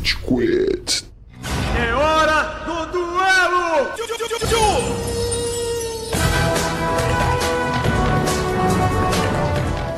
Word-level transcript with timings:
Rage 0.00 0.16
Quit. 0.16 1.04
É 1.78 1.94
hora 1.94 2.64
do 2.64 2.86
duelo! 2.90 3.90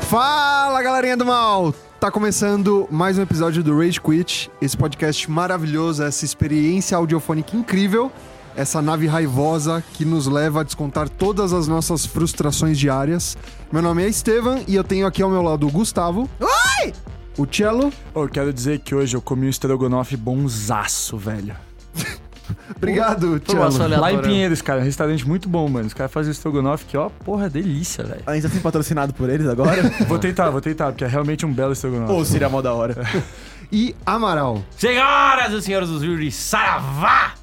Fala 0.01 0.81
galerinha 0.83 1.15
do 1.15 1.25
mal! 1.25 1.73
Tá 2.01 2.11
começando 2.11 2.85
mais 2.91 3.17
um 3.17 3.21
episódio 3.21 3.63
do 3.63 3.77
Rage 3.77 4.01
Quit, 4.01 4.51
esse 4.61 4.75
podcast 4.75 5.31
maravilhoso, 5.31 6.03
essa 6.03 6.25
experiência 6.25 6.97
audiofônica 6.97 7.55
incrível, 7.55 8.11
essa 8.57 8.81
nave 8.81 9.07
raivosa 9.07 9.81
que 9.93 10.03
nos 10.03 10.27
leva 10.27 10.59
a 10.59 10.63
descontar 10.63 11.07
todas 11.07 11.53
as 11.53 11.65
nossas 11.65 12.05
frustrações 12.05 12.77
diárias. 12.77 13.37
Meu 13.71 13.81
nome 13.81 14.03
é 14.03 14.09
Estevam 14.09 14.65
e 14.67 14.75
eu 14.75 14.83
tenho 14.83 15.07
aqui 15.07 15.23
ao 15.23 15.29
meu 15.29 15.41
lado 15.41 15.65
o 15.65 15.71
Gustavo. 15.71 16.29
Oi! 16.41 16.93
O 17.37 17.47
Cello. 17.49 17.91
Eu 18.15 18.29
quero 18.29 18.53
dizer 18.53 18.79
que 18.79 18.93
hoje 18.93 19.15
eu 19.15 19.21
comi 19.21 19.47
um 19.47 19.49
estrogonofe 19.49 20.15
bonzaço, 20.15 21.17
velho. 21.17 21.55
Obrigado, 22.75 23.41
Cello. 23.45 23.99
Lá 23.99 24.13
em. 24.13 24.21
Pinheiros, 24.21 24.61
cara, 24.61 24.81
um 24.81 24.83
restaurante 24.83 25.27
muito 25.27 25.49
bom, 25.49 25.67
mano. 25.67 25.87
Os 25.87 25.93
caras 25.93 26.11
fazem 26.11 26.31
estrogonofe 26.31 26.85
que, 26.85 26.95
ó, 26.95 27.09
porra, 27.09 27.49
delícia, 27.49 28.03
velho. 28.03 28.21
A 28.25 28.33
gente 28.33 28.43
tá 28.43 28.49
sendo 28.49 28.61
patrocinado 28.61 29.13
por 29.13 29.29
eles 29.29 29.47
agora? 29.47 29.81
Vou 30.07 30.19
tentar, 30.19 30.49
vou 30.51 30.61
tentar, 30.61 30.91
porque 30.91 31.03
é 31.03 31.07
realmente 31.07 31.45
um 31.45 31.53
belo 31.53 31.73
estrogonofe. 31.73 32.11
Ou 32.13 32.23
seria 32.23 32.49
mó 32.49 32.61
da 32.61 32.73
hora? 32.73 32.95
E 33.71 33.95
Amaral. 34.05 34.63
Senhoras 34.77 35.51
e 35.53 35.61
senhores 35.61 35.89
do 35.89 35.99
júri, 36.03 36.31
saravá! 36.31 37.33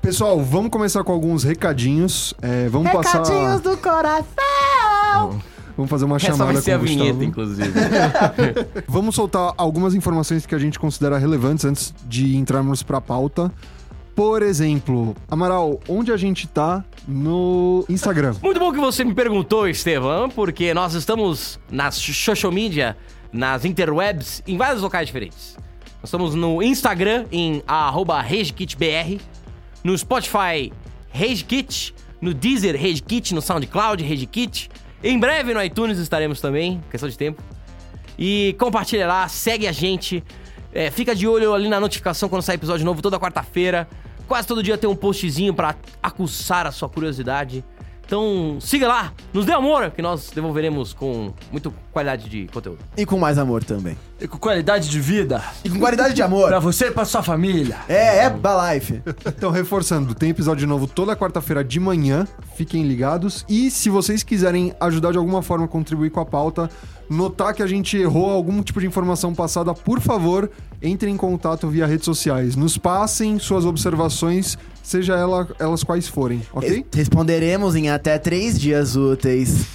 Pessoal, 0.00 0.40
vamos 0.42 0.70
começar 0.70 1.02
com 1.02 1.12
alguns 1.12 1.42
recadinhos. 1.42 2.34
É, 2.40 2.68
vamos 2.68 2.90
passar. 2.92 3.22
do 3.58 3.76
coração! 3.76 5.40
Vamos 5.82 5.90
fazer 5.90 6.04
uma 6.04 6.16
Essa 6.16 6.26
chamada 6.26 6.52
vai 6.52 6.62
ser 6.62 6.70
com 6.70 6.76
a 6.76 6.78
Gustavo. 6.80 7.02
vinheta, 7.02 7.24
inclusive. 7.24 7.72
Vamos 8.86 9.16
soltar 9.16 9.52
algumas 9.56 9.94
informações 9.96 10.46
que 10.46 10.54
a 10.54 10.58
gente 10.58 10.78
considera 10.78 11.18
relevantes 11.18 11.64
antes 11.64 11.92
de 12.06 12.36
entrarmos 12.36 12.84
pra 12.84 13.00
pauta. 13.00 13.52
Por 14.14 14.42
exemplo, 14.42 15.16
Amaral, 15.28 15.80
onde 15.88 16.12
a 16.12 16.16
gente 16.16 16.46
tá 16.46 16.84
no 17.08 17.84
Instagram? 17.88 18.34
Muito 18.40 18.60
bom 18.60 18.70
que 18.72 18.78
você 18.78 19.02
me 19.04 19.12
perguntou, 19.12 19.66
Estevam, 19.66 20.28
porque 20.30 20.72
nós 20.72 20.94
estamos 20.94 21.58
nas 21.68 21.96
social 21.96 22.52
media, 22.52 22.96
nas 23.32 23.64
interwebs, 23.64 24.40
em 24.46 24.56
vários 24.56 24.82
locais 24.82 25.06
diferentes. 25.06 25.56
Nós 26.00 26.04
estamos 26.04 26.34
no 26.36 26.62
Instagram, 26.62 27.24
em 27.32 27.60
RageKitBR, 27.66 29.20
no 29.82 29.98
Spotify, 29.98 30.72
RageKit, 31.10 31.92
no 32.20 32.32
Deezer, 32.32 32.76
RageKit, 32.76 33.34
no 33.34 33.42
SoundCloud, 33.42 34.00
RageKit. 34.04 34.70
Em 35.02 35.18
breve 35.18 35.52
no 35.52 35.62
iTunes 35.62 35.98
estaremos 35.98 36.40
também, 36.40 36.82
questão 36.90 37.08
de 37.08 37.18
tempo. 37.18 37.42
E 38.18 38.54
compartilha 38.58 39.06
lá, 39.06 39.26
segue 39.28 39.66
a 39.66 39.72
gente. 39.72 40.22
É, 40.72 40.90
fica 40.90 41.14
de 41.14 41.26
olho 41.26 41.52
ali 41.52 41.68
na 41.68 41.80
notificação 41.80 42.28
quando 42.28 42.42
sair 42.42 42.54
episódio 42.54 42.84
novo 42.84 43.02
toda 43.02 43.18
quarta-feira. 43.18 43.88
Quase 44.28 44.46
todo 44.46 44.62
dia 44.62 44.78
tem 44.78 44.88
um 44.88 44.94
postzinho 44.94 45.52
pra 45.52 45.74
acuçar 46.02 46.66
a 46.66 46.70
sua 46.70 46.88
curiosidade. 46.88 47.64
Então 48.06 48.58
siga 48.60 48.86
lá, 48.86 49.12
nos 49.32 49.44
dê 49.46 49.52
amor, 49.52 49.90
que 49.90 50.02
nós 50.02 50.30
devolveremos 50.30 50.92
com 50.92 51.32
muita 51.50 51.72
qualidade 51.92 52.28
de 52.28 52.46
conteúdo. 52.52 52.78
E 52.96 53.04
com 53.06 53.18
mais 53.18 53.38
amor 53.38 53.62
também. 53.62 53.96
E 54.20 54.26
com 54.26 54.38
qualidade 54.38 54.88
de 54.88 55.00
vida, 55.00 55.42
E 55.64 55.68
com 55.70 55.78
qualidade 55.78 56.14
de 56.14 56.22
amor. 56.22 56.48
pra 56.48 56.58
você 56.58 56.86
e 56.86 56.90
pra 56.90 57.04
sua 57.04 57.22
família. 57.22 57.76
É, 57.88 58.24
é 58.24 58.30
da 58.30 58.72
life. 58.74 59.02
Então, 59.26 59.50
reforçando, 59.50 60.14
tem 60.14 60.30
episódio 60.30 60.66
novo 60.66 60.86
toda 60.86 61.14
quarta-feira 61.16 61.62
de 61.62 61.78
manhã. 61.78 62.26
Fiquem 62.56 62.84
ligados. 62.86 63.44
E 63.48 63.70
se 63.70 63.90
vocês 63.90 64.22
quiserem 64.22 64.72
ajudar 64.80 65.12
de 65.12 65.18
alguma 65.18 65.42
forma 65.42 65.64
a 65.64 65.68
contribuir 65.68 66.10
com 66.10 66.20
a 66.20 66.24
pauta, 66.26 66.70
notar 67.10 67.52
que 67.54 67.62
a 67.62 67.66
gente 67.66 67.96
errou 67.96 68.30
algum 68.30 68.62
tipo 68.62 68.80
de 68.80 68.86
informação 68.86 69.34
passada, 69.34 69.74
por 69.74 70.00
favor, 70.00 70.50
entrem 70.82 71.14
em 71.14 71.16
contato 71.16 71.68
via 71.68 71.86
redes 71.86 72.04
sociais. 72.04 72.56
Nos 72.56 72.78
passem 72.78 73.38
suas 73.38 73.64
observações, 73.64 74.56
seja 74.82 75.14
ela- 75.14 75.46
elas 75.58 75.82
quais 75.84 76.06
forem, 76.08 76.42
ok? 76.52 76.68
Res- 76.70 76.84
Responderemos 76.94 77.74
em 77.74 77.90
até 77.90 78.18
três 78.18 78.58
dias 78.58 78.96
úteis. 78.96 79.66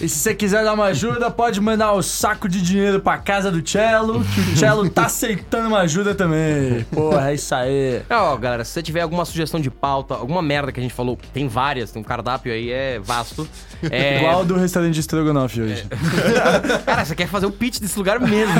E 0.00 0.08
se 0.08 0.18
você 0.18 0.34
quiser 0.34 0.64
dar 0.64 0.74
uma 0.74 0.86
ajuda, 0.86 1.30
pode 1.30 1.60
mandar 1.60 1.92
o 1.92 2.02
saco 2.02 2.48
de 2.48 2.60
dinheiro 2.60 3.00
pra 3.00 3.16
casa 3.16 3.50
do 3.50 3.66
Cello, 3.66 4.24
que 4.24 4.40
o 4.40 4.56
Cello 4.56 4.90
tá 4.90 5.06
aceitando 5.06 5.68
uma 5.68 5.80
ajuda 5.80 6.14
também. 6.14 6.84
Porra, 6.90 7.30
é 7.30 7.34
isso 7.34 7.54
aí. 7.54 8.02
É, 8.08 8.16
Ó, 8.16 8.36
galera, 8.36 8.64
se 8.64 8.72
você 8.72 8.82
tiver 8.82 9.02
alguma 9.02 9.24
sugestão 9.24 9.60
de 9.60 9.70
pauta, 9.70 10.14
alguma 10.14 10.42
merda 10.42 10.72
que 10.72 10.80
a 10.80 10.82
gente 10.82 10.94
falou, 10.94 11.18
tem 11.32 11.46
várias, 11.46 11.92
tem 11.92 12.02
um 12.02 12.04
cardápio 12.04 12.52
aí, 12.52 12.70
é 12.70 12.98
vasto. 12.98 13.48
É... 13.88 14.18
Igual 14.24 14.44
do 14.44 14.56
restaurante 14.56 14.94
de 14.94 15.00
estrogonofe 15.00 15.60
hoje. 15.60 15.86
Cara, 16.84 17.04
você 17.04 17.14
quer 17.14 17.28
fazer 17.28 17.46
o 17.46 17.52
pitch 17.52 17.78
desse 17.78 17.96
lugar 17.96 18.18
mesmo. 18.18 18.52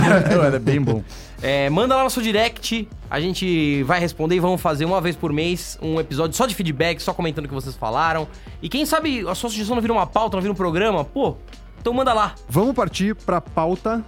Era 0.45 0.59
bem 0.59 0.81
bom. 0.81 1.03
É, 1.43 1.69
manda 1.69 1.95
lá 1.95 2.05
no 2.05 2.09
seu 2.09 2.23
direct, 2.23 2.89
a 3.11 3.21
gente 3.21 3.83
vai 3.83 4.01
responder 4.01 4.37
e 4.37 4.41
vamos 4.41 4.63
fazer 4.63 4.87
uma 4.87 4.99
vez 4.99 5.15
por 5.15 5.31
mês 5.31 5.79
um 5.83 6.01
episódio 6.01 6.35
só 6.35 6.47
de 6.47 6.55
feedback, 6.55 7.01
só 7.01 7.13
comentando 7.13 7.45
o 7.45 7.49
que 7.49 7.55
vocês 7.55 7.77
falaram. 7.77 8.27
E 8.63 8.69
quem 8.69 8.87
sabe 8.87 9.21
a 9.29 9.35
sua 9.35 9.51
sugestão 9.51 9.75
não 9.75 9.83
vira 9.83 9.93
uma 9.93 10.07
pauta, 10.07 10.37
não 10.37 10.41
vira 10.41 10.53
um 10.53 10.57
programa, 10.57 11.05
pô, 11.05 11.34
então 11.81 11.93
manda 11.93 12.13
lá. 12.13 12.35
Vamos 12.49 12.75
partir 12.75 13.15
pra 13.15 13.41
pauta. 13.41 14.05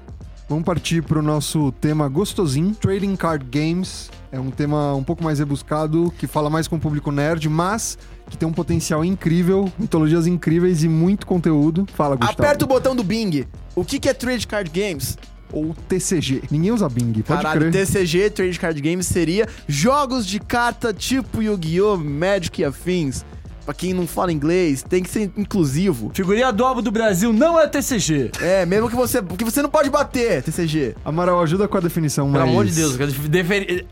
Vamos 0.48 0.64
partir 0.64 1.02
pro 1.02 1.20
nosso 1.20 1.72
tema 1.72 2.08
gostosinho. 2.08 2.74
Trading 2.74 3.16
Card 3.16 3.44
Games 3.50 4.10
é 4.30 4.38
um 4.38 4.50
tema 4.50 4.94
um 4.94 5.02
pouco 5.02 5.22
mais 5.24 5.40
rebuscado, 5.40 6.12
que 6.16 6.26
fala 6.26 6.48
mais 6.48 6.68
com 6.68 6.76
o 6.76 6.78
público 6.78 7.10
nerd, 7.10 7.48
mas 7.48 7.98
que 8.30 8.36
tem 8.36 8.48
um 8.48 8.52
potencial 8.52 9.04
incrível, 9.04 9.70
mitologias 9.78 10.26
incríveis 10.26 10.84
e 10.84 10.88
muito 10.88 11.26
conteúdo. 11.26 11.84
Fala, 11.94 12.16
Gustavo. 12.16 12.42
Aperta 12.42 12.64
o 12.64 12.68
botão 12.68 12.94
do 12.94 13.02
Bing. 13.02 13.44
O 13.74 13.84
que, 13.84 13.98
que 13.98 14.08
é 14.08 14.14
Trade 14.14 14.46
Card 14.46 14.70
Games? 14.70 15.18
Ou 15.52 15.74
TCG. 15.88 16.44
Ninguém 16.50 16.72
usa 16.72 16.88
Bing, 16.88 17.12
pode 17.22 17.42
Caralho, 17.42 17.70
crer. 17.70 17.72
TCG, 17.72 18.30
Trade 18.30 18.58
Card 18.58 18.80
Games, 18.80 19.06
seria 19.06 19.48
jogos 19.68 20.26
de 20.26 20.40
carta 20.40 20.92
tipo 20.94 21.42
Yu-Gi-Oh!, 21.42 21.96
Magic 21.96 22.60
e 22.60 22.64
afins. 22.64 23.24
Pra 23.66 23.74
quem 23.74 23.92
não 23.92 24.06
fala 24.06 24.32
inglês, 24.32 24.82
tem 24.88 25.02
que 25.02 25.10
ser 25.10 25.30
inclusivo. 25.36 26.12
Figurinha 26.14 26.52
do 26.52 26.64
álbum 26.64 26.80
do 26.80 26.90
Brasil 26.92 27.32
não 27.32 27.60
é 27.60 27.66
TCG. 27.66 28.30
É, 28.40 28.64
mesmo 28.64 28.88
que 28.88 28.94
você. 28.94 29.20
Porque 29.20 29.44
você 29.44 29.60
não 29.60 29.68
pode 29.68 29.90
bater, 29.90 30.40
TCG. 30.44 30.94
Amaral, 31.04 31.42
ajuda 31.42 31.66
com 31.66 31.76
a 31.76 31.80
definição, 31.80 32.30
Pelo 32.30 32.44
mas... 32.44 32.48
amor 32.48 32.64
de 32.64 32.72
Deus, 32.76 32.96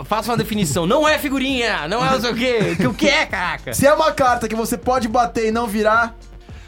faça 0.04 0.30
uma 0.30 0.38
definição. 0.38 0.86
Não 0.86 1.06
é 1.08 1.18
figurinha, 1.18 1.88
não 1.88 2.04
é 2.06 2.10
não 2.12 2.20
sei 2.20 2.30
o 2.30 2.34
quê. 2.36 2.76
Que 2.76 2.86
o 2.86 2.94
que 2.94 3.08
é, 3.08 3.26
caraca? 3.26 3.74
Se 3.74 3.84
é 3.84 3.92
uma 3.92 4.12
carta 4.12 4.48
que 4.48 4.54
você 4.54 4.78
pode 4.78 5.08
bater 5.08 5.48
e 5.48 5.50
não 5.50 5.66
virar, 5.66 6.14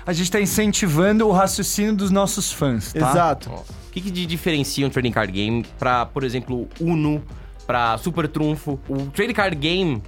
A 0.04 0.12
gente 0.12 0.30
tá 0.30 0.40
incentivando 0.40 1.26
o 1.26 1.32
raciocínio 1.32 1.94
dos 1.94 2.10
nossos 2.10 2.52
fãs, 2.52 2.92
tá? 2.92 3.10
exato. 3.10 3.50
O 3.50 3.64
que, 3.92 4.00
que 4.00 4.10
de- 4.10 4.26
diferencia 4.26 4.86
um 4.86 4.90
trading 4.90 5.10
card 5.12 5.32
game 5.32 5.64
pra, 5.78 6.06
por 6.06 6.22
exemplo, 6.24 6.68
Uno, 6.80 7.22
pra 7.66 7.96
Super 7.98 8.26
Trunfo? 8.28 8.78
O 8.88 9.06
trading 9.06 9.32
card 9.34 9.56
game, 9.56 10.02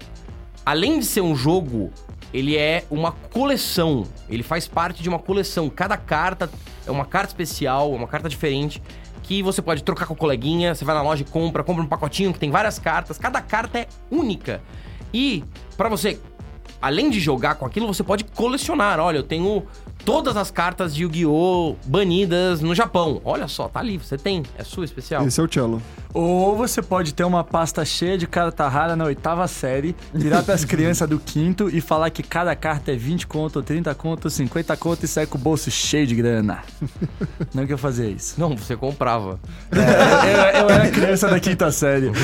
além 0.65 0.99
de 1.01 1.05
ser 1.07 1.21
um 1.21 1.35
jogo, 1.35 1.91
ele 2.33 2.57
é 2.57 2.85
uma 2.91 3.13
coleção. 3.13 4.07
Ele 4.29 4.43
faz 4.43 4.67
parte 4.69 5.03
de 5.03 5.09
uma 5.09 5.19
coleção. 5.19 5.69
Cada 5.69 5.97
carta 5.97 6.51
é 6.87 6.91
uma 6.91 7.05
carta 7.05 7.29
especial, 7.29 7.93
uma 7.93 8.07
carta 8.07 8.29
diferente. 8.29 8.83
Que 9.23 9.43
você 9.43 9.61
pode 9.61 9.83
trocar 9.83 10.07
com 10.07 10.15
o 10.15 10.17
coleguinha, 10.17 10.75
você 10.75 10.85
vai 10.85 10.95
na 10.95 11.03
loja 11.03 11.23
e 11.23 11.25
compra, 11.25 11.63
compra 11.63 11.83
um 11.83 11.87
pacotinho 11.87 12.33
que 12.33 12.39
tem 12.39 12.51
várias 12.51 12.79
cartas. 12.79 13.19
Cada 13.19 13.41
carta 13.41 13.79
é 13.79 13.89
única. 14.11 14.63
E 15.13 15.45
pra 15.77 15.89
você 15.89 16.19
além 16.81 17.11
de 17.11 17.21
jogar 17.21 17.57
com 17.57 17.67
aquilo, 17.67 17.87
você 17.87 18.03
pode 18.03 18.25
colecionar. 18.25 19.01
Olha, 19.01 19.19
eu 19.19 19.23
tenho 19.23 19.67
todas 20.05 20.37
as 20.37 20.51
cartas 20.51 20.95
de 20.95 21.03
Yu-Gi-Oh! 21.03 21.77
banidas 21.85 22.61
no 22.61 22.75
Japão. 22.75 23.21
Olha 23.25 23.49
só, 23.49 23.69
tá 23.69 23.81
ali, 23.81 23.99
você 23.99 24.17
tem. 24.17 24.43
É 24.57 24.65
sua 24.65 24.85
especial. 24.85 25.27
Esse 25.27 25.41
é 25.41 25.45
o 25.45 25.53
cello. 25.53 25.83
Ou 26.15 26.57
você 26.57 26.81
pode 26.81 27.13
ter 27.13 27.25
uma 27.25 27.45
pasta 27.45 27.85
cheia 27.85 28.17
de 28.17 28.27
carta 28.27 28.67
rara 28.67 28.97
na 28.97 29.05
oitava 29.05 29.47
série, 29.47 29.95
virar 30.13 30.43
pras 30.43 30.65
crianças 30.67 31.09
do 31.09 31.19
quinto 31.19 31.69
e 31.69 31.81
falar 31.81 32.11
que 32.11 32.23
cada 32.23 32.55
carta 32.57 32.93
é 32.93 32.97
20 32.97 33.27
conto, 33.27 33.63
30 33.63 33.95
conto, 33.95 34.31
50 34.31 34.77
conto 34.77 35.05
e 35.05 35.09
sair 35.09 35.27
com 35.27 35.37
o 35.37 35.41
bolso 35.41 35.71
cheio 35.71 36.07
de 36.07 36.15
grana. 36.15 36.63
Não 37.55 37.67
que 37.67 37.73
eu 37.73 37.79
fazia 37.79 38.09
isso. 38.09 38.41
Não, 38.41 38.57
você 38.57 38.77
comprava. 38.77 39.39
Eu, 39.71 40.63
eu 40.63 40.71
era 40.71 40.91
criança 40.91 41.29
da 41.29 41.39
quinta 41.39 41.71
série. 41.71 42.11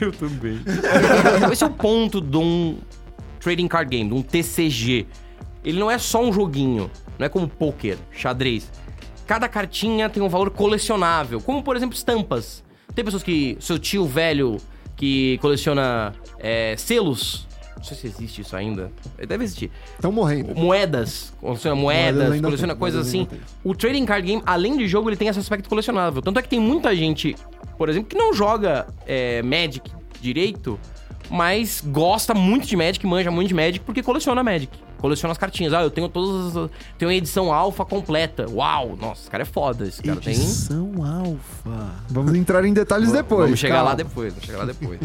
Eu 0.00 0.12
também. 0.12 0.60
Esse 1.50 1.64
é 1.64 1.66
o 1.66 1.70
ponto 1.70 2.20
de 2.20 2.36
um 2.36 2.78
trading 3.40 3.68
card 3.68 3.88
game, 3.88 4.10
de 4.10 4.14
um 4.16 4.22
TCG. 4.22 5.06
Ele 5.66 5.80
não 5.80 5.90
é 5.90 5.98
só 5.98 6.22
um 6.22 6.32
joguinho, 6.32 6.88
não 7.18 7.26
é 7.26 7.28
como 7.28 7.48
poker, 7.48 7.98
xadrez. 8.12 8.70
Cada 9.26 9.48
cartinha 9.48 10.08
tem 10.08 10.22
um 10.22 10.28
valor 10.28 10.50
colecionável, 10.50 11.40
como 11.40 11.60
por 11.60 11.76
exemplo 11.76 11.96
estampas. 11.96 12.62
Tem 12.94 13.04
pessoas 13.04 13.24
que. 13.24 13.56
Seu 13.58 13.76
tio 13.76 14.06
velho 14.06 14.58
que 14.94 15.38
coleciona 15.38 16.14
é, 16.38 16.76
selos. 16.78 17.48
Não 17.76 17.82
sei 17.82 17.96
se 17.96 18.06
existe 18.06 18.40
isso 18.42 18.56
ainda. 18.56 18.92
Deve 19.26 19.42
existir. 19.42 19.72
Estão 19.94 20.12
morrendo. 20.12 20.54
moedas, 20.54 21.34
coleciona 21.40 21.76
Moedas 21.76 22.28
moedas, 22.28 22.40
coleciona 22.40 22.72
tem, 22.72 22.80
coisas 22.80 23.06
assim. 23.06 23.28
O 23.64 23.74
trading 23.74 24.06
card 24.06 24.26
game, 24.26 24.42
além 24.46 24.76
de 24.78 24.86
jogo, 24.86 25.10
ele 25.10 25.16
tem 25.16 25.26
esse 25.26 25.38
aspecto 25.38 25.68
colecionável. 25.68 26.22
Tanto 26.22 26.38
é 26.38 26.42
que 26.42 26.48
tem 26.48 26.60
muita 26.60 26.94
gente, 26.94 27.36
por 27.76 27.88
exemplo, 27.88 28.08
que 28.08 28.16
não 28.16 28.32
joga 28.32 28.86
é, 29.04 29.42
Magic 29.42 29.90
direito, 30.20 30.78
mas 31.28 31.82
gosta 31.84 32.32
muito 32.32 32.66
de 32.66 32.76
Magic, 32.76 33.04
manja 33.04 33.30
muito 33.32 33.48
de 33.48 33.54
Magic, 33.54 33.80
porque 33.80 34.02
coleciona 34.02 34.42
Magic. 34.44 34.85
Coleciona 34.98 35.32
as 35.32 35.38
cartinhas. 35.38 35.72
Ah, 35.72 35.82
eu 35.82 35.90
tenho 35.90 36.08
todas 36.08 36.56
as. 36.56 36.70
Tenho 36.98 37.10
a 37.10 37.14
edição 37.14 37.52
alfa 37.52 37.84
completa. 37.84 38.46
Uau! 38.50 38.96
Nossa, 39.00 39.22
esse 39.22 39.30
cara 39.30 39.42
é 39.42 39.46
foda. 39.46 39.86
Esse 39.86 40.02
cara 40.02 40.20
tem. 40.20 40.34
Edição 40.34 40.92
alfa. 41.04 41.94
Vamos 42.08 42.34
entrar 42.34 42.64
em 42.64 42.72
detalhes 42.72 43.12
depois. 43.12 43.44
Vamos 43.44 43.58
chegar 43.58 43.76
calma. 43.76 43.90
lá 43.90 43.94
depois, 43.96 44.32
vamos 44.32 44.46
chegar 44.46 44.58
lá 44.58 44.64
depois. 44.64 45.00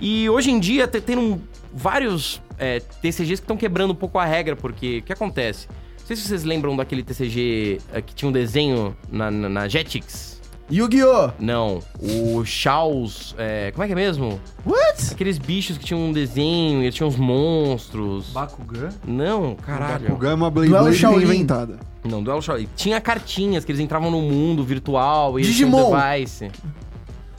e 0.00 0.28
hoje 0.28 0.50
em 0.50 0.58
dia 0.60 0.86
tem, 0.88 1.00
tem 1.00 1.16
um- 1.16 1.40
vários 1.72 2.40
é, 2.58 2.80
TCGs 2.80 3.40
que 3.40 3.44
estão 3.44 3.56
quebrando 3.56 3.92
um 3.92 3.96
pouco 3.96 4.18
a 4.18 4.24
regra, 4.24 4.54
porque 4.54 4.98
o 4.98 5.02
que 5.02 5.12
acontece? 5.12 5.66
Não 6.00 6.06
sei 6.06 6.16
se 6.16 6.22
vocês 6.28 6.44
lembram 6.44 6.76
daquele 6.76 7.02
TCG 7.02 7.80
é, 7.92 8.02
que 8.02 8.14
tinha 8.14 8.28
um 8.28 8.32
desenho 8.32 8.94
na, 9.10 9.30
na, 9.30 9.48
na 9.48 9.68
Jetix. 9.68 10.33
Yu-Gi-Oh! 10.70 11.30
Não, 11.38 11.80
o 12.00 12.42
Chaos. 12.44 13.34
é, 13.36 13.70
como 13.72 13.84
é 13.84 13.86
que 13.86 13.92
é 13.92 13.96
mesmo? 13.96 14.40
What? 14.64 15.12
Aqueles 15.12 15.36
bichos 15.38 15.76
que 15.76 15.84
tinham 15.84 16.00
um 16.00 16.12
desenho, 16.12 16.82
eles 16.82 16.94
tinham 16.94 17.08
uns 17.08 17.16
monstros. 17.16 18.30
Bakugan? 18.30 18.88
Não, 19.06 19.54
caralho. 19.56 20.16
Gama 20.16 20.50
Blade 20.50 20.70
Duelo 20.70 20.84
Blade 20.86 20.98
Shaolin. 20.98 21.26
reinventada. 21.26 21.78
Não, 22.02 22.22
Duelo 22.22 22.40
Shaolin. 22.40 22.68
Tinha 22.74 23.00
cartinhas 23.00 23.64
que 23.64 23.72
eles 23.72 23.80
entravam 23.80 24.10
no 24.10 24.22
mundo 24.22 24.64
virtual 24.64 25.38
e 25.38 25.42
eles 25.42 25.52
Digimon. 25.52 25.92
um 25.92 25.96
device. 26.00 26.50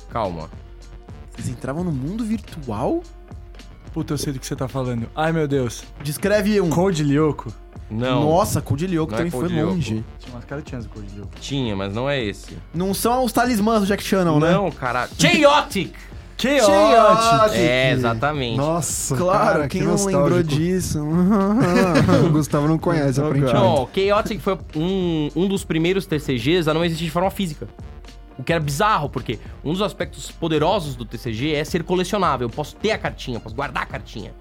Calma. 0.10 0.50
Eles 1.36 1.50
entravam 1.50 1.84
no 1.84 1.92
mundo 1.92 2.24
virtual? 2.24 3.02
Puta, 3.92 4.14
eu 4.14 4.18
sei 4.18 4.34
do 4.34 4.40
que 4.40 4.46
você 4.46 4.56
tá 4.56 4.68
falando. 4.68 5.08
Ai, 5.16 5.32
meu 5.32 5.48
Deus. 5.48 5.84
Descreve 6.04 6.62
um. 6.62 6.70
Code 6.70 7.04
Lyoko. 7.04 7.52
Não. 7.90 8.24
Nossa, 8.24 8.62
Code 8.62 8.88
Lyoko 8.88 9.12
Não 9.12 9.16
é 9.16 9.18
também 9.20 9.32
foi 9.32 9.42
Code 9.42 9.54
Lyoko. 9.54 9.72
longe. 9.74 10.04
Tinha 10.20 10.34
umas 10.36 10.46
cartinhas 10.46 10.86
do 10.86 10.90
Code 10.90 11.08
Lyoko. 11.16 11.32
Tinha, 11.40 11.76
mas 11.76 11.94
não 11.94 12.10
é 12.10 12.20
esse. 12.24 12.58
Não 12.74 12.94
são 12.94 13.24
os 13.24 13.32
talismãs 13.32 13.82
do 13.82 13.86
Jack 13.86 14.04
Chan, 14.04 14.26
não, 14.26 14.40
né? 14.40 14.52
Não, 14.52 14.72
caralho. 14.72 15.12
Chaotic! 15.20 15.94
Chaotic! 16.38 17.56
É, 17.56 17.92
exatamente. 17.92 18.58
Nossa, 18.58 19.16
Claro, 19.16 19.46
cara, 19.46 19.68
quem 19.68 19.82
que 19.82 19.88
não 19.88 19.96
lembrou 19.96 20.30
nostálgico. 20.30 20.56
disso? 20.56 21.00
o 22.26 22.30
Gustavo 22.30 22.68
não 22.68 22.78
conhece, 22.78 23.20
aparentemente. 23.20 23.54
Não, 23.54 23.88
Chaotic 23.94 24.40
foi 24.42 24.58
um, 24.76 25.30
um 25.36 25.48
dos 25.48 25.64
primeiros 25.64 26.06
TCGs 26.06 26.70
a 26.70 26.74
não 26.74 26.84
existir 26.84 27.06
de 27.06 27.12
forma 27.12 27.30
física. 27.32 27.68
O 28.38 28.44
que 28.44 28.52
era 28.52 28.60
bizarro, 28.62 29.10
porque 29.10 29.40
um 29.64 29.72
dos 29.72 29.82
aspectos 29.82 30.30
poderosos 30.30 30.96
do 30.96 31.06
TCG 31.06 31.54
é 31.54 31.64
ser 31.64 31.84
colecionável. 31.84 32.48
Eu 32.48 32.52
posso 32.52 32.76
ter 32.76 32.92
a 32.92 32.98
cartinha, 32.98 33.38
eu 33.38 33.42
posso 33.42 33.56
guardar 33.56 33.84
a 33.84 33.86
cartinha. 33.86 34.34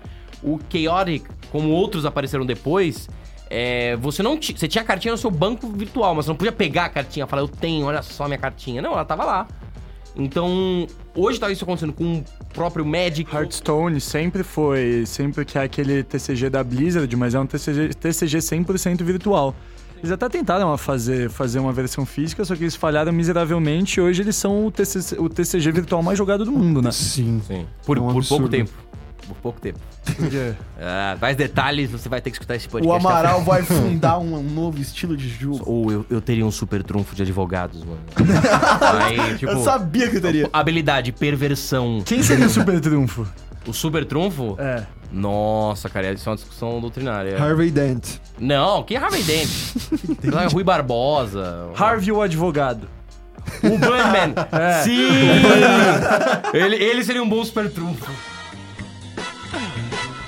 O 0.42 0.58
Chaotic, 0.68 1.24
como 1.52 1.70
outros 1.70 2.04
apareceram 2.04 2.44
depois, 2.44 3.08
é, 3.56 3.96
você 3.98 4.20
não 4.20 4.36
você 4.36 4.66
tinha 4.66 4.82
a 4.82 4.84
cartinha 4.84 5.12
no 5.12 5.18
seu 5.18 5.30
banco 5.30 5.68
virtual, 5.68 6.12
mas 6.12 6.24
você 6.24 6.30
não 6.32 6.36
podia 6.36 6.50
pegar 6.50 6.86
a 6.86 6.88
cartinha 6.88 7.24
e 7.24 7.28
falar, 7.28 7.42
eu 7.42 7.46
tenho, 7.48 7.86
olha 7.86 8.02
só 8.02 8.26
minha 8.26 8.36
cartinha. 8.36 8.82
Não, 8.82 8.90
ela 8.90 9.04
tava 9.04 9.24
lá. 9.24 9.46
Então, 10.16 10.88
hoje 11.14 11.38
tá 11.38 11.48
isso 11.52 11.62
acontecendo 11.62 11.92
com 11.92 12.16
o 12.16 12.24
próprio 12.52 12.84
Magic. 12.84 13.32
Hearthstone 13.32 14.00
sempre 14.00 14.42
foi, 14.42 15.06
sempre 15.06 15.44
que 15.44 15.56
é 15.56 15.62
aquele 15.62 16.02
TCG 16.02 16.50
da 16.50 16.64
Blizzard, 16.64 17.14
mas 17.16 17.36
é 17.36 17.38
um 17.38 17.46
TCG, 17.46 17.94
TCG 17.94 18.38
100% 18.38 19.04
virtual. 19.04 19.54
Eles 19.98 20.10
até 20.10 20.28
tentaram 20.28 20.76
fazer, 20.76 21.30
fazer 21.30 21.60
uma 21.60 21.72
versão 21.72 22.04
física, 22.04 22.44
só 22.44 22.56
que 22.56 22.64
eles 22.64 22.74
falharam 22.74 23.12
miseravelmente 23.12 24.00
e 24.00 24.02
hoje 24.02 24.22
eles 24.22 24.34
são 24.34 24.66
o 24.66 24.70
TCG, 24.72 25.16
o 25.16 25.28
TCG 25.28 25.70
virtual 25.70 26.02
mais 26.02 26.18
jogado 26.18 26.44
do 26.44 26.50
mundo, 26.50 26.82
né? 26.82 26.90
Sim. 26.90 27.40
Sim. 27.46 27.66
Por, 27.86 27.98
É 27.98 28.00
um 28.00 28.12
por 28.12 28.26
pouco 28.26 28.48
tempo. 28.48 28.72
Por 29.26 29.36
pouco 29.36 29.60
tempo. 29.60 29.78
Ah, 30.86 31.16
mais 31.20 31.36
detalhes, 31.36 31.90
você 31.90 32.08
vai 32.08 32.20
ter 32.20 32.30
que 32.30 32.36
escutar 32.36 32.56
esse 32.56 32.68
podcast. 32.68 33.04
O 33.04 33.08
Amaral 33.08 33.38
tá? 33.38 33.44
vai 33.44 33.62
fundar 33.62 34.18
um, 34.18 34.34
um 34.36 34.42
novo 34.42 34.80
estilo 34.80 35.16
de 35.16 35.28
jogo. 35.28 35.62
Ou 35.64 35.90
eu, 35.90 36.06
eu 36.10 36.20
teria 36.20 36.44
um 36.44 36.50
super 36.50 36.82
trunfo 36.82 37.14
de 37.14 37.22
advogados, 37.22 37.82
mano. 37.84 38.00
Aí, 39.02 39.38
tipo, 39.38 39.50
Eu 39.52 39.62
sabia 39.62 40.10
que 40.10 40.20
teria. 40.20 40.48
habilidade, 40.52 41.10
perversão. 41.12 42.02
Quem 42.04 42.22
seria 42.22 42.46
o 42.46 42.50
super 42.50 42.78
trunfo? 42.80 43.26
O 43.66 43.72
super 43.72 44.04
trunfo? 44.04 44.56
É. 44.58 44.84
Nossa, 45.10 45.88
cara, 45.88 46.12
isso 46.12 46.28
é 46.28 46.30
uma 46.30 46.36
discussão 46.36 46.80
doutrinária. 46.80 47.42
Harvey 47.42 47.70
Dent. 47.70 48.16
Não, 48.38 48.82
que 48.82 48.96
Harvey 48.96 49.22
Dent? 49.22 49.48
É 50.42 50.52
Rui 50.52 50.64
Barbosa. 50.64 51.70
Harvey 51.76 52.12
o 52.12 52.20
advogado. 52.20 52.88
O 53.62 53.78
Bunnyman. 53.78 54.34
É. 54.52 54.82
Sim! 54.82 55.08
ele, 56.52 56.76
ele 56.76 57.04
seria 57.04 57.22
um 57.22 57.28
bom 57.28 57.44
super 57.44 57.70
trunfo. 57.70 58.10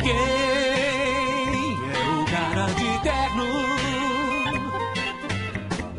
Quem 0.06 0.14
é 0.14 0.22
o 2.14 2.24
cara 2.30 2.66
de 2.66 2.90
terno? 3.02 3.46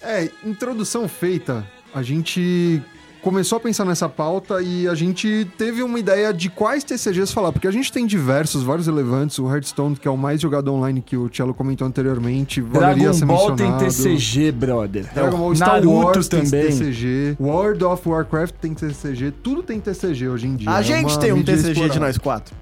É, 0.00 0.30
introdução 0.44 1.08
feita, 1.08 1.68
a 1.92 2.00
gente 2.00 2.80
começou 3.22 3.56
a 3.56 3.60
pensar 3.60 3.84
nessa 3.84 4.08
pauta 4.08 4.62
e 4.62 4.88
a 4.88 4.94
gente 4.94 5.46
teve 5.56 5.82
uma 5.82 5.98
ideia 5.98 6.32
de 6.32 6.48
quais 6.48 6.84
TCGs 6.84 7.32
falar, 7.32 7.52
porque 7.52 7.68
a 7.68 7.70
gente 7.70 7.92
tem 7.92 8.06
diversos, 8.06 8.62
vários 8.62 8.86
relevantes, 8.86 9.38
o 9.38 9.48
Hearthstone, 9.48 9.96
que 9.96 10.08
é 10.08 10.10
o 10.10 10.16
mais 10.16 10.40
jogado 10.40 10.72
online 10.72 11.00
que 11.00 11.16
o 11.16 11.28
Cello 11.32 11.54
comentou 11.54 11.86
anteriormente, 11.86 12.60
valeria 12.60 13.04
Dragon 13.04 13.18
ser 13.18 13.26
Ball 13.26 13.56
tem 13.56 13.70
mencionado. 13.70 13.84
TCG, 13.84 14.52
brother. 14.52 15.14
Dragon 15.14 15.38
Ball 15.38 15.54
Star 15.54 15.68
Naruto 15.68 15.90
Wars 15.90 16.28
tem 16.28 16.44
também. 16.44 16.66
TCG, 16.68 17.36
World 17.40 17.84
of 17.84 18.08
Warcraft 18.08 18.54
tem 18.60 18.74
TCG, 18.74 19.32
tudo 19.42 19.62
tem 19.62 19.80
TCG 19.80 20.28
hoje 20.28 20.46
em 20.46 20.56
dia. 20.56 20.70
A 20.70 20.80
é 20.80 20.82
gente 20.82 21.18
tem 21.18 21.32
um 21.32 21.42
TCG 21.42 21.62
de 21.62 21.70
explorada. 21.70 22.00
nós 22.00 22.18
quatro. 22.18 22.54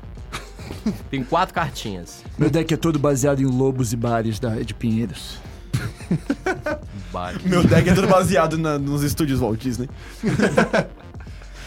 Tem 1.11 1.25
quatro 1.25 1.55
cartinhas. 1.55 2.23
Meu 2.37 2.51
deck 2.51 2.73
é 2.73 2.77
todo 2.77 2.99
baseado 2.99 3.41
em 3.41 3.47
lobos 3.47 3.93
e 3.93 3.97
bares 3.97 4.39
da, 4.39 4.51
de 4.57 4.75
Pinheiros. 4.75 5.39
Meu 7.45 7.63
deck 7.65 7.89
é 7.89 7.95
todo 7.95 8.07
baseado 8.09 8.57
na- 8.59 8.79
nos 8.79 9.03
estúdios 9.03 9.41
Walt 9.41 9.61
Disney. 9.61 9.89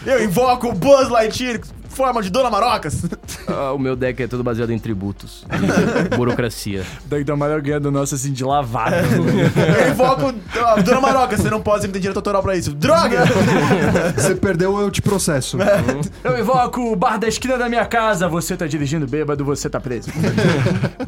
Eu 0.04 0.24
invoco 0.24 0.68
o 0.68 0.72
Buzz 0.72 1.08
Lightyear, 1.08 1.60
forma 1.92 2.22
de 2.22 2.30
Dona 2.30 2.50
Marocas. 2.50 3.02
Ah, 3.44 3.72
o 3.72 3.78
meu 3.78 3.96
deck 3.96 4.22
é 4.22 4.28
todo 4.28 4.42
baseado 4.44 4.70
em 4.70 4.78
tributos. 4.78 5.44
e 5.50 6.14
burocracia. 6.16 6.84
O 7.04 7.08
deck 7.08 7.24
do 7.24 7.32
Amarelo 7.32 7.60
ganha 7.60 7.80
do 7.80 7.90
nosso 7.90 8.14
assim 8.14 8.32
de 8.32 8.44
lavada. 8.44 9.02
Eu 9.84 9.90
invoco 9.90 10.32
Dona 10.84 11.00
Marocas, 11.00 11.40
você 11.40 11.50
não 11.50 11.60
pode, 11.60 11.80
você 11.80 11.86
não 11.88 11.92
tem 11.92 12.00
direito 12.00 12.16
autoral 12.16 12.40
pra 12.40 12.56
isso. 12.56 12.72
Droga! 12.72 13.24
Você 14.16 14.36
perdeu, 14.36 14.78
eu 14.78 14.90
te 14.92 15.02
processo. 15.02 15.58
Eu 16.22 16.38
invoco 16.38 16.80
o 16.92 16.94
bar 16.96 17.18
da 17.18 17.26
esquina 17.26 17.58
da 17.58 17.68
minha 17.68 17.84
casa. 17.84 18.28
Você 18.28 18.56
tá 18.56 18.66
dirigindo 18.66 19.06
bêbado, 19.08 19.44
você 19.44 19.68
tá 19.68 19.80
preso. 19.80 20.10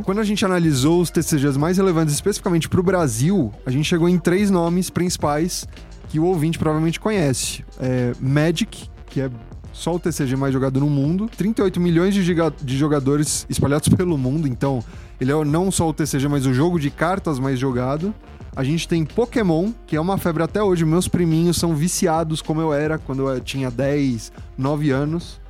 Quando 0.03 0.21
a 0.21 0.25
gente 0.25 0.45
analisou 0.45 1.01
os 1.01 1.11
TCGs 1.11 1.57
mais 1.57 1.77
relevantes 1.79 2.13
especificamente 2.15 2.69
para 2.69 2.81
o 2.81 2.83
Brasil, 2.83 3.53
a 3.65 3.71
gente 3.71 3.85
chegou 3.85 4.09
em 4.09 4.19
três 4.19 4.51
nomes 4.51 4.91
principais 4.91 5.67
que 6.09 6.19
o 6.19 6.25
ouvinte 6.25 6.59
provavelmente 6.59 6.99
conhece. 6.99 7.65
É 7.81 8.13
Magic, 8.21 8.89
que 9.07 9.21
é 9.21 9.31
só 9.75 9.95
o 9.95 9.99
TCG 9.99 10.37
mais 10.37 10.53
jogado 10.53 10.81
no 10.81 10.89
mundo, 10.89 11.29
38 11.37 11.81
milhões 11.81 12.15
de, 12.15 12.23
de 12.63 12.79
jogadores 12.79 13.45
espalhados 13.51 13.89
pelo 13.93 14.17
mundo, 14.17 14.49
então 14.49 14.83
ele 15.21 15.33
é 15.33 15.45
não 15.45 15.71
só 15.71 15.89
o 15.89 15.93
TCG, 15.93 16.29
mas 16.29 16.47
o 16.47 16.55
jogo 16.55 16.79
de 16.79 16.91
cartas 16.91 17.39
mais 17.39 17.59
jogado. 17.59 18.15
A 18.57 18.63
gente 18.63 18.87
tem 18.87 19.05
Pokémon, 19.05 19.73
que 19.85 19.97
é 19.97 20.01
uma 20.01 20.17
febre 20.17 20.45
até 20.45 20.63
hoje. 20.63 20.85
Meus 20.85 21.09
priminhos 21.09 21.57
são 21.57 21.75
viciados 21.75 22.41
como 22.41 22.61
eu 22.61 22.73
era 22.73 22.99
quando 22.99 23.29
eu 23.29 23.41
tinha 23.41 23.69
10, 23.69 24.31
9 24.57 24.91
anos. 24.91 25.41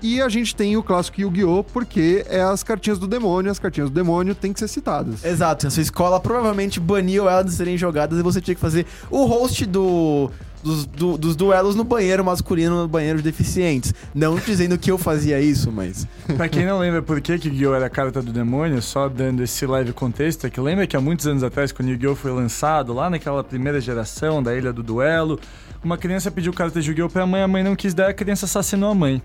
E 0.00 0.20
a 0.20 0.28
gente 0.30 0.56
tem 0.56 0.76
o 0.76 0.82
clássico 0.82 1.20
Yu-Gi-Oh! 1.20 1.62
porque 1.64 2.24
é 2.28 2.40
as 2.40 2.62
cartinhas 2.62 2.98
do 2.98 3.06
demônio, 3.06 3.50
as 3.50 3.58
cartinhas 3.58 3.90
do 3.90 3.94
demônio 3.94 4.34
têm 4.34 4.52
que 4.52 4.60
ser 4.60 4.68
citadas. 4.68 5.24
Exato, 5.24 5.66
a 5.66 5.70
sua 5.70 5.82
escola 5.82 6.18
provavelmente 6.20 6.80
baniu 6.80 7.28
elas 7.28 7.46
de 7.46 7.52
serem 7.52 7.76
jogadas 7.76 8.18
e 8.18 8.22
você 8.22 8.40
tinha 8.40 8.54
que 8.54 8.60
fazer 8.60 8.86
o 9.10 9.24
host 9.24 9.64
do, 9.66 10.30
dos, 10.64 10.86
do- 10.86 11.18
dos 11.18 11.36
duelos 11.36 11.76
no 11.76 11.84
banheiro 11.84 12.24
masculino, 12.24 12.82
no 12.82 12.88
banheiro 12.88 13.18
de 13.18 13.24
deficientes. 13.24 13.92
Não 14.14 14.36
dizendo 14.36 14.78
que 14.78 14.90
eu 14.90 14.96
fazia 14.98 15.38
isso, 15.38 15.70
mas. 15.70 16.08
pra 16.36 16.48
quem 16.48 16.64
não 16.64 16.78
lembra 16.78 17.02
por 17.02 17.20
que 17.20 17.38
que 17.38 17.48
Yu-Gi-Oh! 17.48 17.74
era 17.74 17.86
a 17.86 17.90
carta 17.90 18.22
do 18.22 18.32
demônio, 18.32 18.80
só 18.80 19.08
dando 19.08 19.42
esse 19.42 19.66
leve 19.66 19.92
contexto, 19.92 20.46
é 20.46 20.50
que 20.50 20.60
lembra 20.60 20.86
que 20.86 20.96
há 20.96 21.00
muitos 21.00 21.26
anos 21.26 21.42
atrás, 21.44 21.70
quando 21.70 21.90
Yu-Gi-Oh! 21.90 22.16
foi 22.16 22.32
lançado, 22.32 22.92
lá 22.94 23.10
naquela 23.10 23.44
primeira 23.44 23.80
geração 23.80 24.42
da 24.42 24.54
Ilha 24.56 24.72
do 24.72 24.82
Duelo, 24.82 25.38
uma 25.84 25.98
criança 25.98 26.30
pediu 26.30 26.52
carta 26.52 26.80
de 26.80 26.88
Yu-Gi-Oh! 26.88 27.10
pra 27.10 27.26
mãe, 27.26 27.42
a 27.42 27.48
mãe 27.48 27.62
não 27.62 27.76
quis 27.76 27.92
dar, 27.92 28.08
a 28.08 28.14
criança 28.14 28.46
assassinou 28.46 28.90
a 28.90 28.94
mãe. 28.94 29.22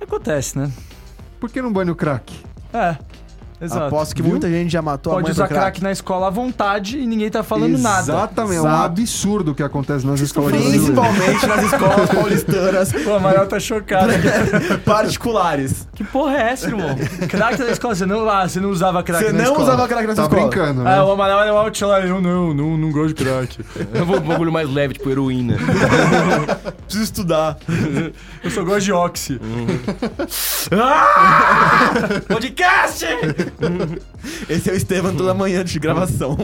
Acontece, 0.00 0.58
né? 0.58 0.70
Por 1.40 1.50
que 1.50 1.62
não 1.62 1.72
bane 1.72 1.90
o 1.90 1.94
crack? 1.96 2.34
É, 2.72 2.96
exato. 3.60 3.84
Aposto 3.86 4.14
que 4.14 4.22
Viu? 4.22 4.30
muita 4.32 4.48
gente 4.48 4.70
já 4.70 4.80
matou 4.82 5.12
a 5.12 5.16
Pode 5.16 5.24
mãe 5.24 5.32
usar 5.32 5.48
crack. 5.48 5.60
crack 5.62 5.82
na 5.82 5.92
escola 5.92 6.26
à 6.28 6.30
vontade 6.30 6.98
e 6.98 7.06
ninguém 7.06 7.30
tá 7.30 7.42
falando 7.42 7.76
nada. 7.78 8.00
Exatamente, 8.12 8.56
é 8.58 8.62
um 8.62 8.68
absurdo 8.68 9.52
o 9.52 9.54
que 9.54 9.62
acontece 9.62 10.06
nas 10.06 10.20
escolas. 10.20 10.50
Principalmente 10.52 11.46
nas 11.46 11.64
escolas 11.64 12.10
paulistanas 12.10 12.92
O 13.06 13.14
Amaral 13.14 13.46
tá 13.46 13.58
chocado. 13.60 14.12
particulares. 14.84 15.88
que 15.94 16.04
porra 16.04 16.36
é 16.36 16.52
essa, 16.52 16.66
irmão? 16.68 16.96
crack 17.28 17.58
na 17.58 17.70
escola, 17.70 17.94
você 17.94 18.06
não, 18.06 18.28
ah, 18.28 18.48
você 18.48 18.60
não 18.60 18.70
usava 18.70 19.02
crack 19.02 19.24
Você 19.24 19.32
na 19.32 19.38
não 19.38 19.44
escola. 19.52 19.62
usava 19.64 19.88
crack 19.88 20.06
na 20.06 20.14
sua 20.14 20.28
Tá 20.28 20.36
escola. 20.36 20.48
brincando, 20.50 20.82
né? 20.82 20.94
Ah, 20.96 21.04
o 21.04 21.12
Amaral 21.12 21.40
era 21.42 21.52
o 21.54 21.56
outlier. 21.58 22.04
Eu 22.06 22.20
não, 22.20 22.54
não, 22.54 22.76
não 22.76 22.92
gosto 22.92 23.14
de 23.14 23.24
crack. 23.24 23.58
Eu 23.94 24.06
vou 24.06 24.16
um 24.18 24.20
bagulho 24.20 24.52
mais 24.52 24.68
leve, 24.72 24.94
tipo 24.94 25.10
heroína. 25.10 25.56
Preciso 26.86 27.04
estudar. 27.04 27.56
Eu 28.42 28.50
só 28.50 28.62
gosto 28.64 28.80
de 28.84 28.92
oxi. 28.92 29.40
Podcast! 32.28 33.06
Esse 34.48 34.70
é 34.70 34.72
o 34.72 34.76
Estevam 34.76 35.14
toda 35.14 35.34
manhã 35.34 35.64
de 35.64 35.78
gravação. 35.78 36.36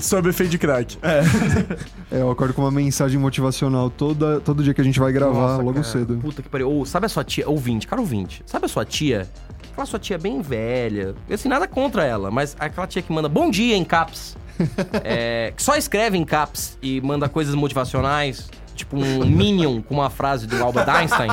Sobre 0.00 0.30
efeito 0.30 0.50
de 0.50 0.58
crack. 0.58 0.98
É, 1.02 2.20
eu 2.20 2.30
acordo 2.30 2.54
com 2.54 2.62
uma 2.62 2.70
mensagem 2.70 3.18
motivacional 3.18 3.90
toda, 3.90 4.40
todo 4.40 4.62
dia 4.62 4.72
que 4.72 4.80
a 4.80 4.84
gente 4.84 5.00
vai 5.00 5.12
gravar, 5.12 5.32
Nossa, 5.32 5.62
logo 5.62 5.74
cara, 5.74 5.84
cedo. 5.84 6.16
Puta 6.18 6.42
que 6.42 6.48
pariu. 6.48 6.70
Ou, 6.70 6.86
sabe 6.86 7.06
a 7.06 7.08
sua 7.08 7.24
tia, 7.24 7.48
ouvinte, 7.48 7.86
cara 7.86 8.00
ouvinte, 8.00 8.42
sabe 8.46 8.66
a 8.66 8.68
sua 8.68 8.84
tia? 8.84 9.28
Aquela 9.72 9.86
sua 9.86 9.98
tia 9.98 10.18
bem 10.18 10.42
velha. 10.42 11.14
Assim, 11.30 11.48
nada 11.48 11.66
contra 11.66 12.04
ela, 12.04 12.30
mas 12.30 12.56
aquela 12.58 12.86
tia 12.86 13.02
que 13.02 13.12
manda 13.12 13.28
bom 13.28 13.50
dia 13.50 13.76
em 13.76 13.84
caps. 13.84 14.36
é, 15.02 15.52
que 15.56 15.62
só 15.62 15.74
escreve 15.76 16.18
em 16.18 16.24
caps 16.24 16.76
e 16.82 17.00
manda 17.00 17.28
coisas 17.28 17.54
motivacionais. 17.54 18.48
Tipo 18.80 18.96
um 18.96 19.26
Minion 19.26 19.82
com 19.82 19.94
uma 19.94 20.08
frase 20.08 20.46
do 20.46 20.62
Albert 20.62 20.88
Einstein. 20.88 21.28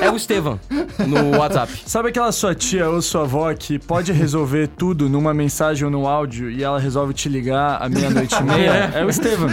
É 0.00 0.08
o 0.08 0.14
Estevam 0.16 0.58
no 1.04 1.36
WhatsApp. 1.38 1.82
Sabe 1.84 2.10
aquela 2.10 2.30
sua 2.30 2.54
tia 2.54 2.88
ou 2.88 3.02
sua 3.02 3.22
avó 3.22 3.52
que 3.54 3.76
pode 3.76 4.12
resolver 4.12 4.68
tudo 4.68 5.08
numa 5.08 5.34
mensagem 5.34 5.84
ou 5.84 5.90
no 5.90 6.06
áudio 6.06 6.48
e 6.48 6.62
ela 6.62 6.78
resolve 6.78 7.12
te 7.12 7.28
ligar 7.28 7.82
à 7.82 7.88
meia-noite 7.88 8.36
e 8.36 8.42
meia? 8.44 8.92
É 8.94 9.04
o 9.04 9.10
Estevam. 9.10 9.48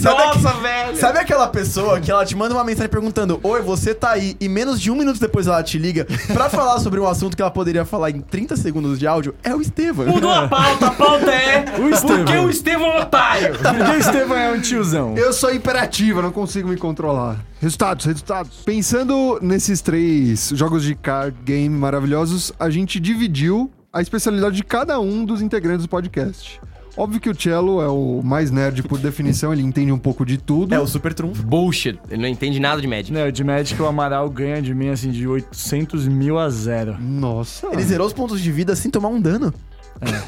Nossa, 0.00 0.52
velho! 0.60 0.96
Sabe 0.96 1.18
aquela 1.18 1.48
pessoa 1.48 1.98
que 2.00 2.10
ela 2.10 2.24
te 2.24 2.36
manda 2.36 2.54
uma 2.54 2.62
mensagem 2.64 2.88
perguntando: 2.88 3.40
Oi, 3.42 3.60
você 3.60 3.92
tá 3.92 4.10
aí? 4.10 4.36
E 4.40 4.48
menos 4.48 4.80
de 4.80 4.90
um 4.92 4.94
minuto 4.94 5.18
depois 5.18 5.48
ela 5.48 5.62
te 5.62 5.76
liga 5.76 6.06
pra 6.32 6.48
falar 6.48 6.78
sobre 6.78 7.00
um 7.00 7.08
assunto 7.08 7.36
que 7.36 7.42
ela 7.42 7.50
poderia 7.50 7.84
falar 7.84 8.10
em 8.10 8.20
30 8.20 8.56
segundos 8.56 8.96
de 8.98 9.06
áudio? 9.08 9.34
É 9.42 9.52
o 9.54 9.60
Estevam. 9.60 10.06
Mudou 10.06 10.30
a 10.30 10.46
pauta, 10.46 10.86
a 10.86 10.90
pauta 10.92 11.30
é 11.32 11.64
O 11.80 11.88
Estevam. 11.90 12.24
Porque 12.24 12.38
o 12.38 12.48
Estevam 12.50 12.86
é 12.86 12.96
um 12.96 13.02
otário. 13.02 13.58
Porque 13.58 13.90
o 13.90 13.98
Estevam 13.98 14.36
é 14.36 14.52
um 14.52 14.60
tiozão. 14.60 15.16
Eu 15.16 15.32
sou 15.32 15.52
imperativa, 15.52 16.22
não 16.22 16.27
consigo 16.32 16.68
me 16.68 16.76
controlar. 16.76 17.44
Resultados, 17.60 18.04
resultados. 18.04 18.62
Pensando 18.64 19.38
nesses 19.42 19.80
três 19.80 20.50
jogos 20.54 20.82
de 20.84 20.94
card 20.94 21.36
game 21.44 21.68
maravilhosos, 21.68 22.52
a 22.58 22.70
gente 22.70 23.00
dividiu 23.00 23.70
a 23.92 24.02
especialidade 24.02 24.56
de 24.56 24.64
cada 24.64 25.00
um 25.00 25.24
dos 25.24 25.42
integrantes 25.42 25.84
do 25.86 25.88
podcast. 25.88 26.60
Óbvio 26.96 27.20
que 27.20 27.30
o 27.30 27.40
Cello 27.40 27.80
é 27.80 27.86
o 27.86 28.20
mais 28.24 28.50
nerd 28.50 28.82
por 28.82 28.98
definição, 28.98 29.52
ele 29.52 29.62
entende 29.62 29.92
um 29.92 29.98
pouco 29.98 30.26
de 30.26 30.36
tudo. 30.36 30.74
É 30.74 30.80
o 30.80 30.86
super 30.86 31.14
trunfo. 31.14 31.44
Bullshit. 31.44 31.96
Ele 32.10 32.20
não 32.20 32.28
entende 32.28 32.58
nada 32.58 32.80
de 32.80 32.88
Magic. 32.88 33.12
Não, 33.12 33.30
de 33.30 33.44
Magic 33.44 33.80
o 33.80 33.86
Amaral 33.86 34.28
ganha 34.28 34.60
de 34.60 34.74
mim 34.74 34.88
assim 34.88 35.12
de 35.12 35.26
800 35.26 36.08
mil 36.08 36.38
a 36.40 36.50
zero. 36.50 36.96
Nossa. 37.00 37.68
Ele 37.68 37.84
zerou 37.84 38.04
os 38.04 38.12
pontos 38.12 38.40
de 38.40 38.50
vida 38.50 38.74
sem 38.74 38.90
tomar 38.90 39.10
um 39.10 39.20
dano. 39.20 39.54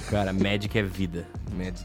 Cara, 0.09 0.33
Magic 0.33 0.79
é 0.79 0.83
vida. 0.85 1.27
Magic. 1.57 1.85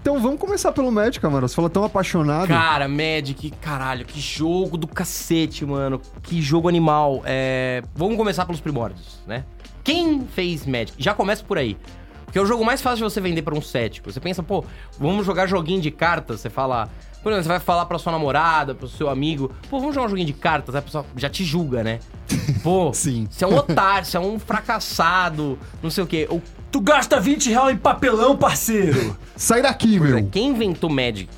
Então 0.00 0.18
vamos 0.18 0.40
começar 0.40 0.72
pelo 0.72 0.90
Magic, 0.90 1.24
Amaro. 1.24 1.46
Você 1.46 1.54
fala 1.54 1.68
tão 1.68 1.84
apaixonado. 1.84 2.48
Cara, 2.48 2.88
Magic, 2.88 3.50
caralho, 3.60 4.06
que 4.06 4.18
jogo 4.18 4.78
do 4.78 4.86
cacete, 4.86 5.66
mano. 5.66 6.00
Que 6.22 6.40
jogo 6.40 6.68
animal. 6.70 7.20
É... 7.26 7.82
Vamos 7.94 8.16
começar 8.16 8.46
pelos 8.46 8.62
primórdios, 8.62 9.20
né? 9.26 9.44
Quem 9.84 10.26
fez 10.26 10.64
Magic? 10.64 10.94
Já 10.96 11.12
começa 11.12 11.44
por 11.44 11.58
aí. 11.58 11.76
Porque 12.24 12.38
é 12.38 12.42
o 12.42 12.46
jogo 12.46 12.64
mais 12.64 12.80
fácil 12.80 13.04
de 13.06 13.12
você 13.12 13.20
vender 13.20 13.42
pra 13.42 13.54
um 13.54 13.60
cético. 13.60 14.10
Você 14.10 14.20
pensa, 14.20 14.42
pô, 14.42 14.64
vamos 14.98 15.26
jogar 15.26 15.46
joguinho 15.46 15.82
de 15.82 15.90
cartas. 15.90 16.40
Você 16.40 16.48
fala. 16.48 16.88
Por 17.22 17.30
exemplo, 17.30 17.42
você 17.42 17.48
vai 17.50 17.60
falar 17.60 17.84
pra 17.84 17.98
sua 17.98 18.12
namorada, 18.12 18.74
pro 18.74 18.88
seu 18.88 19.10
amigo, 19.10 19.52
pô, 19.68 19.78
vamos 19.78 19.94
jogar 19.94 20.06
um 20.06 20.08
joguinho 20.08 20.28
de 20.28 20.32
cartas. 20.32 20.74
Aí 20.74 20.78
a 20.78 20.82
pessoa 20.82 21.04
já 21.14 21.28
te 21.28 21.44
julga, 21.44 21.84
né? 21.84 21.98
Pô, 22.62 22.94
Sim. 22.94 23.28
você 23.30 23.44
é 23.44 23.46
um 23.46 23.54
otário, 23.54 24.06
você 24.06 24.16
é 24.16 24.20
um 24.20 24.38
fracassado, 24.38 25.58
não 25.82 25.90
sei 25.90 26.02
o 26.02 26.06
quê. 26.06 26.26
O 26.30 26.40
Tu 26.70 26.80
gasta 26.80 27.18
20 27.18 27.50
reais 27.50 27.74
em 27.74 27.78
papelão, 27.78 28.36
parceiro! 28.36 29.16
Sai 29.36 29.62
daqui, 29.62 29.98
Pois 29.98 30.10
é, 30.10 30.14
meu. 30.20 30.28
quem 30.30 30.48
inventou 30.50 30.88
Magic? 30.88 31.28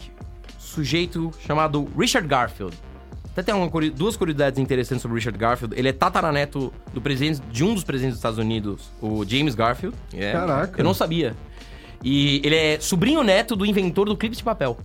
Sujeito 0.58 1.30
chamado 1.46 1.88
Richard 1.96 2.26
Garfield. 2.28 2.76
Até 3.32 3.42
tem 3.42 3.54
uma 3.54 3.68
duas 3.90 4.14
curiosidades 4.14 4.58
interessantes 4.58 5.00
sobre 5.00 5.16
Richard 5.16 5.38
Garfield. 5.38 5.74
Ele 5.78 5.88
é 5.88 5.92
tataraneto 5.92 6.72
do 6.92 7.00
presidente, 7.00 7.40
de 7.50 7.64
um 7.64 7.72
dos 7.72 7.82
presidentes 7.82 8.14
dos 8.16 8.18
Estados 8.18 8.38
Unidos, 8.38 8.90
o 9.00 9.24
James 9.24 9.54
Garfield. 9.54 9.96
É, 10.12 10.32
Caraca. 10.32 10.78
Eu 10.80 10.84
não 10.84 10.92
sabia. 10.92 11.34
E 12.04 12.42
ele 12.44 12.56
é 12.56 12.78
sobrinho 12.78 13.22
neto 13.22 13.56
do 13.56 13.64
inventor 13.64 14.06
do 14.06 14.16
clipe 14.16 14.36
de 14.36 14.42
papel. 14.42 14.76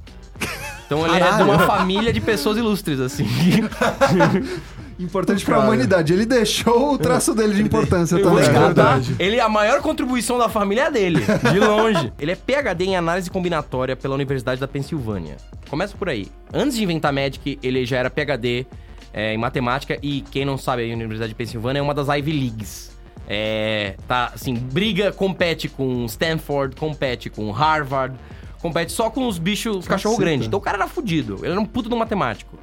Então 0.85 1.05
ele 1.05 1.21
é 1.21 1.35
de 1.35 1.43
uma 1.43 1.59
família 1.59 2.13
de 2.13 2.21
pessoas 2.21 2.57
ilustres, 2.57 3.01
assim. 3.01 3.25
Importante 4.99 5.45
pra 5.45 5.55
Cara. 5.55 5.67
humanidade. 5.67 6.13
Ele 6.13 6.25
deixou 6.25 6.93
o 6.93 6.97
traço 6.97 7.33
dele 7.35 7.53
de 7.53 7.61
importância 7.61 8.17
também. 8.17 8.45
Contar, 8.45 8.65
verdade. 8.65 9.15
ele, 9.19 9.39
a 9.39 9.47
maior 9.47 9.81
contribuição 9.81 10.37
da 10.37 10.49
família 10.49 10.83
é 10.83 10.91
dele, 10.91 11.21
de 11.51 11.59
longe. 11.59 12.11
ele 12.19 12.31
é 12.31 12.35
PhD 12.35 12.85
em 12.85 12.95
análise 12.97 13.29
combinatória 13.29 13.95
pela 13.95 14.15
Universidade 14.15 14.59
da 14.59 14.67
Pensilvânia. 14.67 15.37
Começa 15.69 15.95
por 15.95 16.09
aí. 16.09 16.27
Antes 16.53 16.77
de 16.77 16.83
inventar 16.83 17.13
Magic, 17.13 17.59
ele 17.61 17.85
já 17.85 17.97
era 17.97 18.09
PhD 18.09 18.65
é, 19.13 19.33
em 19.33 19.37
matemática 19.37 19.97
e, 20.01 20.21
quem 20.31 20.45
não 20.45 20.57
sabe, 20.57 20.89
a 20.89 20.93
Universidade 20.93 21.29
de 21.29 21.35
Pensilvânia 21.35 21.79
é 21.79 21.81
uma 21.81 21.93
das 21.93 22.07
Ivy 22.07 22.31
Leagues. 22.31 22.97
É, 23.27 23.95
tá, 24.07 24.31
assim, 24.33 24.55
briga, 24.55 25.11
compete 25.11 25.67
com 25.67 26.05
Stanford, 26.05 26.75
compete 26.75 27.29
com 27.29 27.51
Harvard, 27.51 28.15
compete 28.61 28.91
só 28.91 29.09
com 29.09 29.27
os 29.27 29.37
bichos, 29.37 29.77
os 29.77 29.87
cachorro 29.87 30.17
grande. 30.17 30.47
Então 30.47 30.59
o 30.59 30.61
cara 30.61 30.77
era 30.77 30.87
fudido, 30.87 31.39
ele 31.41 31.51
era 31.51 31.59
um 31.59 31.65
puto 31.65 31.89
do 31.89 31.97
matemático. 31.97 32.57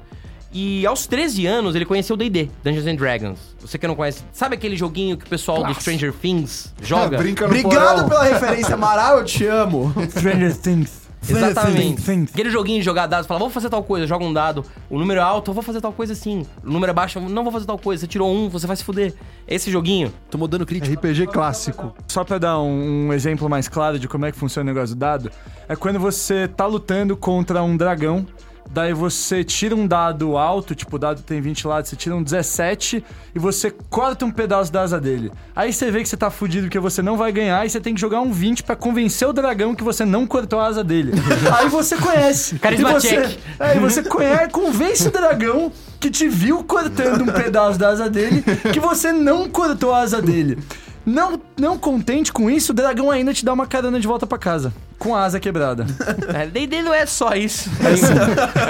E 0.54 0.86
aos 0.86 1.04
13 1.08 1.46
anos 1.46 1.74
ele 1.74 1.84
conheceu 1.84 2.14
o 2.14 2.16
D&D, 2.16 2.48
Dungeons 2.62 2.86
and 2.86 2.94
Dragons. 2.94 3.38
Você 3.60 3.76
que 3.76 3.88
não 3.88 3.96
conhece, 3.96 4.22
sabe 4.32 4.54
aquele 4.54 4.76
joguinho 4.76 5.16
que 5.16 5.26
o 5.26 5.28
pessoal 5.28 5.58
do 5.58 5.64
Clássico. 5.64 5.80
Stranger 5.80 6.12
Things 6.12 6.72
joga? 6.80 7.18
Brinca 7.18 7.48
no 7.48 7.48
Obrigado 7.48 8.04
porão. 8.04 8.08
pela 8.08 8.22
referência, 8.22 8.74
Amaral, 8.74 9.18
eu 9.18 9.24
te 9.24 9.44
amo. 9.44 9.92
Stranger 10.16 10.56
Things. 10.56 11.04
Exatamente. 11.28 12.02
Things. 12.02 12.30
Aquele 12.32 12.50
joguinho 12.50 12.78
de 12.78 12.84
jogar 12.84 13.06
dados, 13.06 13.26
fala, 13.26 13.40
vou 13.40 13.50
fazer 13.50 13.68
tal 13.68 13.82
coisa, 13.82 14.06
joga 14.06 14.24
um 14.24 14.32
dado. 14.32 14.64
O 14.90 14.98
número 14.98 15.20
é 15.20 15.22
alto, 15.22 15.50
eu 15.50 15.54
vou 15.54 15.62
fazer 15.62 15.80
tal 15.80 15.92
coisa 15.92 16.12
assim. 16.12 16.46
O 16.62 16.70
número 16.70 16.90
é 16.90 16.94
baixo, 16.94 17.18
eu 17.18 17.28
não 17.28 17.42
vou 17.42 17.52
fazer 17.52 17.66
tal 17.66 17.78
coisa. 17.78 18.00
Você 18.00 18.06
tirou 18.06 18.32
um, 18.32 18.48
você 18.48 18.66
vai 18.66 18.76
se 18.76 18.84
fuder. 18.84 19.14
Esse 19.46 19.70
joguinho. 19.70 20.12
Tomou 20.30 20.46
dano 20.46 20.66
crítico. 20.66 20.94
RPG 20.94 21.28
clássico. 21.28 21.94
Só 22.06 22.24
pra 22.24 22.38
dar 22.38 22.58
um, 22.60 23.08
um 23.08 23.12
exemplo 23.12 23.48
mais 23.48 23.68
claro 23.68 23.98
de 23.98 24.06
como 24.06 24.26
é 24.26 24.32
que 24.32 24.38
funciona 24.38 24.70
o 24.70 24.74
negócio 24.74 24.94
do 24.94 24.98
dado, 24.98 25.30
é 25.68 25.74
quando 25.74 25.98
você 25.98 26.46
tá 26.46 26.66
lutando 26.66 27.16
contra 27.16 27.62
um 27.62 27.76
dragão, 27.76 28.26
daí 28.70 28.92
você 28.92 29.44
tira 29.44 29.74
um 29.74 29.86
dado 29.86 30.36
alto, 30.36 30.74
tipo 30.74 30.96
o 30.96 30.98
dado 30.98 31.22
tem 31.22 31.40
20 31.40 31.66
lados, 31.66 31.90
você 31.90 31.96
tira 31.96 32.14
um 32.14 32.22
17 32.22 33.04
e 33.34 33.38
você 33.38 33.70
corta 33.90 34.24
um 34.24 34.30
pedaço 34.30 34.72
da 34.72 34.82
asa 34.82 35.00
dele. 35.00 35.30
Aí 35.54 35.72
você 35.72 35.90
vê 35.90 36.02
que 36.02 36.08
você 36.08 36.16
tá 36.16 36.30
fudido 36.30 36.66
porque 36.66 36.78
você 36.78 37.02
não 37.02 37.16
vai 37.16 37.32
ganhar 37.32 37.64
e 37.64 37.70
você 37.70 37.80
tem 37.80 37.94
que 37.94 38.00
jogar 38.00 38.20
um 38.20 38.32
20 38.32 38.62
pra 38.62 38.76
convencer 38.76 39.28
o 39.28 39.32
dragão 39.32 39.74
que 39.74 39.84
você 39.84 40.04
não 40.04 40.26
cortou 40.26 40.60
a 40.60 40.66
asa 40.66 40.84
dele. 40.84 41.12
Aí 41.56 41.68
você 41.68 41.96
conhece. 41.96 42.58
Carisma 42.60 42.90
e 42.90 42.92
você, 42.94 43.08
check. 43.08 43.38
É, 43.58 43.78
você 43.78 44.02
conhece, 44.02 44.48
convence 44.50 45.08
o 45.08 45.10
dragão 45.10 45.72
que 46.00 46.10
te 46.10 46.28
viu 46.28 46.62
cortando 46.64 47.22
um 47.22 47.32
pedaço 47.32 47.78
da 47.78 47.88
asa 47.88 48.10
dele, 48.10 48.44
que 48.72 48.78
você 48.78 49.10
não 49.12 49.48
cortou 49.48 49.92
a 49.94 50.00
asa 50.00 50.20
dele. 50.20 50.58
Não, 51.06 51.40
não 51.58 51.76
contente 51.78 52.32
com 52.32 52.48
isso, 52.50 52.72
o 52.72 52.74
dragão 52.74 53.10
ainda 53.10 53.34
te 53.34 53.44
dá 53.44 53.52
uma 53.52 53.66
carona 53.66 54.00
de 54.00 54.06
volta 54.06 54.26
pra 54.26 54.38
casa. 54.38 54.72
Com 54.98 55.14
a 55.14 55.22
asa 55.24 55.38
quebrada. 55.38 55.86
É, 56.34 56.46
D&D 56.46 56.82
não 56.82 56.94
é 56.94 57.04
só 57.04 57.34
isso. 57.34 57.68
Mas 57.82 58.00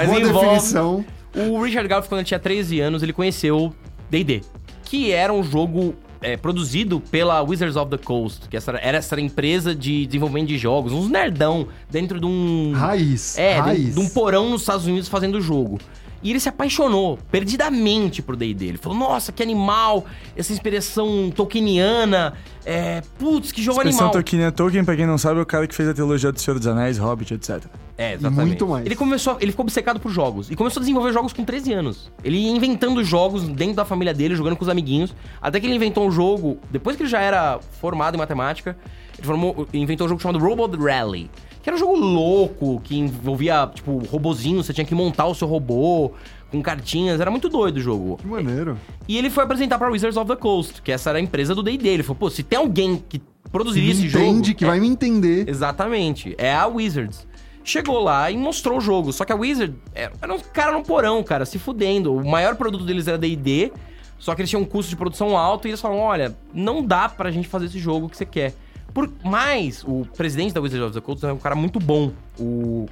Boa 0.07 0.19
envolve... 0.19 0.47
definição. 0.49 1.05
O 1.35 1.61
Richard 1.61 1.87
Garfield, 1.87 2.09
quando 2.09 2.25
tinha 2.25 2.39
13 2.39 2.79
anos, 2.79 3.03
ele 3.03 3.13
conheceu 3.13 3.73
D&D, 4.09 4.41
que 4.83 5.11
era 5.11 5.33
um 5.33 5.43
jogo 5.43 5.95
é, 6.21 6.35
produzido 6.37 6.99
pela 6.99 7.41
Wizards 7.41 7.75
of 7.75 7.89
the 7.91 7.97
Coast, 7.97 8.47
que 8.49 8.55
essa, 8.57 8.71
era 8.81 8.97
essa 8.97 9.19
empresa 9.19 9.75
de 9.75 10.05
desenvolvimento 10.05 10.47
de 10.47 10.57
jogos, 10.57 10.91
uns 10.93 11.09
nerdão 11.09 11.67
dentro 11.89 12.19
de 12.19 12.25
um... 12.25 12.71
Raiz. 12.73 13.37
É, 13.37 13.55
de, 13.55 13.59
raiz. 13.61 13.97
um- 13.97 14.01
de 14.01 14.07
um 14.07 14.09
porão 14.09 14.49
nos 14.49 14.61
Estados 14.61 14.85
Unidos 14.85 15.07
fazendo 15.09 15.35
o 15.35 15.41
jogo. 15.41 15.77
E 16.25 16.31
ele 16.31 16.39
se 16.39 16.49
apaixonou 16.49 17.19
perdidamente 17.29 18.19
pro 18.23 18.35
D&D. 18.35 18.65
Ele 18.65 18.77
falou, 18.79 18.97
nossa, 18.97 19.31
que 19.31 19.43
animal, 19.43 20.05
essa 20.35 20.51
inspiração 20.51 21.29
tolkieniana, 21.29 22.33
é, 22.65 23.03
putz, 23.19 23.51
que 23.51 23.61
jogo 23.61 23.77
Expressão 23.77 24.07
animal. 24.07 24.23
Tolkien 24.23 24.51
Tolkien, 24.51 24.83
pra 24.83 24.95
quem 24.95 25.05
não 25.05 25.19
sabe, 25.19 25.37
é 25.39 25.43
o 25.43 25.45
cara 25.45 25.67
que 25.67 25.75
fez 25.75 25.87
a 25.87 25.93
trilogia 25.93 26.31
do 26.31 26.41
Senhor 26.41 26.57
dos 26.57 26.65
Anéis, 26.65 26.97
Hobbit, 26.97 27.35
etc. 27.35 27.65
É, 27.95 28.13
exatamente. 28.13 28.47
muito 28.47 28.67
mais. 28.67 28.87
Ele 28.87 28.95
começou, 28.95 29.37
ele 29.39 29.51
ficou 29.51 29.65
obcecado 29.65 29.99
por 29.99 30.09
jogos 30.09 30.49
e 30.49 30.55
começou 30.55 30.79
a 30.79 30.81
desenvolver 30.81 31.13
jogos 31.13 31.31
com 31.31 31.45
13 31.45 31.73
anos. 31.73 32.11
Ele 32.23 32.37
ia 32.37 32.49
inventando 32.49 33.03
jogos 33.03 33.47
dentro 33.47 33.75
da 33.75 33.85
família 33.85 34.11
dele, 34.11 34.35
jogando 34.35 34.55
com 34.55 34.63
os 34.63 34.69
amiguinhos, 34.69 35.13
até 35.39 35.59
que 35.59 35.67
ele 35.67 35.75
inventou 35.75 36.07
um 36.07 36.11
jogo, 36.11 36.57
depois 36.71 36.95
que 36.95 37.03
ele 37.03 37.09
já 37.09 37.21
era 37.21 37.59
formado 37.79 38.15
em 38.15 38.17
matemática, 38.17 38.75
ele 39.15 39.27
formou, 39.27 39.67
inventou 39.71 40.07
um 40.07 40.09
jogo 40.09 40.21
chamado 40.23 40.43
Robot 40.43 40.75
Rally, 40.75 41.29
que 41.65 41.69
era 41.71 41.75
um 41.75 41.79
jogo 41.79 41.95
louco, 41.95 42.79
que 42.83 42.95
envolvia, 42.95 43.67
tipo, 43.73 43.97
robozinho, 44.05 44.63
você 44.63 44.71
tinha 44.71 44.85
que 44.85 44.93
montar 44.93 45.25
o 45.25 45.33
seu 45.33 45.47
robô 45.47 46.11
com 46.51 46.61
cartinhas, 46.61 47.19
era 47.19 47.31
muito 47.31 47.49
doido 47.49 47.77
o 47.77 47.81
jogo. 47.81 48.17
Que 48.17 48.27
maneiro. 48.27 48.77
E 49.07 49.17
ele 49.17 49.31
foi 49.31 49.43
apresentar 49.45 49.79
pra 49.79 49.89
Wizards 49.89 50.15
of 50.15 50.27
the 50.27 50.35
Coast, 50.35 50.79
que 50.83 50.91
essa 50.91 51.09
era 51.09 51.17
a 51.17 51.21
empresa 51.21 51.55
do 51.55 51.63
D&D. 51.63 51.89
Ele 51.89 52.03
falou, 52.03 52.17
pô, 52.17 52.29
se 52.29 52.43
tem 52.43 52.59
alguém 52.59 53.03
que 53.09 53.19
produziria 53.51 53.91
esse 53.93 54.07
jogo... 54.07 54.23
Entende 54.25 54.53
que 54.53 54.63
é- 54.63 54.67
vai 54.67 54.79
me 54.79 54.87
entender. 54.87 55.49
Exatamente. 55.49 56.35
É 56.37 56.53
a 56.53 56.67
Wizards. 56.67 57.25
Chegou 57.63 57.99
lá 57.99 58.29
e 58.29 58.37
mostrou 58.37 58.77
o 58.77 58.79
jogo. 58.79 59.11
Só 59.11 59.25
que 59.25 59.33
a 59.33 59.35
Wizard 59.35 59.73
era, 59.95 60.13
era 60.21 60.35
um 60.35 60.37
cara 60.37 60.71
no 60.71 60.83
porão, 60.83 61.23
cara, 61.23 61.47
se 61.47 61.57
fudendo. 61.57 62.15
O 62.15 62.23
maior 62.29 62.55
produto 62.57 62.85
deles 62.85 63.07
era 63.07 63.17
D&D, 63.17 63.73
só 64.19 64.35
que 64.35 64.41
eles 64.41 64.51
tinham 64.51 64.61
um 64.61 64.65
custo 64.65 64.91
de 64.91 64.95
produção 64.95 65.35
alto 65.35 65.67
e 65.67 65.71
eles 65.71 65.81
falaram, 65.81 66.01
olha, 66.03 66.37
não 66.53 66.83
dá 66.85 67.09
pra 67.09 67.31
gente 67.31 67.47
fazer 67.47 67.65
esse 67.65 67.79
jogo 67.79 68.07
que 68.07 68.15
você 68.15 68.23
quer. 68.23 68.53
Por, 68.95 69.11
mas 69.25 69.83
o 69.85 70.07
presidente 70.15 70.53
da 70.53 70.61
Wizards 70.61 70.87
of 70.87 70.93
the 70.93 71.01
Coast 71.01 71.25
é 71.25 71.33
um 71.33 71.37
cara 71.37 71.53
muito 71.53 71.81
bom, 71.81 72.13
o 72.39 72.85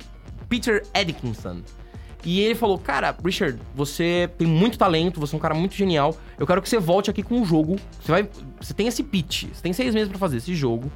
Peter 0.50 0.83
Edkinson. 0.93 1.62
E 2.25 2.41
ele 2.41 2.55
falou, 2.55 2.77
cara, 2.77 3.15
Richard, 3.24 3.57
você 3.74 4.29
tem 4.38 4.45
muito 4.45 4.77
talento, 4.77 5.17
você 5.17 5.33
é 5.33 5.38
um 5.38 5.39
cara 5.39 5.53
muito 5.53 5.74
genial. 5.74 6.13
Eu 6.38 6.45
quero 6.45 6.62
que 6.62 6.67
você 6.67 6.77
volte 6.77 7.10
aqui 7.10 7.24
com 7.24 7.36
um 7.36 7.45
jogo. 7.45 7.77
Você 8.01 8.12
vai, 8.12 8.29
você 8.60 8.74
tem 8.74 8.88
esse 8.88 9.01
pitch, 9.01 9.45
você 9.53 9.62
tem 9.62 9.72
seis 9.72 9.93
meses 9.93 10.10
pra 10.10 10.17
fazer 10.17 10.38
esse 10.38 10.53
jogo. 10.53 10.91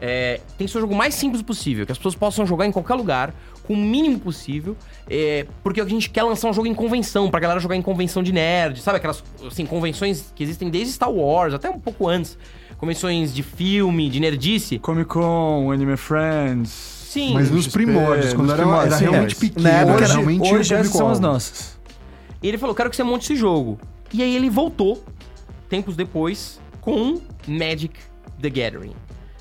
É, 0.00 0.40
tem 0.56 0.66
que 0.66 0.72
ser 0.72 0.78
o 0.78 0.80
jogo 0.80 0.94
mais 0.94 1.14
simples 1.14 1.40
possível, 1.40 1.86
que 1.86 1.92
as 1.92 1.98
pessoas 1.98 2.16
possam 2.16 2.44
jogar 2.44 2.66
em 2.66 2.72
qualquer 2.72 2.94
lugar, 2.94 3.32
com 3.62 3.74
o 3.74 3.76
mínimo 3.76 4.18
possível, 4.18 4.76
é, 5.08 5.46
porque 5.62 5.80
a 5.80 5.84
gente 5.84 6.10
quer 6.10 6.24
lançar 6.24 6.48
um 6.48 6.52
jogo 6.52 6.66
em 6.66 6.74
convenção, 6.74 7.30
pra 7.30 7.38
galera 7.38 7.60
jogar 7.60 7.76
em 7.76 7.82
convenção 7.82 8.24
de 8.24 8.32
nerd, 8.32 8.80
sabe 8.80 8.98
aquelas 8.98 9.22
assim, 9.46 9.66
convenções 9.66 10.32
que 10.34 10.42
existem 10.42 10.68
desde 10.68 10.92
Star 10.92 11.10
Wars, 11.10 11.54
até 11.54 11.70
um 11.70 11.78
pouco 11.78 12.08
antes. 12.08 12.36
Convenções 12.78 13.34
de 13.34 13.42
filme, 13.42 14.08
de 14.08 14.20
nerdice. 14.20 14.78
Comic 14.78 15.08
Con, 15.08 15.70
Anime 15.72 15.96
Friends. 15.96 16.70
Sim, 16.70 17.34
Mas 17.34 17.50
nos 17.50 17.64
XP, 17.64 17.72
primórdios, 17.72 18.32
quando 18.34 18.42
nos 18.48 18.54
era, 18.54 18.62
primórdios, 18.62 18.94
era 19.00 19.10
realmente 19.10 19.34
é. 19.36 19.38
pequeno, 19.40 19.62
Na 19.64 19.70
época 19.70 20.06
realmente 20.06 20.54
hoje 20.54 20.74
essas 20.74 20.92
são 20.92 21.08
as 21.08 21.18
nossas. 21.18 21.78
E 22.42 22.46
ele 22.48 22.58
falou, 22.58 22.74
quero 22.74 22.90
que 22.90 22.96
você 22.96 23.02
monte 23.02 23.22
esse 23.24 23.34
jogo. 23.36 23.78
E 24.12 24.22
aí 24.22 24.36
ele 24.36 24.48
voltou, 24.50 25.02
tempos 25.68 25.96
depois, 25.96 26.60
com 26.80 27.20
Magic 27.46 27.94
the 28.40 28.48
Gathering. 28.50 28.92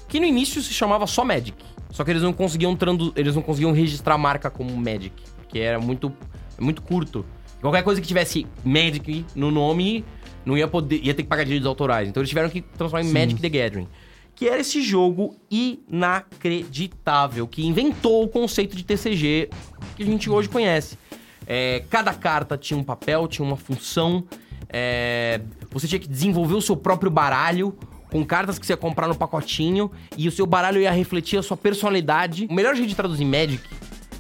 Que 0.08 0.20
no 0.20 0.25
início 0.25 0.62
se 0.62 0.74
chamava 0.74 1.06
só 1.06 1.24
Magic. 1.25 1.58
Só 1.91 2.03
que 2.03 2.12
eles 2.12 2.24
não 2.24 2.34
conseguiam 2.34 2.75
tradu- 2.75 3.12
eles 3.15 3.36
não 3.36 3.41
conseguiam 3.41 3.72
registrar 3.74 4.15
a 4.15 4.17
marca 4.17 4.50
como 4.50 4.75
Magic. 4.75 5.13
Porque 5.38 5.60
era 5.60 5.77
muito, 5.79 6.12
muito 6.60 6.82
curto. 6.82 7.25
Qualquer 7.62 7.84
coisa 7.84 8.00
que 8.01 8.08
tivesse 8.08 8.48
Magic 8.63 9.25
no 9.36 9.51
nome, 9.51 10.06
não 10.47 10.57
ia 10.57 10.67
poder. 10.67 11.01
ia 11.03 11.13
ter 11.13 11.23
que 11.23 11.29
pagar 11.29 11.43
direitos 11.43 11.67
autorais. 11.67 12.07
Então 12.07 12.21
eles 12.21 12.29
tiveram 12.29 12.49
que 12.49 12.61
transformar 12.61 13.05
em 13.05 13.11
Magic 13.11 13.41
the 13.41 13.49
Gathering. 13.49 13.87
Que 14.33 14.47
era 14.47 14.61
esse 14.61 14.81
jogo 14.81 15.35
inacreditável, 15.49 17.47
que 17.47 17.65
inventou 17.65 18.23
o 18.23 18.27
conceito 18.27 18.75
de 18.75 18.83
TCG 18.83 19.49
que 19.95 20.03
a 20.03 20.05
gente 20.05 20.29
hoje 20.29 20.47
conhece. 20.47 20.97
É, 21.45 21.83
cada 21.89 22.13
carta 22.13 22.57
tinha 22.57 22.77
um 22.77 22.83
papel, 22.83 23.27
tinha 23.27 23.45
uma 23.45 23.57
função. 23.57 24.23
é, 24.69 25.41
você 25.71 25.87
tinha 25.87 25.99
que 25.99 26.07
desenvolver 26.07 26.55
o 26.55 26.61
seu 26.61 26.77
próprio 26.77 27.11
baralho 27.11 27.75
com 28.09 28.23
cartas 28.25 28.57
que 28.57 28.65
você 28.65 28.73
ia 28.73 28.77
comprar 28.77 29.07
no 29.07 29.15
pacotinho 29.15 29.91
e 30.15 30.27
o 30.27 30.31
seu 30.31 30.45
baralho 30.45 30.79
ia 30.79 30.91
refletir 30.91 31.37
a 31.37 31.43
sua 31.43 31.57
personalidade. 31.57 32.47
O 32.49 32.53
melhor 32.53 32.73
jeito 32.75 32.89
de 32.89 32.95
traduzir 32.95 33.25
Magic 33.25 33.61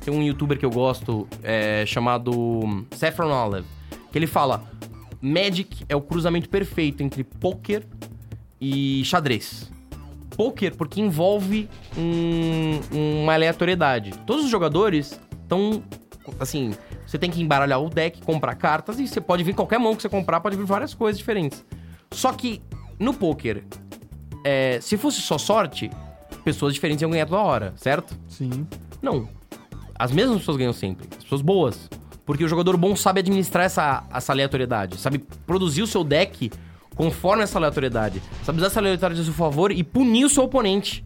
tem 0.03 0.13
um 0.13 0.21
youtuber 0.21 0.57
que 0.57 0.65
eu 0.65 0.69
gosto 0.71 1.27
é, 1.43 1.85
chamado 1.85 2.85
Saffron 2.91 3.31
Olive, 3.31 3.67
que 4.11 4.17
ele 4.17 4.27
fala: 4.27 4.63
Magic 5.21 5.83
é 5.89 5.95
o 5.95 6.01
cruzamento 6.01 6.49
perfeito 6.49 7.01
entre 7.03 7.23
poker 7.23 7.83
e 8.61 9.03
xadrez. 9.05 9.71
Poker 10.35 10.75
porque 10.75 11.01
envolve 11.01 11.67
um- 11.97 13.21
uma 13.23 13.33
aleatoriedade. 13.33 14.11
Todos 14.25 14.45
os 14.45 14.51
jogadores 14.51 15.19
estão 15.41 15.83
assim, 16.39 16.73
você 17.05 17.17
tem 17.17 17.31
que 17.31 17.41
embaralhar 17.41 17.81
o 17.81 17.89
deck, 17.89 18.21
comprar 18.21 18.53
cartas 18.55 18.99
e 18.99 19.07
você 19.07 19.21
pode 19.21 19.43
vir 19.43 19.55
qualquer 19.55 19.79
mão 19.79 19.95
que 19.95 20.01
você 20.01 20.09
comprar, 20.09 20.39
pode 20.41 20.57
vir 20.57 20.65
várias 20.65 20.93
coisas 20.93 21.17
diferentes. 21.17 21.65
Só 22.11 22.33
que 22.33 22.61
no 22.99 23.13
poker, 23.13 23.63
é, 24.43 24.79
se 24.81 24.97
fosse 24.97 25.21
só 25.21 25.37
sorte, 25.37 25.89
pessoas 26.43 26.73
diferentes 26.73 27.01
iam 27.01 27.09
ganhar 27.11 27.25
toda 27.25 27.41
hora, 27.41 27.73
certo? 27.77 28.15
Sim. 28.27 28.67
Não. 29.01 29.27
As 29.97 30.11
mesmas 30.11 30.39
pessoas 30.39 30.57
ganham 30.57 30.73
sempre. 30.73 31.07
As 31.17 31.23
pessoas 31.23 31.41
boas. 31.41 31.89
Porque 32.27 32.43
o 32.43 32.47
jogador 32.47 32.75
bom 32.75 32.93
sabe 32.93 33.21
administrar 33.21 33.63
essa, 33.63 34.03
essa 34.13 34.33
aleatoriedade. 34.33 34.97
Sabe 34.97 35.17
produzir 35.47 35.81
o 35.81 35.87
seu 35.87 36.03
deck 36.03 36.51
conforme 36.93 37.41
essa 37.41 37.57
aleatoriedade. 37.57 38.21
Sabe 38.43 38.57
usar 38.57 38.67
essa 38.67 38.81
aleatoriedade 38.81 39.21
a 39.21 39.23
seu 39.23 39.33
favor 39.33 39.71
e 39.71 39.81
punir 39.81 40.25
o 40.25 40.29
seu 40.29 40.43
oponente. 40.43 41.05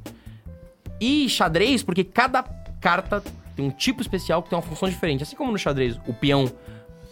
E 0.99 1.29
xadrez, 1.29 1.83
porque 1.83 2.03
cada 2.03 2.41
carta 2.81 3.23
tem 3.55 3.63
um 3.63 3.69
tipo 3.69 4.01
especial 4.01 4.41
que 4.41 4.49
tem 4.49 4.57
uma 4.57 4.63
função 4.63 4.89
diferente. 4.89 5.21
Assim 5.21 5.35
como 5.35 5.51
no 5.51 5.59
xadrez, 5.59 5.95
o 6.07 6.13
peão 6.13 6.51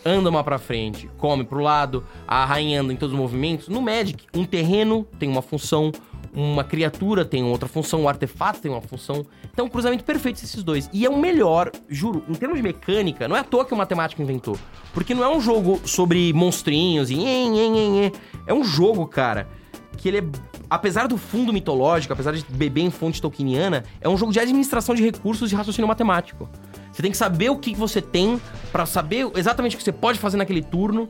anda 0.04 0.30
uma 0.30 0.44
pra 0.44 0.58
frente, 0.58 1.08
come 1.18 1.44
pro 1.44 1.60
lado, 1.60 2.04
a 2.28 2.46
rainha 2.46 2.82
anda 2.82 2.92
em 2.92 2.96
todos 2.96 3.14
os 3.14 3.20
movimentos. 3.20 3.68
No 3.68 3.82
Magic, 3.82 4.26
um 4.34 4.44
terreno 4.44 5.06
tem 5.20 5.30
uma 5.30 5.44
função, 5.44 5.92
uma 6.34 6.64
criatura 6.64 7.26
tem 7.26 7.44
outra 7.44 7.68
função, 7.68 8.02
um 8.04 8.10
artefato 8.10 8.60
tem 8.60 8.72
uma 8.72 8.82
função. 8.82 9.26
Então, 9.52 9.66
um 9.66 9.70
cruzamento 9.70 10.04
perfeito 10.04 10.42
desses 10.42 10.64
dois. 10.64 10.90
E 10.94 11.06
é 11.06 11.10
o 11.10 11.18
melhor, 11.18 11.72
juro, 11.88 12.24
em 12.28 12.34
termos 12.34 12.58
de 12.58 12.64
mecânica, 12.64 13.28
não 13.28 13.36
é 13.36 13.40
à 13.40 13.44
toa 13.44 13.66
que 13.66 13.74
o 13.74 13.78
matemático 13.78 14.22
inventou. 14.22 14.58
Porque 14.94 15.14
não 15.14 15.24
é 15.24 15.30
um 15.30 15.42
jogo 15.42 15.80
sobre 15.86 16.32
monstrinhos 16.34 17.10
e. 17.10 17.20
É 18.46 18.54
um 18.54 18.64
jogo, 18.64 19.06
cara, 19.08 19.48
que 19.98 20.08
ele 20.08 20.20
é. 20.20 20.24
Apesar 20.70 21.08
do 21.08 21.18
fundo 21.18 21.52
mitológico, 21.52 22.14
apesar 22.14 22.32
de 22.32 22.46
beber 22.48 22.82
em 22.82 22.92
fonte 22.92 23.20
tolkieniana, 23.20 23.84
é 24.00 24.08
um 24.08 24.16
jogo 24.16 24.32
de 24.32 24.40
administração 24.40 24.94
de 24.94 25.04
recursos 25.04 25.50
de 25.50 25.56
raciocínio 25.56 25.88
matemático. 25.88 26.48
Você 26.92 27.02
tem 27.02 27.10
que 27.10 27.18
saber 27.18 27.50
o 27.50 27.58
que 27.58 27.74
você 27.74 28.02
tem 28.02 28.40
pra 28.72 28.86
saber 28.86 29.32
exatamente 29.36 29.76
o 29.76 29.80
que 29.80 29.84
você 29.84 29.92
pode 29.92 30.20
fazer 30.20 30.38
naquele 30.38 30.62
turno. 30.62 31.10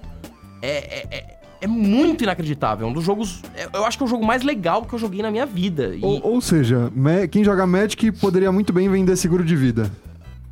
É, 0.62 0.70
é, 0.70 1.08
é, 1.12 1.39
é 1.62 1.68
muito 1.68 2.24
inacreditável. 2.24 2.88
É 2.88 2.90
um 2.90 2.94
dos 2.94 3.04
jogos. 3.04 3.42
é- 3.56 3.68
Eu 3.74 3.86
acho 3.86 3.98
que 3.98 4.04
é 4.04 4.06
o 4.06 4.10
jogo 4.10 4.26
mais 4.26 4.44
legal 4.44 4.84
que 4.86 4.94
eu 4.94 5.00
joguei 5.00 5.22
na 5.22 5.32
minha 5.32 5.46
vida. 5.46 5.96
E 5.96 6.04
Ou, 6.04 6.22
ou 6.26 6.42
seja, 6.42 6.92
quem 7.32 7.44
joga 7.44 7.66
Magic 7.68 8.12
poderia 8.14 8.52
muito 8.52 8.72
bem 8.74 8.90
vender 8.90 9.16
seguro 9.16 9.44
de 9.44 9.56
vida. 9.56 9.92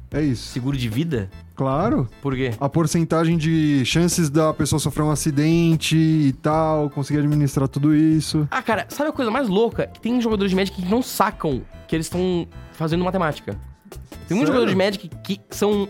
É 0.10 0.22
isso. 0.22 0.48
seguro 0.54 0.78
de 0.78 0.88
vida? 0.88 1.30
Claro. 1.54 2.08
Por 2.22 2.34
quê? 2.34 2.54
A 2.62 2.70
porcentagem 2.70 3.38
de 3.38 3.84
chances 3.84 4.30
da 4.30 4.54
pessoa 4.54 4.80
sofrer 4.80 5.04
um 5.04 5.12
acidente 5.12 5.98
e 5.98 6.32
tal, 6.42 6.90
conseguir 6.90 7.20
administrar 7.20 7.68
tudo 7.68 7.94
isso. 7.94 8.48
Ah, 8.50 8.62
cara, 8.62 8.86
sabe 8.90 9.10
a 9.10 9.14
coisa 9.14 9.30
mais 9.30 9.50
louca? 9.50 9.88
Que 9.88 10.00
tem 10.00 10.22
jogadores 10.22 10.52
de 10.52 10.56
Magic 10.56 10.82
que 10.82 10.90
não 10.90 11.02
sacam 11.02 11.62
que 11.88 11.96
eles 11.96 12.06
estão 12.06 12.48
fazendo 12.72 13.04
matemática. 13.04 13.60
Tem 14.28 14.36
muitos 14.36 14.54
Sério? 14.54 14.68
jogadores 14.68 14.72
de 14.72 14.76
Magic 14.76 15.10
que 15.24 15.40
são 15.50 15.88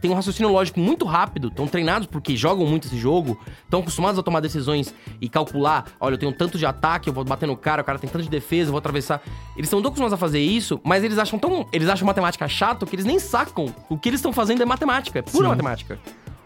têm 0.00 0.10
um 0.10 0.14
raciocínio 0.14 0.50
lógico 0.52 0.78
muito 0.78 1.04
rápido, 1.04 1.48
estão 1.48 1.66
treinados 1.66 2.06
porque 2.06 2.36
jogam 2.36 2.64
muito 2.66 2.86
esse 2.86 2.96
jogo, 2.96 3.38
estão 3.64 3.80
acostumados 3.80 4.18
a 4.18 4.22
tomar 4.22 4.40
decisões 4.40 4.94
e 5.20 5.28
calcular, 5.28 5.86
olha, 6.00 6.14
eu 6.14 6.18
tenho 6.18 6.32
tanto 6.32 6.56
de 6.56 6.64
ataque, 6.64 7.08
eu 7.08 7.12
vou 7.12 7.24
bater 7.24 7.46
no 7.46 7.56
cara, 7.56 7.82
o 7.82 7.84
cara 7.84 7.98
tem 7.98 8.08
tanto 8.08 8.22
de 8.22 8.30
defesa, 8.30 8.68
eu 8.68 8.72
vou 8.72 8.78
atravessar. 8.78 9.20
Eles 9.56 9.66
estão 9.66 9.80
tão 9.80 9.88
acostumados 9.88 10.12
a 10.12 10.16
fazer 10.16 10.40
isso, 10.40 10.80
mas 10.84 11.02
eles 11.02 11.18
acham 11.18 11.38
tão, 11.38 11.66
eles 11.72 11.88
acham 11.88 12.06
matemática 12.06 12.46
chato 12.48 12.86
que 12.86 12.94
eles 12.94 13.04
nem 13.04 13.18
sacam. 13.18 13.66
O 13.88 13.98
que 13.98 14.08
eles 14.08 14.18
estão 14.18 14.32
fazendo 14.32 14.62
é 14.62 14.64
matemática, 14.64 15.18
é 15.18 15.22
pura 15.22 15.44
Sim. 15.44 15.50
matemática. 15.50 15.98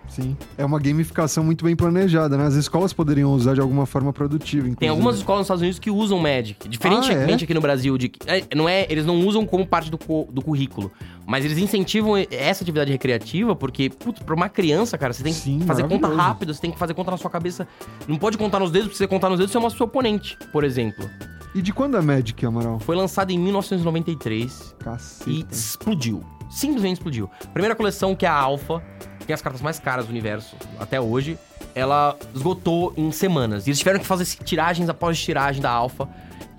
Sim. 0.08 0.36
É 0.56 0.64
uma 0.64 0.78
gamificação 0.78 1.44
muito 1.44 1.64
bem 1.64 1.74
planejada, 1.76 2.38
né? 2.38 2.46
As 2.46 2.54
escolas 2.54 2.92
poderiam 2.92 3.32
usar 3.34 3.54
de 3.54 3.60
alguma 3.60 3.84
forma 3.86 4.12
produtiva, 4.12 4.60
inclusive. 4.60 4.76
Tem 4.78 4.88
algumas 4.88 5.16
escolas 5.16 5.40
nos 5.40 5.46
Estados 5.46 5.62
Unidos 5.62 5.78
que 5.78 5.90
usam 5.90 6.18
Magic. 6.18 6.68
Diferentemente 6.68 7.30
Ah, 7.30 7.42
é? 7.42 7.44
aqui 7.44 7.52
no 7.52 7.60
Brasil, 7.60 7.98
de, 7.98 8.12
é, 8.26 8.44
não 8.54 8.68
é, 8.68 8.86
eles 8.88 9.04
não 9.04 9.16
usam 9.26 9.44
como 9.44 9.66
parte 9.66 9.90
do, 9.90 9.98
do 10.30 10.42
currículo. 10.42 10.90
Mas 11.26 11.44
eles 11.44 11.58
incentivam 11.58 12.16
essa 12.30 12.62
atividade 12.62 12.92
recreativa, 12.92 13.56
porque, 13.56 13.90
putz, 13.90 14.22
pra 14.22 14.34
uma 14.34 14.48
criança, 14.48 14.96
cara, 14.96 15.12
você 15.12 15.24
tem 15.24 15.32
que 15.34 15.40
Sim, 15.40 15.60
fazer 15.66 15.86
conta 15.88 16.06
rápida, 16.08 16.54
você 16.54 16.60
tem 16.60 16.70
que 16.70 16.78
fazer 16.78 16.94
conta 16.94 17.10
na 17.10 17.16
sua 17.16 17.30
cabeça. 17.30 17.66
Não 18.06 18.16
pode 18.16 18.38
contar 18.38 18.60
nos 18.60 18.70
dedos, 18.70 18.88
porque 18.88 18.98
você 18.98 19.08
contar 19.08 19.28
nos 19.28 19.38
dedos, 19.38 19.50
você 19.52 19.58
mostra 19.58 19.74
o 19.74 19.78
seu 19.78 19.86
oponente, 19.86 20.38
por 20.52 20.62
exemplo. 20.62 21.10
E 21.54 21.60
de 21.60 21.72
quando 21.72 21.96
é 21.96 22.00
Magic, 22.00 22.44
Amaral? 22.46 22.78
Foi 22.78 22.94
lançado 22.94 23.30
em 23.30 23.38
1993 23.38 24.74
Caceta. 24.78 25.30
e 25.30 25.44
explodiu. 25.50 26.22
Simplesmente 26.50 26.98
explodiu. 26.98 27.28
Primeira 27.52 27.74
coleção, 27.74 28.14
que 28.14 28.24
é 28.24 28.28
a 28.28 28.34
Alpha, 28.34 28.82
que 29.18 29.26
tem 29.26 29.34
as 29.34 29.42
cartas 29.42 29.60
mais 29.60 29.80
caras 29.80 30.06
do 30.06 30.10
universo 30.10 30.54
até 30.78 31.00
hoje, 31.00 31.36
ela 31.74 32.16
esgotou 32.34 32.92
em 32.96 33.10
semanas. 33.10 33.66
E 33.66 33.70
eles 33.70 33.78
tiveram 33.78 33.98
que 33.98 34.06
fazer 34.06 34.24
tiragens 34.44 34.88
após 34.88 35.18
tiragem 35.20 35.60
da 35.60 35.70
Alpha. 35.70 36.08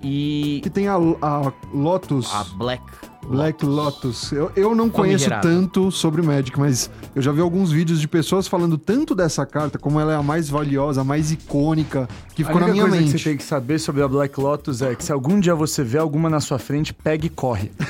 E 0.02 0.60
Que 0.62 0.68
tem 0.70 0.88
a, 0.88 0.94
a 0.96 1.52
Lotus. 1.72 2.32
a 2.34 2.44
Black. 2.56 2.82
Black 3.28 3.64
Lotus. 3.64 4.32
Eu, 4.32 4.50
eu 4.56 4.74
não 4.74 4.88
conheço 4.88 5.28
tanto 5.42 5.90
sobre 5.90 6.22
Magic, 6.22 6.58
mas 6.58 6.90
eu 7.14 7.20
já 7.22 7.30
vi 7.30 7.40
alguns 7.40 7.70
vídeos 7.70 8.00
de 8.00 8.08
pessoas 8.08 8.48
falando 8.48 8.76
tanto 8.78 9.14
dessa 9.14 9.44
carta, 9.44 9.78
como 9.78 10.00
ela 10.00 10.12
é 10.12 10.16
a 10.16 10.22
mais 10.22 10.48
valiosa, 10.48 11.02
a 11.02 11.04
mais 11.04 11.30
icônica, 11.30 12.08
que 12.34 12.42
A 12.42 12.46
ficou 12.46 12.60
na 12.60 12.66
única 12.66 12.72
minha 12.72 12.88
coisa 12.88 12.96
mente. 13.02 13.12
que 13.12 13.18
você 13.18 13.28
tem 13.30 13.36
que 13.38 13.44
saber 13.44 13.78
sobre 13.78 14.02
a 14.02 14.08
Black 14.08 14.40
Lotus 14.40 14.82
é 14.82 14.94
que 14.94 15.04
se 15.04 15.12
algum 15.12 15.38
dia 15.38 15.54
você 15.54 15.84
vê 15.84 15.98
alguma 15.98 16.30
na 16.30 16.40
sua 16.40 16.58
frente, 16.58 16.92
pegue 16.94 17.26
e 17.26 17.30
corre. 17.30 17.70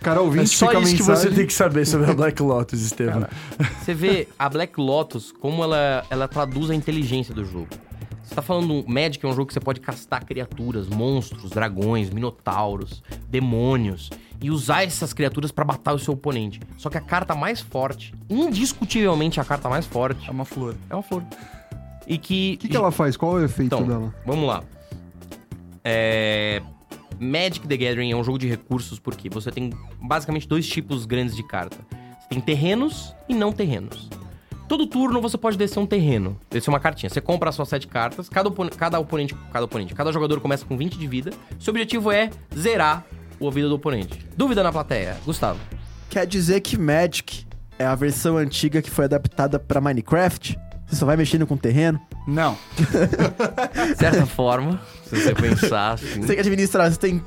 Cara, 0.00 0.18
É 0.18 0.22
ouvinte, 0.22 0.48
só 0.48 0.66
fica 0.66 0.78
a 0.78 0.80
isso 0.82 0.96
que 0.96 1.02
você 1.02 1.30
tem 1.30 1.46
que 1.46 1.52
saber 1.52 1.86
sobre 1.86 2.10
a 2.10 2.14
Black 2.14 2.42
Lotus, 2.42 2.80
Estevam. 2.82 3.26
Você 3.82 3.92
vê 3.92 4.28
a 4.38 4.48
Black 4.48 4.80
Lotus, 4.80 5.30
como 5.30 5.62
ela, 5.62 6.04
ela 6.08 6.26
traduz 6.26 6.70
a 6.70 6.74
inteligência 6.74 7.34
do 7.34 7.44
jogo. 7.44 7.68
Você 8.30 8.36
tá 8.36 8.42
falando, 8.42 8.84
Magic 8.86 9.26
é 9.26 9.28
um 9.28 9.32
jogo 9.32 9.46
que 9.48 9.52
você 9.54 9.58
pode 9.58 9.80
castar 9.80 10.24
criaturas, 10.24 10.86
monstros, 10.88 11.50
dragões, 11.50 12.10
minotauros, 12.10 13.02
demônios, 13.28 14.08
e 14.40 14.52
usar 14.52 14.84
essas 14.84 15.12
criaturas 15.12 15.50
pra 15.50 15.64
matar 15.64 15.94
o 15.94 15.98
seu 15.98 16.14
oponente. 16.14 16.60
Só 16.78 16.88
que 16.88 16.96
a 16.96 17.00
carta 17.00 17.34
mais 17.34 17.60
forte, 17.60 18.14
indiscutivelmente 18.30 19.40
a 19.40 19.44
carta 19.44 19.68
mais 19.68 19.84
forte, 19.84 20.28
É 20.28 20.30
uma 20.30 20.44
flor. 20.44 20.76
é 20.88 20.94
uma 20.94 21.02
flor. 21.02 21.24
E 22.06 22.16
que... 22.18 22.54
O 22.54 22.58
que, 22.58 22.68
que 22.68 22.76
ela 22.76 22.92
faz? 22.92 23.16
Qual 23.16 23.36
é 23.36 23.42
o 23.42 23.44
efeito 23.46 23.74
Então, 23.74 23.84
dela? 23.84 24.14
vamos 24.24 24.46
lá. 24.46 24.62
É... 25.82 26.62
Magic 27.18 27.66
the 27.66 27.76
Gathering 27.76 28.12
é 28.12 28.16
um 28.16 28.22
jogo 28.22 28.38
de 28.38 28.46
recursos 28.46 29.00
porque 29.00 29.28
você 29.28 29.50
tem 29.50 29.72
basicamente 30.00 30.46
dois 30.46 30.68
tipos 30.68 31.04
grandes 31.04 31.34
de 31.34 31.42
carta. 31.42 31.76
Você 32.20 32.28
tem 32.28 32.40
terrenos 32.40 33.12
e 33.28 33.34
não 33.34 33.50
terrenos. 33.50 34.08
Todo 34.70 34.86
turno 34.86 35.20
você 35.20 35.36
pode 35.36 35.58
descer 35.58 35.80
um 35.80 35.84
terreno, 35.84 36.38
descer 36.48 36.70
uma 36.70 36.78
cartinha. 36.78 37.10
Você 37.10 37.20
compra 37.20 37.48
as 37.48 37.56
suas 37.56 37.68
sete 37.68 37.88
cartas, 37.88 38.28
cada, 38.28 38.48
opon- 38.48 38.68
cada 38.68 39.00
oponente, 39.00 39.34
cada 39.52 39.64
oponente, 39.64 39.92
cada 39.96 40.12
jogador 40.12 40.38
começa 40.40 40.64
com 40.64 40.76
20 40.76 40.96
de 40.96 41.08
vida. 41.08 41.32
Seu 41.58 41.72
objetivo 41.72 42.12
é 42.12 42.30
zerar 42.56 43.04
a 43.44 43.50
vida 43.50 43.68
do 43.68 43.74
oponente. 43.74 44.24
Dúvida 44.36 44.62
na 44.62 44.70
plateia, 44.70 45.16
Gustavo. 45.24 45.58
Quer 46.08 46.24
dizer 46.24 46.60
que 46.60 46.78
Magic 46.78 47.44
é 47.80 47.84
a 47.84 47.96
versão 47.96 48.36
antiga 48.36 48.80
que 48.80 48.88
foi 48.92 49.06
adaptada 49.06 49.58
pra 49.58 49.80
Minecraft? 49.80 50.56
Você 50.86 50.94
só 50.94 51.04
vai 51.04 51.16
mexendo 51.16 51.48
com 51.48 51.54
o 51.54 51.58
terreno? 51.58 52.00
Não. 52.28 52.56
De 52.76 53.96
certa 53.98 54.24
forma, 54.24 54.80
se 55.04 55.20
você 55.20 55.34
pensar 55.34 55.94
assim. 55.98 56.20
Você 56.20 56.26
tem 56.28 56.36
que 56.36 56.40
administrar, 56.42 56.88
você 56.92 56.96
tem 56.96 57.20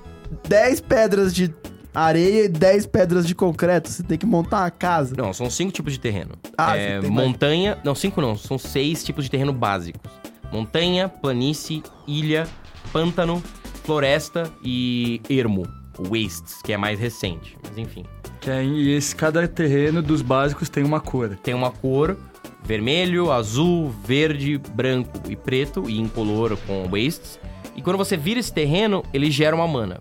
10 0.47 0.79
pedras 0.79 1.35
de 1.35 1.53
areia 1.93 2.45
e 2.45 2.47
10 2.47 2.85
pedras 2.87 3.27
de 3.27 3.35
concreto. 3.35 3.89
Você 3.89 4.03
tem 4.03 4.17
que 4.17 4.25
montar 4.25 4.61
uma 4.61 4.71
casa. 4.71 5.15
Não, 5.17 5.33
são 5.33 5.49
cinco 5.49 5.71
tipos 5.71 5.93
de 5.93 5.99
terreno. 5.99 6.35
Ah, 6.57 6.75
é, 6.75 6.99
tem 6.99 7.11
mais. 7.11 7.27
montanha. 7.27 7.77
Não, 7.83 7.93
cinco 7.93 8.21
não. 8.21 8.35
São 8.35 8.57
seis 8.57 9.03
tipos 9.03 9.25
de 9.25 9.31
terreno 9.31 9.53
básicos: 9.53 10.11
montanha, 10.51 11.07
planície, 11.07 11.83
ilha, 12.07 12.47
pântano, 12.91 13.41
floresta 13.83 14.51
e 14.63 15.21
ermo. 15.29 15.63
Wastes, 15.99 16.59
que 16.63 16.73
é 16.73 16.77
mais 16.77 16.99
recente. 16.99 17.55
Mas 17.63 17.77
enfim. 17.77 18.03
Que 18.41 18.49
é, 18.49 18.63
e 18.63 18.95
esse, 18.95 19.15
cada 19.15 19.47
terreno 19.47 20.01
dos 20.01 20.23
básicos 20.23 20.67
tem 20.67 20.83
uma 20.83 20.99
cor. 20.99 21.37
Tem 21.43 21.53
uma 21.53 21.69
cor 21.69 22.17
vermelho, 22.63 23.31
azul, 23.31 23.93
verde, 24.05 24.57
branco 24.57 25.19
e 25.29 25.35
preto, 25.35 25.89
e 25.89 25.99
incolor 25.99 26.57
com 26.65 26.87
wastes. 26.89 27.39
E 27.75 27.81
quando 27.81 27.97
você 27.97 28.15
vira 28.15 28.39
esse 28.39 28.53
terreno, 28.53 29.03
ele 29.13 29.29
gera 29.29 29.55
uma 29.55 29.67
mana. 29.67 29.99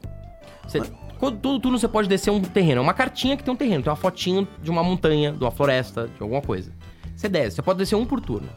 Você, 0.67 0.81
quando- 1.23 1.39
todo 1.39 1.61
turno 1.61 1.79
você 1.79 1.87
pode 1.87 2.09
descer 2.09 2.31
um 2.33 2.41
terreno. 2.41 2.81
É 2.81 2.83
uma 2.83 2.93
cartinha 2.93 3.37
que 3.37 3.45
tem 3.45 3.55
um 3.55 3.57
terreno. 3.57 3.81
Tem 3.83 3.91
uma 3.91 3.97
fotinho 3.97 4.47
de 4.61 4.71
uma 4.71 4.83
montanha, 4.83 5.31
de 5.31 5.39
uma 5.45 5.53
floresta, 5.53 6.09
de 6.09 6.21
alguma 6.21 6.43
coisa. 6.43 6.73
Você 7.15 7.29
desce. 7.29 7.55
Você 7.57 7.63
pode 7.63 7.79
descer 7.79 7.95
um 7.95 8.05
por 8.05 8.21
turno. 8.21 8.49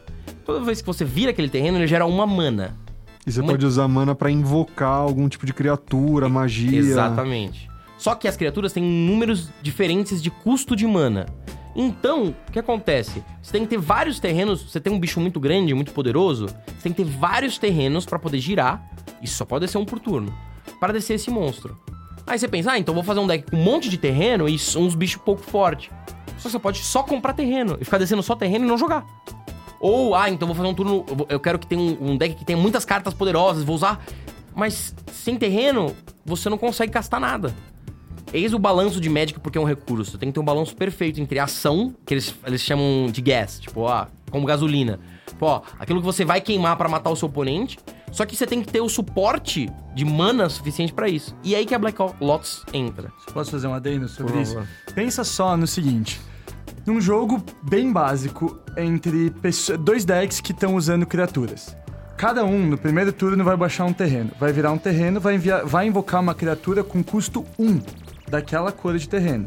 Toda 0.44 0.64
vez 0.64 0.80
que 0.80 0.86
você 0.86 1.04
vira 1.04 1.30
aquele 1.30 1.48
terreno, 1.48 1.78
ele 1.78 1.86
gera 1.86 2.04
uma 2.06 2.26
mana. 2.26 2.76
E 3.24 3.30
você 3.30 3.40
Uma- 3.40 3.52
pode 3.52 3.64
usar 3.64 3.86
mana 3.86 4.14
pra 4.16 4.30
invocar 4.32 4.88
algum 4.98 5.28
tipo 5.28 5.46
de 5.46 5.54
criatura, 5.54 6.28
magia. 6.28 6.76
Exatamente. 6.78 7.68
Só 7.98 8.14
que 8.16 8.26
as 8.26 8.36
criaturas 8.36 8.72
têm 8.72 8.82
números 8.82 9.48
diferentes 9.62 10.20
de 10.20 10.30
custo 10.30 10.74
de 10.74 10.86
mana. 10.88 11.26
Então, 11.74 12.34
o 12.48 12.52
que 12.52 12.58
acontece? 12.58 13.22
Você 13.42 13.52
tem 13.52 13.62
que 13.62 13.68
ter 13.68 13.78
vários 13.78 14.18
terrenos. 14.18 14.62
Você 14.62 14.80
tem 14.80 14.92
um 14.92 14.98
bicho 14.98 15.20
muito 15.20 15.38
grande, 15.38 15.72
muito 15.74 15.92
poderoso. 15.92 16.46
Você 16.46 16.82
tem 16.82 16.92
que 16.92 17.04
ter 17.04 17.10
vários 17.10 17.58
terrenos 17.58 18.04
pra 18.06 18.18
poder 18.18 18.38
girar. 18.40 18.84
Isso 19.22 19.36
só 19.36 19.44
pode 19.44 19.66
descer 19.66 19.78
um 19.78 19.84
por 19.84 20.00
turno. 20.00 20.32
Para 20.80 20.92
descer 20.92 21.14
esse 21.14 21.30
monstro. 21.30 21.78
Aí 22.26 22.38
você 22.38 22.48
pensa, 22.48 22.72
ah, 22.72 22.78
então 22.78 22.94
vou 22.94 23.04
fazer 23.04 23.20
um 23.20 23.26
deck 23.26 23.50
com 23.50 23.56
um 23.56 23.62
monte 23.62 23.88
de 23.88 23.96
terreno 23.96 24.48
e 24.48 24.56
uns 24.76 24.94
bichos 24.94 25.22
pouco 25.22 25.42
fortes. 25.42 25.90
Só 26.38 26.48
você 26.48 26.58
pode 26.58 26.78
só 26.78 27.02
comprar 27.02 27.32
terreno 27.32 27.78
e 27.80 27.84
ficar 27.84 27.98
descendo 27.98 28.22
só 28.22 28.34
terreno 28.34 28.64
e 28.64 28.68
não 28.68 28.76
jogar. 28.76 29.06
Ou, 29.78 30.14
ah, 30.14 30.28
então 30.28 30.48
vou 30.48 30.54
fazer 30.56 30.68
um 30.68 30.74
turno. 30.74 31.04
Eu 31.28 31.38
quero 31.38 31.58
que 31.58 31.66
tenha 31.66 31.80
um, 31.80 32.12
um 32.12 32.16
deck 32.16 32.34
que 32.34 32.44
tenha 32.44 32.58
muitas 32.58 32.84
cartas 32.84 33.14
poderosas, 33.14 33.62
vou 33.62 33.76
usar. 33.76 34.04
Mas 34.54 34.94
sem 35.12 35.36
terreno, 35.36 35.94
você 36.24 36.48
não 36.48 36.58
consegue 36.58 36.92
gastar 36.92 37.20
nada. 37.20 37.54
Eis 38.32 38.52
o 38.52 38.58
balanço 38.58 39.00
de 39.00 39.08
Magic 39.08 39.38
porque 39.38 39.56
é 39.56 39.60
um 39.60 39.64
recurso. 39.64 40.18
Tem 40.18 40.28
que 40.30 40.34
ter 40.34 40.40
um 40.40 40.44
balanço 40.44 40.74
perfeito 40.74 41.20
entre 41.20 41.38
ação, 41.38 41.94
que 42.04 42.14
eles, 42.14 42.34
eles 42.44 42.60
chamam 42.60 43.06
de 43.10 43.20
gas, 43.20 43.60
tipo, 43.60 43.86
ah, 43.86 44.08
como 44.30 44.44
gasolina. 44.46 44.98
Pô, 45.38 45.46
ó, 45.46 45.62
aquilo 45.78 46.00
que 46.00 46.06
você 46.06 46.24
vai 46.24 46.40
queimar 46.40 46.76
pra 46.76 46.88
matar 46.88 47.10
o 47.10 47.16
seu 47.16 47.28
oponente. 47.28 47.78
Só 48.12 48.24
que 48.24 48.34
você 48.34 48.46
tem 48.46 48.62
que 48.62 48.72
ter 48.72 48.80
o 48.80 48.88
suporte 48.88 49.68
de 49.94 50.04
mana 50.04 50.48
suficiente 50.48 50.92
pra 50.92 51.08
isso. 51.08 51.36
E 51.44 51.54
é 51.54 51.58
aí 51.58 51.66
que 51.66 51.74
a 51.74 51.78
Black 51.78 51.98
Lotus 52.20 52.64
entra. 52.72 53.12
Posso 53.34 53.50
fazer 53.50 53.66
um 53.66 53.74
adendo 53.74 54.08
sobre 54.08 54.32
Por 54.32 54.40
isso? 54.40 54.54
favor. 54.54 54.68
Pensa 54.94 55.22
só 55.24 55.56
no 55.56 55.66
seguinte. 55.66 56.20
Num 56.86 57.00
jogo 57.00 57.42
bem 57.62 57.92
básico 57.92 58.58
entre 58.76 59.30
dois 59.80 60.04
decks 60.04 60.40
que 60.40 60.52
estão 60.52 60.76
usando 60.76 61.04
criaturas. 61.04 61.76
Cada 62.16 62.44
um, 62.44 62.66
no 62.66 62.78
primeiro 62.78 63.12
turno, 63.12 63.44
vai 63.44 63.56
baixar 63.56 63.84
um 63.84 63.92
terreno. 63.92 64.30
Vai 64.40 64.50
virar 64.52 64.72
um 64.72 64.78
terreno, 64.78 65.20
vai, 65.20 65.34
enviar- 65.34 65.66
vai 65.66 65.86
invocar 65.86 66.20
uma 66.22 66.34
criatura 66.34 66.82
com 66.82 67.02
custo 67.02 67.44
1 67.58 67.80
daquela 68.30 68.72
cor 68.72 68.96
de 68.96 69.06
terreno. 69.08 69.44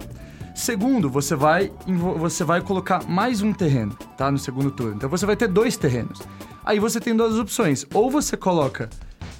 Segundo, 0.60 1.10
você 1.10 1.38
vai, 1.38 1.72
você 2.18 2.44
vai 2.44 2.60
colocar 2.60 3.08
mais 3.08 3.42
um 3.42 3.54
terreno, 3.54 3.96
tá? 4.18 4.30
No 4.30 4.38
segundo 4.38 4.70
turno. 4.70 4.96
Então 4.96 5.10
você 5.10 5.26
vai 5.26 5.38
ter 5.38 5.48
dois 5.48 5.78
terrenos. 5.78 6.22
Aí 6.66 6.80
você 6.80 7.00
tem 7.00 7.16
duas 7.16 7.40
opções. 7.40 7.86
Ou 7.94 8.12
você 8.12 8.36
coloca 8.36 8.90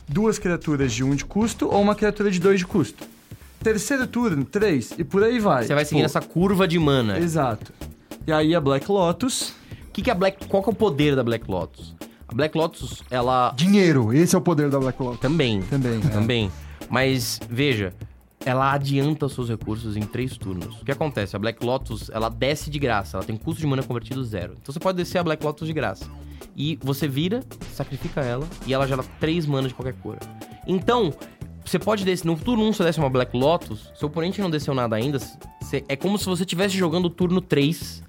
duas 0.08 0.40
criaturas 0.40 0.94
de 0.94 1.04
um 1.04 1.14
de 1.14 1.26
custo, 1.26 1.68
ou 1.68 1.82
uma 1.82 1.94
criatura 1.94 2.32
de 2.32 2.40
dois 2.40 2.60
de 2.60 2.66
custo. 2.66 3.04
Terceiro 3.62 4.08
turno, 4.08 4.46
três, 4.46 4.94
e 4.98 5.04
por 5.04 5.22
aí 5.22 5.40
vai. 5.40 5.66
Você 5.66 5.76
vai 5.76 5.84
seguindo 5.84 6.04
Pô, 6.04 6.06
essa 6.06 6.22
curva 6.22 6.66
de 6.66 6.80
mana. 6.80 7.20
Exato. 7.20 7.74
E 8.26 8.32
aí 8.32 8.56
a 8.56 8.62
Black 8.62 8.90
Lotus. 8.90 9.50
O 9.90 9.92
que, 9.92 10.02
que 10.02 10.10
a 10.10 10.16
Black. 10.16 10.48
Qual 10.48 10.64
que 10.64 10.70
é 10.70 10.72
o 10.72 10.76
poder 10.76 11.18
da 11.18 11.24
Black 11.24 11.52
Lotus? 11.52 11.96
A 12.30 12.34
Black 12.34 12.58
Lotus, 12.58 13.04
ela. 13.12 13.52
Dinheiro, 13.58 14.14
esse 14.14 14.36
é 14.36 14.38
o 14.38 14.42
poder 14.42 14.70
da 14.70 14.80
Black 14.80 15.04
Lotus. 15.04 15.20
Também. 15.20 15.62
Também, 15.64 16.00
é. 16.00 16.10
Também. 16.10 16.52
Mas, 16.90 17.42
veja, 17.50 17.94
ela 18.50 18.74
adianta 18.74 19.26
os 19.26 19.34
seus 19.34 19.48
recursos 19.50 19.96
em 19.96 20.02
três 20.02 20.38
turnos. 20.38 20.82
O 20.82 20.86
que 20.86 20.92
acontece? 20.92 21.36
A 21.36 21.40
Black 21.40 21.64
Lotus, 21.66 22.10
ela 22.10 22.30
desce 22.30 22.70
de 22.70 22.80
graça. 22.80 23.18
Ela 23.18 23.26
tem 23.26 23.38
custo 23.38 23.62
de 23.62 23.68
mana 23.68 23.84
convertido 23.84 24.24
zero. 24.24 24.58
Então 24.62 24.74
você 24.74 24.80
pode 24.80 24.98
descer 24.98 25.18
a 25.20 25.24
Black 25.24 25.44
Lotus 25.44 25.68
de 25.68 25.74
graça. 25.74 26.10
E 26.56 26.78
você 26.82 27.08
vira, 27.08 27.42
sacrifica 27.74 28.22
ela, 28.22 28.46
e 28.68 28.74
ela 28.74 28.88
gera 28.88 29.04
três 29.20 29.46
mana 29.46 29.68
de 29.68 29.74
qualquer 29.74 29.94
cor. 30.02 30.18
Então, 30.68 31.14
você 31.64 31.80
pode 31.80 32.04
descer... 32.04 32.26
No 32.28 32.36
turno 32.36 32.64
1 32.68 32.74
você 32.74 32.84
desce 32.84 33.00
uma 33.00 33.10
Black 33.10 33.36
Lotus, 33.38 33.92
seu 33.96 34.08
oponente 34.08 34.42
não 34.42 34.50
desceu 34.50 34.74
nada 34.74 34.96
ainda, 34.96 35.20
você- 35.62 35.86
é 35.88 35.96
como 35.96 36.18
se 36.18 36.26
você 36.26 36.44
estivesse 36.44 36.76
jogando 36.76 37.06
o 37.06 37.10
turno 37.10 37.40
3 37.40 38.04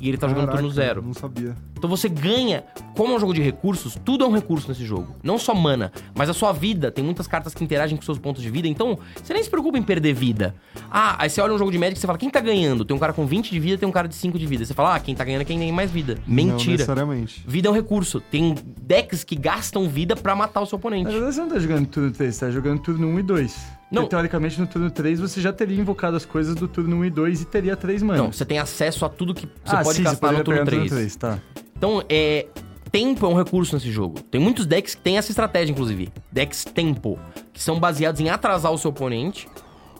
e 0.00 0.08
ele 0.08 0.18
tá 0.18 0.28
jogando 0.28 0.46
Caraca, 0.46 0.62
turno 0.62 0.74
0. 0.74 1.02
Não 1.02 1.14
sabia. 1.14 1.56
Então 1.76 1.88
você 1.88 2.08
ganha, 2.08 2.64
como 2.96 3.12
é 3.12 3.16
um 3.16 3.20
jogo 3.20 3.34
de 3.34 3.42
recursos, 3.42 3.98
tudo 4.04 4.24
é 4.24 4.28
um 4.28 4.32
recurso 4.32 4.68
nesse 4.68 4.84
jogo. 4.84 5.14
Não 5.22 5.38
só 5.38 5.54
mana, 5.54 5.92
mas 6.14 6.28
a 6.28 6.34
sua 6.34 6.52
vida. 6.52 6.90
Tem 6.90 7.04
muitas 7.04 7.26
cartas 7.26 7.54
que 7.54 7.62
interagem 7.62 7.96
com 7.96 8.02
seus 8.02 8.18
pontos 8.18 8.42
de 8.42 8.50
vida, 8.50 8.68
então 8.68 8.98
você 9.22 9.32
nem 9.32 9.42
se 9.42 9.50
preocupa 9.50 9.78
em 9.78 9.82
perder 9.82 10.14
vida. 10.14 10.54
Ah, 10.90 11.16
aí 11.18 11.30
você 11.30 11.40
olha 11.40 11.54
um 11.54 11.58
jogo 11.58 11.70
de 11.70 11.78
Magic 11.78 11.96
e 11.96 12.00
você 12.00 12.06
fala, 12.06 12.18
quem 12.18 12.30
tá 12.30 12.40
ganhando? 12.40 12.84
Tem 12.84 12.96
um 12.96 13.00
cara 13.00 13.12
com 13.12 13.26
20 13.26 13.50
de 13.50 13.60
vida, 13.60 13.78
tem 13.78 13.88
um 13.88 13.92
cara 13.92 14.08
de 14.08 14.14
5 14.14 14.38
de 14.38 14.46
vida. 14.46 14.64
Você 14.64 14.74
fala, 14.74 14.94
ah, 14.94 15.00
quem 15.00 15.14
tá 15.14 15.24
ganhando 15.24 15.42
é 15.42 15.44
quem 15.44 15.58
tem 15.58 15.72
mais 15.72 15.90
vida. 15.90 16.18
Não 16.26 16.34
Mentira. 16.34 16.72
necessariamente. 16.72 17.44
Vida 17.46 17.68
é 17.68 17.70
um 17.70 17.74
recurso. 17.74 18.20
Tem 18.20 18.54
decks 18.80 19.24
que 19.24 19.36
gastam 19.36 19.88
vida 19.88 20.16
pra 20.16 20.34
matar 20.34 20.60
o 20.60 20.66
seu 20.66 20.76
oponente. 20.76 21.04
Na 21.04 21.10
verdade, 21.10 21.34
você 21.34 21.40
não 21.40 21.48
tá 21.48 21.58
jogando 21.58 21.86
turno 21.86 22.10
3, 22.10 22.34
você 22.34 22.46
tá 22.46 22.50
jogando 22.50 22.80
turno 22.80 23.08
1 23.08 23.18
e 23.18 23.22
2. 23.22 23.66
Não. 23.90 24.02
Porque, 24.02 24.16
teoricamente, 24.16 24.60
no 24.60 24.66
turno 24.66 24.90
3 24.90 25.20
você 25.20 25.40
já 25.40 25.52
teria 25.52 25.78
invocado 25.78 26.16
as 26.16 26.24
coisas 26.24 26.54
do 26.54 26.66
turno 26.66 26.96
1 26.96 27.04
e 27.04 27.10
2 27.10 27.42
e 27.42 27.44
teria 27.44 27.76
3 27.76 28.02
manas. 28.02 28.22
Não, 28.22 28.32
você 28.32 28.44
tem 28.44 28.58
acesso 28.58 29.04
a 29.04 29.08
tudo 29.08 29.34
que 29.34 29.46
você 29.46 29.76
ah, 29.76 29.82
pode 29.82 29.96
sim, 29.96 30.02
gastar 30.02 30.28
você 30.28 30.38
no 30.38 30.44
turno 30.44 30.60
poderia 30.60 30.88
3. 30.88 30.90
pegar 30.90 31.32
no 31.32 31.38
turno 31.38 31.40
3, 31.40 31.62
tá. 31.62 31.64
Então, 31.76 32.02
é. 32.08 32.46
Tempo 32.90 33.26
é 33.26 33.28
um 33.28 33.34
recurso 33.34 33.74
nesse 33.74 33.90
jogo. 33.90 34.20
Tem 34.22 34.40
muitos 34.40 34.66
decks 34.66 34.94
que 34.94 35.02
têm 35.02 35.18
essa 35.18 35.28
estratégia, 35.32 35.72
inclusive. 35.72 36.12
Decks 36.30 36.64
tempo, 36.64 37.18
que 37.52 37.60
são 37.60 37.80
baseados 37.80 38.20
em 38.20 38.28
atrasar 38.28 38.70
o 38.70 38.78
seu 38.78 38.90
oponente. 38.90 39.48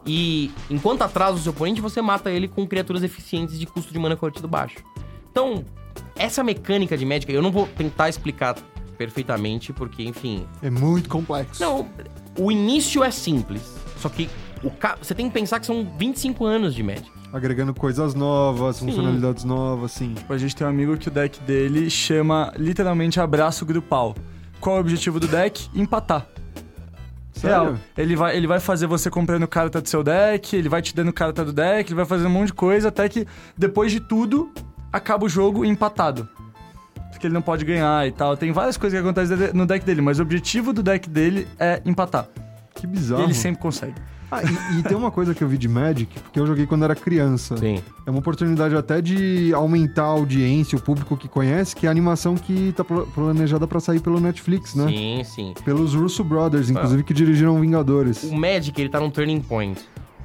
E 0.06 0.52
enquanto 0.70 1.02
atrasa 1.02 1.36
o 1.36 1.40
seu 1.40 1.50
oponente, 1.50 1.80
você 1.80 2.00
mata 2.00 2.30
ele 2.30 2.46
com 2.46 2.64
criaturas 2.68 3.02
eficientes 3.02 3.58
de 3.58 3.66
custo 3.66 3.92
de 3.92 3.98
mana 3.98 4.14
convertido 4.14 4.46
baixo. 4.46 4.76
Então, 5.28 5.64
essa 6.14 6.44
mecânica 6.44 6.96
de 6.96 7.04
Magic, 7.04 7.32
eu 7.32 7.42
não 7.42 7.50
vou 7.50 7.66
tentar 7.66 8.08
explicar 8.08 8.54
perfeitamente, 8.96 9.72
porque, 9.72 10.04
enfim. 10.04 10.46
É 10.62 10.70
muito 10.70 11.08
complexo. 11.08 11.60
Não, 11.60 11.88
o 12.38 12.50
início 12.50 13.02
é 13.02 13.10
simples. 13.10 13.62
Só 13.98 14.08
que 14.08 14.28
o 14.62 14.70
ca... 14.70 14.96
você 15.00 15.14
tem 15.14 15.28
que 15.28 15.34
pensar 15.34 15.60
que 15.60 15.66
são 15.66 15.86
25 15.98 16.44
anos 16.44 16.74
de 16.74 16.82
Magic. 16.82 17.10
Agregando 17.32 17.74
coisas 17.74 18.14
novas, 18.14 18.78
funcionalidades 18.78 19.44
novas, 19.44 19.92
sim. 19.92 20.14
A 20.28 20.36
gente 20.36 20.54
tem 20.54 20.66
um 20.66 20.70
amigo 20.70 20.96
que 20.96 21.08
o 21.08 21.10
deck 21.10 21.40
dele 21.40 21.90
chama 21.90 22.52
literalmente 22.56 23.18
abraço 23.18 23.66
grupal. 23.66 24.14
Qual 24.60 24.76
é 24.76 24.78
o 24.78 24.80
objetivo 24.80 25.18
do 25.18 25.26
deck? 25.26 25.68
Empatar. 25.74 26.28
Sério? 27.32 27.64
Real. 27.64 27.78
Ele 27.98 28.14
vai, 28.14 28.36
ele 28.36 28.46
vai 28.46 28.60
fazer 28.60 28.86
você 28.86 29.10
comprando 29.10 29.46
carta 29.48 29.80
do 29.80 29.88
seu 29.88 30.04
deck, 30.04 30.54
ele 30.54 30.68
vai 30.68 30.80
te 30.80 30.94
dando 30.94 31.12
carta 31.12 31.44
do 31.44 31.52
deck, 31.52 31.88
ele 31.88 31.96
vai 31.96 32.04
fazendo 32.04 32.28
um 32.28 32.32
monte 32.32 32.46
de 32.46 32.54
coisa, 32.54 32.88
até 32.88 33.08
que 33.08 33.26
depois 33.58 33.90
de 33.90 34.00
tudo, 34.00 34.52
acaba 34.92 35.26
o 35.26 35.28
jogo 35.28 35.64
empatado. 35.64 36.28
Porque 37.24 37.28
ele 37.28 37.34
não 37.34 37.42
pode 37.42 37.64
ganhar 37.64 38.06
e 38.06 38.12
tal. 38.12 38.36
Tem 38.36 38.52
várias 38.52 38.76
coisas 38.76 38.98
que 39.00 39.02
acontecem 39.06 39.36
no 39.54 39.64
deck 39.64 39.84
dele, 39.84 40.02
mas 40.02 40.18
o 40.18 40.22
objetivo 40.22 40.72
do 40.74 40.82
deck 40.82 41.08
dele 41.08 41.46
é 41.58 41.80
empatar. 41.84 42.28
Que 42.74 42.84
E 42.84 42.86
bizarro. 42.86 43.22
ele 43.22 43.32
sempre 43.32 43.62
consegue. 43.62 43.94
Ah, 44.30 44.40
e, 44.42 44.80
e 44.80 44.82
tem 44.82 44.96
uma 44.96 45.10
coisa 45.10 45.32
que 45.34 45.42
eu 45.42 45.48
vi 45.48 45.56
de 45.56 45.68
Magic, 45.68 46.18
porque 46.20 46.38
eu 46.40 46.46
joguei 46.46 46.66
quando 46.66 46.84
era 46.84 46.94
criança. 46.94 47.56
Sim. 47.56 47.80
É 48.06 48.10
uma 48.10 48.18
oportunidade 48.18 48.74
até 48.76 49.00
de 49.00 49.52
aumentar 49.54 50.02
a 50.02 50.06
audiência, 50.08 50.76
o 50.76 50.82
público 50.82 51.16
que 51.16 51.28
conhece, 51.28 51.74
que 51.74 51.86
é 51.86 51.88
a 51.88 51.92
animação 51.92 52.34
que 52.34 52.72
tá 52.76 52.84
pla- 52.84 53.06
planejada 53.06 53.66
pra 53.66 53.80
sair 53.80 54.00
pelo 54.00 54.18
Netflix, 54.20 54.74
né? 54.74 54.86
Sim, 54.88 55.22
sim. 55.24 55.54
Pelos 55.64 55.94
Russo 55.94 56.22
Brothers, 56.24 56.68
inclusive, 56.68 57.04
que 57.04 57.14
dirigiram 57.14 57.58
Vingadores. 57.60 58.22
O 58.24 58.34
Magic, 58.34 58.78
ele 58.78 58.90
tá 58.90 58.98
num 59.00 59.10
turning 59.10 59.40
point. 59.40 59.80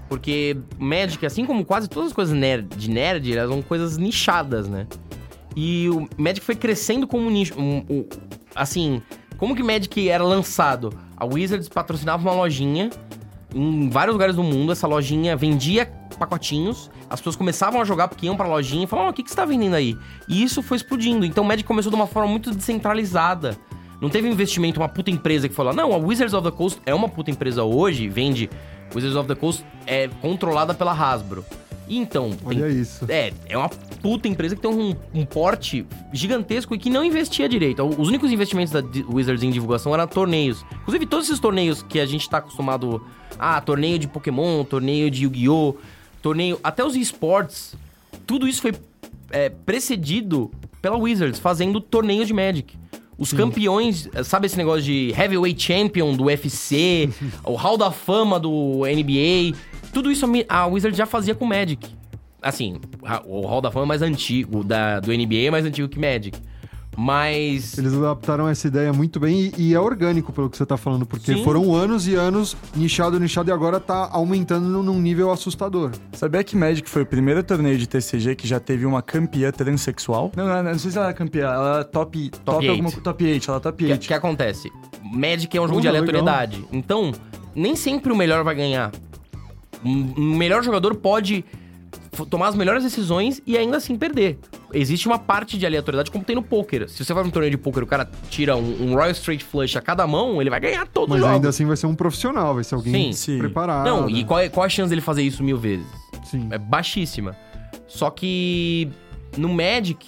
Porque 0.09 0.57
Magic, 0.79 1.23
assim 1.25 1.45
como 1.45 1.63
quase 1.63 1.87
todas 1.87 2.09
as 2.09 2.13
coisas 2.15 2.35
nerd, 2.35 2.67
de 2.75 2.89
nerd, 2.89 3.31
elas 3.37 3.49
são 3.51 3.61
coisas 3.61 3.95
nichadas, 3.97 4.67
né? 4.67 4.87
E 5.55 5.89
o 5.89 6.07
Magic 6.17 6.45
foi 6.45 6.55
crescendo 6.55 7.07
como 7.07 7.25
um 7.25 7.29
nicho. 7.29 7.53
um- 7.59 7.83
um- 7.89 8.05
assim, 8.55 9.01
como 9.37 9.55
que 9.55 9.63
Magic 9.63 10.07
era 10.09 10.23
lançado? 10.23 10.93
A 11.17 11.25
Wizards 11.25 11.67
patrocinava 11.67 12.21
uma 12.23 12.33
lojinha 12.35 12.89
em 13.53 13.89
vários 13.89 14.13
lugares 14.13 14.35
do 14.35 14.43
mundo. 14.43 14.71
Essa 14.71 14.87
lojinha 14.87 15.35
vendia 15.35 15.85
pacotinhos. 16.17 16.89
As 17.09 17.19
pessoas 17.19 17.35
começavam 17.35 17.81
a 17.81 17.85
jogar 17.85 18.07
porque 18.09 18.25
iam 18.25 18.35
pra 18.37 18.47
lojinha 18.47 18.83
e 18.83 18.87
falavam, 18.87 19.07
"Ah, 19.09 19.11
o 19.11 19.13
que, 19.13 19.23
que 19.23 19.29
você 19.29 19.35
tá 19.35 19.45
vendendo 19.45 19.73
aí? 19.75 19.97
E 20.27 20.43
isso 20.43 20.61
foi 20.61 20.77
explodindo. 20.77 21.25
Então 21.25 21.43
o 21.43 21.47
Magic 21.47 21.65
começou 21.67 21.89
de 21.89 21.95
uma 21.95 22.07
forma 22.07 22.29
muito 22.29 22.51
descentralizada. 22.53 23.57
Não 24.01 24.09
teve 24.09 24.29
investimento, 24.29 24.79
uma 24.79 24.87
puta 24.87 25.11
empresa 25.11 25.49
que 25.49 25.55
falou, 25.55 25.73
não, 25.73 25.93
a 25.93 25.97
Wizards 25.97 26.33
of 26.33 26.43
the 26.49 26.55
Coast 26.55 26.79
é 26.85 26.93
uma 26.93 27.09
puta 27.09 27.31
empresa 27.31 27.63
hoje, 27.63 28.07
vende. 28.07 28.49
Wizards 28.95 29.15
of 29.17 29.27
the 29.27 29.35
Coast 29.35 29.63
é 29.85 30.07
controlada 30.21 30.73
pela 30.73 30.93
Hasbro. 30.93 31.43
Então, 31.89 32.29
tem- 32.29 32.61
Olha 32.63 32.69
isso. 32.69 33.05
é, 33.09 33.33
é 33.47 33.57
uma 33.57 33.67
puta 33.67 34.27
empresa 34.27 34.55
que 34.55 34.61
tem 34.61 34.69
um, 34.71 34.95
um 35.13 35.25
porte 35.25 35.85
gigantesco 36.13 36.75
e 36.75 36.77
que 36.77 36.89
não 36.89 37.03
investia 37.03 37.49
direito. 37.49 37.83
Os 37.83 38.07
únicos 38.07 38.31
investimentos 38.31 38.71
da 38.71 38.81
Wizards 39.11 39.43
em 39.43 39.49
divulgação 39.49 39.93
eram 39.93 40.07
torneios. 40.07 40.63
Inclusive, 40.81 41.05
todos 41.05 41.25
esses 41.27 41.39
torneios 41.39 41.81
que 41.81 41.99
a 41.99 42.05
gente 42.05 42.29
tá 42.29 42.37
acostumado. 42.37 43.01
Ah, 43.37 43.59
torneio 43.61 43.97
de 43.97 44.07
Pokémon, 44.07 44.63
torneio 44.63 45.09
de 45.09 45.23
Yu-Gi-Oh!, 45.23 45.75
torneio. 46.21 46.59
Até 46.63 46.83
os 46.85 46.95
esportes. 46.95 47.75
Tudo 48.27 48.47
isso 48.47 48.61
foi 48.61 48.73
é, 49.31 49.49
precedido 49.49 50.51
pela 50.81 50.97
Wizards, 50.97 51.39
fazendo 51.39 51.81
torneio 51.81 52.25
de 52.25 52.33
Magic. 52.33 52.77
Os 53.17 53.33
campeões, 53.33 54.07
sabe 54.23 54.45
esse 54.45 54.55
negócio 54.55 54.81
de 54.83 55.09
Heavyweight 55.17 55.61
Champion 55.61 56.15
do 56.15 56.23
UFC, 56.25 57.09
o 57.43 57.55
Hall 57.55 57.77
da 57.77 57.91
Fama 57.91 58.39
do 58.39 58.83
NBA, 58.85 59.57
tudo 59.93 60.11
isso 60.11 60.25
a 60.47 60.65
Wizards 60.67 60.97
já 60.97 61.05
fazia 61.05 61.33
com 61.35 61.45
Magic. 61.45 61.87
Assim, 62.41 62.79
o 63.25 63.45
Hall 63.45 63.61
da 63.61 63.69
Fama 63.71 63.85
é 63.85 63.87
mais 63.87 64.01
antigo, 64.01 64.63
da, 64.63 64.99
do 64.99 65.11
NBA 65.11 65.47
é 65.47 65.51
mais 65.51 65.65
antigo 65.65 65.89
que 65.89 65.99
Magic. 65.99 66.37
Mas. 66.97 67.77
Eles 67.77 67.93
adaptaram 67.93 68.47
essa 68.49 68.67
ideia 68.67 68.91
muito 68.91 69.19
bem 69.21 69.53
e, 69.57 69.69
e 69.69 69.73
é 69.73 69.79
orgânico 69.79 70.33
pelo 70.33 70.49
que 70.49 70.57
você 70.57 70.65
tá 70.65 70.75
falando, 70.75 71.05
porque 71.05 71.33
Sim. 71.33 71.43
foram 71.45 71.73
anos 71.73 72.07
e 72.07 72.15
anos 72.15 72.57
nichado, 72.75 73.17
nichado 73.19 73.49
e 73.49 73.53
agora 73.53 73.79
tá 73.79 74.09
aumentando 74.11 74.83
num- 74.83 74.99
nível 74.99 75.31
assustador. 75.31 75.91
Sabia 76.11 76.43
que 76.43 76.57
Magic 76.57 76.89
foi 76.89 77.03
o 77.03 77.05
primeiro 77.05 77.41
torneio 77.41 77.77
de 77.77 77.87
TCG 77.87 78.35
que 78.35 78.45
já 78.45 78.59
teve 78.59 78.85
uma 78.85 79.01
campeã 79.01 79.49
transexual? 79.51 80.31
Não, 80.35 80.45
não, 80.45 80.61
não, 80.63 80.77
sei 80.79 80.91
se 80.91 80.97
ela 80.97 81.09
é 81.09 81.13
campeã, 81.13 81.45
ela 81.47 81.79
é 81.79 81.83
top, 81.85 82.31
top, 82.43 82.65
eight. 82.65 82.69
alguma, 82.69 82.91
top 83.01 83.23
8, 83.25 83.49
ela 83.49 83.57
é 83.57 83.61
top 83.61 83.83
O 83.83 83.87
que, 83.87 83.93
8. 83.93 84.07
que 84.07 84.13
acontece? 84.13 84.69
Magic 85.01 85.55
é 85.57 85.61
um 85.61 85.67
jogo 85.67 85.75
Pô, 85.75 85.81
de 85.81 85.87
legal. 85.87 86.01
aleatoriedade. 86.03 86.65
Então, 86.69 87.13
nem 87.55 87.77
sempre 87.77 88.11
o 88.11 88.15
melhor 88.15 88.43
vai 88.43 88.55
ganhar. 88.55 88.91
Um 89.83 90.13
um 90.17 90.37
melhor 90.37 90.63
jogador 90.63 90.95
pode 90.95 91.45
tomar 92.29 92.49
as 92.49 92.55
melhores 92.55 92.83
decisões 92.83 93.41
e 93.45 93.57
ainda 93.57 93.77
assim 93.77 93.95
perder. 93.95 94.37
Existe 94.73 95.07
uma 95.07 95.17
parte 95.17 95.57
de 95.57 95.65
aleatoriedade 95.65 96.11
como 96.11 96.23
tem 96.23 96.35
no 96.35 96.43
poker. 96.43 96.89
Se 96.89 97.03
você 97.03 97.13
vai 97.13 97.23
num 97.23 97.29
torneio 97.29 97.51
de 97.51 97.57
poker, 97.57 97.83
o 97.83 97.87
cara 97.87 98.09
tira 98.29 98.55
um, 98.55 98.89
um 98.89 98.93
Royal 98.93 99.11
Straight 99.11 99.43
Flush 99.43 99.75
a 99.77 99.81
cada 99.81 100.05
mão, 100.05 100.41
ele 100.41 100.49
vai 100.49 100.59
ganhar 100.59 100.87
todo 100.87 101.09
o 101.09 101.11
Mas 101.11 101.21
jogo. 101.21 101.33
ainda 101.33 101.49
assim 101.49 101.65
vai 101.65 101.77
ser 101.77 101.87
um 101.87 101.95
profissional, 101.95 102.53
vai 102.55 102.63
ser 102.63 102.75
alguém 102.75 102.93
Sim. 102.93 103.13
Sim. 103.13 103.39
preparado. 103.39 103.85
Não, 103.85 104.09
e 104.09 104.23
qual 104.23 104.39
é, 104.39 104.49
qual 104.49 104.65
a 104.65 104.69
chance 104.69 104.89
dele 104.89 105.01
fazer 105.01 105.23
isso 105.23 105.43
mil 105.43 105.57
vezes? 105.57 105.87
Sim. 106.25 106.47
É 106.51 106.57
baixíssima. 106.57 107.35
Só 107.87 108.09
que 108.09 108.89
no 109.37 109.49
Magic, 109.49 110.07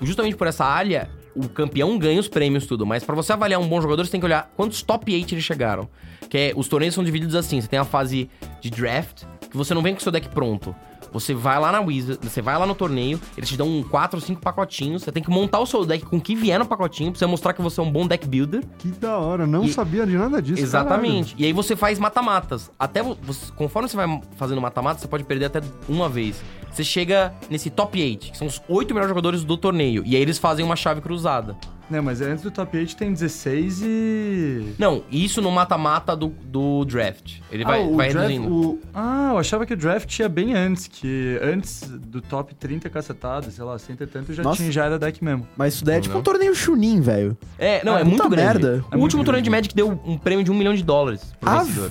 justamente 0.00 0.36
por 0.36 0.46
essa 0.46 0.64
área, 0.64 1.10
o 1.34 1.48
campeão 1.48 1.98
ganha 1.98 2.20
os 2.20 2.28
prêmios 2.28 2.66
tudo. 2.66 2.84
Mas 2.84 3.02
pra 3.02 3.14
você 3.14 3.32
avaliar 3.32 3.60
um 3.60 3.68
bom 3.68 3.80
jogador, 3.80 4.04
você 4.04 4.10
tem 4.10 4.20
que 4.20 4.26
olhar 4.26 4.52
quantos 4.56 4.82
top 4.82 5.12
8 5.12 5.34
eles 5.34 5.44
chegaram. 5.44 5.88
Que 6.28 6.38
é, 6.38 6.52
os 6.56 6.68
torneios 6.68 6.94
são 6.94 7.04
divididos 7.04 7.34
assim: 7.34 7.60
você 7.60 7.68
tem 7.68 7.78
a 7.78 7.84
fase 7.84 8.28
de 8.60 8.70
draft, 8.70 9.24
que 9.50 9.56
você 9.56 9.72
não 9.74 9.82
vem 9.82 9.94
com 9.94 10.00
o 10.00 10.02
seu 10.02 10.12
deck 10.12 10.28
pronto. 10.28 10.74
Você 11.10 11.32
vai 11.32 11.58
lá 11.58 11.72
na 11.72 11.80
Wizard, 11.80 12.18
você 12.22 12.42
vai 12.42 12.58
lá 12.58 12.66
no 12.66 12.74
torneio, 12.74 13.18
eles 13.34 13.48
te 13.48 13.56
dão 13.56 13.66
um 13.66 13.82
4 13.82 14.18
ou 14.18 14.20
5 14.20 14.42
pacotinhos. 14.42 15.02
Você 15.02 15.10
tem 15.10 15.22
que 15.22 15.30
montar 15.30 15.58
o 15.58 15.64
seu 15.64 15.86
deck 15.86 16.04
com 16.04 16.18
o 16.18 16.20
que 16.20 16.36
vier 16.36 16.58
no 16.58 16.66
pacotinho, 16.66 17.10
pra 17.10 17.18
você 17.18 17.24
mostrar 17.24 17.54
que 17.54 17.62
você 17.62 17.80
é 17.80 17.82
um 17.82 17.90
bom 17.90 18.06
deck 18.06 18.28
builder. 18.28 18.62
Que 18.76 18.88
da 18.88 19.16
hora, 19.16 19.46
não 19.46 19.64
E- 19.64 19.72
sabia 19.72 20.06
de 20.06 20.18
nada 20.18 20.42
disso. 20.42 20.62
Exatamente. 20.62 21.34
E 21.38 21.46
aí 21.46 21.52
você 21.54 21.74
faz 21.74 21.98
mata-matas. 21.98 22.70
Até 22.78 23.02
vo- 23.02 23.16
você- 23.22 23.50
conforme 23.52 23.88
você 23.88 23.96
vai 23.96 24.20
fazendo 24.36 24.60
mata-mata, 24.60 25.00
você 25.00 25.08
pode 25.08 25.24
perder 25.24 25.46
até 25.46 25.62
uma 25.88 26.10
vez. 26.10 26.42
Você 26.70 26.84
chega 26.84 27.32
nesse 27.48 27.70
top 27.70 27.98
8, 28.02 28.30
que 28.32 28.36
são 28.36 28.46
os 28.46 28.60
oito 28.68 28.92
melhores 28.92 29.08
jogadores 29.08 29.44
do 29.44 29.56
torneio. 29.56 30.02
E 30.04 30.14
aí 30.14 30.20
eles 30.20 30.36
fazem 30.36 30.62
uma 30.62 30.76
chave 30.76 31.00
cruzada. 31.00 31.56
Não, 31.90 32.02
mas 32.02 32.20
antes 32.20 32.42
do 32.44 32.50
top 32.50 32.76
8 32.76 32.96
tem 32.96 33.12
16 33.12 33.80
e... 33.82 34.74
Não, 34.78 35.02
isso 35.10 35.40
no 35.40 35.50
mata-mata 35.50 36.14
do, 36.14 36.28
do 36.44 36.84
draft. 36.84 37.36
Ele 37.50 37.64
vai, 37.64 37.80
ah, 37.80 37.84
o 37.86 37.96
vai 37.96 38.10
draft, 38.10 38.28
reduzindo. 38.28 38.54
o... 38.54 38.78
Ah, 38.92 39.30
eu 39.32 39.38
achava 39.38 39.64
que 39.64 39.72
o 39.72 39.76
draft 39.76 40.18
ia 40.18 40.28
bem 40.28 40.52
antes, 40.54 40.86
que 40.86 41.38
antes 41.42 41.88
do 41.88 42.20
top 42.20 42.54
30 42.54 42.90
cacetados, 42.90 43.54
sei 43.54 43.64
lá, 43.64 43.78
100 43.78 43.96
e 44.00 44.06
tanto, 44.06 44.34
já, 44.34 44.42
Nossa. 44.42 44.58
tinha, 44.58 44.70
já 44.70 44.84
era 44.84 44.98
deck 44.98 45.24
mesmo. 45.24 45.46
Mas 45.56 45.74
isso 45.74 45.84
daí 45.84 45.96
é 45.96 46.00
tipo 46.02 46.18
um 46.18 46.22
torneio 46.22 46.54
Chunin, 46.54 47.00
velho. 47.00 47.36
É, 47.58 47.82
não, 47.82 47.94
Ah, 47.94 48.00
é 48.00 48.04
puta 48.04 48.08
muito 48.24 48.28
grande. 48.28 48.44
merda. 48.62 48.84
O 48.92 48.94
É 48.94 48.98
último 48.98 49.24
torneio 49.24 49.42
de. 49.42 49.48
Magic 49.48 49.74
deu 49.74 49.98
um 50.04 50.18
prêmio 50.18 50.44
de 50.44 50.50
um 50.50 50.54
milhão 50.54 50.74
de 50.74 50.82
dólares 50.84 51.32
pro 51.40 51.48
Ave. 51.50 51.68
vencedor. 51.70 51.90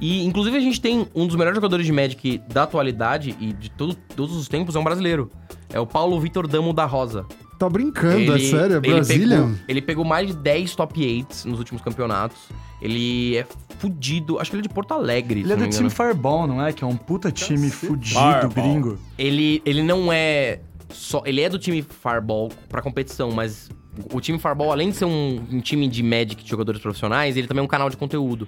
E, 0.00 0.24
inclusive, 0.26 0.56
a 0.56 0.60
gente 0.60 0.80
tem 0.80 1.06
um 1.14 1.26
dos 1.26 1.36
melhores 1.36 1.56
jogadores 1.56 1.84
de 1.84 1.92
Magic 1.92 2.38
da 2.52 2.62
atualidade 2.64 3.34
e 3.40 3.52
de 3.52 3.70
todo- 3.70 3.94
todos 4.14 4.34
os 4.36 4.48
tempos, 4.48 4.74
é 4.76 4.78
um 4.78 4.84
brasileiro. 4.84 5.30
É 5.72 5.78
o 5.80 5.86
Paulo 5.86 6.18
Vitor 6.20 6.46
Damo 6.46 6.72
da 6.72 6.84
Rosa. 6.84 7.24
Tá 7.58 7.68
brincando, 7.70 8.34
é 8.34 8.38
sério? 8.38 8.74
É 8.76 8.78
ele 8.78 8.94
Brasília? 8.94 9.36
Pegou, 9.38 9.54
ele 9.68 9.82
pegou 9.82 10.04
mais 10.04 10.28
de 10.28 10.36
10 10.36 10.74
top 10.76 11.00
8 11.00 11.48
nos 11.48 11.58
últimos 11.58 11.80
campeonatos. 11.82 12.38
Ele 12.82 13.36
é 13.38 13.46
fudido. 13.78 14.38
Acho 14.38 14.50
que 14.50 14.56
ele 14.56 14.60
é 14.66 14.68
de 14.68 14.74
Porto 14.74 14.92
Alegre. 14.92 15.40
Ele 15.40 15.46
se 15.48 15.52
é 15.52 15.56
não 15.56 15.62
do 15.64 15.68
me 15.70 15.74
time. 15.76 15.90
Fireball, 15.90 16.46
não 16.46 16.64
é? 16.64 16.72
Que 16.72 16.84
é 16.84 16.86
um 16.86 16.96
puta 16.96 17.30
time 17.32 17.70
fudido, 17.70 18.18
Fireball. 18.20 18.50
gringo. 18.50 18.98
Ele, 19.18 19.62
ele 19.64 19.82
não 19.82 20.12
é. 20.12 20.60
Só, 20.90 21.22
ele 21.24 21.40
é 21.40 21.48
do 21.48 21.58
time 21.58 21.82
Fireball 21.82 22.50
pra 22.68 22.82
competição, 22.82 23.30
mas 23.32 23.70
o 24.12 24.20
time 24.20 24.38
Fireball, 24.38 24.70
além 24.70 24.90
de 24.90 24.96
ser 24.96 25.06
um, 25.06 25.40
um 25.50 25.60
time 25.60 25.88
de 25.88 26.02
Magic 26.02 26.36
de 26.44 26.48
jogadores 26.48 26.80
profissionais, 26.80 27.36
ele 27.36 27.46
também 27.46 27.62
é 27.62 27.64
um 27.64 27.68
canal 27.68 27.88
de 27.88 27.96
conteúdo. 27.96 28.46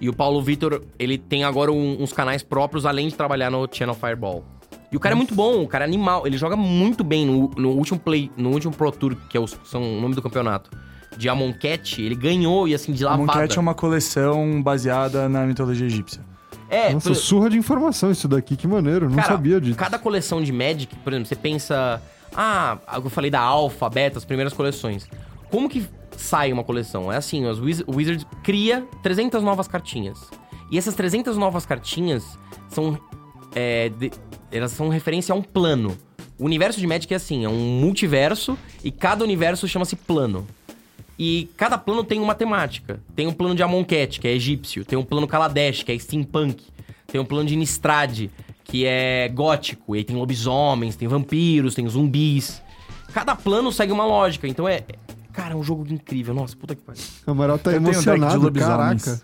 E 0.00 0.08
o 0.08 0.12
Paulo 0.12 0.42
Vitor, 0.42 0.82
ele 0.98 1.16
tem 1.16 1.44
agora 1.44 1.70
um- 1.72 2.02
uns 2.02 2.12
canais 2.12 2.42
próprios, 2.42 2.84
além 2.84 3.08
de 3.08 3.14
trabalhar 3.14 3.50
no 3.50 3.66
Channel 3.70 3.94
Fireball. 3.94 4.44
E 4.90 4.96
o 4.96 5.00
cara 5.00 5.14
é 5.14 5.16
muito 5.16 5.34
bom, 5.34 5.62
o 5.62 5.68
cara 5.68 5.84
é 5.84 5.86
animal. 5.88 6.26
Ele 6.26 6.36
joga 6.38 6.56
muito 6.56 7.04
bem 7.04 7.26
no, 7.26 7.48
no 7.56 7.70
último 7.70 7.98
play, 7.98 8.30
no 8.36 8.50
último 8.50 8.72
Pro 8.74 8.90
Tour, 8.90 9.16
que 9.28 9.36
é 9.36 9.40
o, 9.40 9.46
são 9.46 9.82
o 9.98 10.00
nome 10.00 10.14
do 10.14 10.22
campeonato. 10.22 10.70
De 11.16 11.28
Amon 11.28 11.52
Cat, 11.52 12.00
ele 12.00 12.14
ganhou 12.14 12.68
e 12.68 12.74
assim, 12.74 12.92
de 12.92 13.04
A 13.04 13.10
lavada. 13.10 13.26
Moncat 13.32 13.56
é 13.58 13.60
uma 13.60 13.74
coleção 13.74 14.62
baseada 14.62 15.28
na 15.28 15.44
mitologia 15.44 15.86
egípcia. 15.86 16.22
É, 16.70 16.92
Nossa, 16.92 17.08
por- 17.10 17.14
surra 17.16 17.50
de 17.50 17.56
informação 17.58 18.10
isso 18.10 18.28
daqui, 18.28 18.56
que 18.56 18.66
maneiro. 18.66 19.08
Não 19.08 19.16
Cara, 19.16 19.28
sabia 19.28 19.60
disso. 19.60 19.76
Cada 19.76 19.98
coleção 19.98 20.42
de 20.42 20.52
Magic, 20.52 20.94
por 20.96 21.12
exemplo, 21.12 21.26
você 21.28 21.34
pensa. 21.36 22.00
Ah, 22.34 22.78
eu 22.94 23.08
falei 23.10 23.30
da 23.30 23.40
Alpha, 23.40 23.88
Beta, 23.88 24.18
as 24.18 24.24
primeiras 24.24 24.52
coleções. 24.52 25.08
Como 25.50 25.68
que 25.68 25.86
sai 26.16 26.52
uma 26.52 26.62
coleção? 26.62 27.10
É 27.10 27.16
assim, 27.16 27.46
Wiz- 27.46 27.82
o 27.86 27.96
Wizards 27.96 28.26
cria 28.44 28.86
300 29.02 29.42
novas 29.42 29.66
cartinhas. 29.66 30.18
E 30.70 30.76
essas 30.76 30.94
300 30.94 31.36
novas 31.38 31.64
cartinhas 31.66 32.38
são. 32.68 32.98
É, 33.54 33.88
de- 33.88 34.10
elas 34.50 34.72
são 34.72 34.88
referência 34.88 35.32
a 35.32 35.36
um 35.36 35.42
plano. 35.42 35.96
O 36.38 36.44
universo 36.44 36.78
de 36.80 36.86
Magic 36.86 37.12
é 37.12 37.16
assim: 37.16 37.44
é 37.44 37.48
um 37.48 37.80
multiverso 37.80 38.56
e 38.84 38.90
cada 38.90 39.24
universo 39.24 39.66
chama-se 39.66 39.96
plano. 39.96 40.46
E 41.18 41.50
cada 41.56 41.76
plano 41.76 42.04
tem 42.04 42.20
uma 42.20 42.34
temática. 42.34 43.00
Tem 43.16 43.26
um 43.26 43.32
plano 43.32 43.54
de 43.54 43.62
Amonkhet, 43.62 44.20
que 44.20 44.28
é 44.28 44.32
egípcio. 44.32 44.84
Tem 44.84 44.96
um 44.96 45.02
plano 45.02 45.26
Kaladesh, 45.26 45.82
que 45.82 45.90
é 45.90 45.98
steampunk. 45.98 46.62
Tem 47.08 47.20
um 47.20 47.24
plano 47.24 47.48
de 47.48 47.56
Nistrad, 47.56 48.28
que 48.62 48.84
é 48.86 49.28
gótico. 49.28 49.96
E 49.96 49.98
aí 49.98 50.04
tem 50.04 50.14
lobisomens, 50.14 50.94
tem 50.94 51.08
vampiros, 51.08 51.74
tem 51.74 51.88
zumbis. 51.88 52.62
Cada 53.12 53.34
plano 53.34 53.72
segue 53.72 53.90
uma 53.92 54.04
lógica. 54.06 54.46
Então 54.46 54.68
é... 54.68 54.84
Cara, 55.32 55.54
é 55.54 55.56
um 55.56 55.62
jogo 55.62 55.86
incrível. 55.92 56.34
Nossa, 56.34 56.56
puta 56.56 56.74
que 56.76 56.82
pariu. 56.82 57.02
O 57.26 57.30
Amaral 57.32 57.58
tá 57.58 57.72
Eu 57.72 57.80
um 57.80 57.84
emocionado, 57.84 58.52
caraca. 58.52 59.20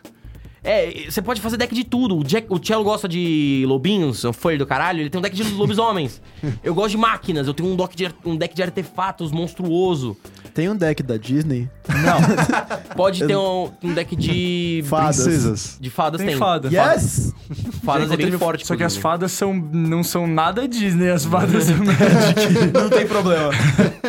É, 0.64 1.10
você 1.10 1.20
pode 1.20 1.42
fazer 1.42 1.58
deck 1.58 1.74
de 1.74 1.84
tudo. 1.84 2.16
O, 2.16 2.24
Jack, 2.24 2.46
o 2.48 2.58
Cello 2.58 2.82
gosta 2.82 3.06
de 3.06 3.64
lobinhos, 3.68 4.24
um 4.24 4.32
folha 4.32 4.56
do 4.56 4.66
caralho. 4.66 5.00
Ele 5.00 5.10
tem 5.10 5.18
um 5.18 5.22
deck 5.22 5.36
de 5.36 5.44
lobisomens. 5.52 6.22
eu 6.64 6.74
gosto 6.74 6.92
de 6.92 6.96
máquinas. 6.96 7.46
Eu 7.46 7.52
tenho 7.52 7.68
um 7.68 7.76
deck 7.76 7.94
de, 7.94 8.10
um 8.24 8.34
deck 8.34 8.54
de 8.54 8.62
artefatos 8.62 9.30
monstruoso. 9.30 10.16
Tem 10.54 10.70
um 10.70 10.76
deck 10.76 11.02
da 11.02 11.18
Disney. 11.18 11.68
Pode 12.96 13.26
ter 13.26 13.36
um, 13.36 13.70
um 13.82 13.92
deck 13.92 14.16
de... 14.16 14.82
Fadas. 14.86 15.16
Princesas. 15.16 15.78
De 15.78 15.90
fadas 15.90 16.18
Tem 16.18 16.28
tem. 16.28 16.38
fada. 16.38 16.68
Yes! 16.68 17.34
Fadas 17.82 18.10
é 18.10 18.16
bem 18.16 18.32
forte. 18.32 18.66
Só 18.66 18.74
que 18.74 18.84
as 18.84 18.96
fadas 18.96 19.32
são, 19.32 19.52
não 19.52 20.02
são 20.02 20.26
nada 20.26 20.66
Disney, 20.66 21.10
as 21.10 21.26
fadas 21.26 21.66
do 21.66 21.84
Magic. 21.84 22.72
Não 22.72 22.88
tem 22.88 23.06
problema. 23.06 23.50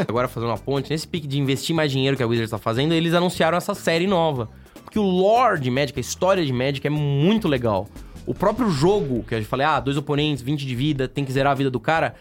Agora 0.08 0.28
fazendo 0.28 0.50
uma 0.50 0.58
ponte, 0.58 0.89
nesse 0.89 1.08
pique 1.08 1.28
de 1.28 1.38
investir 1.39 1.76
mais 1.76 1.91
dinheiro 1.91 2.15
que 2.15 2.24
a 2.24 2.28
Wizards 2.28 2.52
tá 2.52 2.58
fazendo, 2.58 2.94
eles 2.94 3.13
anunciaram 3.13 3.58
essa 3.58 3.74
série 3.74 4.08
nova. 4.08 4.50
Porque 4.96 5.00
o 5.00 5.12
lore 5.12 5.60
de 5.60 5.70
Magic, 5.70 6.00
a 6.00 6.02
história 6.02 6.46
de 6.46 6.54
Magic 6.54 6.88
é 6.88 6.90
muito 6.90 7.50
legal. 7.50 7.86
O 8.26 8.34
próprio 8.34 8.72
jogo, 8.72 9.24
que 9.24 9.36
eu 9.36 9.44
falei, 9.44 9.66
ah, 9.66 9.78
dois 9.78 9.98
oponentes, 9.98 10.42
20 10.42 10.66
de 10.66 10.74
vida, 10.74 11.06
tem 11.06 11.26
que 11.26 11.34
zerar 11.34 11.52
a 11.52 11.56
vida 11.56 11.70
do 11.70 11.82
cara. 11.82 12.16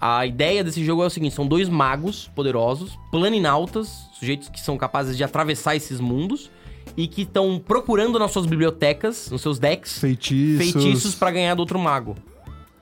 A 0.00 0.26
ideia 0.26 0.64
desse 0.64 0.84
jogo 0.84 1.04
é 1.04 1.06
o 1.06 1.10
seguinte: 1.10 1.36
são 1.36 1.46
dois 1.46 1.68
magos 1.68 2.28
poderosos, 2.34 2.98
planinautas, 3.12 4.08
sujeitos 4.18 4.48
que 4.48 4.60
são 4.60 4.76
capazes 4.76 5.16
de 5.16 5.22
atravessar 5.22 5.76
esses 5.76 6.00
mundos 6.00 6.50
e 6.96 7.06
que 7.06 7.22
estão 7.22 7.62
procurando 7.64 8.18
nas 8.18 8.32
suas 8.32 8.44
bibliotecas, 8.44 9.30
nos 9.30 9.40
seus 9.40 9.60
decks, 9.60 10.00
Feitiços. 10.00 10.72
feitiços 10.72 11.14
pra 11.14 11.30
ganhar 11.30 11.54
do 11.54 11.60
outro 11.60 11.78
mago. 11.78 12.16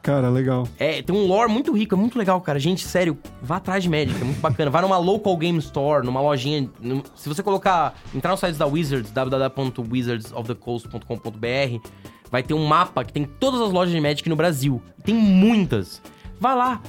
Cara, 0.05 0.29
legal. 0.29 0.69
É, 0.79 1.01
tem 1.01 1.17
um 1.17 1.27
lore 1.27 1.51
muito 1.51 1.73
rico, 1.73 1.95
é 1.95 1.99
muito 1.99 2.19
legal, 2.19 2.38
cara. 2.43 2.59
Gente, 2.59 2.87
sério, 2.87 3.17
vá 3.40 3.57
atrás 3.57 3.83
de 3.83 3.88
Magic, 3.88 4.21
é 4.21 4.25
muito 4.25 4.38
bacana. 4.38 4.71
Vai 4.71 4.83
numa 4.83 4.99
local 4.99 5.35
game 5.35 5.59
store, 5.61 6.05
numa 6.05 6.21
lojinha. 6.21 6.69
se 7.14 7.27
você 7.27 7.43
colocar, 7.43 7.95
entrar 8.14 8.33
no 8.33 8.37
site 8.37 8.57
da 8.57 8.67
Wizards, 8.67 9.11
www.wizardsofthecoast.com.br, 9.11 11.88
vai 12.31 12.43
ter 12.43 12.53
um 12.53 12.67
mapa 12.67 13.03
que 13.03 13.14
tem 13.14 13.25
todas 13.25 13.62
as 13.62 13.73
lojas 13.73 13.95
de 13.95 14.01
Magic 14.01 14.29
no 14.29 14.37
Brasil. 14.37 14.83
Tem 15.03 15.14
muitas. 15.14 16.03
Vai 16.38 16.55
lá. 16.55 16.83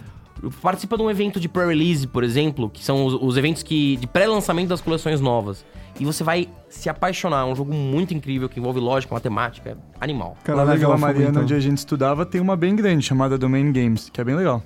Participa 0.61 0.97
de 0.97 1.03
um 1.03 1.09
evento 1.09 1.39
de 1.39 1.47
pré-release, 1.47 2.05
por 2.05 2.21
exemplo, 2.21 2.69
que 2.69 2.83
são 2.83 3.05
os, 3.05 3.13
os 3.13 3.37
eventos 3.37 3.63
que 3.63 3.95
de 3.95 4.07
pré-lançamento 4.07 4.67
das 4.67 4.81
coleções 4.81 5.21
novas. 5.21 5.63
E 5.99 6.05
você 6.05 6.23
vai 6.23 6.49
se 6.69 6.89
apaixonar. 6.89 7.41
É 7.41 7.45
um 7.45 7.55
jogo 7.55 7.73
muito 7.73 8.13
incrível 8.13 8.49
que 8.49 8.59
envolve 8.59 8.79
lógica, 8.79 9.13
matemática, 9.13 9.71
é 9.71 9.75
animal. 9.99 10.37
Cara, 10.43 10.59
Lá 10.59 10.65
na 10.65 10.75
Vila 10.75 10.97
Mariana, 10.97 11.29
então. 11.29 11.43
onde 11.43 11.53
a 11.53 11.59
gente 11.59 11.77
estudava, 11.77 12.25
tem 12.25 12.41
uma 12.41 12.55
bem 12.55 12.75
grande 12.75 13.05
chamada 13.05 13.37
Domain 13.37 13.71
Games, 13.71 14.09
que 14.09 14.19
é 14.19 14.23
bem 14.23 14.35
legal. 14.35 14.63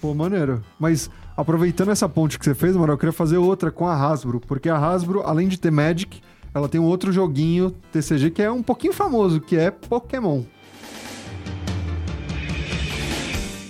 Pô, 0.00 0.14
maneiro. 0.14 0.62
Mas 0.78 1.10
aproveitando 1.36 1.90
essa 1.90 2.08
ponte 2.08 2.38
que 2.38 2.44
você 2.44 2.54
fez, 2.54 2.76
mano, 2.76 2.92
eu 2.92 2.98
queria 2.98 3.12
fazer 3.12 3.38
outra 3.38 3.70
com 3.70 3.86
a 3.86 3.94
Hasbro. 3.94 4.40
Porque 4.40 4.68
a 4.68 4.76
Hasbro, 4.76 5.22
além 5.22 5.48
de 5.48 5.58
ter 5.58 5.70
Magic, 5.70 6.20
ela 6.54 6.68
tem 6.68 6.80
um 6.80 6.84
outro 6.84 7.12
joguinho 7.12 7.70
TCG 7.92 8.30
que 8.30 8.42
é 8.42 8.50
um 8.50 8.62
pouquinho 8.62 8.92
famoso, 8.92 9.40
que 9.40 9.56
é 9.56 9.70
Pokémon. 9.70 10.42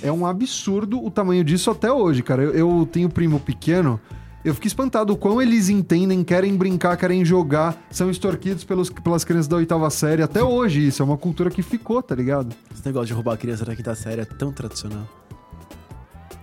É 0.02 0.10
um 0.10 0.26
absurdo 0.26 1.02
o 1.04 1.10
tamanho 1.10 1.44
disso 1.44 1.70
até 1.70 1.90
hoje, 1.92 2.22
cara. 2.22 2.42
Eu, 2.42 2.54
eu 2.80 2.88
tenho 2.90 3.08
primo 3.08 3.38
pequeno. 3.38 4.00
Eu 4.44 4.54
fico 4.54 4.66
espantado 4.66 5.12
o 5.12 5.16
quão 5.16 5.40
eles 5.40 5.68
entendem, 5.68 6.24
querem 6.24 6.56
brincar, 6.56 6.96
querem 6.96 7.24
jogar, 7.24 7.80
são 7.90 8.10
extorquidos 8.10 8.64
pelos, 8.64 8.90
pelas 8.90 9.22
crianças 9.22 9.46
da 9.46 9.56
oitava 9.56 9.88
série. 9.88 10.20
Até 10.20 10.42
hoje, 10.42 10.84
isso 10.88 11.00
é 11.00 11.04
uma 11.04 11.16
cultura 11.16 11.48
que 11.48 11.62
ficou, 11.62 12.02
tá 12.02 12.14
ligado? 12.14 12.52
Esse 12.74 12.84
negócio 12.84 13.06
de 13.06 13.12
roubar 13.12 13.34
a 13.34 13.36
criança 13.36 13.64
da 13.64 13.76
quinta 13.76 13.94
série 13.94 14.22
é 14.22 14.24
tão 14.24 14.50
tradicional. 14.50 15.06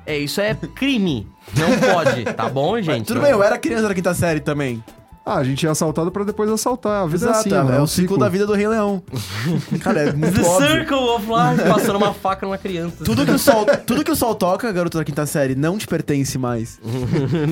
É, 0.05 0.17
isso 0.17 0.39
é 0.39 0.55
crime. 0.55 1.27
Não 1.57 1.93
pode, 1.93 2.23
tá 2.33 2.47
bom, 2.47 2.81
gente? 2.81 3.05
Tudo 3.05 3.21
bem, 3.21 3.31
eu 3.31 3.43
era 3.43 3.57
criança 3.57 3.89
da 3.89 3.93
quinta 3.93 4.13
série 4.13 4.39
também. 4.39 4.81
Ah, 5.29 5.37
a 5.37 5.43
gente 5.43 5.65
é 5.65 5.69
assaltado 5.69 6.11
pra 6.11 6.23
depois 6.23 6.49
assaltar. 6.49 7.03
A 7.03 7.05
vida 7.05 7.27
é 7.27 7.29
assim, 7.29 7.53
é, 7.53 7.57
mano, 7.57 7.71
é 7.75 7.79
um 7.79 7.83
o 7.83 7.87
ciclo 7.87 8.17
da 8.17 8.27
vida 8.27 8.47
do 8.47 8.53
Rei 8.53 8.67
Leão. 8.67 9.03
Cara, 9.81 10.01
é 10.01 10.11
muito 10.13 10.33
The 10.41 10.47
óbvio. 10.47 10.67
Circle 10.69 10.97
of 10.97 11.25
Life, 11.27 11.69
passando 11.69 11.97
uma 11.97 12.13
faca 12.13 12.45
numa 12.47 12.57
criança. 12.57 13.03
Tudo 13.03 13.25
que, 13.25 13.31
o 13.31 13.37
sol, 13.39 13.65
tudo 13.85 14.03
que 14.03 14.11
o 14.11 14.15
sol 14.15 14.33
toca, 14.33 14.71
garoto 14.71 14.97
da 14.97 15.03
quinta 15.03 15.25
série, 15.25 15.53
não 15.53 15.77
te 15.77 15.85
pertence 15.87 16.37
mais. 16.37 16.79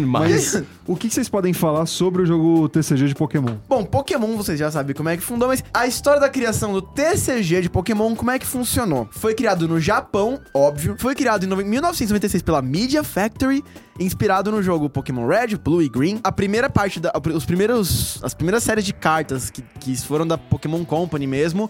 Mas... 0.08 0.54
Mas 0.56 0.64
o 0.88 0.96
que 0.96 1.10
vocês 1.10 1.30
podem 1.30 1.54
falar 1.54 1.86
sobre 1.86 2.22
o 2.22 2.26
jogo 2.26 2.68
TCG 2.70 3.08
de 3.10 3.16
Pokémon? 3.16 3.56
Bom, 3.70 3.84
Pokémon 3.84 4.36
vocês 4.36 4.58
já 4.60 4.72
sabem 4.72 4.96
como 4.96 5.10
é 5.10 5.18
que 5.18 5.24
fundou, 5.24 5.48
mas 5.50 5.64
a 5.74 5.86
história 5.86 6.20
da 6.20 6.30
criação 6.30 6.74
do 6.74 6.82
TCG 6.82 7.62
de 7.62 7.70
Pokémon, 7.70 8.16
como 8.16 8.32
é 8.32 8.40
que 8.40 8.46
funcionou? 8.46 9.08
Foi 9.12 9.34
criado 9.34 9.68
no 9.68 9.80
Japão, 9.80 10.40
óbvio. 10.54 10.96
Foi 10.98 11.14
criado 11.14 11.44
em 11.44 11.48
nove- 11.48 11.64
1996 11.64 12.42
pela 12.42 12.62
Media 12.62 13.04
Factory, 13.04 13.64
inspirado 14.00 14.52
no 14.52 14.62
jogo 14.64 14.90
Pokémon 14.90 15.28
Red, 15.28 15.58
Blue 15.58 15.82
e 15.82 15.90
Green. 15.90 16.20
A 16.24 16.32
primeira 16.32 16.70
parte 16.70 17.00
da. 17.00 17.12
Os 17.34 17.46
primeiros. 17.46 17.67
As 17.76 18.34
primeiras 18.34 18.64
séries 18.64 18.86
de 18.86 18.94
cartas 18.94 19.50
que, 19.50 19.62
que 19.80 19.96
foram 19.98 20.26
da 20.26 20.38
Pokémon 20.38 20.84
Company 20.86 21.28
mesmo. 21.28 21.70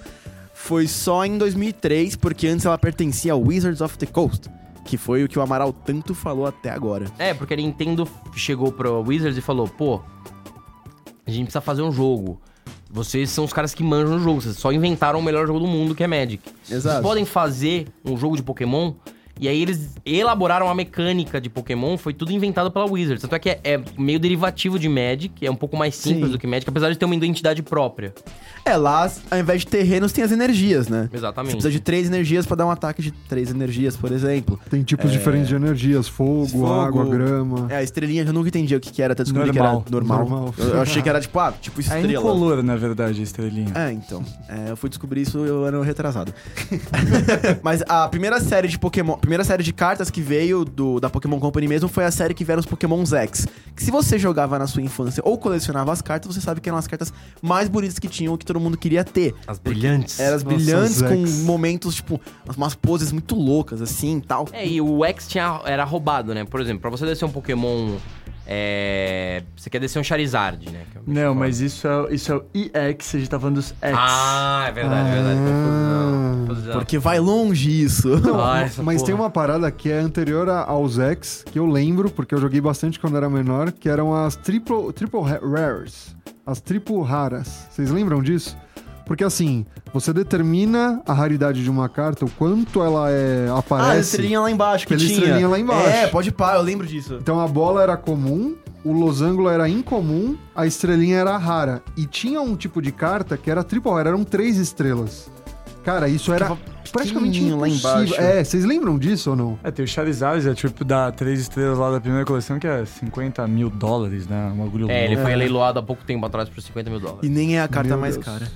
Foi 0.53 0.87
só 0.87 1.23
em 1.23 1.37
2003, 1.37 2.15
porque 2.15 2.47
antes 2.47 2.65
ela 2.65 2.77
pertencia 2.77 3.33
ao 3.33 3.41
Wizards 3.41 3.79
of 3.79 3.97
the 3.97 4.05
Coast. 4.05 4.49
Que 4.85 4.97
foi 4.97 5.23
o 5.23 5.27
que 5.27 5.37
o 5.37 5.41
Amaral 5.41 5.71
tanto 5.71 6.15
falou 6.15 6.47
até 6.47 6.69
agora. 6.69 7.05
É, 7.19 7.33
porque 7.33 7.53
a 7.53 7.57
Nintendo 7.57 8.07
chegou 8.35 8.71
pro 8.71 9.01
Wizards 9.01 9.37
e 9.37 9.41
falou, 9.41 9.67
pô, 9.67 10.01
a 11.25 11.31
gente 11.31 11.45
precisa 11.45 11.61
fazer 11.61 11.81
um 11.81 11.91
jogo. 11.91 12.41
Vocês 12.89 13.29
são 13.29 13.43
os 13.43 13.51
caras 13.51 13.75
que 13.75 13.83
manjam 13.83 14.15
o 14.15 14.19
jogo, 14.19 14.41
vocês 14.41 14.57
só 14.57 14.71
inventaram 14.71 15.19
o 15.19 15.21
melhor 15.23 15.45
jogo 15.45 15.59
do 15.59 15.67
mundo, 15.67 15.93
que 15.93 16.03
é 16.03 16.07
Magic. 16.07 16.41
Exato. 16.69 16.81
Vocês 16.81 17.01
podem 17.01 17.25
fazer 17.25 17.87
um 18.03 18.17
jogo 18.17 18.35
de 18.37 18.43
Pokémon, 18.43 18.93
e 19.39 19.47
aí 19.47 19.61
eles 19.61 19.89
elaboraram 20.05 20.69
a 20.69 20.75
mecânica 20.75 21.39
de 21.39 21.49
Pokémon, 21.49 21.97
foi 21.97 22.13
tudo 22.13 22.31
inventado 22.31 22.71
pela 22.71 22.85
Wizards. 22.85 23.21
Tanto 23.21 23.35
é 23.35 23.39
que 23.39 23.49
é, 23.49 23.59
é 23.63 23.81
meio 23.97 24.19
derivativo 24.19 24.77
de 24.79 24.87
Magic, 24.89 25.45
é 25.45 25.51
um 25.51 25.55
pouco 25.55 25.75
mais 25.77 25.95
simples 25.95 26.27
Sim. 26.27 26.31
do 26.31 26.39
que 26.39 26.47
Magic, 26.47 26.69
apesar 26.69 26.89
de 26.89 26.97
ter 26.97 27.05
uma 27.05 27.15
identidade 27.15 27.61
própria. 27.61 28.13
É, 28.65 28.75
lá, 28.75 29.09
ao 29.31 29.39
invés 29.39 29.61
de 29.61 29.67
terrenos, 29.67 30.11
tem 30.11 30.23
as 30.23 30.31
energias, 30.31 30.89
né? 30.89 31.09
Exatamente. 31.13 31.51
Você 31.51 31.57
precisa 31.57 31.71
de 31.71 31.79
três 31.79 32.07
energias 32.07 32.45
pra 32.45 32.55
dar 32.57 32.65
um 32.65 32.71
ataque 32.71 33.01
de 33.01 33.11
três 33.11 33.49
energias, 33.49 33.95
por 33.95 34.11
exemplo. 34.11 34.59
Tem 34.69 34.83
tipos 34.83 35.11
diferentes 35.11 35.47
de 35.47 35.55
energias: 35.55 36.07
fogo, 36.07 36.47
Fogo. 36.47 36.73
água, 36.73 37.05
grama. 37.05 37.67
É, 37.69 37.77
a 37.77 37.83
estrelinha 37.83 38.23
eu 38.23 38.33
nunca 38.33 38.49
entendi 38.49 38.75
o 38.75 38.79
que, 38.79 38.91
que 38.91 39.01
era, 39.01 39.13
até 39.13 39.23
descobri 39.23 39.47
Normal. 39.53 39.81
que 39.83 39.87
era 39.87 39.91
normal. 39.91 40.19
Normal. 40.19 40.53
Eu, 40.57 40.67
eu 40.67 40.81
achei 40.81 41.01
que 41.01 41.07
era 41.07 41.21
tipo, 41.21 41.39
ah, 41.39 41.53
tipo 41.61 41.79
É 41.79 41.83
estrela. 41.83 42.11
incolor, 42.11 42.61
na 42.61 42.75
verdade, 42.75 43.21
a 43.21 43.23
estrelinha. 43.23 43.71
É, 43.73 43.91
então. 43.91 44.21
É, 44.49 44.71
eu 44.71 44.77
fui 44.77 44.89
descobrir 44.89 45.21
isso 45.21 45.37
eu 45.45 45.63
ano 45.63 45.81
retrasado. 45.81 46.33
Mas 47.63 47.81
a 47.87 48.07
primeira 48.09 48.39
série 48.41 48.67
de 48.67 48.77
Pokémon, 48.77 49.17
primeira 49.27 49.43
série 49.43 49.61
de 49.61 49.73
cartas 49.73 50.09
que 50.09 50.21
veio 50.21 50.63
do, 50.63 51.01
da 51.01 51.09
Pokémon 51.09 51.37
Company 51.37 51.67
mesmo 51.67 51.89
foi 51.89 52.05
a 52.05 52.11
série 52.11 52.33
que 52.33 52.45
vieram 52.45 52.61
os 52.61 52.65
Pokémon 52.65 53.05
X. 53.05 53.45
Que 53.75 53.83
se 53.83 53.91
você 53.91 54.17
jogava 54.17 54.57
na 54.57 54.65
sua 54.67 54.81
infância 54.81 55.21
ou 55.25 55.37
colecionava 55.37 55.91
as 55.91 56.01
cartas, 56.01 56.33
você 56.33 56.39
sabe 56.39 56.61
que 56.61 56.69
eram 56.69 56.77
as 56.77 56.87
cartas 56.87 57.11
mais 57.41 57.67
bonitas 57.67 57.99
que 57.99 58.07
tinham, 58.07 58.37
que 58.37 58.45
todo 58.45 58.57
mundo 58.57 58.77
queria 58.77 59.03
ter. 59.03 59.35
As 59.45 59.59
brilhantes. 59.59 60.17
Eram 60.17 60.37
as 60.37 60.43
Nossa, 60.45 60.55
brilhantes 60.55 61.01
com 61.01 61.43
momentos, 61.43 61.95
tipo, 61.95 62.21
umas 62.55 62.73
poses 62.73 63.11
muito 63.11 63.35
loucas, 63.35 63.81
assim, 63.81 64.21
tal. 64.21 64.47
É, 64.53 64.65
e 64.65 64.79
o 64.79 65.03
X 65.03 65.27
tinha, 65.27 65.59
era 65.65 65.83
roubado, 65.83 66.33
né? 66.33 66.45
Por 66.45 66.61
exemplo, 66.61 66.79
pra 66.79 66.89
você 66.89 67.05
descer 67.05 67.25
um 67.25 67.31
Pokémon. 67.31 67.97
É... 68.49 69.43
Você 69.57 69.69
quer 69.69 69.79
descer 69.79 69.99
um 69.99 70.03
Charizard, 70.03 70.71
né? 70.71 70.83
Que 70.89 70.97
é 70.97 71.01
um 71.01 71.03
Não, 71.05 71.33
foda. 71.33 71.39
mas 71.41 71.59
isso 71.59 71.85
é, 71.85 72.13
isso 72.13 72.31
é 72.31 72.35
o 72.37 72.45
EX, 72.53 73.13
a 73.15 73.17
gente 73.19 73.29
tá 73.29 73.37
falando 73.37 73.55
dos 73.55 73.75
X. 73.81 73.97
Ah, 73.99 74.65
é 74.69 74.71
verdade, 74.71 75.09
é 75.09 75.11
verdade. 75.13 75.39
Confusão. 75.39 76.45
confusão. 76.47 76.73
Porque 76.79 76.97
vai 76.97 77.19
longe 77.19 77.83
isso. 77.83 78.09
Ah, 78.41 78.61
essa 78.61 78.81
Mas 78.81 78.97
porra. 79.01 79.05
tem 79.05 79.15
uma 79.15 79.29
parada 79.29 79.69
que 79.69 79.91
é 79.91 79.97
anterior 79.99 80.47
aos 80.49 80.97
X, 80.97 81.43
que 81.51 81.59
eu 81.59 81.65
lembro, 81.65 82.09
porque 82.09 82.33
eu 82.33 82.39
joguei 82.39 82.61
bastante 82.61 82.99
quando 82.99 83.17
era 83.17 83.29
menor, 83.29 83.71
que 83.73 83.89
eram 83.89 84.15
as 84.15 84.35
triple, 84.37 84.93
triple 84.93 85.21
ra- 85.21 85.39
rares. 85.43 86.15
As 86.45 86.61
triplo 86.61 87.01
raras. 87.01 87.67
Vocês 87.69 87.89
lembram 87.91 88.23
disso? 88.23 88.57
Porque 89.07 89.23
assim, 89.23 89.65
você 89.93 90.11
determina 90.11 91.01
a 91.07 91.13
raridade 91.13 91.63
de 91.63 91.69
uma 91.69 91.87
carta, 91.87 92.25
o 92.25 92.29
quanto 92.31 92.83
ela 92.83 93.09
é, 93.09 93.47
Ah, 93.49 93.53
a 93.53 93.59
aparece. 93.59 94.01
estrelinha 94.01 94.41
lá 94.41 94.51
embaixo 94.51 94.85
que 94.85 94.95
tinha. 94.97 95.11
estrelinha 95.13 95.47
lá 95.47 95.57
embaixo. 95.57 95.87
É, 95.87 96.07
pode 96.07 96.29
pá, 96.31 96.55
eu 96.55 96.61
lembro 96.61 96.85
disso. 96.85 97.17
Então 97.21 97.39
a 97.39 97.47
bola 97.47 97.81
era 97.81 97.95
comum, 97.95 98.55
o 98.83 98.91
losango 98.91 99.47
era 99.49 99.67
incomum, 99.69 100.35
a 100.53 100.65
estrelinha 100.67 101.17
era 101.19 101.37
rara. 101.37 101.81
E 101.95 102.05
tinha 102.05 102.41
um 102.41 102.55
tipo 102.55 102.81
de 102.81 102.91
carta 102.91 103.37
que 103.37 103.49
era 103.49 103.63
triple 103.63 103.89
rara, 103.91 104.09
eram 104.09 104.23
três 104.25 104.57
estrelas. 104.57 105.31
Cara, 105.85 106.09
isso 106.09 106.33
era 106.33 106.47
praticamente 106.91 107.39
pequenininho 107.39 107.57
lá 107.61 107.67
impossível. 107.69 108.03
embaixo. 108.03 108.21
É, 108.21 108.43
vocês 108.43 108.65
lembram 108.65 108.97
disso 108.99 109.29
ou 109.29 109.35
não? 109.37 109.57
É, 109.63 109.71
tem 109.71 109.85
o 109.85 109.87
Charizard, 109.87 110.45
é 110.49 110.53
tipo 110.53 110.83
da 110.83 111.13
três 111.13 111.39
estrelas 111.39 111.77
lá 111.77 111.91
da 111.91 112.01
primeira 112.01 112.25
coleção, 112.25 112.59
que 112.59 112.67
é 112.67 112.83
50 112.83 113.47
mil 113.47 113.69
dólares, 113.69 114.27
né? 114.27 114.51
Um 114.53 114.65
bagulho 114.65 114.91
É, 114.91 115.05
ele 115.05 115.15
foi 115.15 115.33
leiloado 115.33 115.79
há 115.79 115.83
pouco 115.83 116.03
tempo 116.03 116.25
atrás 116.25 116.49
por 116.49 116.61
50 116.61 116.89
mil 116.89 116.99
dólares. 116.99 117.21
E 117.23 117.29
nem 117.29 117.57
é 117.57 117.61
a 117.61 117.69
carta 117.69 117.91
Meu 117.91 117.99
mais 117.99 118.15
Deus. 118.15 118.25
cara. 118.25 118.47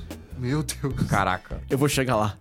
Meu 0.42 0.64
Deus. 0.64 0.94
Caraca. 1.08 1.62
Eu 1.70 1.78
vou 1.78 1.88
chegar 1.88 2.16
lá. 2.16 2.34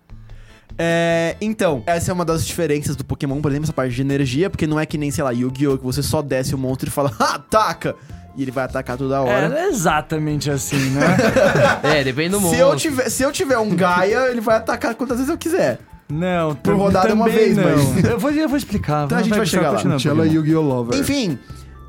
É, 0.78 1.36
então, 1.40 1.82
essa 1.86 2.10
é 2.10 2.14
uma 2.14 2.24
das 2.24 2.46
diferenças 2.46 2.96
do 2.96 3.04
Pokémon, 3.04 3.40
por 3.42 3.50
exemplo, 3.50 3.66
essa 3.66 3.72
parte 3.72 3.94
de 3.94 4.00
energia, 4.00 4.48
porque 4.48 4.66
não 4.66 4.80
é 4.80 4.86
que 4.86 4.96
nem, 4.96 5.10
sei 5.10 5.22
lá, 5.22 5.30
Yu-Gi-Oh! 5.30 5.76
que 5.78 5.84
você 5.84 6.02
só 6.02 6.22
desce 6.22 6.54
o 6.54 6.58
monstro 6.58 6.88
e 6.88 6.90
fala, 6.90 7.12
"Ah, 7.20 7.34
ataca! 7.36 7.94
E 8.36 8.42
ele 8.42 8.50
vai 8.52 8.64
atacar 8.64 8.96
toda 8.96 9.20
hora. 9.20 9.58
É 9.58 9.66
exatamente 9.68 10.50
assim, 10.50 10.90
né? 10.90 11.02
É, 11.82 12.04
depende 12.04 12.30
do 12.30 12.40
mundo. 12.40 12.54
se, 12.54 12.58
eu 12.60 12.74
tiver, 12.76 13.10
se 13.10 13.22
eu 13.22 13.32
tiver 13.32 13.58
um 13.58 13.74
Gaia, 13.74 14.30
ele 14.30 14.40
vai 14.40 14.56
atacar 14.56 14.94
quantas 14.94 15.16
vezes 15.18 15.30
eu 15.30 15.36
quiser. 15.36 15.78
Não, 16.08 16.54
Por 16.54 16.74
rodada 16.74 17.12
uma 17.12 17.28
vez, 17.28 17.56
não. 17.56 17.64
mas- 17.64 18.04
Eu 18.04 18.18
vou, 18.18 18.30
eu 18.30 18.48
vou 18.48 18.56
explicar. 18.56 19.04
Então 19.04 19.18
a 19.18 19.22
gente 19.22 19.36
vai 19.36 19.44
chegar 19.46 19.70
lá. 19.72 19.76
Tchela 19.78 19.98
Pokémon. 19.98 20.24
Yu-Gi-Oh! 20.24 20.60
Lover. 20.62 20.98
Enfim, 20.98 21.38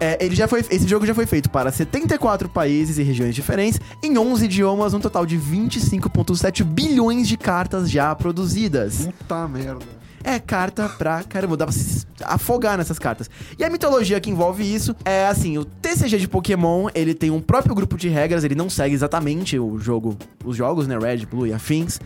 é, 0.01 0.17
ele 0.19 0.35
já 0.35 0.47
foi, 0.47 0.65
esse 0.71 0.87
jogo 0.87 1.05
já 1.05 1.13
foi 1.13 1.27
feito 1.27 1.47
para 1.47 1.71
74 1.71 2.49
países 2.49 2.97
e 2.97 3.03
regiões 3.03 3.35
diferentes, 3.35 3.79
em 4.01 4.17
11 4.17 4.45
idiomas, 4.45 4.95
um 4.95 4.99
total 4.99 5.27
de 5.27 5.37
25,7 5.37 6.63
bilhões 6.63 7.27
de 7.27 7.37
cartas 7.37 7.87
já 7.87 8.13
produzidas. 8.15 9.05
Puta 9.05 9.47
merda. 9.47 9.85
É 10.23 10.39
carta 10.39 10.89
pra 10.89 11.23
caramba, 11.23 11.55
dá 11.55 11.65
pra 11.65 11.73
se 11.73 12.05
afogar 12.23 12.79
nessas 12.79 12.97
cartas. 12.97 13.29
E 13.59 13.63
a 13.63 13.69
mitologia 13.69 14.19
que 14.19 14.29
envolve 14.29 14.63
isso 14.63 14.95
é 15.05 15.27
assim: 15.27 15.59
o 15.59 15.65
TCG 15.65 16.17
de 16.17 16.27
Pokémon 16.27 16.89
ele 16.95 17.13
tem 17.13 17.29
um 17.29 17.41
próprio 17.41 17.75
grupo 17.75 17.95
de 17.95 18.09
regras, 18.09 18.43
ele 18.43 18.55
não 18.55 18.69
segue 18.69 18.95
exatamente 18.95 19.59
o 19.59 19.79
jogo, 19.79 20.17
os 20.43 20.55
jogos, 20.55 20.87
né? 20.87 20.97
Red, 20.97 21.27
Blue 21.27 21.45
e 21.45 21.53
afins. 21.53 21.99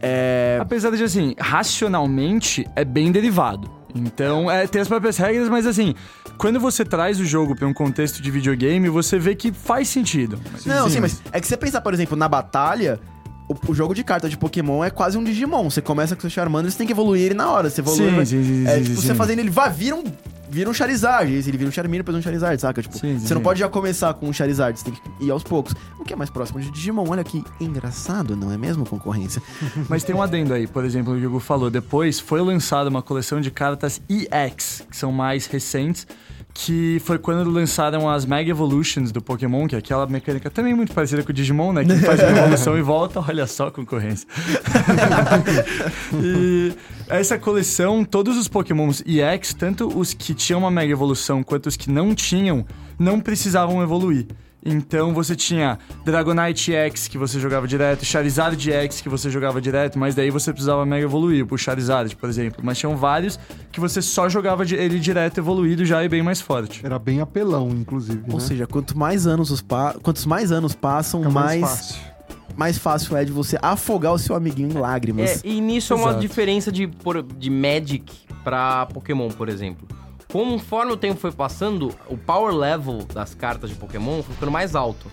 É. 0.00 0.58
Apesar 0.60 0.90
de, 0.90 1.02
assim, 1.02 1.34
racionalmente 1.38 2.66
é 2.74 2.84
bem 2.84 3.12
derivado. 3.12 3.75
Então, 3.98 4.50
é, 4.50 4.66
tem 4.66 4.80
as 4.80 4.88
próprias 4.88 5.16
regras, 5.16 5.48
mas 5.48 5.66
assim, 5.66 5.94
quando 6.38 6.60
você 6.60 6.84
traz 6.84 7.18
o 7.20 7.24
jogo 7.24 7.54
pra 7.54 7.66
um 7.66 7.72
contexto 7.74 8.20
de 8.22 8.30
videogame, 8.30 8.88
você 8.88 9.18
vê 9.18 9.34
que 9.34 9.52
faz 9.52 9.88
sentido. 9.88 10.38
Mas, 10.52 10.66
Não, 10.66 10.88
sim, 10.88 11.00
mas 11.00 11.20
é 11.32 11.40
que 11.40 11.46
você 11.46 11.56
pensar, 11.56 11.80
por 11.80 11.94
exemplo, 11.94 12.16
na 12.16 12.28
batalha. 12.28 13.00
O, 13.48 13.70
o 13.70 13.74
jogo 13.74 13.94
de 13.94 14.02
carta 14.02 14.28
de 14.28 14.36
Pokémon 14.36 14.82
é 14.82 14.90
quase 14.90 15.16
um 15.16 15.22
Digimon. 15.22 15.70
Você 15.70 15.80
começa 15.80 16.16
com 16.16 16.18
o 16.18 16.22
seu 16.22 16.30
Charmander, 16.30 16.70
você 16.70 16.78
tem 16.78 16.86
que 16.86 16.92
evoluir 16.92 17.26
ele 17.26 17.34
na 17.34 17.48
hora. 17.48 17.70
Você 17.70 17.80
evolui. 17.80 18.24
Sim, 18.26 18.42
sim, 18.42 18.44
sim, 18.44 18.66
é, 18.66 18.80
tipo, 18.80 18.96
você 18.96 19.14
fazendo 19.14 19.38
ele, 19.38 19.50
vai, 19.50 19.70
vira 19.70 19.94
um, 19.94 20.02
vira 20.48 20.68
um 20.70 20.74
Charizard. 20.74 21.32
Ele 21.32 21.56
vira 21.56 21.68
um 21.68 21.72
Charmander, 21.72 22.00
depois 22.00 22.16
um 22.16 22.22
Charizard, 22.22 22.60
saca? 22.60 22.82
Tipo, 22.82 22.98
Sim, 22.98 23.18
você 23.18 23.28
sim. 23.28 23.34
não 23.34 23.42
pode 23.42 23.60
já 23.60 23.68
começar 23.68 24.12
com 24.14 24.28
um 24.28 24.32
Charizard, 24.32 24.78
você 24.78 24.84
tem 24.86 24.94
que 24.94 25.24
ir 25.24 25.30
aos 25.30 25.42
poucos. 25.42 25.74
O 25.98 26.04
que 26.04 26.12
é 26.12 26.16
mais 26.16 26.30
próximo 26.30 26.60
de 26.60 26.70
Digimon? 26.70 27.04
Olha 27.08 27.24
que 27.24 27.42
engraçado, 27.60 28.36
não 28.36 28.50
é 28.52 28.56
mesmo, 28.56 28.86
concorrência? 28.86 29.42
Mas 29.88 30.04
tem 30.04 30.14
um 30.14 30.22
adendo 30.22 30.54
aí, 30.54 30.66
por 30.66 30.84
exemplo, 30.84 31.12
o 31.14 31.26
Hugo 31.26 31.40
falou, 31.40 31.70
depois 31.70 32.20
foi 32.20 32.40
lançada 32.40 32.88
uma 32.88 33.02
coleção 33.02 33.40
de 33.40 33.50
cartas 33.50 34.00
EX, 34.08 34.82
que 34.90 34.96
são 34.96 35.10
mais 35.12 35.46
recentes, 35.46 36.06
que 36.58 36.98
foi 37.04 37.18
quando 37.18 37.50
lançaram 37.50 38.08
as 38.08 38.24
Mega 38.24 38.50
Evolutions 38.50 39.12
do 39.12 39.20
Pokémon, 39.20 39.68
que 39.68 39.74
é 39.74 39.78
aquela 39.78 40.06
mecânica 40.06 40.48
também 40.48 40.72
muito 40.72 40.90
parecida 40.94 41.22
com 41.22 41.30
o 41.30 41.32
Digimon, 41.32 41.70
né? 41.70 41.84
Que 41.84 41.96
faz 41.98 42.18
uma 42.18 42.30
evolução 42.30 42.78
e 42.78 42.80
volta, 42.80 43.20
olha 43.20 43.46
só 43.46 43.66
a 43.66 43.70
concorrência. 43.70 44.26
e 46.22 46.72
essa 47.08 47.38
coleção, 47.38 48.02
todos 48.04 48.38
os 48.38 48.48
Pokémons 48.48 49.02
EX, 49.06 49.52
tanto 49.52 49.86
os 49.86 50.14
que 50.14 50.32
tinham 50.32 50.60
uma 50.60 50.70
Mega 50.70 50.90
Evolução 50.90 51.42
quanto 51.42 51.66
os 51.66 51.76
que 51.76 51.90
não 51.90 52.14
tinham, 52.14 52.64
não 52.98 53.20
precisavam 53.20 53.82
evoluir. 53.82 54.26
Então 54.68 55.14
você 55.14 55.36
tinha 55.36 55.78
Dragonite 56.04 56.72
X, 56.74 57.06
que 57.08 57.16
você 57.16 57.38
jogava 57.38 57.66
direto, 57.68 58.04
Charizard 58.04 58.70
X, 58.72 59.00
que 59.00 59.08
você 59.08 59.30
jogava 59.30 59.60
direto, 59.60 59.98
mas 59.98 60.14
daí 60.14 60.30
você 60.30 60.52
precisava 60.52 60.84
mega 60.84 61.04
evoluir 61.04 61.46
pro 61.46 61.56
Charizard, 61.56 62.14
por 62.16 62.28
exemplo. 62.28 62.60
Mas 62.64 62.78
tinham 62.78 62.96
vários 62.96 63.38
que 63.70 63.78
você 63.80 64.02
só 64.02 64.28
jogava 64.28 64.64
de- 64.64 64.74
ele 64.74 64.98
direto 64.98 65.38
evoluído 65.38 65.84
já 65.84 66.02
e 66.04 66.08
bem 66.08 66.22
mais 66.22 66.40
forte. 66.40 66.84
Era 66.84 66.98
bem 66.98 67.20
apelão, 67.20 67.68
inclusive. 67.70 68.22
Ou 68.28 68.34
né? 68.38 68.40
seja, 68.40 68.66
quanto 68.66 68.96
mais 68.98 69.26
anos 69.26 69.50
os 69.50 69.60
pa... 69.62 69.94
quantos 70.02 70.26
mais 70.26 70.50
anos 70.50 70.74
passam, 70.74 71.20
Fica 71.20 71.32
mais, 71.32 71.60
mais 71.60 71.60
mais, 72.56 72.78
fácil. 72.78 73.08
fácil 73.10 73.16
é 73.18 73.24
de 73.24 73.32
você 73.32 73.58
afogar 73.62 74.12
o 74.12 74.18
seu 74.18 74.34
amiguinho 74.34 74.70
em 74.70 74.78
lágrimas. 74.78 75.44
É, 75.44 75.48
e 75.48 75.60
nisso 75.60 75.92
é 75.92 75.96
uma 75.96 76.08
Exato. 76.10 76.20
diferença 76.20 76.72
de, 76.72 76.86
por- 76.88 77.22
de 77.22 77.50
Magic 77.50 78.12
pra 78.42 78.86
Pokémon, 78.86 79.28
por 79.28 79.48
exemplo. 79.48 79.86
Conforme 80.30 80.92
o 80.92 80.96
tempo 80.96 81.20
foi 81.20 81.32
passando, 81.32 81.94
o 82.08 82.16
power 82.16 82.54
level 82.54 82.98
das 83.12 83.34
cartas 83.34 83.70
de 83.70 83.76
Pokémon 83.76 84.22
foi 84.22 84.34
ficando 84.34 84.50
mais 84.52 84.74
alto. 84.74 85.06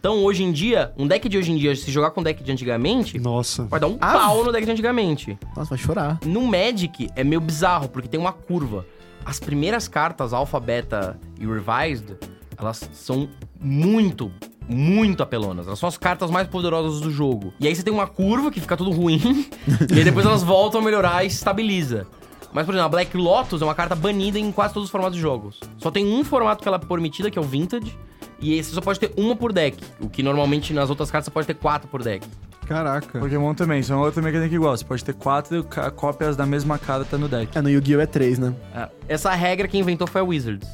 Então, 0.00 0.22
hoje 0.24 0.44
em 0.44 0.52
dia, 0.52 0.92
um 0.96 1.06
deck 1.06 1.28
de 1.28 1.36
hoje 1.36 1.50
em 1.50 1.56
dia, 1.56 1.74
se 1.74 1.90
jogar 1.90 2.10
com 2.12 2.20
um 2.20 2.24
deck 2.24 2.42
de 2.42 2.52
antigamente, 2.52 3.18
Nossa. 3.18 3.64
vai 3.64 3.80
dar 3.80 3.88
um 3.88 3.98
Ah, 4.00 4.12
pau 4.12 4.44
no 4.44 4.52
deck 4.52 4.64
de 4.64 4.70
antigamente. 4.72 5.38
Nossa, 5.56 5.70
vai 5.70 5.78
chorar. 5.78 6.18
No 6.24 6.42
Magic 6.46 7.08
é 7.16 7.24
meio 7.24 7.40
bizarro, 7.40 7.88
porque 7.88 8.08
tem 8.08 8.18
uma 8.18 8.32
curva. 8.32 8.86
As 9.24 9.40
primeiras 9.40 9.88
cartas, 9.88 10.32
Alpha, 10.32 10.58
Beta 10.60 11.18
e 11.40 11.44
Revised, 11.46 12.16
elas 12.56 12.88
são 12.92 13.28
muito, 13.60 14.30
muito 14.68 15.22
apelonas. 15.22 15.66
Elas 15.66 15.78
são 15.80 15.88
as 15.88 15.98
cartas 15.98 16.30
mais 16.30 16.46
poderosas 16.46 17.00
do 17.00 17.10
jogo. 17.10 17.52
E 17.58 17.66
aí 17.66 17.74
você 17.74 17.82
tem 17.82 17.92
uma 17.92 18.06
curva 18.06 18.50
que 18.52 18.60
fica 18.60 18.76
tudo 18.76 18.90
ruim, 18.90 19.48
e 19.92 19.98
aí 19.98 20.04
depois 20.04 20.24
elas 20.24 20.42
voltam 20.44 20.80
a 20.80 20.84
melhorar 20.84 21.24
e 21.24 21.26
estabiliza. 21.26 22.06
Mas, 22.52 22.64
por 22.64 22.72
exemplo, 22.72 22.86
a 22.86 22.88
Black 22.88 23.16
Lotus 23.16 23.60
é 23.60 23.64
uma 23.64 23.74
carta 23.74 23.94
banida 23.94 24.38
em 24.38 24.50
quase 24.50 24.72
todos 24.74 24.86
os 24.88 24.90
formatos 24.90 25.16
de 25.16 25.20
jogos. 25.22 25.60
Só 25.76 25.90
tem 25.90 26.06
um 26.06 26.24
formato 26.24 26.62
que 26.62 26.68
ela 26.68 26.76
é 26.76 26.86
permitida, 26.86 27.30
que 27.30 27.38
é 27.38 27.42
o 27.42 27.44
Vintage, 27.44 27.96
e 28.40 28.62
você 28.62 28.72
só 28.74 28.80
pode 28.80 28.98
ter 28.98 29.12
uma 29.16 29.36
por 29.36 29.52
deck. 29.52 29.78
O 30.00 30.08
que 30.08 30.22
normalmente 30.22 30.72
nas 30.72 30.88
outras 30.90 31.10
cartas 31.10 31.26
você 31.26 31.30
pode 31.30 31.46
ter 31.46 31.54
quatro 31.54 31.88
por 31.88 32.02
deck. 32.02 32.26
Caraca. 32.66 33.18
Pokémon 33.18 33.54
também, 33.54 33.80
isso 33.80 33.92
é 33.92 33.96
uma 33.96 34.04
outra 34.04 34.20
mecânica 34.22 34.54
igual. 34.54 34.76
Você 34.76 34.84
pode 34.84 35.02
ter 35.04 35.14
quatro 35.14 35.66
cópias 35.96 36.36
da 36.36 36.44
mesma 36.44 36.78
carta 36.78 37.16
no 37.16 37.26
deck. 37.28 37.56
É, 37.56 37.62
no 37.62 37.70
Yu-Gi-Oh! 37.70 38.00
é 38.00 38.06
3, 38.06 38.38
né? 38.38 38.54
É, 38.74 38.88
Essa 39.08 39.30
regra 39.34 39.66
quem 39.66 39.80
inventou 39.80 40.06
foi 40.06 40.20
a 40.20 40.24
Wizards. 40.24 40.68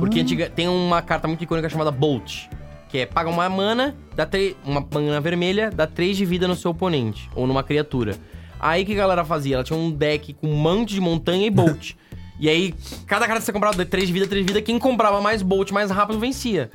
Porque 0.00 0.20
antiga, 0.20 0.50
tem 0.50 0.68
uma 0.68 1.00
carta 1.00 1.26
muito 1.28 1.42
icônica 1.44 1.68
chamada 1.68 1.90
Bolt. 1.90 2.46
Que 2.88 2.98
é 2.98 3.06
paga 3.06 3.30
uma 3.30 3.48
mana, 3.48 3.94
dá 4.16 4.26
tre- 4.26 4.56
uma 4.64 4.84
mana 4.92 5.20
vermelha, 5.20 5.70
dá 5.70 5.86
3 5.86 6.16
de 6.16 6.24
vida 6.24 6.48
no 6.48 6.54
seu 6.56 6.72
oponente. 6.72 7.30
Ou 7.34 7.46
numa 7.46 7.62
criatura. 7.62 8.16
Aí 8.60 8.82
o 8.82 8.86
que 8.86 8.92
a 8.92 8.96
galera 8.96 9.24
fazia? 9.24 9.56
Ela 9.56 9.64
tinha 9.64 9.78
um 9.78 9.90
deck 9.90 10.34
com 10.34 10.48
um 10.48 10.56
monte 10.56 10.94
de 10.94 11.00
montanha 11.00 11.46
e 11.46 11.50
Bolt. 11.50 11.92
e 12.40 12.48
aí, 12.48 12.74
cada 13.06 13.26
carta 13.26 13.40
que 13.40 13.46
você 13.46 13.52
comprava, 13.52 13.84
3 13.84 14.06
de 14.06 14.12
vida, 14.12 14.26
3 14.26 14.44
de 14.46 14.52
vida, 14.52 14.62
quem 14.64 14.78
comprava 14.78 15.20
mais 15.20 15.42
Bolt 15.42 15.70
mais 15.70 15.90
rápido 15.90 16.18
vencia. 16.18 16.70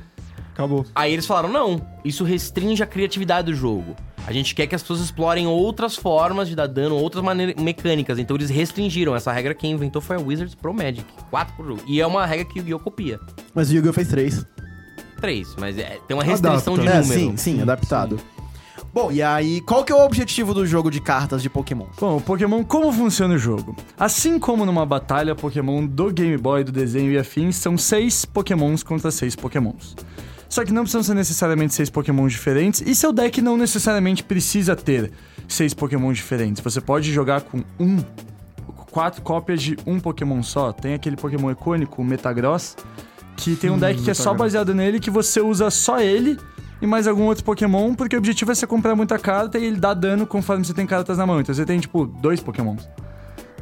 Acabou. 0.52 0.86
Aí 0.94 1.12
eles 1.12 1.26
falaram: 1.26 1.48
não, 1.48 1.84
isso 2.04 2.22
restringe 2.24 2.82
a 2.82 2.86
criatividade 2.86 3.50
do 3.50 3.56
jogo. 3.56 3.96
A 4.26 4.32
gente 4.32 4.54
quer 4.54 4.66
que 4.66 4.74
as 4.74 4.80
pessoas 4.80 5.00
explorem 5.00 5.46
outras 5.46 5.96
formas 5.96 6.48
de 6.48 6.56
dar 6.56 6.66
dano, 6.66 6.94
outras 6.96 7.22
maneiras 7.22 7.62
mecânicas. 7.62 8.18
Então 8.18 8.34
eles 8.36 8.48
restringiram. 8.48 9.14
Essa 9.14 9.30
regra 9.30 9.52
quem 9.52 9.72
inventou 9.72 10.00
foi 10.00 10.16
a 10.16 10.18
Wizards 10.20 10.54
pro 10.54 10.72
Magic. 10.72 11.04
4 11.28 11.54
por 11.56 11.66
jogo. 11.66 11.82
E 11.86 12.00
é 12.00 12.06
uma 12.06 12.24
regra 12.24 12.46
que 12.46 12.54
o 12.58 12.60
Yu-Gi-Oh! 12.60 12.78
copia. 12.78 13.20
Mas 13.54 13.70
o 13.70 13.74
Yu-Gi-Oh! 13.74 13.92
fez 13.92 14.08
3. 14.08 14.46
3, 15.20 15.56
mas 15.58 15.78
é- 15.78 15.98
tem 16.08 16.16
uma 16.16 16.24
restrição 16.24 16.78
de 16.78 16.86
É, 16.86 17.00
número. 17.00 17.20
sim, 17.20 17.36
sim, 17.36 17.60
adaptado. 17.60 18.18
Bom, 18.94 19.10
e 19.10 19.20
aí, 19.20 19.60
qual 19.60 19.84
que 19.84 19.90
é 19.90 19.94
o 19.96 20.04
objetivo 20.04 20.54
do 20.54 20.64
jogo 20.64 20.88
de 20.88 21.00
cartas 21.00 21.42
de 21.42 21.50
Pokémon? 21.50 21.86
Bom, 22.00 22.18
o 22.18 22.20
Pokémon, 22.20 22.62
como 22.62 22.92
funciona 22.92 23.34
o 23.34 23.38
jogo? 23.38 23.74
Assim 23.98 24.38
como 24.38 24.64
numa 24.64 24.86
batalha 24.86 25.34
Pokémon 25.34 25.84
do 25.84 26.12
Game 26.12 26.36
Boy, 26.36 26.62
do 26.62 26.70
desenho 26.70 27.10
e 27.10 27.18
afins, 27.18 27.56
são 27.56 27.76
seis 27.76 28.24
Pokémons 28.24 28.84
contra 28.84 29.10
seis 29.10 29.34
Pokémons. 29.34 29.96
Só 30.48 30.64
que 30.64 30.72
não 30.72 30.82
precisam 30.82 31.02
ser 31.02 31.14
necessariamente 31.14 31.74
seis 31.74 31.90
Pokémons 31.90 32.30
diferentes, 32.30 32.84
e 32.86 32.94
seu 32.94 33.12
deck 33.12 33.42
não 33.42 33.56
necessariamente 33.56 34.22
precisa 34.22 34.76
ter 34.76 35.10
seis 35.48 35.74
Pokémons 35.74 36.16
diferentes. 36.16 36.62
Você 36.62 36.80
pode 36.80 37.12
jogar 37.12 37.40
com 37.40 37.64
um, 37.80 37.98
quatro 38.92 39.22
cópias 39.22 39.60
de 39.60 39.76
um 39.84 39.98
Pokémon 39.98 40.40
só. 40.40 40.72
Tem 40.72 40.94
aquele 40.94 41.16
Pokémon 41.16 41.50
icônico, 41.50 42.00
o 42.00 42.04
Metagross, 42.04 42.76
que 43.36 43.56
tem 43.56 43.70
um 43.70 43.78
deck 43.78 44.00
que 44.00 44.10
é 44.12 44.14
só 44.14 44.30
Metagross. 44.30 44.52
baseado 44.52 44.72
nele, 44.72 45.00
que 45.00 45.10
você 45.10 45.40
usa 45.40 45.68
só 45.68 46.00
ele 46.00 46.38
e 46.84 46.86
mais 46.86 47.06
algum 47.08 47.24
outro 47.24 47.42
Pokémon, 47.44 47.94
porque 47.94 48.14
o 48.14 48.18
objetivo 48.18 48.52
é 48.52 48.54
você 48.54 48.66
comprar 48.66 48.94
muita 48.94 49.18
carta 49.18 49.58
e 49.58 49.64
ele 49.64 49.76
dá 49.76 49.94
dano 49.94 50.26
conforme 50.26 50.64
você 50.64 50.74
tem 50.74 50.86
cartas 50.86 51.18
na 51.18 51.26
mão. 51.26 51.40
Então 51.40 51.54
você 51.54 51.64
tem, 51.64 51.80
tipo, 51.80 52.06
dois 52.06 52.40
Pokémons. 52.40 52.86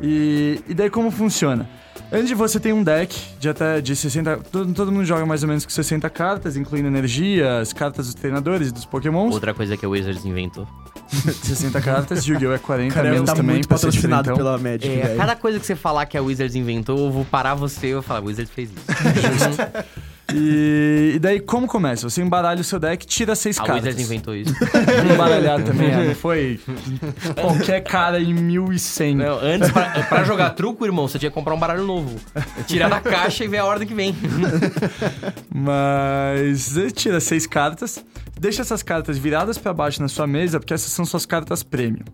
E, 0.03 0.61
e 0.69 0.75
daí 0.75 0.91
como 0.91 1.11
funciona? 1.11 1.69
Antes 2.11 2.29
de 2.29 2.35
você 2.35 2.59
tem 2.59 2.73
um 2.73 2.83
deck 2.83 3.17
de 3.39 3.49
até 3.49 3.81
de 3.81 3.95
60. 3.95 4.39
Todo, 4.51 4.75
todo 4.75 4.91
mundo 4.93 5.05
joga 5.05 5.25
mais 5.25 5.43
ou 5.43 5.49
menos 5.49 5.65
com 5.65 5.71
60 5.71 6.11
cartas, 6.11 6.57
incluindo 6.57 6.89
energia, 6.89 7.61
as 7.61 7.73
cartas 7.73 8.07
dos 8.07 8.15
treinadores 8.15 8.69
e 8.69 8.73
dos 8.73 8.85
Pokémons. 8.85 9.33
Outra 9.33 9.55
coisa 9.55 9.77
que 9.77 9.87
a 9.87 9.89
Wizards 9.89 10.25
inventou. 10.25 10.67
60 11.09 11.81
cartas, 11.81 12.27
Yu-Gi-Oh! 12.27 12.53
é 12.53 12.59
40 12.59 12.95
Cara, 12.95 13.11
menos 13.11 13.27
tá 13.27 13.37
também, 13.37 13.57
muito 13.57 13.69
patrocinado 13.69 14.23
diferentão. 14.25 14.37
pela 14.37 14.59
Magic, 14.59 14.89
É, 14.89 15.15
cada 15.17 15.37
coisa 15.37 15.61
que 15.61 15.67
você 15.67 15.77
falar 15.77 16.07
que 16.07 16.19
a 16.19 16.23
Wizards 16.23 16.57
inventou, 16.57 16.99
eu 16.99 17.11
vou 17.13 17.25
parar 17.25 17.55
você 17.55 17.89
e 17.89 17.93
vou 17.95 18.03
falar, 18.03 18.21
a 18.21 18.23
Wizards 18.25 18.53
fez 18.53 18.71
isso. 18.71 18.83
E, 20.35 21.13
e 21.17 21.19
daí 21.19 21.41
como 21.41 21.67
começa? 21.67 22.09
Você 22.09 22.23
embaralha 22.23 22.61
o 22.61 22.65
seu 22.65 22.79
deck, 22.79 23.07
tira 23.07 23.35
seis 23.35 23.59
a 23.59 23.65
cartas. 23.65 23.85
Wizards 23.85 24.05
inventou 24.05 24.35
isso. 24.35 24.55
Embaralhar 25.13 25.63
também, 25.63 25.91
é, 25.91 26.09
não 26.09 26.15
foi 26.15 26.61
qualquer 27.41 27.83
cara 27.83 28.21
em 28.21 28.35
1100. 28.35 29.17
Não, 29.17 29.39
antes, 29.39 29.71
pra, 29.71 29.91
pra 30.05 30.25
jogar 30.25 30.51
truco, 30.51 30.85
irmão, 30.85 31.07
você 31.09 31.19
tinha 31.19 31.31
que 31.31 31.35
comprar 31.35 31.55
um 31.55 31.59
baralho 31.59 31.85
novo. 31.85 32.19
Tirar 32.67 32.89
da 32.89 33.01
caixa 33.01 33.45
e 33.45 33.49
ver 33.49 33.59
a 33.59 33.65
ordem 33.65 33.87
que 33.87 33.95
vem. 33.95 34.15
Mas 35.53 36.63
você 36.69 36.91
tira 36.91 37.21
seis 37.21 37.47
cartas, 37.47 38.03
deixa 38.43 38.63
essas 38.63 38.83
cartas 38.83 39.17
viradas 39.17 39.57
pra 39.57 39.73
baixo 39.73 40.03
na 40.03 40.09
sua 40.09 40.27
mesa, 40.27 40.59
porque 40.59 40.75
essas 40.75 40.91
são 40.91 41.05
suas 41.05 41.25
cartas 41.25 41.63
prêmio. 41.63 42.05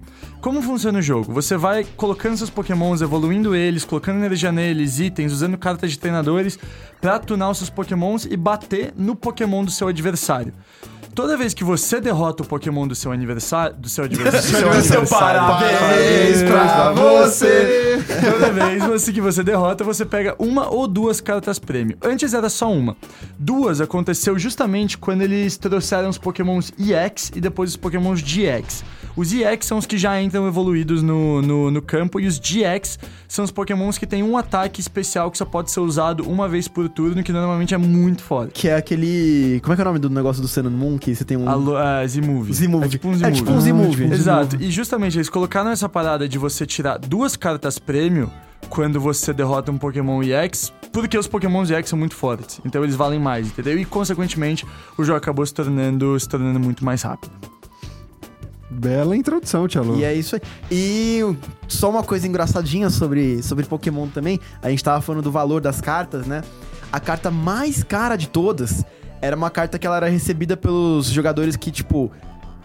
Como 0.42 0.60
funciona 0.60 0.98
o 0.98 1.02
jogo? 1.02 1.32
Você 1.32 1.56
vai 1.56 1.86
colocando 1.96 2.36
seus 2.36 2.50
pokémons, 2.50 3.00
evoluindo 3.00 3.54
eles, 3.56 3.82
colocando 3.82 4.18
energia 4.18 4.52
neles, 4.52 5.00
itens, 5.00 5.32
usando 5.32 5.56
cartas 5.56 5.90
de 5.90 5.98
treinadores 5.98 6.58
pra 7.00 7.18
tunar 7.18 7.48
os 7.48 7.56
seus 7.56 7.70
pokémons 7.70 8.26
e 8.26 8.36
bater 8.36 8.92
no 8.94 9.16
pokémon 9.16 9.64
do 9.64 9.70
seu 9.70 9.88
adversário. 9.88 10.52
Toda 11.18 11.36
vez 11.36 11.52
que 11.52 11.64
você 11.64 12.00
derrota 12.00 12.44
o 12.44 12.46
Pokémon 12.46 12.86
do 12.86 12.94
seu 12.94 13.10
aniversário. 13.10 13.74
Do 13.76 13.88
seu 13.88 14.04
adversário. 14.04 14.70
do 14.70 14.82
seu 14.82 15.04
Parabéns 15.04 16.44
pra 16.44 16.92
você! 16.92 17.98
Toda 18.30 18.52
vez 18.52 19.08
que 19.08 19.20
você 19.20 19.42
derrota, 19.42 19.82
você 19.82 20.04
pega 20.04 20.36
uma 20.38 20.72
ou 20.72 20.86
duas 20.86 21.20
cartas 21.20 21.58
prêmio. 21.58 21.98
Antes 22.00 22.34
era 22.34 22.48
só 22.48 22.70
uma. 22.70 22.96
Duas 23.36 23.80
aconteceu 23.80 24.38
justamente 24.38 24.96
quando 24.96 25.22
eles 25.22 25.56
trouxeram 25.56 26.08
os 26.08 26.18
pokémons 26.18 26.72
EX 26.78 27.32
e 27.34 27.40
depois 27.40 27.70
os 27.70 27.76
pokémons 27.76 28.22
GX. 28.22 28.84
Os 29.18 29.32
EX 29.32 29.66
são 29.66 29.78
os 29.78 29.84
que 29.84 29.98
já 29.98 30.22
entram 30.22 30.46
evoluídos 30.46 31.02
no, 31.02 31.42
no, 31.42 31.72
no 31.72 31.82
campo 31.82 32.20
e 32.20 32.28
os 32.28 32.38
GX 32.38 33.00
são 33.26 33.44
os 33.44 33.50
pokémons 33.50 33.98
que 33.98 34.06
têm 34.06 34.22
um 34.22 34.36
ataque 34.36 34.80
especial 34.80 35.28
que 35.28 35.36
só 35.36 35.44
pode 35.44 35.72
ser 35.72 35.80
usado 35.80 36.22
uma 36.22 36.48
vez 36.48 36.68
por 36.68 36.88
turno, 36.88 37.20
que 37.24 37.32
normalmente 37.32 37.74
é 37.74 37.78
muito 37.78 38.22
foda. 38.22 38.52
Que 38.54 38.68
é 38.68 38.76
aquele... 38.76 39.58
Como 39.60 39.72
é 39.72 39.74
que 39.74 39.82
é 39.82 39.84
o 39.84 39.88
nome 39.88 39.98
do 39.98 40.08
negócio 40.08 40.40
do 40.40 40.46
Sun 40.46 40.68
and 40.68 40.70
Moon? 40.70 40.98
Que 40.98 41.16
você 41.16 41.24
tem 41.24 41.36
um... 41.36 41.48
Alô, 41.48 41.76
é, 41.76 42.06
Z-Move. 42.06 42.52
Z-Move. 42.52 42.84
É 42.84 42.88
tipo 42.88 43.08
um 43.08 43.12
É 43.12 43.16
Z-Move. 43.16 43.34
tipo 43.34 43.50
um 43.50 43.60
Z-Move. 43.60 43.90
tipo 43.90 44.04
um 44.04 44.12
Exato. 44.12 44.56
E 44.60 44.70
justamente 44.70 45.16
eles 45.16 45.28
colocaram 45.28 45.70
essa 45.70 45.88
parada 45.88 46.28
de 46.28 46.38
você 46.38 46.64
tirar 46.64 46.96
duas 46.96 47.34
cartas 47.34 47.76
prêmio 47.76 48.30
quando 48.68 49.00
você 49.00 49.32
derrota 49.32 49.72
um 49.72 49.78
Pokémon 49.78 50.22
EX, 50.22 50.72
porque 50.92 51.18
os 51.18 51.26
Pokémons 51.26 51.72
EX 51.72 51.88
são 51.88 51.98
muito 51.98 52.14
fortes. 52.14 52.60
Então 52.64 52.84
eles 52.84 52.94
valem 52.94 53.18
mais, 53.18 53.48
entendeu? 53.48 53.76
E 53.76 53.84
consequentemente 53.84 54.64
o 54.96 55.02
jogo 55.02 55.18
acabou 55.18 55.44
se 55.44 55.52
tornando, 55.52 56.20
se 56.20 56.28
tornando 56.28 56.60
muito 56.60 56.84
mais 56.84 57.02
rápido. 57.02 57.57
Bela 58.70 59.16
introdução, 59.16 59.66
Tia 59.66 59.80
Lu. 59.80 59.98
E 59.98 60.04
é 60.04 60.14
isso 60.14 60.36
aí. 60.36 60.42
E 60.70 61.20
só 61.66 61.88
uma 61.88 62.02
coisa 62.02 62.26
engraçadinha 62.26 62.90
sobre, 62.90 63.42
sobre 63.42 63.64
Pokémon 63.64 64.08
também. 64.08 64.38
A 64.62 64.68
gente 64.68 64.84
tava 64.84 65.00
falando 65.00 65.22
do 65.22 65.32
valor 65.32 65.60
das 65.60 65.80
cartas, 65.80 66.26
né? 66.26 66.42
A 66.92 67.00
carta 67.00 67.30
mais 67.30 67.82
cara 67.82 68.16
de 68.16 68.28
todas 68.28 68.84
era 69.20 69.34
uma 69.34 69.50
carta 69.50 69.78
que 69.78 69.86
ela 69.86 69.96
era 69.96 70.08
recebida 70.08 70.56
pelos 70.56 71.06
jogadores 71.06 71.56
que, 71.56 71.70
tipo, 71.70 72.10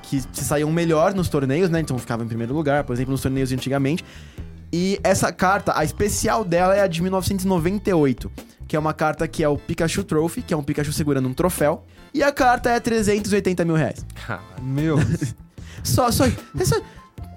que 0.04 0.22
se 0.22 0.43
saíam 0.43 0.72
melhor 0.72 1.14
nos 1.14 1.30
torneios, 1.30 1.70
né? 1.70 1.80
Então 1.80 1.97
ficava 1.97 2.24
em 2.24 2.28
primeiro 2.28 2.54
lugar, 2.54 2.84
por 2.84 2.93
exemplo, 2.93 3.12
nos 3.12 3.22
torneios 3.22 3.49
de 3.49 3.56
antigamente. 3.56 4.04
E 4.72 4.99
essa 5.04 5.32
carta, 5.32 5.78
a 5.78 5.84
especial 5.84 6.43
dela 6.43 6.76
é 6.76 6.82
a 6.82 6.88
de 6.88 7.01
1998, 7.01 8.32
que 8.68 8.76
é 8.76 8.80
uma 8.80 8.93
carta 8.93 9.28
que 9.28 9.43
é 9.43 9.47
o 9.47 9.58
Pikachu 9.58 10.04
Trophy, 10.04 10.41
que 10.41 10.54
é 10.54 10.58
um 10.58 10.64
Pikachu 10.64 10.91
segurando 10.91 11.30
um 11.30 11.34
troféu. 11.34 11.86
E 12.14 12.22
a 12.22 12.32
carta 12.32 12.70
é 12.70 12.80
380 12.80 13.64
mil 13.66 13.76
reais. 13.76 14.06
Meu. 14.62 14.97
Só, 15.84 16.12
só, 16.12 16.26
é 16.26 16.66
só 16.66 16.80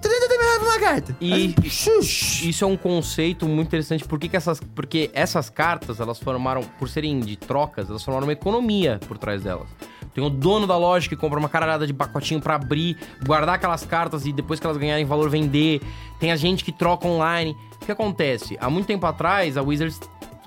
380 0.01 0.37
mil 0.37 0.47
reais 0.47 0.59
pra 0.59 0.69
uma 0.69 0.79
carta. 0.79 1.17
E 1.19 1.55
isso 1.63 2.63
é 2.63 2.67
um 2.67 2.77
conceito 2.77 3.45
muito 3.47 3.67
interessante. 3.67 4.03
Por 4.05 4.19
que 4.19 4.29
que 4.29 4.37
essas, 4.37 4.59
porque 4.59 5.09
essas 5.13 5.49
cartas, 5.49 5.99
elas 5.99 6.19
formaram, 6.19 6.63
por 6.79 6.89
serem 6.89 7.19
de 7.19 7.35
trocas, 7.35 7.89
elas 7.89 8.03
formaram 8.03 8.27
uma 8.27 8.33
economia 8.33 8.99
por 9.07 9.17
trás 9.17 9.43
delas. 9.43 9.67
Tem 10.13 10.23
o 10.23 10.29
dono 10.29 10.65
da 10.65 10.77
loja 10.77 11.07
que 11.07 11.15
compra 11.15 11.37
uma 11.37 11.49
caralhada 11.49 11.85
de 11.85 11.93
pacotinho 11.93 12.41
pra 12.41 12.55
abrir, 12.55 12.97
guardar 13.23 13.55
aquelas 13.55 13.85
cartas 13.85 14.25
e 14.25 14.33
depois 14.33 14.59
que 14.59 14.65
elas 14.65 14.77
ganharem 14.77 15.05
valor 15.05 15.29
vender. 15.29 15.81
Tem 16.19 16.31
a 16.31 16.35
gente 16.35 16.63
que 16.63 16.71
troca 16.71 17.07
online. 17.07 17.55
O 17.81 17.85
que 17.85 17.91
acontece? 17.91 18.57
Há 18.59 18.69
muito 18.69 18.87
tempo 18.87 19.05
atrás, 19.05 19.57
a 19.57 19.61
Wizards 19.61 19.99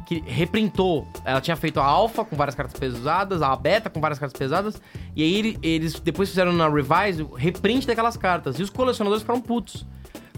que 0.07 0.23
reprintou. 0.27 1.07
Ela 1.25 1.41
tinha 1.41 1.57
feito 1.57 1.81
a 1.81 1.85
alfa 1.85 2.25
com 2.25 2.37
várias 2.37 2.55
cartas 2.55 2.79
pesadas, 2.79 3.43
a 3.43 3.55
beta 3.57 3.89
com 3.89 4.01
várias 4.01 4.19
cartas 4.19 4.39
pesadas, 4.39 4.81
e 5.15 5.23
aí 5.23 5.35
ele- 5.35 5.59
eles 5.63 5.99
depois 6.01 6.29
fizeram 6.29 6.53
na 6.53 6.69
revise 6.69 7.27
reprint 7.37 7.87
daquelas 7.87 8.17
cartas. 8.17 8.59
E 8.59 8.63
os 8.63 8.71
colecionadores 8.71 9.23
ficaram 9.23 9.41
putos. 9.41 9.87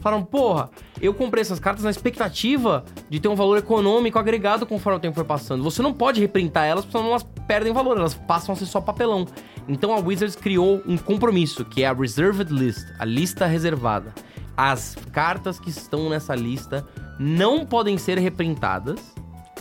Falaram, 0.00 0.24
porra, 0.24 0.68
eu 1.00 1.14
comprei 1.14 1.42
essas 1.42 1.60
cartas 1.60 1.84
na 1.84 1.90
expectativa 1.90 2.84
de 3.08 3.20
ter 3.20 3.28
um 3.28 3.36
valor 3.36 3.56
econômico 3.56 4.18
agregado 4.18 4.66
conforme 4.66 4.96
o 4.98 5.00
tempo 5.00 5.14
foi 5.14 5.24
passando. 5.24 5.62
Você 5.62 5.80
não 5.80 5.92
pode 5.92 6.20
reprintar 6.20 6.64
elas, 6.66 6.84
porque 6.84 6.98
senão 6.98 7.10
elas 7.10 7.22
perdem 7.46 7.72
valor, 7.72 7.96
elas 7.96 8.14
passam 8.14 8.52
a 8.52 8.56
ser 8.56 8.66
só 8.66 8.80
papelão. 8.80 9.28
Então 9.68 9.92
a 9.92 10.00
Wizards 10.00 10.34
criou 10.34 10.82
um 10.88 10.98
compromisso, 10.98 11.64
que 11.64 11.84
é 11.84 11.86
a 11.86 11.92
Reserved 11.92 12.52
List, 12.52 12.84
a 12.98 13.04
lista 13.04 13.46
reservada. 13.46 14.12
As 14.56 14.96
cartas 15.12 15.60
que 15.60 15.70
estão 15.70 16.10
nessa 16.10 16.34
lista 16.34 16.84
não 17.16 17.64
podem 17.64 17.96
ser 17.96 18.18
reprintadas, 18.18 19.11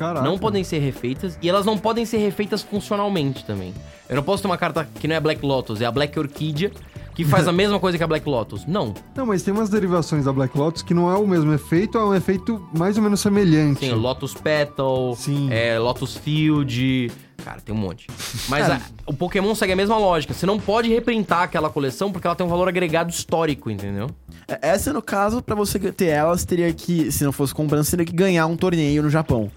Caraca. 0.02 0.26
não 0.26 0.38
podem 0.38 0.64
ser 0.64 0.80
refeitas 0.80 1.38
e 1.41 1.47
elas 1.49 1.66
não 1.66 1.78
podem 1.78 2.06
ser 2.06 2.18
refeitas 2.18 2.62
funcionalmente 2.62 3.45
também. 3.45 3.74
Eu 4.10 4.16
não 4.16 4.24
posso 4.24 4.41
ter 4.41 4.47
uma 4.47 4.58
carta 4.58 4.88
que 4.99 5.08
não 5.08 5.16
é 5.16 5.20
Black 5.20 5.45
Lotus, 5.45 5.80
é 5.80 5.86
a 5.86 5.91
Black 5.91 6.18
Orquídea, 6.20 6.72
que 7.16 7.24
faz 7.24 7.47
a 7.47 7.52
mesma 7.54 7.80
coisa 7.80 7.97
que 7.97 8.04
a 8.04 8.08
Black 8.08 8.28
Lotus. 8.28 8.66
Não. 8.66 8.93
Não, 9.16 9.26
mas 9.26 9.43
tem 9.43 9.54
umas 9.54 9.70
derivações 9.70 10.26
da 10.26 10.34
Black 10.34 10.58
Lotus 10.58 10.82
que 10.82 10.93
não 10.93 11.10
é 11.12 11.16
o 11.16 11.28
mesmo 11.28 11.54
efeito, 11.54 11.97
é 11.97 12.04
um 12.04 12.14
efeito 12.16 12.62
mais 12.78 12.97
ou 12.97 13.04
menos 13.04 13.20
semelhante. 13.22 13.80
Tem 13.82 13.93
o 13.93 13.97
Lotus 13.97 14.34
Petal, 14.34 15.16
Sim. 15.16 15.47
é, 15.52 15.78
Lotus 15.80 16.18
Field. 16.18 17.12
Cara, 17.43 17.60
tem 17.60 17.74
um 17.74 17.78
monte. 17.78 18.06
Mas 18.49 18.70
a- 18.70 18.80
o 19.08 19.14
Pokémon 19.14 19.56
segue 19.56 19.74
a 19.74 19.76
mesma 19.76 19.97
lógica. 19.97 20.32
Você 20.34 20.45
não 20.45 20.60
pode 20.60 20.89
reprintar 20.89 21.41
aquela 21.43 21.70
coleção 21.72 22.12
porque 22.12 22.28
ela 22.28 22.36
tem 22.36 22.45
um 22.45 22.49
valor 22.49 22.68
agregado 22.68 23.10
histórico, 23.10 23.70
entendeu? 23.72 24.08
É, 24.47 24.60
Essa, 24.70 24.93
no 24.93 25.02
caso, 25.02 25.41
pra 25.41 25.56
você 25.56 25.80
ter 25.91 26.06
elas, 26.08 26.45
teria 26.45 26.72
que, 26.72 27.12
se 27.12 27.24
não 27.24 27.32
fosse 27.32 27.54
comprando, 27.56 27.84
você 27.84 27.91
teria 27.91 28.06
que 28.06 28.14
ganhar 28.14 28.45
um 28.45 28.56
torneio 28.56 29.02
no 29.02 29.10
Japão. 29.10 29.49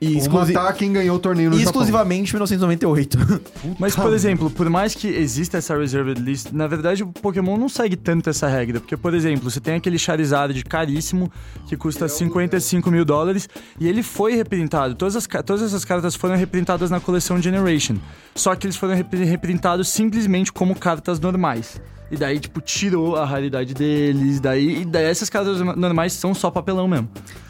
E 0.00 0.16
exclusi- 0.16 0.52
matar 0.52 0.72
quem 0.74 0.92
ganhou 0.92 1.16
o 1.16 1.18
torneio 1.18 1.50
no 1.50 1.56
Japão. 1.56 1.70
exclusivamente 1.72 2.30
em 2.30 2.34
1998. 2.34 3.18
Mas, 3.80 3.96
por 3.96 4.12
exemplo, 4.12 4.48
por 4.48 4.70
mais 4.70 4.94
que 4.94 5.08
exista 5.08 5.58
essa 5.58 5.76
reserved 5.76 6.20
list, 6.22 6.52
na 6.52 6.68
verdade 6.68 7.02
o 7.02 7.08
Pokémon 7.08 7.56
não 7.56 7.68
segue 7.68 7.96
tanto 7.96 8.30
essa 8.30 8.46
regra. 8.46 8.78
Porque, 8.78 8.96
por 8.96 9.12
exemplo, 9.12 9.50
você 9.50 9.58
tem 9.60 9.74
aquele 9.74 9.98
Charizard 9.98 10.62
caríssimo 10.64 11.30
que 11.66 11.76
custa 11.76 12.06
55 12.08 12.88
mil 12.92 13.04
dólares 13.04 13.48
e 13.80 13.88
ele 13.88 14.04
foi 14.04 14.34
reprintado. 14.36 14.94
Todas, 14.94 15.16
as, 15.16 15.26
todas 15.44 15.62
essas 15.62 15.84
cartas 15.84 16.14
foram 16.14 16.36
reprintadas 16.36 16.90
na 16.90 17.00
coleção 17.00 17.42
Generation. 17.42 17.96
Só 18.36 18.54
que 18.54 18.66
eles 18.66 18.76
foram 18.76 18.94
repri- 18.94 19.24
reprintados 19.24 19.88
simplesmente 19.88 20.52
como 20.52 20.76
cartas 20.76 21.18
normais. 21.18 21.80
E 22.10 22.16
daí, 22.16 22.38
tipo, 22.38 22.60
tirou 22.60 23.16
a 23.16 23.24
raridade 23.24 23.74
deles. 23.74 24.38
Daí, 24.40 24.82
e 24.82 24.84
daí 24.84 25.04
essas 25.06 25.28
cartas 25.28 25.60
normais 25.60 26.12
são 26.12 26.32
só 26.34 26.50
papelão 26.50 26.86
mesmo. 26.86 27.08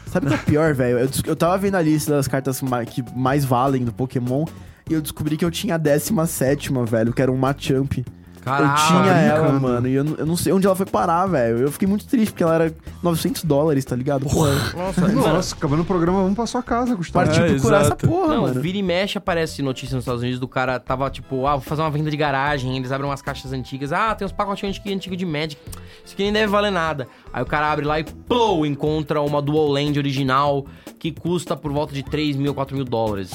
Sabe 0.09 0.25
o 0.25 0.29
que 0.29 0.35
é 0.35 0.37
pior, 0.37 0.73
velho? 0.73 0.99
Eu, 0.99 1.09
eu 1.27 1.35
tava 1.35 1.57
vendo 1.57 1.75
a 1.75 1.81
lista 1.81 2.11
das 2.11 2.27
cartas 2.27 2.61
que 2.87 3.03
mais 3.15 3.45
valem 3.45 3.85
do 3.85 3.93
Pokémon 3.93 4.45
e 4.89 4.93
eu 4.93 5.01
descobri 5.01 5.37
que 5.37 5.45
eu 5.45 5.51
tinha 5.51 5.75
a 5.75 5.77
17, 5.77 6.71
velho, 6.87 7.13
que 7.13 7.21
era 7.21 7.31
um 7.31 7.37
Machamp. 7.37 8.03
Caraca, 8.41 8.81
eu 8.81 8.87
tinha 8.87 9.11
ela, 9.13 9.59
mano, 9.59 9.87
e 9.87 9.93
eu, 9.93 10.03
não- 10.03 10.15
eu 10.15 10.25
não 10.25 10.35
sei 10.37 10.53
onde 10.53 10.65
ela 10.65 10.75
foi 10.75 10.85
parar, 10.85 11.25
velho. 11.27 11.59
Eu 11.59 11.71
fiquei 11.71 11.87
muito 11.87 12.05
triste 12.07 12.31
porque 12.31 12.43
ela 12.43 12.55
era 12.55 12.73
900 13.03 13.43
dólares, 13.43 13.83
tá 13.85 13.95
ligado? 13.95 14.25
Porra. 14.25 14.51
Nossa, 14.75 15.07
Nossa, 15.09 15.55
acabando 15.55 15.81
o 15.81 15.85
programa, 15.85 16.19
vamos 16.21 16.35
pra 16.35 16.45
sua 16.47 16.63
casa, 16.63 16.95
Gustavo. 16.95 17.25
Partiu 17.25 17.43
É, 17.45 17.49
procurar 17.49 17.81
exato. 17.81 18.05
essa 18.05 18.07
porra, 18.15 18.33
Não, 18.35 18.41
mano. 18.43 18.61
vira 18.61 18.77
e 18.77 18.83
mexe 18.83 19.17
aparece 19.17 19.61
notícia 19.61 19.95
nos 19.95 20.03
Estados 20.03 20.21
Unidos 20.21 20.39
do 20.39 20.47
cara 20.47 20.79
tava 20.79 21.09
tipo, 21.09 21.45
ah, 21.45 21.53
vou 21.53 21.61
fazer 21.61 21.81
uma 21.81 21.91
venda 21.91 22.09
de 22.09 22.17
garagem, 22.17 22.75
eles 22.77 22.91
abrem 22.91 23.09
umas 23.09 23.21
caixas 23.21 23.51
antigas, 23.53 23.91
ah, 23.91 24.15
tem 24.15 24.25
uns 24.25 24.31
pacotinhos 24.31 24.75
antigos 24.77 24.95
antigo 24.95 25.15
de 25.17 25.25
Magic, 25.25 25.57
isso 26.05 26.13
aqui 26.13 26.23
nem 26.23 26.33
deve 26.33 26.47
valer 26.47 26.71
nada. 26.71 27.07
Aí 27.33 27.43
o 27.43 27.45
cara 27.45 27.71
abre 27.71 27.85
lá 27.85 27.99
e 27.99 28.03
plou, 28.03 28.65
encontra 28.65 29.21
uma 29.21 29.41
Dual 29.41 29.67
Land 29.67 29.97
original 29.99 30.65
que 30.97 31.11
custa 31.11 31.55
por 31.55 31.71
volta 31.71 31.93
de 31.93 32.03
3 32.03 32.35
mil, 32.35 32.53
4 32.53 32.75
mil 32.75 32.85
dólares. 32.85 33.31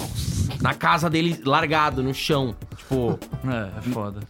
Na 0.61 0.73
casa 0.75 1.09
dele, 1.11 1.41
largado, 1.45 2.03
no 2.03 2.13
chão. 2.15 2.55
Tipo, 2.77 3.19
É, 3.47 3.69
é 3.79 3.81
foda. 3.93 4.21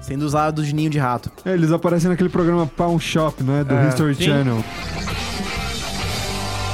Sendo 0.00 0.22
usado 0.22 0.64
de 0.64 0.74
ninho 0.74 0.90
de 0.90 0.98
rato. 0.98 1.30
É, 1.44 1.52
eles 1.52 1.70
aparecem 1.70 2.08
naquele 2.10 2.28
programa 2.28 2.66
Pawn 2.66 2.98
Shop, 2.98 3.42
né? 3.42 3.62
Do 3.64 3.74
É, 3.74 3.88
History 3.88 4.14
sim. 4.14 4.24
Channel. 4.24 4.64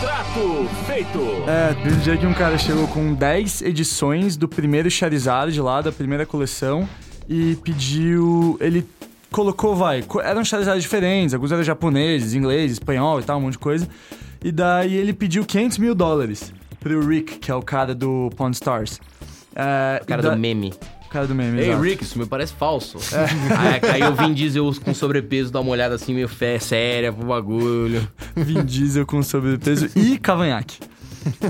Trato 0.00 0.68
feito. 0.86 1.18
É, 1.48 1.74
teve 1.82 1.94
um 1.96 1.98
dia 1.98 2.16
que 2.16 2.26
um 2.26 2.34
cara 2.34 2.56
chegou 2.58 2.86
com 2.88 3.14
10 3.14 3.62
edições 3.62 4.36
do 4.36 4.46
primeiro 4.48 4.90
Charizard 4.90 5.58
lá, 5.60 5.80
da 5.80 5.90
primeira 5.92 6.24
coleção, 6.24 6.88
e 7.28 7.56
pediu. 7.62 8.56
Ele 8.60 8.86
colocou, 9.30 9.74
vai, 9.74 10.04
eram 10.22 10.44
Charizards 10.44 10.82
diferentes, 10.82 11.34
alguns 11.34 11.50
eram 11.52 11.62
japoneses, 11.62 12.32
inglês, 12.34 12.72
espanhol 12.72 13.20
e 13.20 13.22
tal, 13.22 13.38
um 13.38 13.42
monte 13.42 13.52
de 13.54 13.58
coisa. 13.58 13.88
E 14.42 14.52
daí 14.52 14.94
ele 14.94 15.12
pediu 15.12 15.44
500 15.44 15.78
mil 15.78 15.94
dólares 15.94 16.52
pro 16.80 17.04
Rick, 17.06 17.38
que 17.38 17.50
é 17.50 17.54
o 17.54 17.62
cara 17.62 17.94
do 17.94 18.30
Pawn 18.36 18.50
Stars. 18.50 19.00
É, 19.54 20.00
cara 20.06 20.20
e 20.20 20.24
da- 20.24 20.30
do 20.34 20.38
meme. 20.38 20.72
O 21.06 21.08
cara 21.10 21.26
do 21.26 21.34
meme, 21.34 21.58
Ei, 21.60 21.68
exato. 21.68 21.82
Rick, 21.82 22.02
isso 22.04 22.18
me 22.18 22.26
parece 22.26 22.52
falso. 22.54 22.98
Aí, 23.16 23.90
aí 23.92 24.00
eu 24.00 24.14
vim 24.14 24.32
dizer 24.34 24.60
com 24.84 24.92
sobrepeso, 24.94 25.50
dá 25.52 25.60
uma 25.60 25.70
olhada 25.70 25.94
assim, 25.94 26.12
meio 26.14 26.28
fé, 26.28 26.58
séria 26.58 27.12
pro 27.12 27.26
bagulho. 27.26 28.06
Vin 28.34 28.64
Diesel 28.64 29.06
com 29.06 29.22
sobrepeso 29.22 29.88
e 29.96 30.18
cavanhaque. 30.18 30.78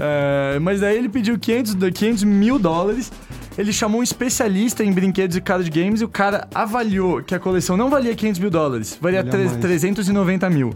É, 0.01 0.59
mas 0.59 0.81
daí 0.81 0.97
ele 0.97 1.09
pediu 1.09 1.39
500, 1.39 1.75
do- 1.75 1.93
500 1.93 2.25
mil 2.25 2.59
dólares. 2.59 3.13
Ele 3.59 3.73
chamou 3.73 4.01
um 4.01 4.03
especialista 4.03 4.85
em 4.85 4.93
brinquedos 4.93 5.37
e 5.37 5.41
card 5.41 5.69
games 5.71 6.01
e 6.01 6.05
o 6.05 6.09
cara 6.09 6.47
avaliou 6.55 7.23
que 7.23 7.35
a 7.35 7.39
coleção 7.39 7.77
não 7.77 7.89
valia 7.91 8.15
500 8.15 8.39
mil 8.41 8.51
dólares, 8.51 8.99
valia 9.01 9.23
Valia 9.23 9.31
tre- 9.33 9.45
mais. 9.47 9.57
390 9.61 10.49
mil. 10.51 10.73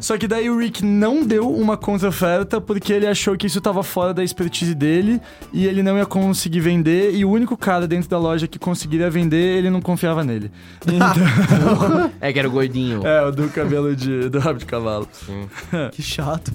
Só 0.00 0.16
que 0.18 0.26
daí 0.28 0.48
o 0.50 0.58
Rick 0.58 0.84
não 0.84 1.24
deu 1.24 1.50
uma 1.50 1.76
contra-oferta 1.76 2.60
porque 2.60 2.92
ele 2.92 3.06
achou 3.06 3.36
que 3.36 3.46
isso 3.46 3.60
tava 3.60 3.82
fora 3.82 4.12
da 4.12 4.22
expertise 4.24 4.74
dele 4.74 5.20
e 5.52 5.66
ele 5.66 5.82
não 5.82 5.96
ia 5.96 6.06
conseguir 6.06 6.60
vender. 6.60 7.14
E 7.14 7.24
o 7.24 7.30
único 7.30 7.56
cara 7.56 7.86
dentro 7.86 8.08
da 8.08 8.18
loja 8.18 8.46
que 8.46 8.58
conseguiria 8.58 9.08
vender, 9.10 9.58
ele 9.58 9.70
não 9.70 9.80
confiava 9.80 10.22
nele. 10.24 10.50
Então, 10.86 12.10
É 12.20 12.32
que 12.32 12.38
era 12.38 12.48
o 12.48 12.50
gordinho. 12.50 13.06
é, 13.06 13.22
o 13.26 13.30
do 13.32 13.48
cabelo 13.48 13.94
de, 13.94 14.28
do 14.28 14.38
rabo 14.38 14.58
de 14.58 14.66
cavalo. 14.66 15.08
Que 15.92 16.02
chato. 16.02 16.52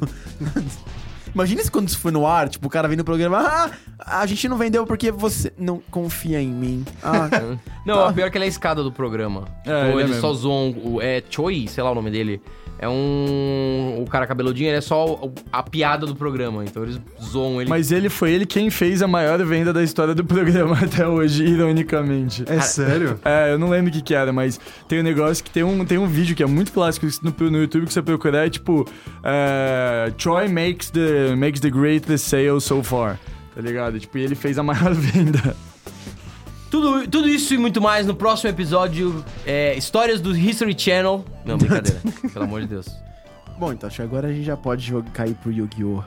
Imagina 1.34 1.64
se 1.64 1.72
quando 1.72 1.88
isso 1.88 1.98
foi 2.00 2.12
no 2.12 2.28
ar, 2.28 2.50
tipo, 2.50 2.68
o 2.68 2.70
cara 2.70 2.90
vem 2.90 2.98
no 2.98 3.06
programa, 3.06 3.40
ah, 3.40 3.72
a 4.20 4.26
gente 4.26 4.50
não 4.50 4.58
vendeu 4.58 4.86
porque 4.86 5.12
você 5.12 5.54
não 5.58 5.82
confia 5.90 6.42
em 6.42 6.50
mim. 6.50 6.86
Ah, 7.02 7.30
Não, 7.86 8.06
a 8.06 8.12
pior 8.14 8.30
que 8.30 8.38
ele 8.38 8.44
é 8.46 8.48
a 8.48 8.50
escada 8.50 8.84
do 8.84 8.92
programa. 8.92 9.46
É, 9.66 9.70
Tipo, 9.70 9.76
ele 9.76 9.88
é 9.92 9.96
eles 10.02 10.08
mesmo. 10.16 10.22
só 10.22 10.34
zoam. 10.34 10.76
o- 10.84 11.02
É 11.02 11.24
Choi, 11.30 11.68
sei 11.70 11.82
lá 11.84 11.92
o 11.92 11.96
nome 11.96 12.12
dele. 12.12 12.42
É 12.82 12.90
um. 12.90 14.02
O 14.02 14.10
cara 14.10 14.26
cabeludinho, 14.26 14.70
ele 14.70 14.78
é 14.78 14.82
só 14.82 15.32
a 15.52 15.62
piada 15.62 16.08
do 16.08 16.16
programa. 16.16 16.66
Então 16.66 16.82
eles 16.82 17.00
zoam 17.24 17.62
ele. 17.62 17.70
Mas 17.70 17.92
ele 17.92 18.10
foi 18.10 18.32
ele 18.32 18.46
quem 18.46 18.72
fez 18.72 19.04
a 19.04 19.08
maior 19.08 19.38
venda 19.46 19.72
da 19.72 19.84
história 19.84 20.16
do 20.16 20.26
programa 20.26 20.76
até 20.84 21.08
hoje, 21.08 21.44
ironicamente. 21.46 22.44
É 22.48 22.60
sério? 22.60 23.20
É, 23.24 23.54
eu 23.54 23.60
não 23.60 23.70
lembro 23.70 23.92
o 23.92 23.94
que 23.94 24.02
que 24.02 24.16
era, 24.16 24.34
mas 24.34 24.60
tem 24.88 25.00
um 25.00 25.04
negócio 25.04 25.44
que 25.44 25.52
tem 25.52 25.64
um, 25.64 25.86
tem 25.86 26.00
um 26.00 26.08
vídeo 26.08 26.36
que 26.36 26.42
é 26.42 26.48
muito 26.48 26.74
clássico 26.74 27.06
no, 27.22 27.52
no 27.52 27.58
YouTube 27.60 27.86
que 27.86 27.94
você 27.94 28.02
procurar, 28.02 28.48
é 28.48 28.50
tipo... 28.50 28.88
é, 29.24 30.12
Troy 30.18 30.48
makes 30.48 30.90
the, 30.90 31.36
makes 31.36 31.62
the 31.62 31.70
greatest 31.70 32.26
sale 32.28 32.60
so 32.60 32.82
far, 32.82 33.20
tá 33.54 33.62
ligado? 33.62 34.00
Tipo, 34.00 34.18
e 34.18 34.24
ele 34.24 34.34
fez 34.36 34.58
a 34.58 34.64
maior 34.64 34.92
venda. 34.96 35.56
Tudo, 36.72 37.06
tudo 37.06 37.28
isso 37.28 37.54
e 37.54 37.58
muito 37.58 37.82
mais 37.82 38.08
no 38.08 38.16
próximo 38.16 38.50
episódio. 38.50 39.26
É, 39.46 39.76
histórias 39.76 40.22
do 40.22 40.34
History 40.34 40.74
Channel. 40.76 41.26
Não, 41.44 41.58
brincadeira. 41.58 42.00
pelo 42.32 42.46
amor 42.46 42.62
de 42.62 42.68
Deus. 42.68 42.88
bom, 43.60 43.74
então 43.74 43.88
acho 43.88 43.98
que 43.98 44.02
agora 44.02 44.30
a 44.30 44.32
gente 44.32 44.46
já 44.46 44.56
pode 44.56 44.82
jogar, 44.88 45.12
cair 45.12 45.36
pro 45.36 45.52
Yu-Gi-Oh! 45.52 46.02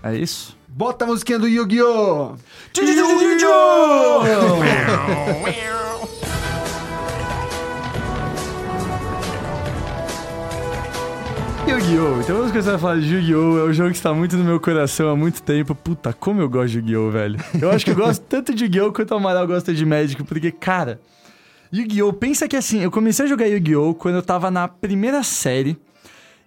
É 0.00 0.14
isso? 0.16 0.56
Bota 0.68 1.04
a 1.04 1.08
musiquinha 1.08 1.40
do 1.40 1.48
Yu-Gi-Oh! 1.48 2.36
Yu-Gi-Oh! 2.76 4.22
Então 11.80 12.38
vamos 12.38 12.50
começar 12.50 12.74
a 12.74 12.78
falar 12.78 12.98
de 12.98 13.06
Yu-Gi-Oh! 13.06 13.58
É 13.60 13.64
um 13.70 13.72
jogo 13.72 13.90
que 13.90 13.96
está 13.96 14.12
muito 14.12 14.36
no 14.36 14.42
meu 14.42 14.58
coração 14.58 15.08
há 15.10 15.14
muito 15.14 15.40
tempo. 15.40 15.76
Puta, 15.76 16.12
como 16.12 16.40
eu 16.40 16.50
gosto 16.50 16.70
de 16.72 16.78
Yu-Gi-Oh, 16.78 17.10
velho. 17.12 17.38
Eu 17.62 17.70
acho 17.70 17.84
que 17.84 17.92
eu 17.92 17.94
gosto 17.94 18.20
tanto 18.28 18.52
de 18.52 18.64
Yu-Gi-Oh! 18.64 18.92
quanto 18.92 19.12
o 19.12 19.16
Amaral 19.16 19.46
gosta 19.46 19.72
de 19.72 19.86
Magic, 19.86 20.20
porque, 20.24 20.50
cara, 20.50 21.00
Yu-Gi-Oh! 21.72 22.12
Pensa 22.12 22.48
que 22.48 22.56
assim, 22.56 22.82
eu 22.82 22.90
comecei 22.90 23.26
a 23.26 23.28
jogar 23.28 23.46
Yu-Gi-Oh! 23.46 23.94
quando 23.94 24.16
eu 24.16 24.22
tava 24.22 24.50
na 24.50 24.66
primeira 24.66 25.22
série. 25.22 25.78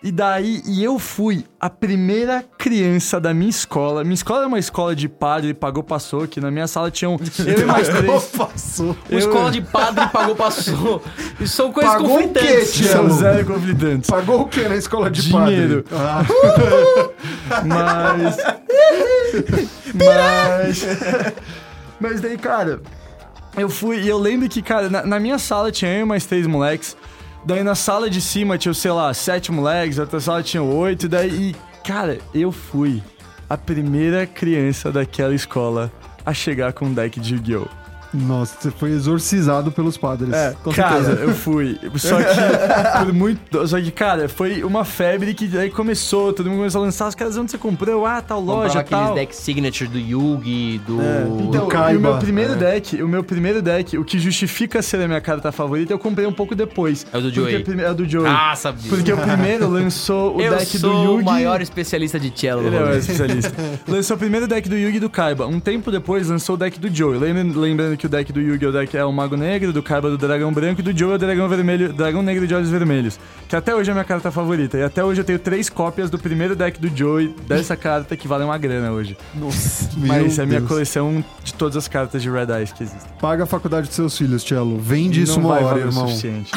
E 0.03 0.11
daí, 0.11 0.63
e 0.65 0.83
eu 0.83 0.97
fui 0.97 1.45
a 1.59 1.69
primeira 1.69 2.43
criança 2.57 3.19
da 3.21 3.35
minha 3.35 3.51
escola. 3.51 4.03
Minha 4.03 4.15
escola 4.15 4.39
era 4.39 4.47
uma 4.47 4.57
escola 4.57 4.95
de 4.95 5.07
padre, 5.07 5.53
pagou, 5.53 5.83
passou, 5.83 6.27
que 6.27 6.41
na 6.41 6.49
minha 6.49 6.65
sala 6.67 6.89
tinham 6.89 7.19
eu 7.45 7.59
e 7.61 7.65
mais 7.65 7.87
três. 7.87 8.23
Passou. 8.35 8.87
Uma 8.87 8.97
Eu- 9.11 9.19
escola 9.19 9.51
de 9.51 9.61
padre 9.61 10.07
pagou 10.11 10.35
passou. 10.35 11.03
Isso 11.39 11.55
são 11.55 11.71
coisas 11.71 11.93
Pagou 11.93 12.15
o 12.15 12.17
quê, 12.17 12.27
conflitantes. 12.39 12.73
tia? 12.73 12.87
São 12.91 13.09
zero 13.11 13.45
conflitantes. 13.45 14.09
Pagou 14.09 14.41
o 14.41 14.47
que 14.47 14.67
na 14.67 14.75
escola 14.75 15.11
de 15.11 15.21
Dinheiro. 15.21 15.83
padre? 15.87 17.11
Ah, 17.51 17.61
Mas. 17.63 18.37
Mas. 19.93 20.85
Mas 21.99 22.21
daí, 22.21 22.37
cara, 22.39 22.81
eu 23.55 23.69
fui. 23.69 23.99
E 24.01 24.07
eu 24.07 24.17
lembro 24.17 24.49
que, 24.49 24.61
cara, 24.63 24.89
na, 24.89 25.05
na 25.05 25.19
minha 25.19 25.37
sala 25.37 25.71
tinha 25.71 25.91
eu 25.93 26.01
e 26.01 26.05
mais 26.05 26.25
três 26.25 26.47
moleques. 26.47 26.97
Daí 27.43 27.63
na 27.63 27.73
sala 27.73 28.09
de 28.09 28.21
cima 28.21 28.57
tinha, 28.57 28.73
sei 28.73 28.91
lá, 28.91 29.13
sete 29.13 29.51
moleques, 29.51 29.97
outra 29.97 30.19
sala 30.19 30.43
tinha 30.43 30.61
oito. 30.61 31.09
Daí, 31.09 31.51
e, 31.51 31.55
cara, 31.83 32.19
eu 32.33 32.51
fui 32.51 33.01
a 33.49 33.57
primeira 33.57 34.27
criança 34.27 34.91
daquela 34.91 35.33
escola 35.33 35.91
a 36.25 36.33
chegar 36.33 36.71
com 36.73 36.85
um 36.85 36.93
deck 36.93 37.19
de 37.19 37.33
Yu-Gi-Oh! 37.33 37.80
Nossa, 38.13 38.55
você 38.59 38.71
foi 38.71 38.91
exorcizado 38.91 39.71
pelos 39.71 39.97
padres. 39.97 40.33
É, 40.33 40.55
com 40.63 40.71
cara, 40.73 41.03
certeza. 41.03 41.21
eu 41.21 41.33
fui. 41.35 41.79
Só 41.95 42.17
que 42.17 42.25
por 43.05 43.13
muito. 43.13 43.67
Só 43.67 43.79
que, 43.79 43.91
cara, 43.91 44.27
foi 44.27 44.63
uma 44.63 44.83
febre 44.83 45.33
que 45.33 45.47
daí 45.47 45.69
começou, 45.69 46.33
todo 46.33 46.49
mundo 46.49 46.57
começou 46.59 46.81
a 46.81 46.85
lançar. 46.85 47.07
Os 47.07 47.15
caras, 47.15 47.37
onde 47.37 47.51
você 47.51 47.57
comprou? 47.57 48.05
Ah, 48.05 48.21
tal 48.21 48.39
Comprava 48.39 48.61
loja, 48.63 48.79
aqueles 48.79 49.03
tal. 49.05 49.15
decks 49.15 49.37
signature 49.37 49.89
do 49.89 49.97
Yugi, 49.97 50.79
do... 50.85 50.99
Então, 51.47 51.67
Kaiba. 51.67 51.93
e 51.93 51.97
o 51.97 51.99
meu 52.01 52.17
primeiro 52.17 52.55
deck, 52.55 53.01
o 53.01 53.07
meu 53.07 53.23
primeiro 53.23 53.61
deck, 53.61 53.97
o 53.97 54.03
que 54.03 54.19
justifica 54.19 54.81
ser 54.81 55.01
a 55.01 55.07
minha 55.07 55.21
carta 55.21 55.51
favorita, 55.51 55.93
eu 55.93 55.99
comprei 55.99 56.25
um 56.27 56.33
pouco 56.33 56.53
depois. 56.55 57.05
É 57.13 57.17
o 57.17 57.21
do 57.21 57.31
Joey. 57.33 57.63
prime- 57.63 57.81
É 57.83 57.91
o 57.91 57.93
do 57.95 58.07
Joey. 58.09 58.27
Ah, 58.29 58.53
sabia. 58.55 58.89
Porque 58.89 59.11
o 59.13 59.17
primeiro 59.17 59.67
lançou 59.71 60.35
o 60.37 60.41
eu 60.41 60.51
deck 60.57 60.77
sou 60.77 60.89
do 61.05 61.11
Yugi. 61.13 61.21
o 61.21 61.25
maior 61.25 61.61
especialista 61.61 62.19
de 62.19 62.31
cello. 62.35 62.65
Ele 62.67 62.75
é 62.75 62.81
o 62.83 62.97
especialista. 62.97 63.53
lançou 63.87 64.15
o 64.15 64.19
primeiro 64.19 64.47
deck 64.47 64.67
do 64.67 64.75
Yugi 64.77 64.97
e 64.97 64.99
do 64.99 65.09
Kaiba. 65.09 65.47
Um 65.47 65.59
tempo 65.59 65.91
depois 65.91 66.27
lançou 66.27 66.55
o 66.55 66.57
deck 66.57 66.79
do 66.79 66.93
Joey. 66.93 67.17
Lembrando, 67.19 67.59
lembrando 67.59 67.97
que 68.01 68.07
o 68.07 68.09
deck 68.09 68.33
do 68.33 68.41
Yugi 68.41 68.65
é 68.65 68.67
o 68.67 68.71
deck 68.71 68.97
é 68.97 69.05
o 69.05 69.13
Mago 69.13 69.37
Negro, 69.37 69.71
do 69.71 69.83
Kaiba 69.83 70.09
do 70.09 70.17
Dragão 70.17 70.51
Branco 70.51 70.81
e 70.81 70.83
do 70.83 70.97
Joey 70.97 71.11
é 71.11 71.15
o 71.15 71.19
Dragão 71.19 71.47
Vermelho, 71.47 71.93
Dragão 71.93 72.23
Negro 72.23 72.47
de 72.47 72.55
Olhos 72.55 72.69
Vermelhos. 72.69 73.19
Que 73.47 73.55
até 73.55 73.75
hoje 73.75 73.89
é 73.89 73.91
a 73.91 73.93
minha 73.93 74.03
carta 74.03 74.31
favorita. 74.31 74.75
E 74.75 74.81
até 74.81 75.03
hoje 75.03 75.21
eu 75.21 75.25
tenho 75.25 75.37
três 75.37 75.69
cópias 75.69 76.09
do 76.09 76.17
primeiro 76.17 76.55
deck 76.55 76.81
do 76.81 76.87
Joey 76.87 77.35
dessa 77.47 77.75
carta 77.77 78.17
que 78.17 78.27
valem 78.27 78.47
uma 78.47 78.57
grana 78.57 78.91
hoje. 78.91 79.15
Nossa. 79.35 79.87
Mas 79.97 80.39
é 80.39 80.43
a 80.43 80.45
minha 80.47 80.61
coleção 80.61 81.23
de 81.43 81.53
todas 81.53 81.77
as 81.77 81.87
cartas 81.87 82.23
de 82.23 82.29
Red 82.31 82.51
Eyes 82.51 82.73
que 82.73 82.81
existem. 82.81 83.11
Paga 83.21 83.43
a 83.43 83.45
faculdade 83.45 83.85
dos 83.85 83.95
seus 83.95 84.17
filhos, 84.17 84.41
Cello. 84.41 84.79
Vende 84.79 85.21
isso 85.21 85.39
uma 85.39 85.59
hora, 85.59 85.79
irmão. 85.79 86.07
suficiente. 86.07 86.51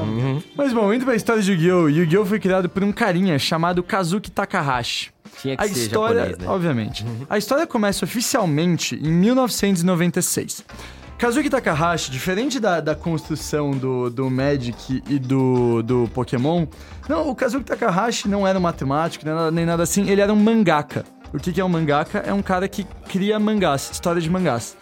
Mas 0.56 0.72
bom, 0.72 0.94
indo 0.94 1.04
pra 1.04 1.14
história 1.14 1.42
de 1.42 1.52
Yu-Gi-Oh! 1.52 1.88
Yu-Gi-Oh! 1.88 2.24
foi 2.24 2.40
criado 2.40 2.70
por 2.70 2.82
um 2.82 2.90
carinha 2.90 3.38
chamado 3.38 3.82
Kazuki 3.82 4.30
Takahashi. 4.30 5.10
Tinha 5.40 5.56
que 5.56 5.62
A 5.64 5.68
ser 5.68 5.72
história, 5.80 6.20
japonês, 6.20 6.38
né? 6.38 6.48
obviamente. 6.48 7.06
A 7.28 7.38
história 7.38 7.66
começa 7.66 8.04
oficialmente 8.04 8.94
em 8.96 9.10
1996. 9.12 10.64
Kazuki 11.18 11.48
Takahashi, 11.48 12.10
diferente 12.10 12.60
da, 12.60 12.78
da 12.80 12.94
construção 12.94 13.70
do, 13.70 14.10
do 14.10 14.28
Magic 14.30 15.02
e 15.08 15.18
do, 15.18 15.82
do 15.82 16.10
Pokémon, 16.12 16.66
não, 17.08 17.30
o 17.30 17.34
Kazuki 17.34 17.64
Takahashi 17.64 18.28
não 18.28 18.46
era 18.46 18.58
um 18.58 18.62
matemático 18.62 19.24
nem 19.24 19.34
nada, 19.34 19.50
nem 19.50 19.64
nada 19.64 19.82
assim, 19.82 20.08
ele 20.10 20.20
era 20.20 20.32
um 20.32 20.36
mangaka. 20.36 21.04
O 21.32 21.38
que, 21.38 21.52
que 21.52 21.60
é 21.60 21.64
um 21.64 21.68
mangaka? 21.68 22.18
É 22.18 22.32
um 22.32 22.42
cara 22.42 22.68
que 22.68 22.84
cria 23.08 23.38
mangás, 23.38 23.90
história 23.92 24.20
de 24.20 24.28
mangás. 24.28 24.76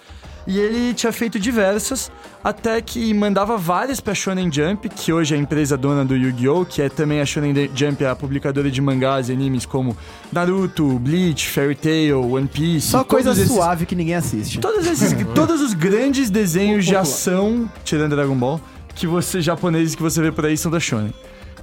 E 0.46 0.58
ele 0.58 0.92
tinha 0.92 1.10
feito 1.10 1.38
diversas, 1.40 2.12
até 2.42 2.80
que 2.82 3.14
mandava 3.14 3.56
várias 3.56 3.98
pra 3.98 4.14
Shonen 4.14 4.52
Jump, 4.52 4.90
que 4.90 5.10
hoje 5.10 5.34
é 5.34 5.38
a 5.38 5.40
empresa 5.40 5.74
dona 5.76 6.04
do 6.04 6.14
Yu-Gi-Oh!, 6.14 6.66
que 6.66 6.82
é 6.82 6.88
também 6.90 7.20
a 7.20 7.24
Shonen 7.26 7.54
Jump, 7.74 8.04
a 8.04 8.14
publicadora 8.14 8.70
de 8.70 8.80
mangás 8.82 9.30
e 9.30 9.32
animes 9.32 9.64
como 9.64 9.96
Naruto, 10.30 10.98
Bleach, 10.98 11.48
Fairy 11.48 11.74
Tail, 11.74 12.20
One 12.32 12.46
Piece. 12.46 12.88
Só 12.88 13.02
coisa 13.04 13.30
esses- 13.32 13.48
suave 13.48 13.86
que 13.86 13.94
ninguém 13.94 14.16
assiste. 14.16 14.58
Todos 14.60 14.86
esses, 14.86 15.14
todos 15.34 15.62
os 15.62 15.72
grandes 15.72 16.28
desenhos 16.28 16.84
de 16.84 16.94
ação, 16.94 17.70
tirando 17.82 18.14
Dragon 18.14 18.36
Ball, 18.36 18.60
que 18.94 19.06
você 19.06 19.40
japoneses 19.40 19.94
que 19.94 20.02
você 20.02 20.20
vê 20.20 20.30
por 20.30 20.44
aí 20.44 20.56
são 20.58 20.70
da 20.70 20.78
Shonen. 20.78 21.14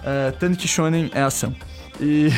É, 0.04 0.32
tanto 0.32 0.58
que 0.58 0.68
Shonen 0.68 1.12
é 1.14 1.22
ação. 1.22 1.54
E 2.02 2.30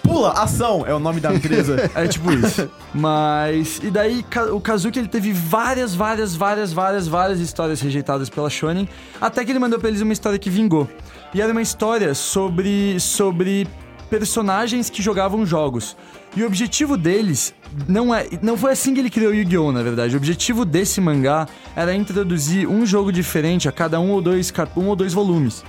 Pula, 0.00 0.30
ação 0.32 0.84
é 0.86 0.94
o 0.94 1.00
nome 1.00 1.18
da 1.20 1.34
empresa. 1.34 1.90
é 1.94 2.06
tipo 2.06 2.32
isso. 2.32 2.70
Mas 2.94 3.80
e 3.82 3.90
daí 3.90 4.24
o 4.52 4.60
Kazuki 4.60 4.98
ele 4.98 5.08
teve 5.08 5.32
várias, 5.32 5.94
várias, 5.94 6.36
várias, 6.36 6.72
várias, 6.72 7.08
várias 7.08 7.40
histórias 7.40 7.80
rejeitadas 7.80 8.30
pela 8.30 8.48
Shonen, 8.48 8.88
até 9.20 9.44
que 9.44 9.50
ele 9.50 9.58
mandou 9.58 9.80
pra 9.80 9.88
eles 9.88 10.00
uma 10.00 10.12
história 10.12 10.38
que 10.38 10.48
vingou. 10.48 10.88
E 11.34 11.42
era 11.42 11.50
uma 11.50 11.62
história 11.62 12.14
sobre 12.14 13.00
sobre 13.00 13.66
personagens 14.08 14.88
que 14.88 15.02
jogavam 15.02 15.44
jogos. 15.44 15.96
E 16.36 16.42
o 16.42 16.46
objetivo 16.46 16.96
deles 16.96 17.52
não 17.88 18.14
é, 18.14 18.28
não 18.40 18.56
foi 18.56 18.70
assim 18.72 18.94
que 18.94 19.00
ele 19.00 19.10
criou 19.10 19.34
Yu-Gi-Oh, 19.34 19.72
na 19.72 19.82
verdade. 19.82 20.14
O 20.14 20.18
objetivo 20.18 20.64
desse 20.64 21.00
mangá 21.00 21.48
era 21.74 21.92
introduzir 21.92 22.68
um 22.68 22.86
jogo 22.86 23.10
diferente 23.10 23.68
a 23.68 23.72
cada 23.72 23.98
um 23.98 24.12
ou 24.12 24.22
dois 24.22 24.52
um 24.76 24.86
ou 24.86 24.94
dois 24.94 25.12
volumes. 25.12 25.64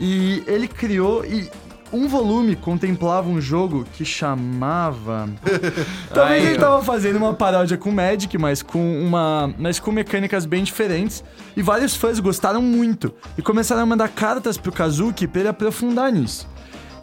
E 0.00 0.42
ele 0.46 0.66
criou 0.66 1.24
e 1.24 1.48
um 1.92 2.08
volume 2.08 2.56
contemplava 2.56 3.28
um 3.28 3.40
jogo 3.40 3.86
que 3.94 4.04
chamava 4.04 5.28
Talvez 6.12 6.44
ele 6.44 6.58
tava 6.58 6.82
fazendo 6.82 7.16
uma 7.16 7.34
paródia 7.34 7.76
com 7.76 7.90
Magic, 7.90 8.36
mas 8.38 8.62
com 8.62 9.02
uma. 9.02 9.52
mas 9.58 9.78
com 9.78 9.92
mecânicas 9.92 10.46
bem 10.46 10.62
diferentes. 10.62 11.22
E 11.56 11.62
vários 11.62 11.94
fãs 11.94 12.20
gostaram 12.20 12.60
muito. 12.60 13.14
E 13.36 13.42
começaram 13.42 13.82
a 13.82 13.86
mandar 13.86 14.08
cartas 14.08 14.56
pro 14.56 14.72
Kazuki 14.72 15.26
pra 15.26 15.40
ele 15.40 15.48
aprofundar 15.48 16.12
nisso. 16.12 16.48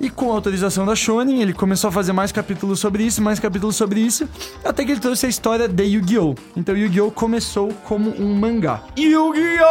E 0.03 0.09
com 0.09 0.31
a 0.31 0.35
autorização 0.35 0.85
da 0.85 0.97
Shonen, 0.97 1.41
ele 1.41 1.53
começou 1.53 1.87
a 1.87 1.91
fazer 1.91 2.11
mais 2.11 2.29
capítulos 2.29 2.77
sobre 2.77 3.03
isso, 3.03 3.21
mais 3.21 3.39
capítulos 3.39 3.77
sobre 3.77 4.01
isso, 4.01 4.27
até 4.61 4.83
que 4.83 4.91
ele 4.91 4.99
trouxe 4.99 5.27
a 5.27 5.29
história 5.29 5.65
de 5.65 5.81
Yu-Gi-Oh! 5.81 6.35
Então 6.57 6.75
Yu-Gi-Oh! 6.75 7.09
começou 7.09 7.69
como 7.85 8.09
um 8.21 8.35
mangá. 8.35 8.83
Yu-Gi-Oh! 8.97 9.63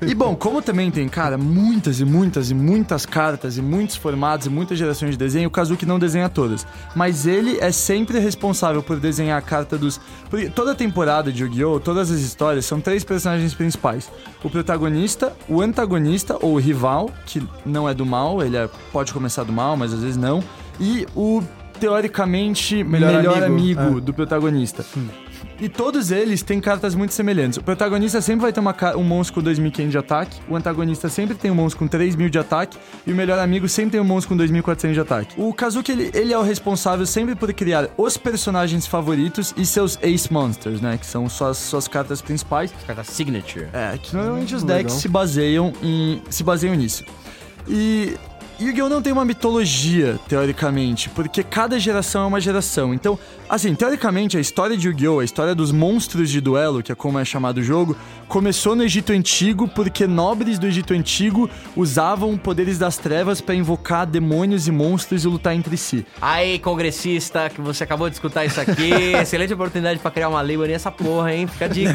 E 0.04 0.12
bom, 0.14 0.34
como 0.34 0.60
também 0.60 0.90
tem, 0.90 1.08
cara, 1.08 1.38
muitas 1.38 2.00
e 2.00 2.04
muitas 2.04 2.50
e 2.50 2.54
muitas 2.54 3.06
cartas 3.06 3.56
e 3.56 3.62
muitos 3.62 3.94
formatos 3.94 4.48
e 4.48 4.50
muitas 4.50 4.76
gerações 4.76 5.12
de 5.12 5.16
desenho, 5.18 5.46
o 5.46 5.50
Kazuki 5.52 5.86
não 5.86 5.98
desenha 6.00 6.28
todas. 6.28 6.66
Mas 6.96 7.28
ele 7.28 7.58
é 7.60 7.70
sempre 7.70 8.18
responsável 8.18 8.82
por 8.82 8.98
desenhar 8.98 9.38
a 9.38 9.42
carta 9.42 9.78
dos. 9.78 10.00
Porque 10.28 10.50
toda 10.50 10.74
temporada 10.74 11.32
de 11.32 11.44
Yu-Gi-Oh!, 11.44 11.78
todas 11.78 12.10
as 12.10 12.18
histórias, 12.18 12.66
são 12.66 12.80
três 12.80 13.04
personagens 13.04 13.54
principais: 13.54 14.10
o 14.42 14.50
protagonista, 14.50 15.32
o 15.48 15.60
antagonista 15.60 16.36
ou 16.40 16.54
o 16.54 16.58
rival, 16.58 17.08
que 17.24 17.40
não 17.64 17.88
é 17.88 17.94
do 17.94 18.04
mal, 18.04 18.42
ele 18.42 18.56
é- 18.56 18.63
pode 18.92 19.12
começar 19.12 19.44
do 19.44 19.52
mal, 19.52 19.76
mas 19.76 19.92
às 19.92 20.00
vezes 20.00 20.16
não, 20.16 20.42
e 20.80 21.06
o 21.14 21.42
teoricamente 21.78 22.84
melhor, 22.84 23.12
Melhor 23.12 23.42
amigo, 23.42 23.80
amigo, 23.80 24.00
do 24.00 24.14
protagonista. 24.14 24.84
E 25.60 25.68
todos 25.68 26.10
eles 26.10 26.42
têm 26.42 26.60
cartas 26.60 26.94
muito 26.94 27.14
semelhantes. 27.14 27.58
O 27.58 27.62
protagonista 27.62 28.20
sempre 28.20 28.42
vai 28.42 28.52
ter 28.52 28.60
uma 28.60 28.74
um 28.96 29.04
monstro 29.04 29.42
com 29.42 29.48
2.500 29.48 29.88
de 29.88 29.98
ataque, 29.98 30.40
o 30.48 30.56
antagonista 30.56 31.08
sempre 31.08 31.34
tem 31.34 31.50
um 31.50 31.54
monstro 31.54 31.78
com 31.78 31.88
3.000 31.88 32.28
de 32.28 32.38
ataque, 32.38 32.76
e 33.06 33.12
o 33.12 33.14
melhor 33.14 33.38
amigo 33.38 33.68
sempre 33.68 33.92
tem 33.92 34.00
um 34.00 34.04
monstro 34.04 34.36
com 34.36 34.42
2.400 34.42 34.92
de 34.92 35.00
ataque. 35.00 35.40
O 35.40 35.52
Kazuki, 35.52 35.92
ele, 35.92 36.10
ele 36.14 36.32
é 36.32 36.38
o 36.38 36.42
responsável 36.42 37.06
sempre 37.06 37.34
por 37.34 37.52
criar 37.52 37.88
os 37.96 38.16
personagens 38.16 38.86
favoritos 38.86 39.54
e 39.56 39.64
seus 39.64 39.98
Ace 40.02 40.32
Monsters, 40.32 40.80
né? 40.80 40.98
Que 40.98 41.06
são 41.06 41.28
suas, 41.28 41.58
suas 41.58 41.86
cartas 41.86 42.20
principais. 42.20 42.72
Carta 42.86 43.04
signature. 43.04 43.68
É, 43.72 43.96
que 43.98 44.14
normalmente 44.14 44.54
os 44.54 44.62
Legal. 44.62 44.78
decks 44.78 44.94
se 44.94 45.08
baseiam 45.08 45.72
em 45.82 46.22
se 46.30 46.42
baseiam 46.42 46.74
nisso. 46.74 47.04
E 47.68 48.16
Yu-Gi-Oh! 48.60 48.88
não 48.88 49.02
tem 49.02 49.12
uma 49.12 49.24
mitologia, 49.24 50.18
teoricamente, 50.28 51.08
porque 51.10 51.42
cada 51.42 51.78
geração 51.78 52.22
é 52.22 52.26
uma 52.26 52.40
geração. 52.40 52.94
Então, 52.94 53.18
assim, 53.48 53.74
teoricamente, 53.74 54.36
a 54.36 54.40
história 54.40 54.76
de 54.76 54.86
Yu-Gi-Oh!, 54.86 55.20
a 55.20 55.24
história 55.24 55.54
dos 55.54 55.72
monstros 55.72 56.30
de 56.30 56.40
duelo, 56.40 56.82
que 56.82 56.92
é 56.92 56.94
como 56.94 57.18
é 57.18 57.24
chamado 57.24 57.58
o 57.58 57.62
jogo, 57.62 57.96
começou 58.28 58.76
no 58.76 58.84
Egito 58.84 59.12
Antigo 59.12 59.66
porque 59.66 60.06
nobres 60.06 60.58
do 60.58 60.66
Egito 60.66 60.94
Antigo 60.94 61.50
usavam 61.76 62.36
poderes 62.38 62.78
das 62.78 62.96
trevas 62.96 63.40
pra 63.40 63.54
invocar 63.54 64.06
demônios 64.06 64.68
e 64.68 64.70
monstros 64.70 65.24
e 65.24 65.28
lutar 65.28 65.54
entre 65.54 65.76
si. 65.76 66.06
Aí, 66.20 66.58
congressista, 66.60 67.50
que 67.50 67.60
você 67.60 67.82
acabou 67.82 68.08
de 68.08 68.14
escutar 68.14 68.44
isso 68.44 68.60
aqui, 68.60 68.92
excelente 69.20 69.52
oportunidade 69.52 69.98
pra 69.98 70.10
criar 70.10 70.28
uma 70.28 70.40
lei 70.40 70.56
nessa 70.56 70.90
porra, 70.90 71.34
hein? 71.34 71.48
Fica 71.48 71.64
a 71.64 71.68
dica. 71.68 71.94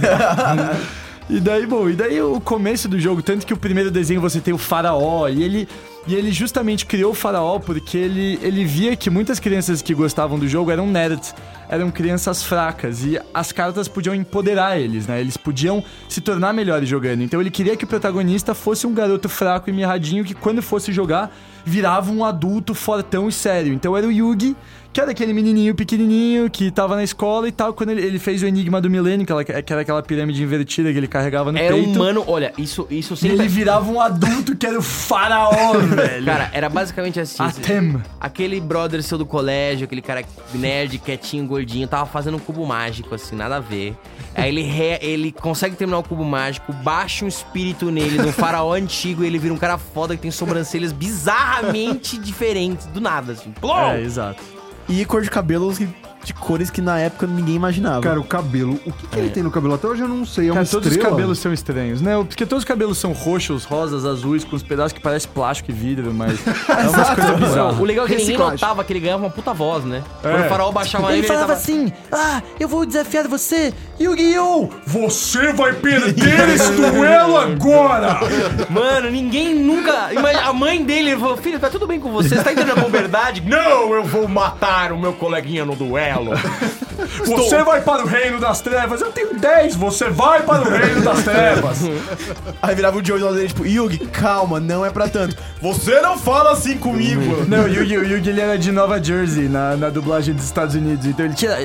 E 1.30 1.40
daí, 1.40 1.68
bom, 1.68 1.88
e 1.88 1.94
daí 1.94 2.20
o 2.20 2.42
começo 2.42 2.90
do 2.90 3.00
jogo, 3.00 3.22
tanto 3.22 3.46
que 3.46 3.54
o 3.54 3.58
primeiro 3.58 3.92
desenho 3.92 4.20
você 4.20 4.42
tem 4.42 4.52
o 4.52 4.58
faraó, 4.58 5.28
e 5.28 5.44
ele, 5.44 5.68
e 6.08 6.16
ele 6.16 6.32
justamente 6.32 6.88
criou 6.88 7.12
o 7.12 7.16
faraó 7.16 7.60
porque 7.60 8.00
ele, 8.00 8.40
ele 8.42 8.66
via 8.66 8.96
que 8.96 9.12
muitas 9.12 9.40
crianças 9.40 9.80
que 9.80 9.94
gostavam 9.94 10.40
do 10.40 10.48
jogo 10.48 10.72
eram 10.72 10.88
nerds, 10.88 11.36
eram 11.70 11.92
crianças 11.92 12.42
fracas, 12.42 13.06
e 13.06 13.20
as 13.32 13.52
cartas 13.52 13.88
podiam 13.88 14.16
empoderar 14.16 14.80
eles, 14.80 15.06
né? 15.06 15.22
Eles 15.22 15.38
podiam 15.38 15.84
se 16.08 16.20
tornar 16.20 16.52
melhores 16.52 16.90
jogando. 16.90 17.22
Então 17.22 17.40
ele 17.40 17.52
queria 17.52 17.78
que 17.78 17.84
o 17.84 17.88
protagonista 17.88 18.56
fosse 18.56 18.88
um 18.88 18.94
garoto 18.96 19.30
fraco 19.30 19.70
e 19.70 19.74
mirradinho 19.74 20.26
que 20.26 20.34
quando 20.34 20.64
fosse 20.64 20.92
jogar 20.92 21.32
virava 21.64 22.12
um 22.12 22.26
adulto 22.26 22.74
fortão 22.74 23.30
e 23.30 23.32
sério. 23.32 23.72
Então 23.72 23.96
era 23.96 24.08
o 24.08 24.12
Yugi, 24.12 24.56
que 24.92 25.00
era 25.00 25.12
aquele 25.12 25.34
menininho 25.34 25.76
pequenininho 25.76 26.50
que 26.50 26.72
tava 26.72 26.96
na 26.96 27.04
escola 27.04 27.48
e 27.48 27.52
tal, 27.52 27.74
quando 27.74 27.92
ele, 27.92 28.02
ele 28.02 28.18
fez 28.18 28.42
o 28.42 28.48
Enigma 28.48 28.82
do 28.82 28.90
Milênio, 28.90 29.24
que, 29.26 29.32
ela- 29.32 29.44
que 29.44 29.52
era 29.72 29.82
aquela 29.82 30.02
pirâmide 30.02 30.42
invertida 30.42 30.92
que 30.92 30.98
ele 30.98 31.08
carregava 31.08 31.52
no 31.52 31.58
Era 31.60 31.76
um 31.76 31.84
peito. 31.84 32.00
mano, 32.00 32.24
olha, 32.28 32.52
isso, 32.58 32.88
isso 32.90 33.16
sempre. 33.16 33.38
ele 33.38 33.48
virava 33.48 33.90
um 33.90 34.02
adulto 34.02 34.56
que 34.56 34.66
era 34.66 34.80
o 34.80 34.82
faraó, 34.82 35.74
velho. 35.78 36.26
Cara, 36.26 36.50
era 36.54 36.70
basicamente 36.70 37.20
assim. 37.20 37.42
Atem. 37.44 38.02
Aquele 38.20 38.60
brother 38.60 39.04
seu 39.04 39.18
do 39.18 39.26
colégio, 39.28 39.86
aquele 39.86 40.02
cara 40.02 40.24
nerd, 40.56 40.98
quietinho, 40.98 41.46
gordinho, 41.46 41.88
tava 41.88 42.08
fazendo 42.08 42.38
um 42.38 42.40
cubo 42.40 42.66
mágico, 42.66 43.14
assim, 43.14 43.36
nada 43.36 43.58
a 43.58 43.60
ver. 43.60 43.96
Aí 44.34 44.50
ele, 44.50 44.64
re- 44.64 45.00
ele 45.02 45.32
consegue 45.32 45.76
terminar 45.76 46.00
o 46.00 46.04
cubo 46.04 46.24
mágico, 46.24 46.74
baixa 46.74 47.24
um 47.26 47.28
espírito 47.28 47.92
nele, 47.92 48.20
um 48.22 48.32
faraó 48.32 48.74
antigo, 48.74 49.24
e 49.24 49.28
ele 49.28 49.38
vira 49.38 49.54
um 49.54 49.58
cara 49.58 49.78
foda 49.78 50.16
que 50.16 50.22
tem 50.24 50.32
sobrancelhas 50.32 50.92
bizarramente 50.92 52.18
diferentes, 52.18 52.86
do 52.88 53.00
nada, 53.00 53.34
assim. 53.34 53.54
É, 53.96 54.02
exato. 54.02 54.42
E 54.90 55.06
cor 55.06 55.22
de 55.22 55.30
cabelos 55.30 55.78
que 55.78 55.88
de 56.24 56.34
cores 56.34 56.70
que 56.70 56.82
na 56.82 57.00
época 57.00 57.26
ninguém 57.26 57.56
imaginava. 57.56 58.02
Cara, 58.02 58.20
o 58.20 58.24
cabelo. 58.24 58.80
O 58.86 58.92
que, 58.92 59.08
que 59.08 59.20
ele 59.20 59.30
tem 59.30 59.42
no 59.42 59.50
cabelo? 59.50 59.74
Até 59.76 59.88
hoje 59.88 60.02
eu 60.02 60.08
não 60.08 60.26
sei. 60.26 60.46
É 60.46 60.48
Cara, 60.50 60.60
uma 60.62 60.66
todos 60.68 60.88
os 60.88 60.92
estrela? 60.94 61.16
cabelos 61.16 61.40
são 61.40 61.54
estranhos, 61.54 62.02
né? 62.02 62.16
Porque 62.18 62.46
todos 62.46 62.64
os 62.64 62.68
cabelos 62.68 62.98
são 62.98 63.12
roxos, 63.14 63.64
rosas, 63.64 64.06
azuis, 64.06 64.44
com 64.44 64.56
uns 64.56 64.64
pedaços 64.64 64.94
que 64.94 65.00
parecem 65.00 65.30
plástico 65.32 65.72
e 65.72 65.74
vidro, 65.74 66.14
mas 66.14 66.40
é 66.68 66.88
umas 66.90 67.10
coisas 67.16 67.32
O 67.32 67.38
bizarras. 67.38 67.80
legal 67.80 68.06
é 68.06 68.08
que 68.08 68.14
ninguém 68.16 68.28
Reciclagem. 68.28 68.52
notava 68.54 68.84
que 68.84 68.94
ele 68.94 69.00
ganhava 69.00 69.24
uma 69.24 69.30
puta 69.30 69.54
voz, 69.54 69.84
né? 69.86 70.04
É. 70.24 70.30
Quando 70.32 70.46
o 70.46 70.50
farol 70.50 70.72
baixava 70.72 71.06
Ele 71.08 71.16
nele, 71.18 71.28
falava 71.28 71.48
tava... 71.48 71.60
assim: 71.60 71.92
Ah, 72.12 72.42
eu 72.60 72.68
vou 72.68 72.86
desafiar 72.86 73.28
você, 73.28 73.74
Yu-Gi-Oh! 74.00 74.70
Você 74.86 75.54
vai 75.54 75.74
perder 75.74 76.50
esse 76.50 76.72
duelo 76.74 77.38
agora! 77.38 78.20
Mano, 78.70 79.10
ninguém 79.10 79.56
nunca... 79.56 80.10
A 80.46 80.54
mãe 80.54 80.84
dele 80.84 81.16
falou, 81.18 81.38
filho, 81.38 81.60
tá 81.60 81.70
tudo 81.70 81.88
bem 81.88 82.00
com 82.00 82.12
você? 82.12 82.36
Você 82.36 82.44
tá 82.44 82.52
entrando 82.52 82.76
na 82.76 82.84
puberdade? 82.84 83.42
Não, 83.42 83.94
eu 83.94 84.04
vou 84.04 84.28
matar 84.28 84.92
o 84.92 84.98
meu 85.00 85.14
coleguinha 85.14 85.66
no 85.66 85.76
duelo. 85.76 86.09
Você 87.26 87.64
vai 87.64 87.82
para 87.82 88.04
o 88.04 88.08
reino 88.08 88.40
das 88.40 88.62
trevas, 88.62 89.02
eu 89.02 89.12
tenho 89.12 89.40
10, 89.40 89.76
você 89.76 90.10
vai 90.10 90.44
para 90.44 90.68
o 90.68 90.70
reino 90.70 91.02
das 91.02 91.24
trevas. 91.24 91.80
Aí 92.62 92.76
virava 92.76 92.98
o 92.98 93.06
Joey 93.06 93.22
dele, 93.34 93.48
tipo, 93.48 93.66
Yugi, 93.66 94.00
calma, 94.08 94.60
não 94.60 94.86
é 94.86 94.90
pra 94.90 95.08
tanto. 95.08 95.36
Você 95.62 96.02
não 96.02 96.18
fala 96.18 96.52
assim 96.52 96.78
comigo! 96.78 97.46
Não, 97.48 97.64
o 97.64 97.68
Yugi, 97.68 97.98
o 97.98 98.06
Yugi 98.06 98.30
ele 98.30 98.42
era 98.42 98.58
de 98.58 98.72
Nova 98.72 99.02
Jersey, 99.02 99.48
na, 99.48 99.76
na 99.76 99.90
dublagem 99.90 100.34
dos 100.34 100.46
Estados 100.46 100.76
Unidos, 100.76 101.06
então 101.06 101.26
ele 101.26 101.34
tinha. 101.36 101.58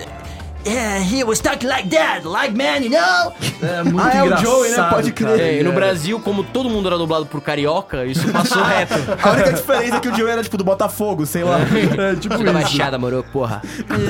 Yeah, 0.66 0.98
he 0.98 1.22
was 1.24 1.40
talking 1.40 1.68
like 1.68 1.90
that, 1.90 2.24
like 2.26 2.54
man, 2.56 2.82
you 2.82 2.88
know? 2.90 3.32
É 3.62 3.82
muito 3.82 4.00
Ah, 4.00 4.14
é 4.16 4.22
o 4.22 4.36
Joey, 4.38 4.70
né? 4.70 4.82
Pode 4.88 5.12
cara. 5.12 5.34
crer. 5.36 5.46
É, 5.56 5.60
e 5.60 5.62
no 5.62 5.72
É. 5.72 5.74
Brasil, 5.74 6.18
como 6.20 6.42
todo 6.42 6.70
mundo 6.70 6.88
era 6.88 6.96
dublado 6.96 7.26
por 7.26 7.42
carioca, 7.42 8.06
isso 8.06 8.26
passou 8.32 8.62
reto. 8.64 8.94
A 9.22 9.30
única 9.32 9.52
diferença 9.52 9.96
é 9.96 10.00
que 10.00 10.08
o 10.08 10.14
Joey 10.16 10.32
era, 10.32 10.42
tipo, 10.42 10.56
do 10.56 10.64
Botafogo, 10.64 11.26
sei 11.26 11.44
lá. 11.44 11.58
É, 11.60 12.14
tipo 12.16 12.30
Da 12.38 12.42
isso. 12.44 12.52
Baixada, 12.52 12.98
moro, 12.98 13.22
porra. 13.30 13.60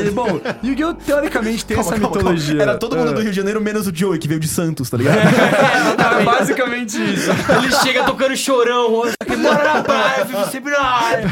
E, 0.06 0.10
bom, 0.12 0.40
Yu-Gi-Oh! 0.62 0.94
teoricamente 0.94 1.64
tem 1.66 1.76
Calma, 1.76 1.90
essa 1.90 2.00
calma, 2.00 2.14
calma. 2.16 2.30
mitologia. 2.32 2.62
Era 2.62 2.78
todo 2.78 2.96
mundo 2.96 3.10
É. 3.10 3.14
do 3.14 3.20
Rio 3.20 3.30
de 3.30 3.36
Janeiro, 3.36 3.60
menos 3.60 3.88
o 3.88 3.92
Joey, 3.92 4.18
que 4.20 4.28
veio 4.28 4.38
de 4.38 4.46
Santos, 4.48 4.88
tá 4.88 4.96
ligado? 4.96 5.16
É 6.20 6.22
basicamente 6.24 6.96
isso. 7.14 7.30
Ele 7.58 7.72
chega 7.82 8.04
tocando 8.04 8.36
chorão, 8.36 9.02
que 9.26 9.36
mora 9.36 9.74
na 9.74 9.82
praia, 9.82 10.24
vive 10.24 10.44
sempre 10.52 10.70
na 10.72 10.80
área. 10.80 11.24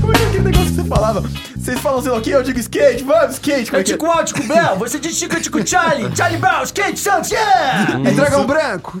Como 0.00 0.12
é 0.12 0.16
que 0.18 0.22
é 0.22 0.26
aquele 0.28 0.42
negócio 0.44 0.66
que 0.68 0.74
você 0.74 0.84
falava? 0.84 1.22
Vocês 1.70 1.82
falam, 1.82 2.02
sei 2.02 2.10
lá 2.10 2.18
o 2.18 2.20
quê? 2.20 2.30
Eu 2.34 2.42
digo 2.42 2.58
skate, 2.58 3.04
vamos, 3.04 3.34
skate. 3.34 3.70
Como 3.70 3.80
é 3.80 3.84
que 3.84 3.92
é? 3.92 3.94
Tico 3.94 4.06
Al, 4.06 4.24
Tico 4.24 4.42
Bell, 4.42 4.76
você 4.76 4.98
diz 4.98 5.16
Chico, 5.16 5.40
Tico 5.40 5.64
Charlie, 5.64 6.10
Charlie 6.16 6.40
Brown, 6.40 6.64
Skate 6.64 6.98
Santos, 6.98 7.30
yeah! 7.30 8.08
É 8.08 8.10
dragão 8.10 8.44
branco. 8.44 8.98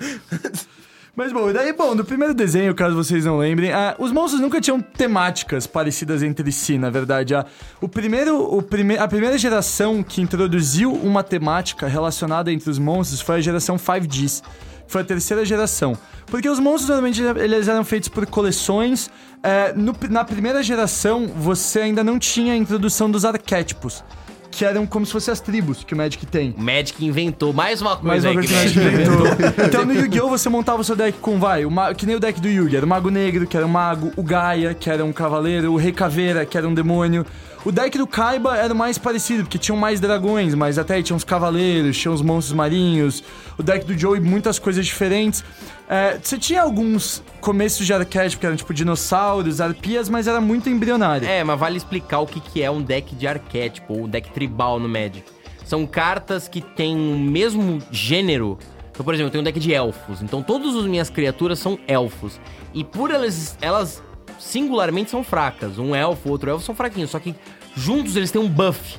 Mas 1.16 1.32
bom, 1.32 1.52
daí, 1.52 1.72
bom, 1.72 1.96
no 1.96 2.04
primeiro 2.04 2.32
desenho, 2.32 2.72
caso 2.72 2.94
vocês 2.94 3.24
não 3.24 3.38
lembrem, 3.38 3.72
ah, 3.72 3.96
os 3.98 4.12
monstros 4.12 4.40
nunca 4.40 4.60
tinham 4.60 4.80
temáticas 4.80 5.66
parecidas 5.66 6.22
entre 6.22 6.52
si, 6.52 6.78
na 6.78 6.90
verdade. 6.90 7.34
Ah, 7.34 7.44
o 7.80 7.88
primeiro, 7.88 8.40
o 8.40 8.62
prime 8.62 8.96
a 8.96 9.08
primeira 9.08 9.36
geração 9.36 10.00
que 10.00 10.22
introduziu 10.22 10.92
uma 10.92 11.24
temática 11.24 11.88
relacionada 11.88 12.52
entre 12.52 12.70
os 12.70 12.78
monstros 12.78 13.20
foi 13.20 13.38
a 13.38 13.40
geração 13.40 13.74
5Gs. 13.74 14.42
Foi 14.90 15.02
a 15.02 15.04
terceira 15.04 15.44
geração. 15.44 15.96
Porque 16.26 16.48
os 16.48 16.58
monstros 16.58 16.88
normalmente 16.88 17.22
eles 17.22 17.68
eram 17.68 17.84
feitos 17.84 18.08
por 18.08 18.26
coleções. 18.26 19.08
É, 19.42 19.72
no- 19.72 19.94
na 20.10 20.24
primeira 20.24 20.62
geração, 20.62 21.26
você 21.28 21.80
ainda 21.80 22.02
não 22.04 22.18
tinha 22.18 22.52
a 22.52 22.56
introdução 22.56 23.08
dos 23.10 23.24
arquétipos. 23.24 24.02
Que 24.50 24.64
eram 24.64 24.84
como 24.84 25.06
se 25.06 25.12
fossem 25.12 25.30
as 25.30 25.38
tribos 25.38 25.84
que 25.84 25.94
o 25.94 25.96
Magic 25.96 26.26
tem. 26.26 26.52
O 26.58 26.60
Magic 26.60 27.04
inventou 27.06 27.52
mais 27.52 27.80
uma 27.80 27.96
coisa 27.96 28.08
Mais 28.08 28.24
uma 28.24 28.34
coisa 28.34 28.48
que 28.48 28.52
o 28.52 28.56
Magic 28.56 28.80
inventou. 28.80 29.26
Então 29.64 29.84
no 29.84 29.94
Yu-Gi-Oh! 29.94 30.28
você 30.28 30.48
montava 30.48 30.80
o 30.80 30.84
seu 30.84 30.96
deck 30.96 31.18
com, 31.20 31.38
vai, 31.38 31.64
o 31.64 31.70
ma- 31.70 31.94
que 31.94 32.04
nem 32.04 32.16
o 32.16 32.20
deck 32.20 32.40
do 32.40 32.48
Yu-Gi. 32.48 32.76
Era 32.78 32.84
o 32.84 32.88
Mago 32.88 33.10
Negro, 33.10 33.46
que 33.46 33.56
era 33.56 33.64
um 33.64 33.68
mago, 33.68 34.10
o 34.16 34.24
Gaia, 34.24 34.74
que 34.74 34.90
era 34.90 35.04
um 35.04 35.12
cavaleiro, 35.12 35.72
o 35.72 35.76
Rei 35.76 35.92
Caveira, 35.92 36.44
que 36.44 36.58
era 36.58 36.66
um 36.66 36.74
demônio. 36.74 37.24
O 37.62 37.70
deck 37.70 37.98
do 37.98 38.06
Kaiba 38.06 38.56
era 38.56 38.72
mais 38.72 38.96
parecido, 38.96 39.42
porque 39.42 39.58
tinham 39.58 39.76
mais 39.76 40.00
dragões, 40.00 40.54
mas 40.54 40.78
até 40.78 40.94
aí 40.94 41.02
tinha 41.02 41.14
uns 41.14 41.24
cavaleiros, 41.24 41.98
tinha 41.98 42.10
uns 42.10 42.22
monstros 42.22 42.56
marinhos. 42.56 43.22
O 43.58 43.62
deck 43.62 43.84
do 43.84 43.96
Joey, 43.96 44.18
muitas 44.18 44.58
coisas 44.58 44.86
diferentes. 44.86 45.44
É, 45.86 46.18
você 46.22 46.38
tinha 46.38 46.62
alguns 46.62 47.22
começos 47.38 47.84
de 47.84 47.92
arquétipo, 47.92 48.40
que 48.40 48.46
eram 48.46 48.56
tipo 48.56 48.72
dinossauros, 48.72 49.60
arpias, 49.60 50.08
mas 50.08 50.26
era 50.26 50.40
muito 50.40 50.70
embrionário. 50.70 51.28
É, 51.28 51.44
mas 51.44 51.60
vale 51.60 51.76
explicar 51.76 52.20
o 52.20 52.26
que, 52.26 52.40
que 52.40 52.62
é 52.62 52.70
um 52.70 52.80
deck 52.80 53.14
de 53.14 53.26
arquétipo, 53.26 53.92
ou 53.92 54.04
um 54.04 54.08
deck 54.08 54.30
tribal 54.30 54.80
no 54.80 54.88
Magic. 54.88 55.22
São 55.66 55.86
cartas 55.86 56.48
que 56.48 56.62
têm 56.62 56.96
o 56.96 57.18
mesmo 57.18 57.78
gênero. 57.90 58.58
Então, 58.90 59.04
por 59.04 59.12
exemplo, 59.12 59.28
eu 59.28 59.32
tenho 59.32 59.42
um 59.42 59.44
deck 59.44 59.60
de 59.60 59.74
elfos. 59.74 60.22
Então, 60.22 60.42
todas 60.42 60.74
as 60.74 60.86
minhas 60.86 61.10
criaturas 61.10 61.58
são 61.58 61.78
elfos. 61.86 62.40
E 62.72 62.82
por 62.82 63.10
elas, 63.10 63.56
elas 63.60 64.02
singularmente 64.40 65.10
são 65.10 65.22
fracas. 65.22 65.78
Um 65.78 65.94
elfo, 65.94 66.30
outro 66.30 66.50
elfo 66.50 66.64
são 66.64 66.74
fraquinhos. 66.74 67.10
Só 67.10 67.18
que 67.18 67.34
juntos 67.76 68.16
eles 68.16 68.30
têm 68.30 68.40
um 68.40 68.48
buff. 68.48 68.98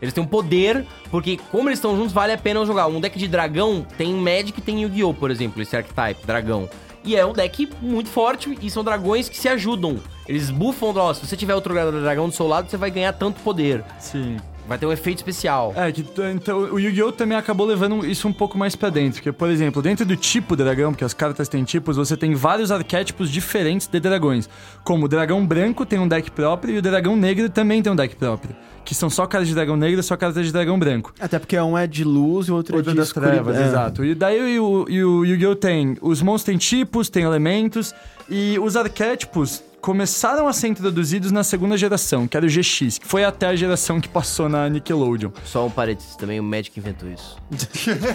Eles 0.00 0.12
têm 0.12 0.22
um 0.22 0.26
poder, 0.26 0.84
porque 1.10 1.38
como 1.50 1.68
eles 1.68 1.78
estão 1.78 1.96
juntos, 1.96 2.12
vale 2.12 2.32
a 2.32 2.38
pena 2.38 2.64
jogar. 2.66 2.86
Um 2.86 3.00
deck 3.00 3.18
de 3.18 3.26
dragão 3.26 3.86
tem 3.96 4.12
Magic 4.12 4.58
e 4.58 4.62
tem 4.62 4.82
Yu-Gi-Oh!, 4.82 5.14
por 5.14 5.30
exemplo, 5.30 5.62
esse 5.62 5.74
archetype, 5.74 6.26
dragão. 6.26 6.68
E 7.02 7.16
é 7.16 7.24
um 7.24 7.32
deck 7.32 7.68
muito 7.80 8.10
forte 8.10 8.58
e 8.60 8.70
são 8.70 8.84
dragões 8.84 9.28
que 9.28 9.36
se 9.36 9.48
ajudam. 9.48 9.98
Eles 10.28 10.50
buffam, 10.50 10.94
ó, 10.96 11.12
se 11.12 11.26
você 11.26 11.36
tiver 11.36 11.54
outro 11.54 11.74
dragão 11.74 12.28
do 12.28 12.34
seu 12.34 12.46
lado, 12.46 12.70
você 12.70 12.76
vai 12.76 12.90
ganhar 12.90 13.12
tanto 13.12 13.40
poder. 13.40 13.84
Sim. 13.98 14.36
Vai 14.66 14.78
ter 14.78 14.86
um 14.86 14.92
efeito 14.92 15.18
especial. 15.18 15.72
É, 15.76 15.92
que 15.92 16.04
então 16.34 16.58
o 16.72 16.78
Yu-Gi-Oh! 16.80 17.12
também 17.12 17.36
acabou 17.36 17.66
levando 17.66 18.04
isso 18.06 18.26
um 18.26 18.32
pouco 18.32 18.56
mais 18.56 18.74
pra 18.74 18.88
dentro. 18.88 19.14
Porque, 19.18 19.30
por 19.30 19.50
exemplo, 19.50 19.82
dentro 19.82 20.06
do 20.06 20.16
tipo 20.16 20.56
dragão, 20.56 20.92
porque 20.92 21.04
as 21.04 21.12
cartas 21.12 21.48
têm 21.48 21.64
tipos, 21.64 21.96
você 21.96 22.16
tem 22.16 22.34
vários 22.34 22.72
arquétipos 22.72 23.30
diferentes 23.30 23.86
de 23.86 24.00
dragões. 24.00 24.48
Como 24.82 25.04
o 25.04 25.08
dragão 25.08 25.46
branco 25.46 25.84
tem 25.84 25.98
um 25.98 26.08
deck 26.08 26.30
próprio 26.30 26.74
e 26.74 26.78
o 26.78 26.82
dragão 26.82 27.14
negro 27.16 27.50
também 27.50 27.82
tem 27.82 27.92
um 27.92 27.96
deck 27.96 28.16
próprio. 28.16 28.56
Que 28.86 28.94
são 28.94 29.08
só 29.10 29.26
cartas 29.26 29.48
de 29.48 29.54
dragão 29.54 29.76
negro 29.76 30.00
e 30.00 30.02
só 30.02 30.16
cartas 30.16 30.44
de 30.46 30.52
dragão 30.52 30.78
branco. 30.78 31.12
Até 31.20 31.38
porque 31.38 31.58
um 31.58 31.76
é 31.76 31.86
de 31.86 32.04
luz 32.04 32.48
e 32.48 32.50
o 32.50 32.54
outro, 32.54 32.76
Outra 32.76 32.90
é 32.90 32.94
de 32.94 32.98
das 32.98 33.08
escuridão. 33.08 33.34
trevas, 33.44 33.56
É. 33.56 33.66
exato. 33.66 34.04
E 34.04 34.14
daí 34.14 34.58
o, 34.58 34.86
e 34.88 35.04
o 35.04 35.24
Yu-Gi-Oh! 35.24 35.56
tem. 35.56 35.96
Os 36.00 36.20
monstros 36.22 36.44
têm 36.44 36.56
tipos, 36.58 37.08
têm 37.08 37.24
elementos, 37.24 37.94
e 38.30 38.58
os 38.58 38.76
arquétipos 38.76 39.62
começaram 39.84 40.48
a 40.48 40.52
ser 40.54 40.68
introduzidos 40.68 41.30
na 41.30 41.44
segunda 41.44 41.76
geração, 41.76 42.26
que 42.26 42.34
era 42.34 42.46
o 42.46 42.48
GX, 42.48 42.96
que 42.96 43.06
foi 43.06 43.22
até 43.22 43.48
a 43.48 43.54
geração 43.54 44.00
que 44.00 44.08
passou 44.08 44.48
na 44.48 44.66
Nickelodeon. 44.66 45.30
Só 45.44 45.66
um 45.66 45.70
parênteses, 45.70 46.16
também 46.16 46.40
o 46.40 46.42
Magic 46.42 46.80
inventou 46.80 47.06
isso. 47.10 47.36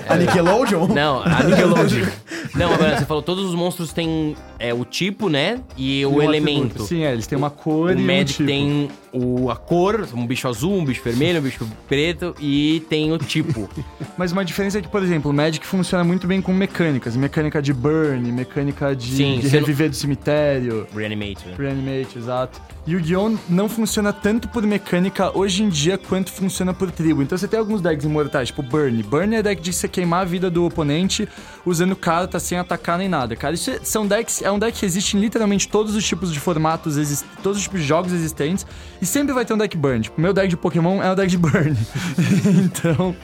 A 0.10 0.16
Nickelodeon? 0.18 0.88
Não, 0.88 1.22
a 1.22 1.44
Nickelodeon. 1.44 2.08
Não, 2.56 2.74
agora 2.74 2.98
você 2.98 3.06
falou, 3.06 3.22
todos 3.22 3.46
os 3.46 3.54
monstros 3.54 3.94
têm 3.94 4.36
é, 4.58 4.74
o 4.74 4.84
tipo, 4.84 5.30
né? 5.30 5.60
E 5.78 6.04
o 6.06 6.16
um 6.16 6.22
elemento. 6.22 6.66
atributo. 6.66 6.84
Sim, 6.86 7.04
é, 7.04 7.14
eles 7.14 7.28
têm 7.28 7.38
uma 7.38 7.52
cor 7.52 7.92
O 7.92 7.94
e 7.94 7.96
um 7.96 8.06
Magic 8.06 8.34
tipo. 8.34 8.48
tem 8.48 8.90
o, 9.14 9.50
a 9.52 9.56
cor, 9.56 10.08
um 10.14 10.26
bicho 10.26 10.48
azul, 10.48 10.74
um 10.74 10.86
bicho 10.86 11.04
vermelho, 11.04 11.40
um 11.40 11.44
bicho 11.44 11.68
preto 11.88 12.36
e 12.40 12.84
tem 12.90 13.12
o 13.12 13.18
tipo. 13.18 13.70
Mas 14.18 14.32
uma 14.32 14.44
diferença 14.44 14.80
é 14.80 14.82
que, 14.82 14.88
por 14.88 15.04
exemplo, 15.04 15.32
o 15.32 15.34
Magic 15.34 15.66
funciona 15.66 16.04
muito 16.04 16.28
bem 16.28 16.42
com 16.42 16.52
mecânicas. 16.54 17.16
Mecânica 17.16 17.62
de 17.62 17.74
burn, 17.74 18.32
mecânica 18.32 18.96
de, 18.96 19.16
Sim, 19.16 19.40
de 19.40 19.50
você 19.50 19.60
não- 19.60 19.68
reviver 19.68 19.90
do 19.90 19.96
cemitério. 19.96 20.88
Reanimator. 20.96 21.54
Reanimate, 21.62 22.18
exato. 22.18 22.60
Yu-Gi-Oh! 22.88 23.38
não 23.48 23.70
funciona 23.70 24.12
tanto 24.12 24.48
por 24.48 24.64
mecânica 24.64 25.38
hoje 25.38 25.62
em 25.64 25.70
dia 25.70 25.98
quanto 25.98 26.32
funciona 26.32 26.74
por 26.74 26.90
tribo. 26.92 27.22
Então 27.22 27.38
você 27.38 27.48
tem 27.48 27.60
alguns 27.60 27.82
decks 27.82 28.06
imortais, 28.06 28.48
tipo 28.48 28.64
Burn. 28.64 29.04
Burn 29.04 29.36
é 29.36 29.44
deck 29.44 29.62
de 29.62 29.72
você 29.72 29.88
queimar 29.88 30.22
a 30.22 30.26
vida 30.26 30.50
do 30.50 30.66
oponente 30.66 31.28
usando 31.66 31.96
carta 31.96 32.40
sem 32.40 32.58
atacar 32.58 32.98
nem 32.98 33.08
nada. 33.08 33.36
Cara, 33.36 33.54
isso 33.54 33.70
é- 33.70 33.80
são 33.84 34.08
decks, 34.08 34.42
é 34.42 34.52
um 34.52 34.58
deck 34.58 34.80
que 34.80 34.86
existe 34.86 35.18
em 35.18 35.20
literalmente 35.20 35.68
todos 35.68 35.96
os 35.96 36.06
tipos 36.06 36.34
de 36.34 36.40
formatos, 36.40 37.24
todos 37.44 37.58
os 37.58 37.64
tipos 37.64 37.82
de 37.82 37.86
jogos 37.86 38.12
existentes. 38.12 38.66
E 39.02 39.06
sempre 39.06 39.34
vai 39.34 39.46
ter 39.46 39.54
um 39.54 39.58
deck 39.58 39.78
Burn. 39.78 40.02
Tipo, 40.02 40.20
meu 40.20 40.34
deck 40.34 40.48
de 40.48 40.58
Pokémon 40.58 41.02
é 41.04 41.12
o 41.12 41.16
deck 41.16 41.30
de 41.30 41.38
Burn. 41.38 41.78
então. 42.66 43.16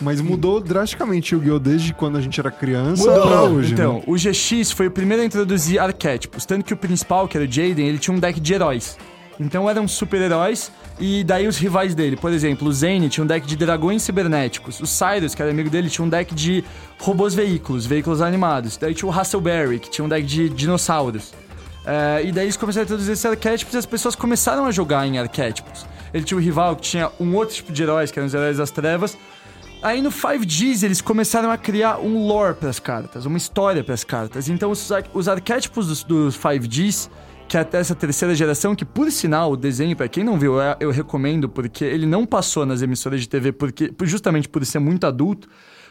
Mas 0.00 0.20
mudou 0.20 0.60
drasticamente 0.60 1.34
o 1.34 1.38
Yu-Gi-Oh! 1.38 1.58
desde 1.58 1.92
quando 1.92 2.16
a 2.18 2.20
gente 2.20 2.38
era 2.38 2.50
criança 2.50 3.02
Mudou. 3.10 3.26
pra 3.26 3.42
hoje, 3.42 3.72
Então, 3.72 3.94
né? 3.94 4.02
o 4.06 4.14
GX 4.14 4.70
foi 4.72 4.86
o 4.86 4.90
primeiro 4.90 5.22
a 5.22 5.26
introduzir 5.26 5.80
arquétipos. 5.80 6.46
Tanto 6.46 6.64
que 6.64 6.72
o 6.72 6.76
principal, 6.76 7.26
que 7.26 7.36
era 7.36 7.46
o 7.46 7.50
Jaden, 7.50 7.86
ele 7.86 7.98
tinha 7.98 8.16
um 8.16 8.20
deck 8.20 8.38
de 8.38 8.54
heróis. 8.54 8.96
Então 9.40 9.70
eram 9.70 9.86
super-heróis 9.86 10.70
e 10.98 11.22
daí 11.22 11.46
os 11.46 11.56
rivais 11.58 11.94
dele. 11.94 12.16
Por 12.16 12.32
exemplo, 12.32 12.66
o 12.68 12.72
Zane 12.72 13.08
tinha 13.08 13.22
um 13.22 13.26
deck 13.26 13.46
de 13.46 13.56
dragões 13.56 14.02
cibernéticos. 14.02 14.80
O 14.80 14.86
Cyrus, 14.86 15.32
que 15.34 15.40
era 15.42 15.50
amigo 15.52 15.70
dele, 15.70 15.88
tinha 15.88 16.04
um 16.04 16.08
deck 16.08 16.34
de 16.34 16.64
robôs 16.98 17.34
veículos, 17.34 17.86
veículos 17.86 18.20
animados. 18.20 18.76
Daí 18.76 18.94
tinha 18.94 19.08
o 19.08 19.12
Hasselberry, 19.16 19.78
que 19.78 19.90
tinha 19.90 20.04
um 20.04 20.08
deck 20.08 20.26
de 20.26 20.48
dinossauros. 20.48 21.32
É, 21.86 22.22
e 22.24 22.32
daí 22.32 22.46
eles 22.46 22.56
começaram 22.56 22.82
a 22.82 22.86
introduzir 22.86 23.12
esses 23.12 23.24
arquétipos 23.24 23.74
e 23.74 23.78
as 23.78 23.86
pessoas 23.86 24.14
começaram 24.16 24.64
a 24.66 24.70
jogar 24.72 25.06
em 25.06 25.18
arquétipos. 25.18 25.86
Ele 26.12 26.24
tinha 26.24 26.36
o 26.36 26.40
rival 26.40 26.74
que 26.74 26.82
tinha 26.82 27.10
um 27.20 27.34
outro 27.36 27.54
tipo 27.54 27.72
de 27.72 27.82
heróis, 27.82 28.10
que 28.10 28.18
eram 28.18 28.26
os 28.26 28.34
heróis 28.34 28.56
das 28.56 28.70
trevas. 28.72 29.16
Aí 29.82 30.02
no 30.02 30.10
5Gs 30.10 30.82
eles 30.82 31.00
começaram 31.00 31.50
a 31.50 31.56
criar 31.56 31.98
um 31.98 32.26
lore 32.26 32.54
pras 32.54 32.78
cartas, 32.80 33.26
uma 33.26 33.38
história 33.38 33.84
pras 33.84 34.02
cartas. 34.02 34.48
Então 34.48 34.70
os, 34.70 34.90
ar- 34.90 35.04
os 35.14 35.28
arquétipos 35.28 35.86
dos, 35.86 36.02
dos 36.02 36.36
5Gs, 36.36 37.08
que 37.48 37.56
é 37.56 37.60
até 37.60 37.78
essa 37.78 37.94
terceira 37.94 38.34
geração, 38.34 38.74
que 38.74 38.84
por 38.84 39.10
sinal 39.12 39.52
o 39.52 39.56
desenho, 39.56 39.94
pra 39.96 40.08
quem 40.08 40.24
não 40.24 40.38
viu, 40.38 40.60
eu, 40.60 40.76
eu 40.80 40.90
recomendo, 40.90 41.48
porque 41.48 41.84
ele 41.84 42.06
não 42.06 42.26
passou 42.26 42.66
nas 42.66 42.82
emissoras 42.82 43.20
de 43.20 43.28
TV 43.28 43.52
porque, 43.52 43.92
justamente 44.02 44.48
por 44.48 44.64
ser 44.66 44.80
muito 44.80 45.06
adulto. 45.06 45.48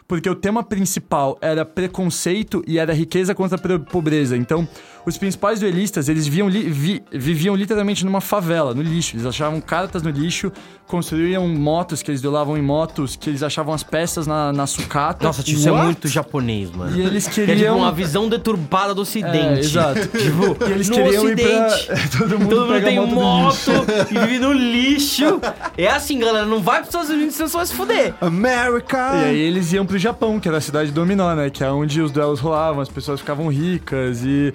Porque 0.07 0.29
o 0.29 0.35
tema 0.35 0.63
principal 0.63 1.38
era 1.41 1.65
preconceito 1.65 2.63
e 2.65 2.79
era 2.79 2.93
riqueza 2.93 3.35
contra 3.35 3.77
pobreza. 3.77 4.38
Então, 4.38 4.65
os 5.08 5.18
principais 5.18 5.62
duelistas, 5.62 6.10
eles 6.10 6.28
viam 6.28 6.49
li- 6.49 6.70
vi- 6.70 7.01
viviam 7.12 7.55
literalmente 7.55 8.03
numa 8.03 8.20
favela, 8.20 8.74
no 8.74 8.82
lixo. 8.82 9.16
Eles 9.16 9.26
achavam 9.26 9.62
cartas 9.62 10.03
no 10.03 10.10
lixo, 10.10 10.51
construíam 10.86 11.47
motos, 11.47 12.03
que 12.03 12.12
eles 12.12 12.22
duelavam 12.22 12.58
em 12.58 12.62
motos, 12.62 13.16
que 13.16 13.30
eles 13.30 13.41
achavam 13.41 13.74
as 13.74 13.84
peças 13.84 14.28
na, 14.28 14.51
na 14.51 14.68
sucata. 14.68 15.26
Nossa, 15.26 15.41
tio, 15.41 15.58
isso 15.58 15.70
é 15.70 15.72
muito 15.72 16.10
japonês, 16.10 16.70
mano. 16.72 16.93
E 16.97 17.01
eles 17.01 17.24
Que 17.26 17.39
é 17.41 17.45
tipo 17.45 17.55
queriam... 17.55 17.78
uma 17.78 17.91
visão 17.93 18.28
deturpada 18.28 18.93
do 18.93 19.01
ocidente. 19.01 19.38
É, 19.38 19.60
exato. 19.60 20.08
Tipo, 20.18 20.58
E 20.68 20.72
eles 20.74 20.89
no 20.89 20.95
queriam 20.95 21.30
ir 21.30 21.36
pra... 21.38 21.68
ocidente. 21.68 22.10
Todo 22.18 22.39
mundo, 22.39 22.49
Todo 22.49 22.68
mundo 22.74 22.84
tem 22.84 22.99
moto 22.99 23.16
moto 23.16 23.72
e 24.12 24.20
vive 24.20 24.39
no 24.39 24.51
lixo. 24.51 25.39
É 25.78 25.88
assim, 25.88 26.20
galera. 26.20 26.45
Não 26.45 26.62
vai 26.62 26.80
pros 26.80 26.89
Estados 26.89 27.10
Unidos, 27.10 27.36
senão 27.36 27.47
você 27.47 27.55
vai 27.58 27.66
se 27.66 27.74
fuder. 27.74 28.14
America! 28.20 28.97
E 29.22 29.26
aí 29.30 29.39
eles 29.39 29.72
iam 29.72 29.86
pro 29.86 29.97
Japão, 29.97 30.38
que 30.38 30.49
era 30.49 30.58
a 30.58 30.62
cidade 30.62 30.91
dominó, 30.91 31.34
né? 31.34 31.49
Que 31.49 31.64
é 31.64 31.72
onde 31.72 32.01
os 32.01 32.12
duelos 32.12 32.41
rolavam, 32.41 32.82
as 32.82 32.89
pessoas 32.89 33.22
ficavam 33.22 33.47
ricas 33.47 34.22
e... 34.26 34.53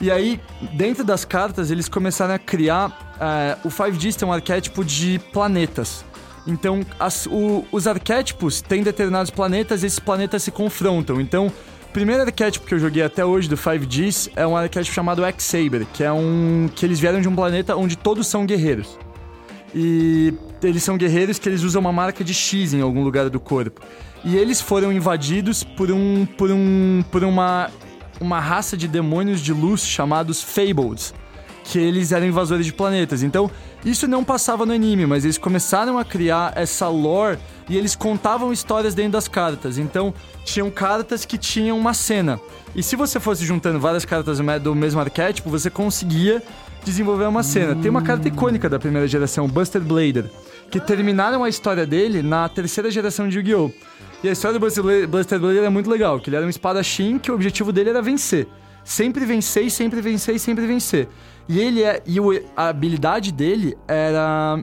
E 0.00 0.10
aí, 0.10 0.40
dentro 0.72 1.04
das 1.04 1.24
cartas, 1.24 1.70
eles 1.70 1.88
começaram 1.88 2.34
a 2.34 2.38
criar... 2.38 3.16
eh, 3.20 3.56
o 3.64 3.68
5Ds 3.68 4.16
tem 4.16 4.26
um 4.26 4.32
arquétipo 4.32 4.82
de 4.84 5.18
planetas. 5.32 6.04
Então, 6.46 6.80
as- 6.98 7.26
o- 7.26 7.66
os 7.70 7.86
arquétipos 7.86 8.62
têm 8.62 8.82
determinados 8.82 9.30
planetas 9.30 9.82
e 9.82 9.86
esses 9.86 9.98
planetas 9.98 10.42
se 10.42 10.50
confrontam. 10.50 11.20
Então, 11.20 11.48
o 11.48 11.92
primeiro 11.92 12.22
arquétipo 12.22 12.66
que 12.66 12.72
eu 12.74 12.78
joguei 12.78 13.02
até 13.02 13.22
hoje 13.24 13.46
do 13.46 13.56
5Ds 13.58 14.30
é 14.34 14.46
um 14.46 14.56
arquétipo 14.56 14.94
chamado 14.94 15.22
X-Saber, 15.24 15.84
que 15.92 16.02
é 16.02 16.10
um... 16.10 16.70
que 16.74 16.86
eles 16.86 16.98
vieram 16.98 17.20
de 17.20 17.28
um 17.28 17.34
planeta 17.34 17.76
onde 17.76 17.96
todos 17.96 18.26
são 18.26 18.46
guerreiros. 18.46 18.98
E 19.74 20.32
eles 20.62 20.82
são 20.82 20.96
guerreiros 20.96 21.38
que 21.38 21.48
eles 21.48 21.62
usam 21.62 21.80
uma 21.80 21.92
marca 21.92 22.24
de 22.24 22.32
X 22.34 22.72
em 22.72 22.80
algum 22.80 23.04
lugar 23.04 23.28
do 23.28 23.38
corpo. 23.38 23.80
E 24.24 24.36
eles 24.36 24.60
foram 24.60 24.92
invadidos 24.92 25.62
por 25.62 25.90
um 25.92 26.26
por 26.26 26.50
um 26.50 27.04
por 27.10 27.22
uma 27.22 27.70
uma 28.20 28.38
raça 28.40 28.76
de 28.76 28.86
demônios 28.86 29.40
de 29.40 29.52
luz 29.52 29.80
chamados 29.84 30.42
Fabled, 30.42 31.12
que 31.64 31.78
eles 31.78 32.12
eram 32.12 32.26
invasores 32.26 32.66
de 32.66 32.72
planetas. 32.72 33.22
Então, 33.22 33.50
isso 33.84 34.06
não 34.06 34.22
passava 34.24 34.66
no 34.66 34.72
anime, 34.72 35.06
mas 35.06 35.24
eles 35.24 35.38
começaram 35.38 35.98
a 35.98 36.04
criar 36.04 36.52
essa 36.56 36.88
lore 36.88 37.38
e 37.68 37.76
eles 37.76 37.94
contavam 37.96 38.52
histórias 38.52 38.94
dentro 38.94 39.12
das 39.12 39.28
cartas. 39.28 39.78
Então, 39.78 40.12
tinham 40.44 40.70
cartas 40.70 41.24
que 41.24 41.38
tinham 41.38 41.78
uma 41.78 41.94
cena. 41.94 42.40
E 42.74 42.82
se 42.82 42.96
você 42.96 43.18
fosse 43.20 43.44
juntando 43.44 43.78
várias 43.80 44.04
cartas 44.04 44.38
do 44.38 44.44
me- 44.44 44.58
do 44.58 44.74
mesmo 44.74 45.00
arquétipo, 45.00 45.48
você 45.48 45.70
conseguia 45.70 46.42
desenvolver 46.84 47.26
uma 47.26 47.42
cena. 47.42 47.74
Tem 47.74 47.90
uma 47.90 48.02
carta 48.02 48.26
icônica 48.28 48.68
da 48.68 48.78
primeira 48.78 49.06
geração, 49.06 49.46
Buster 49.46 49.80
Blader, 49.80 50.30
que 50.70 50.80
terminaram 50.80 51.44
a 51.44 51.48
história 51.48 51.86
dele 51.86 52.22
na 52.22 52.48
terceira 52.48 52.90
geração 52.90 53.28
de 53.28 53.36
Yu-Gi-Oh! 53.38 53.70
E 54.22 54.28
a 54.28 54.32
história 54.32 54.58
do 54.58 54.64
Buster 54.64 54.82
Bla- 54.82 55.06
Buster 55.06 55.38
Blader 55.40 55.64
é 55.64 55.68
muito 55.68 55.88
legal, 55.88 56.20
que 56.20 56.28
ele 56.28 56.36
era 56.36 56.44
um 56.44 56.48
espadachim 56.50 57.18
que 57.18 57.30
o 57.30 57.34
objetivo 57.34 57.72
dele 57.72 57.90
era 57.90 58.02
vencer. 58.02 58.46
Sempre 58.84 59.24
vencer, 59.24 59.64
e 59.64 59.70
sempre 59.70 60.00
vencer 60.00 60.34
e 60.34 60.38
sempre 60.38 60.66
vencer. 60.66 61.08
E 61.48 61.58
ele 61.58 61.82
é. 61.82 62.02
E 62.06 62.20
o- 62.20 62.30
a 62.56 62.68
habilidade 62.68 63.32
dele 63.32 63.76
era. 63.88 64.62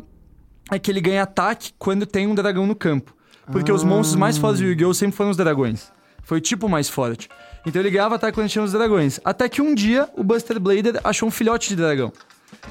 É 0.71 0.77
que 0.77 0.91
ele 0.91 0.99
ganha 1.01 1.23
ataque 1.23 1.71
quando 1.79 2.05
tem 2.05 2.27
um 2.27 2.35
dragão 2.35 2.67
no 2.67 2.75
campo. 2.75 3.15
Porque 3.51 3.71
os 3.71 3.83
monstros 3.83 4.17
mais 4.19 4.37
fortes 4.37 4.59
do 4.59 4.67
Yu-Gi-Oh! 4.67 4.93
sempre 4.93 5.15
foram 5.15 5.29
os 5.29 5.37
dragões. 5.37 5.89
Foi 6.23 6.39
o 6.39 6.41
tipo 6.41 6.67
mais 6.67 6.89
forte. 6.89 7.29
Então 7.65 7.81
ele 7.81 7.89
ganhava 7.89 8.15
ataque 8.15 8.35
quando 8.35 8.49
tinha 8.49 8.63
os 8.63 8.73
dragões. 8.73 9.19
Até 9.23 9.47
que 9.47 9.61
um 9.61 9.73
dia 9.73 10.09
o 10.17 10.23
Buster 10.23 10.59
Blader 10.59 10.99
achou 11.03 11.29
um 11.29 11.31
filhote 11.31 11.69
de 11.69 11.77
dragão. 11.77 12.11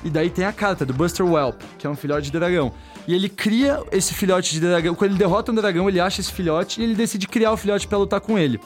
E 0.04 0.10
daí 0.10 0.30
tem 0.30 0.44
a 0.44 0.52
carta 0.52 0.84
do 0.84 0.92
Buster 0.92 1.24
Whelp, 1.26 1.60
que 1.78 1.86
é 1.86 1.90
um 1.90 1.96
filhote 1.96 2.26
de 2.30 2.32
dragão. 2.38 2.72
E 3.06 3.14
ele 3.14 3.28
cria 3.28 3.82
esse 3.92 4.12
filhote 4.14 4.52
de 4.52 4.60
dragão. 4.60 4.94
Quando 4.94 5.10
ele 5.12 5.18
derrota 5.18 5.52
um 5.52 5.54
dragão, 5.54 5.88
ele 5.88 6.00
acha 6.00 6.20
esse 6.20 6.32
filhote 6.32 6.80
e 6.80 6.84
ele 6.84 6.94
decide 6.94 7.26
criar 7.28 7.52
o 7.52 7.56
filhote 7.56 7.86
pra 7.86 7.96
lutar 7.98 8.20
com 8.20 8.38
ele. 8.38 8.60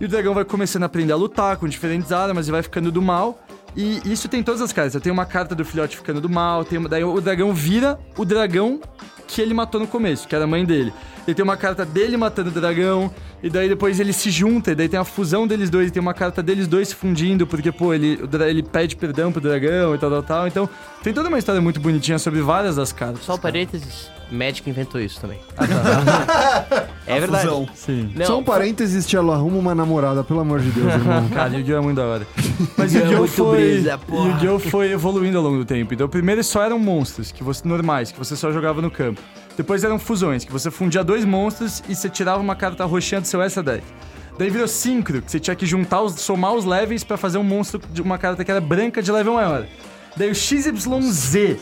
E 0.00 0.04
o 0.04 0.08
dragão 0.08 0.34
vai 0.34 0.44
começando 0.44 0.82
a 0.82 0.86
aprender 0.86 1.12
a 1.12 1.16
lutar 1.16 1.56
com 1.56 1.68
diferentes 1.68 2.10
armas 2.12 2.48
e 2.48 2.50
vai 2.50 2.62
ficando 2.62 2.90
do 2.90 3.00
mal. 3.00 3.38
E 3.76 4.00
isso 4.04 4.28
tem 4.28 4.42
todas 4.42 4.60
as 4.60 4.72
cartas. 4.72 5.00
Tem 5.02 5.12
uma 5.12 5.24
carta 5.26 5.54
do 5.54 5.64
filhote 5.64 5.96
ficando 5.96 6.20
do 6.20 6.28
mal, 6.28 6.64
tem 6.64 6.78
uma- 6.78 6.88
daí 6.88 7.02
o 7.04 7.20
dragão 7.20 7.52
vira 7.52 7.98
o 8.16 8.24
dragão 8.24 8.80
que 9.26 9.40
ele 9.40 9.54
matou 9.54 9.80
no 9.80 9.86
começo, 9.86 10.26
que 10.28 10.34
era 10.34 10.44
a 10.44 10.46
mãe 10.46 10.64
dele. 10.64 10.92
E 11.26 11.32
tem 11.34 11.42
uma 11.42 11.56
carta 11.56 11.84
dele 11.86 12.16
matando 12.16 12.50
o 12.50 12.52
dragão, 12.52 13.10
e 13.42 13.48
daí 13.48 13.68
depois 13.68 13.98
ele 13.98 14.12
se 14.12 14.30
junta, 14.30 14.72
e 14.72 14.74
daí 14.74 14.88
tem 14.88 15.00
a 15.00 15.04
fusão 15.04 15.46
deles 15.46 15.70
dois, 15.70 15.88
e 15.88 15.90
tem 15.90 16.00
uma 16.00 16.12
carta 16.14 16.42
deles 16.42 16.66
dois 16.66 16.88
se 16.88 16.94
fundindo, 16.94 17.46
porque, 17.46 17.72
pô, 17.72 17.94
ele, 17.94 18.20
ele 18.46 18.62
pede 18.62 18.94
perdão 18.96 19.32
pro 19.32 19.40
dragão 19.40 19.94
e 19.94 19.98
tal, 19.98 20.10
tal, 20.10 20.22
tal. 20.22 20.46
Então, 20.46 20.68
tem 21.02 21.12
toda 21.12 21.28
uma 21.28 21.38
história 21.38 21.60
muito 21.60 21.80
bonitinha 21.80 22.18
sobre 22.18 22.40
várias 22.40 22.76
das 22.76 22.92
cartas. 22.92 23.24
Só 23.24 23.34
um 23.34 23.38
parênteses. 23.38 24.10
Magic 24.30 24.68
inventou 24.68 25.00
isso 25.00 25.20
também. 25.20 25.38
Ah, 25.56 26.86
é 27.06 27.20
verdade. 27.20 27.46
fusão. 27.46 27.68
Sim. 27.74 28.12
Não, 28.14 28.26
Só 28.26 28.38
um 28.38 28.42
parênteses, 28.42 29.06
Tchelo, 29.06 29.32
arruma 29.32 29.58
uma 29.58 29.74
namorada, 29.74 30.24
pelo 30.24 30.40
amor 30.40 30.60
de 30.60 30.70
Deus, 30.70 30.92
irmão. 30.92 31.28
Cara, 31.32 31.54
Yu-Gi-Oh! 31.56 31.78
é 31.78 31.80
muito 31.80 31.96
da 31.96 32.04
hora. 32.04 32.26
Mas 32.76 32.94
Yu-Gi-Oh! 32.94 33.24
é 33.24 33.28
foi, 33.28 33.58
brisa, 33.58 33.98
porra. 33.98 34.28
Yu-Gi-Oh! 34.30 34.58
foi 34.58 34.90
evoluindo 34.90 35.38
ao 35.38 35.44
longo 35.44 35.58
do 35.58 35.64
tempo. 35.64 35.94
Então, 35.94 36.08
primeiro 36.08 36.42
só 36.42 36.62
eram 36.62 36.78
monstros, 36.78 37.30
que 37.30 37.44
você 37.44 37.66
normais, 37.68 38.10
que 38.10 38.18
você 38.18 38.34
só 38.34 38.50
jogava 38.50 38.80
no 38.80 38.90
campo. 38.90 39.13
Depois 39.56 39.84
eram 39.84 39.98
fusões, 39.98 40.44
que 40.44 40.52
você 40.52 40.70
fundia 40.70 41.04
dois 41.04 41.24
monstros 41.24 41.82
e 41.88 41.94
você 41.94 42.08
tirava 42.08 42.40
uma 42.40 42.56
carta 42.56 42.84
roxinha 42.84 43.20
do 43.20 43.26
seu 43.26 43.40
extra 43.40 43.62
deck. 43.62 43.84
Daí 44.36 44.50
virou 44.50 44.66
sincro, 44.66 45.22
que 45.22 45.30
você 45.30 45.38
tinha 45.38 45.54
que 45.54 45.64
juntar 45.64 46.02
os, 46.02 46.14
somar 46.14 46.52
os 46.54 46.64
levels 46.64 47.04
pra 47.04 47.16
fazer 47.16 47.38
um 47.38 47.44
monstro 47.44 47.80
de 47.92 48.02
uma 48.02 48.18
carta 48.18 48.44
que 48.44 48.50
era 48.50 48.60
branca 48.60 49.00
de 49.00 49.12
level 49.12 49.34
maior. 49.34 49.64
Daí 50.16 50.28
o 50.28 50.34
XYZ, 50.34 51.58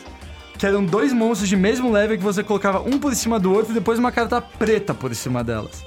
que 0.59 0.67
eram 0.67 0.85
dois 0.85 1.13
monstros 1.13 1.49
de 1.49 1.57
mesmo 1.57 1.91
level 1.91 2.17
que 2.17 2.25
você 2.25 2.43
colocava 2.43 2.81
um 2.81 2.99
por 2.99 3.15
cima 3.15 3.39
do 3.39 3.53
outro 3.53 3.73
e 3.73 3.75
depois 3.75 3.99
uma 3.99 4.11
carta 4.11 4.41
preta 4.41 4.95
por 4.95 5.15
cima 5.15 5.45
delas. 5.45 5.85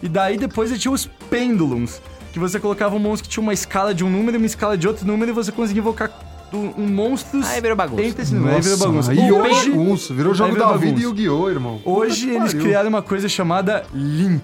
E 0.00 0.08
daí 0.08 0.36
depois 0.36 0.70
tinha 0.78 0.92
os 0.92 1.06
Pendulums, 1.28 2.00
que 2.32 2.38
você 2.38 2.60
colocava 2.60 2.94
um 2.94 3.00
monstro 3.00 3.28
que 3.28 3.34
tinha 3.34 3.42
uma 3.42 3.52
escala 3.52 3.92
de 3.92 4.04
um 4.04 4.10
número 4.10 4.36
e 4.36 4.38
uma 4.38 4.46
escala 4.46 4.78
de 4.78 4.86
outro 4.86 5.04
número 5.04 5.32
e 5.32 5.34
você 5.34 5.50
conseguia 5.50 5.80
invocar 5.80 6.08
um, 6.52 6.72
um 6.82 6.86
monstros 6.86 7.46
Aí 7.46 7.60
virou 7.60 7.76
bagunça. 7.76 8.02
entre 8.02 8.22
esse 8.22 8.34
número. 8.34 8.54
Aí 8.56 8.62
virou 8.62 8.78
bagunça. 8.78 9.10
aí 9.10 9.32
hoje, 9.32 9.70
bagunça. 9.70 10.14
Virou 10.14 10.34
jogo 10.34 10.48
aí 10.50 10.54
virou 10.54 10.68
da 10.68 10.76
vida 10.76 10.86
e 10.86 10.90
bagunça. 10.92 11.08
Yu-Gi-Oh, 11.08 11.50
irmão. 11.50 11.80
Hoje 11.84 12.30
eles 12.30 12.52
pariu. 12.52 12.60
criaram 12.60 12.88
uma 12.88 13.02
coisa 13.02 13.28
chamada 13.28 13.84
Link, 13.92 14.42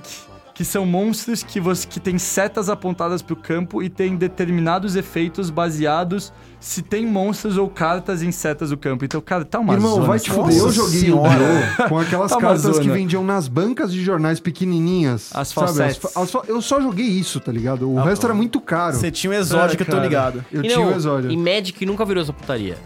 que 0.55 0.65
são 0.65 0.87
monstros 0.87 1.43
que 1.43 1.59
você 1.59 1.85
que 1.87 1.99
tem 1.99 2.17
setas 2.17 2.69
apontadas 2.69 3.21
pro 3.21 3.35
campo 3.35 3.83
e 3.83 3.89
tem 3.91 4.15
determinados 4.17 4.95
efeitos 4.95 5.51
baseados 5.51 6.33
se 6.61 6.81
tem 6.81 7.05
monstros 7.05 7.59
ou 7.59 7.69
cartas 7.69 8.23
em 8.23 8.31
setas 8.31 8.71
do 8.71 8.77
campo. 8.77 9.05
Então, 9.05 9.21
cara, 9.21 9.45
tá 9.45 9.59
uma 9.59 9.75
Irmão, 9.75 9.97
zona. 9.97 10.07
vai 10.07 10.21
te 10.21 10.31
fuder. 10.31 10.57
Eu 10.57 10.71
joguei 10.71 11.01
senhora. 11.01 11.75
Com 11.91 11.99
aquelas 11.99 12.31
Tá 12.31 12.39
cartas 12.39 12.79
que 12.79 12.85
zona. 12.85 12.95
vendiam 12.95 13.25
nas 13.25 13.49
bancas 13.49 13.93
de 13.93 14.03
jornais 14.03 14.39
pequenininhas. 14.39 15.31
As 15.35 15.53
falsetes. 15.53 16.01
as 16.17 16.33
eu 16.49 16.63
só 16.63 16.81
joguei 16.81 17.07
isso, 17.07 17.41
tá 17.41 17.51
ligado? 17.51 17.91
O 17.91 18.01
resto 18.03 18.25
era 18.25 18.35
muito 18.35 18.61
caro. 18.61 18.97
Você 18.97 19.11
tinha 19.11 19.33
um 19.33 19.35
exódio 19.35 19.75
Ah, 19.75 19.77
que 19.77 19.83
eu 19.83 19.87
tô 19.97 20.01
ligado. 20.01 20.45
Eu 20.53 20.63
E 20.65 20.69
tinha 20.69 20.79
não, 20.79 20.93
o 20.93 20.97
Exódio. 20.97 21.31
E 21.33 21.37
Magic 21.37 21.85
nunca 21.85 22.05
virou 22.05 22.23
essa 22.23 22.33
putaria. 22.33 22.79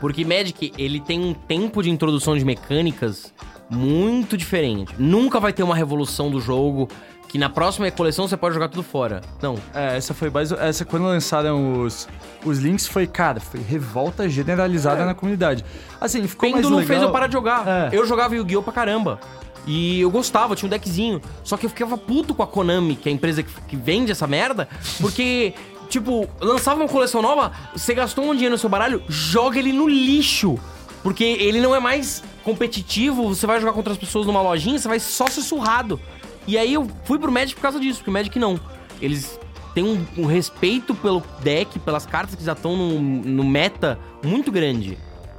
Porque 0.00 0.24
Magic, 0.24 0.72
ele 0.78 0.98
tem 1.00 1.20
um 1.20 1.34
tempo 1.34 1.82
de 1.82 1.90
introdução 1.90 2.36
de 2.36 2.44
mecânicas 2.46 3.30
muito 3.70 4.36
diferente. 4.36 4.94
Nunca 4.98 5.38
vai 5.38 5.52
ter 5.52 5.62
uma 5.62 5.74
revolução 5.74 6.30
do 6.30 6.40
jogo 6.40 6.88
que 7.30 7.38
na 7.38 7.48
próxima 7.48 7.88
coleção 7.92 8.26
você 8.26 8.36
pode 8.36 8.54
jogar 8.54 8.68
tudo 8.68 8.82
fora. 8.82 9.20
Não. 9.40 9.56
É, 9.72 9.96
essa 9.96 10.12
foi 10.12 10.28
mais. 10.28 10.50
Essa, 10.50 10.84
quando 10.84 11.04
lançaram 11.04 11.82
os, 11.82 12.08
os 12.44 12.58
links, 12.58 12.88
foi, 12.88 13.06
cara, 13.06 13.38
foi 13.38 13.60
revolta 13.60 14.28
generalizada 14.28 15.06
na 15.06 15.14
comunidade. 15.14 15.64
Assim, 16.00 16.26
ficou 16.26 16.50
mais 16.50 16.60
Pêndulo 16.60 16.80
legal... 16.80 16.88
fez 16.88 17.02
eu 17.02 17.12
parar 17.12 17.28
de 17.28 17.32
jogar. 17.32 17.68
É. 17.68 17.90
Eu 17.92 18.04
jogava 18.04 18.34
Yu-Gi-Oh! 18.34 18.62
pra 18.62 18.72
caramba. 18.72 19.20
E 19.64 20.00
eu 20.00 20.10
gostava, 20.10 20.56
tinha 20.56 20.66
um 20.66 20.70
deckzinho. 20.70 21.22
Só 21.44 21.56
que 21.56 21.66
eu 21.66 21.70
ficava 21.70 21.96
puto 21.96 22.34
com 22.34 22.42
a 22.42 22.46
Konami, 22.48 22.96
que 22.96 23.08
é 23.08 23.12
a 23.12 23.14
empresa 23.14 23.44
que, 23.44 23.52
que 23.68 23.76
vende 23.76 24.10
essa 24.10 24.26
merda, 24.26 24.68
porque, 25.00 25.54
tipo, 25.88 26.28
lançava 26.40 26.80
uma 26.80 26.88
coleção 26.88 27.22
nova, 27.22 27.52
você 27.76 27.94
gastou 27.94 28.24
um 28.24 28.32
dinheiro 28.32 28.54
no 28.54 28.58
seu 28.58 28.68
baralho, 28.68 29.02
joga 29.08 29.56
ele 29.56 29.72
no 29.72 29.88
lixo. 29.88 30.58
Porque 31.02 31.24
ele 31.24 31.60
não 31.60 31.74
é 31.74 31.80
mais 31.80 32.22
competitivo, 32.44 33.28
você 33.28 33.46
vai 33.46 33.60
jogar 33.60 33.72
contra 33.72 33.92
as 33.92 33.98
pessoas 33.98 34.26
numa 34.26 34.42
lojinha, 34.42 34.78
você 34.78 34.88
vai 34.88 35.00
só 35.00 35.26
ser 35.26 35.42
surrado. 35.42 36.00
E 36.46 36.56
aí 36.56 36.72
eu 36.74 36.88
fui 37.04 37.18
pro 37.18 37.30
Magic 37.30 37.54
por 37.54 37.62
causa 37.62 37.78
disso, 37.78 37.98
porque 37.98 38.10
o 38.10 38.12
Magic 38.12 38.38
não. 38.38 38.58
Eles 39.00 39.38
têm 39.74 39.84
um, 39.84 40.04
um 40.18 40.26
respeito 40.26 40.94
pelo 40.94 41.22
deck, 41.42 41.78
pelas 41.78 42.04
cartas 42.06 42.34
que 42.34 42.44
já 42.44 42.52
estão 42.52 42.76
no, 42.76 43.00
no 43.00 43.44
meta 43.44 43.98
muito 44.24 44.50
grande. 44.50 44.98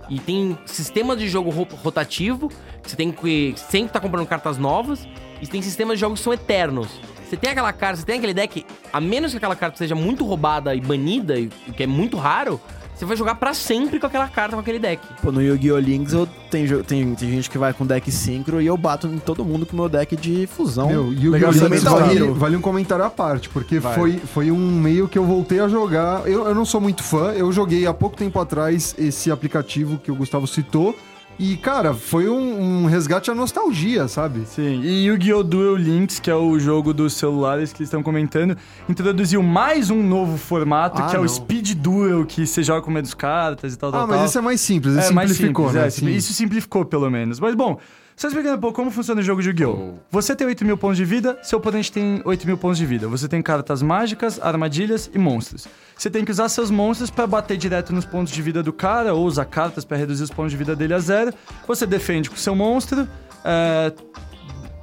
E 0.10 0.20
tem 0.20 0.58
sistema 0.66 1.16
de 1.16 1.28
jogo 1.28 1.49
ro- 1.49 1.68
rotativo, 1.84 2.49
você 2.84 2.95
tem 2.95 3.12
que 3.12 3.54
sempre 3.58 3.88
estar 3.88 3.99
comprando 3.99 4.28
cartas 4.28 4.58
novas, 4.58 5.08
e 5.41 5.47
tem 5.47 5.62
sistemas 5.62 5.95
de 5.95 6.02
jogos 6.02 6.20
que 6.20 6.24
são 6.24 6.34
eternos. 6.34 6.88
Você 7.28 7.38
tem 7.38 7.52
aquela 7.52 7.72
carta, 7.72 7.97
você 7.97 8.06
tem 8.06 8.18
aquele 8.18 8.34
deck, 8.34 8.66
a 8.91 8.99
menos 8.99 9.32
que 9.32 9.38
aquela 9.38 9.56
carta 9.56 9.78
seja 9.78 9.95
muito 9.95 10.26
roubada 10.26 10.76
e 10.76 10.82
banida, 10.82 11.36
o 11.68 11.74
que 11.74 11.84
é 11.84 11.88
muito 11.88 12.18
raro, 12.18 12.60
você 13.02 13.06
vai 13.06 13.18
jogar 13.18 13.34
pra 13.36 13.52
sempre 13.54 13.99
com 13.99 14.06
aquela 14.06 14.28
carta, 14.28 14.56
com 14.56 14.60
aquele 14.62 14.78
deck. 14.78 15.02
Pô, 15.24 15.32
no 15.32 15.41
Yu-Gi-Oh! 15.41 15.80
Links 15.80 16.14
eu 16.14 16.28
tem, 16.52 16.66
jo- 16.66 16.84
tem, 16.84 17.16
tem 17.16 17.30
gente 17.32 17.49
que 17.49 17.58
vai 17.58 17.74
com 17.74 17.84
deck 17.86 18.12
synchro 18.12 18.62
e 18.62 18.68
eu 18.68 18.78
bato 18.78 19.08
em 19.08 19.18
todo 19.18 19.43
mundo 19.43 19.66
com 19.66 19.76
meu 19.76 19.89
deck 19.89 20.16
de 20.16 20.45
fusão. 20.47 20.88
Meu, 20.88 21.06
Yu-Gi-Oh! 21.12 21.32
Legal, 21.32 21.52
Links 21.52 21.62
Elemental 21.66 21.99
vale, 21.99 22.20
vale 22.32 22.56
um 22.58 22.62
comentário 22.62 23.04
à 23.04 23.10
parte, 23.10 23.49
porque 23.49 23.80
foi, 23.82 24.18
foi 24.20 24.52
um 24.52 24.58
meio 24.80 25.08
que 25.08 25.18
eu 25.18 25.26
voltei 25.26 25.60
a 25.60 25.68
jogar. 25.68 26.28
Eu, 26.28 26.47
eu 26.47 26.54
não 26.54 26.66
sou 26.66 26.80
muito 26.80 27.02
fã, 27.04 27.32
eu 27.32 27.52
joguei 27.52 27.88
há 27.88 27.93
pouco 27.93 28.16
tempo 28.16 28.39
atrás 28.39 28.93
esse 28.97 29.32
aplicativo 29.32 29.97
que 29.97 30.12
o 30.12 30.16
Gustavo 30.16 30.45
citou. 30.45 30.95
E, 31.44 31.58
cara, 31.58 31.96
foi 31.96 32.30
um, 32.30 32.84
um 32.84 32.86
resgate 32.86 33.32
à 33.32 33.34
nostalgia, 33.34 34.08
sabe? 34.08 34.46
Sim, 34.46 34.80
e 34.84 35.06
Yu-Gi-Oh! 35.08 35.42
Duel 35.42 35.76
Links, 35.76 36.20
que 36.20 36.30
é 36.30 36.36
o 36.36 36.60
jogo 36.60 36.94
dos 36.94 37.14
celulares 37.14 37.74
que 37.74 37.80
eles 37.80 37.88
estão 37.88 38.04
comentando, 38.04 38.56
introduziu 38.88 39.42
mais 39.42 39.89
um 39.89 40.04
novo 40.04 40.38
formato, 40.38 41.02
Ah, 41.02 41.08
que 41.08 41.16
é 41.16 41.20
o 41.20 41.24
não. 41.24 41.28
Speed 41.28 41.72
Duel, 41.80 42.28
que 42.28 42.46
você 42.46 42.62
joga 42.62 42.84
com 42.84 42.92
menos 42.92 43.16
cartas 43.16 43.74
e 43.74 43.78
tal, 43.78 43.92
tal, 43.92 44.02
Ah, 44.02 44.08
mas 44.08 44.18
tal. 44.18 44.26
isso 44.28 44.38
é 44.38 44.42
mais 44.42 44.62
simples, 44.62 44.94
isso 44.96 45.10
É, 45.10 45.14
mais 45.14 45.32
simplificou, 45.32 45.66
simples, 45.70 45.82
né? 45.82 45.88
é, 45.88 45.89
Sim. 45.89 46.10
Isso 46.16 46.32
simplificou, 46.32 46.86
pelo 46.86 47.10
menos. 47.10 47.39
Mas, 47.39 47.56
bom, 47.56 47.80
só 48.22 48.28
explicando 48.28 48.55
um 48.55 48.59
pouco 48.59 48.76
como 48.76 48.91
funciona 48.91 49.19
o 49.19 49.24
jogo 49.24 49.41
de 49.41 49.47
Yu-Gi-Oh! 49.47 49.95
Você 50.11 50.36
tem 50.36 50.45
8 50.45 50.63
mil 50.63 50.78
pontos 50.78 50.95
de 50.95 51.03
vida, 51.03 51.39
seu 51.41 51.57
oponente 51.57 51.91
tem 51.91 52.22
8 52.24 52.45
mil 52.45 52.55
pontos 52.55 52.78
de 52.78 52.86
vida. 52.86 53.07
Você 53.07 53.28
tem 53.28 53.41
cartas 53.41 53.82
mágicas, 53.82 54.39
armadilhas 54.39 55.09
e 55.11 55.17
monstros. 55.17 55.67
Você 55.97 56.07
tem 56.07 56.24
que 56.24 56.30
usar 56.30 56.47
seus 56.47 56.69
monstros 56.69 57.09
pra 57.09 57.26
bater 57.26 57.57
direto 57.57 57.91
nos 57.91 58.05
pontos 58.05 58.32
de 58.32 58.39
vida 58.39 58.61
do 58.61 58.72
cara, 58.72 59.15
ou 59.15 59.26
usar 59.26 59.45
cartas 59.45 59.84
pra 59.84 59.97
reduzir 59.97 60.22
os 60.22 60.30
pontos 60.30 60.51
de 60.51 60.57
vida 60.57 60.76
dele 60.76 60.93
a 60.93 60.99
zero. 60.99 61.34
Você 61.67 61.88
defende 61.88 62.30
com 62.30 62.36
seu 62.36 62.53
monstro. 62.53 63.07
É... 63.43 63.91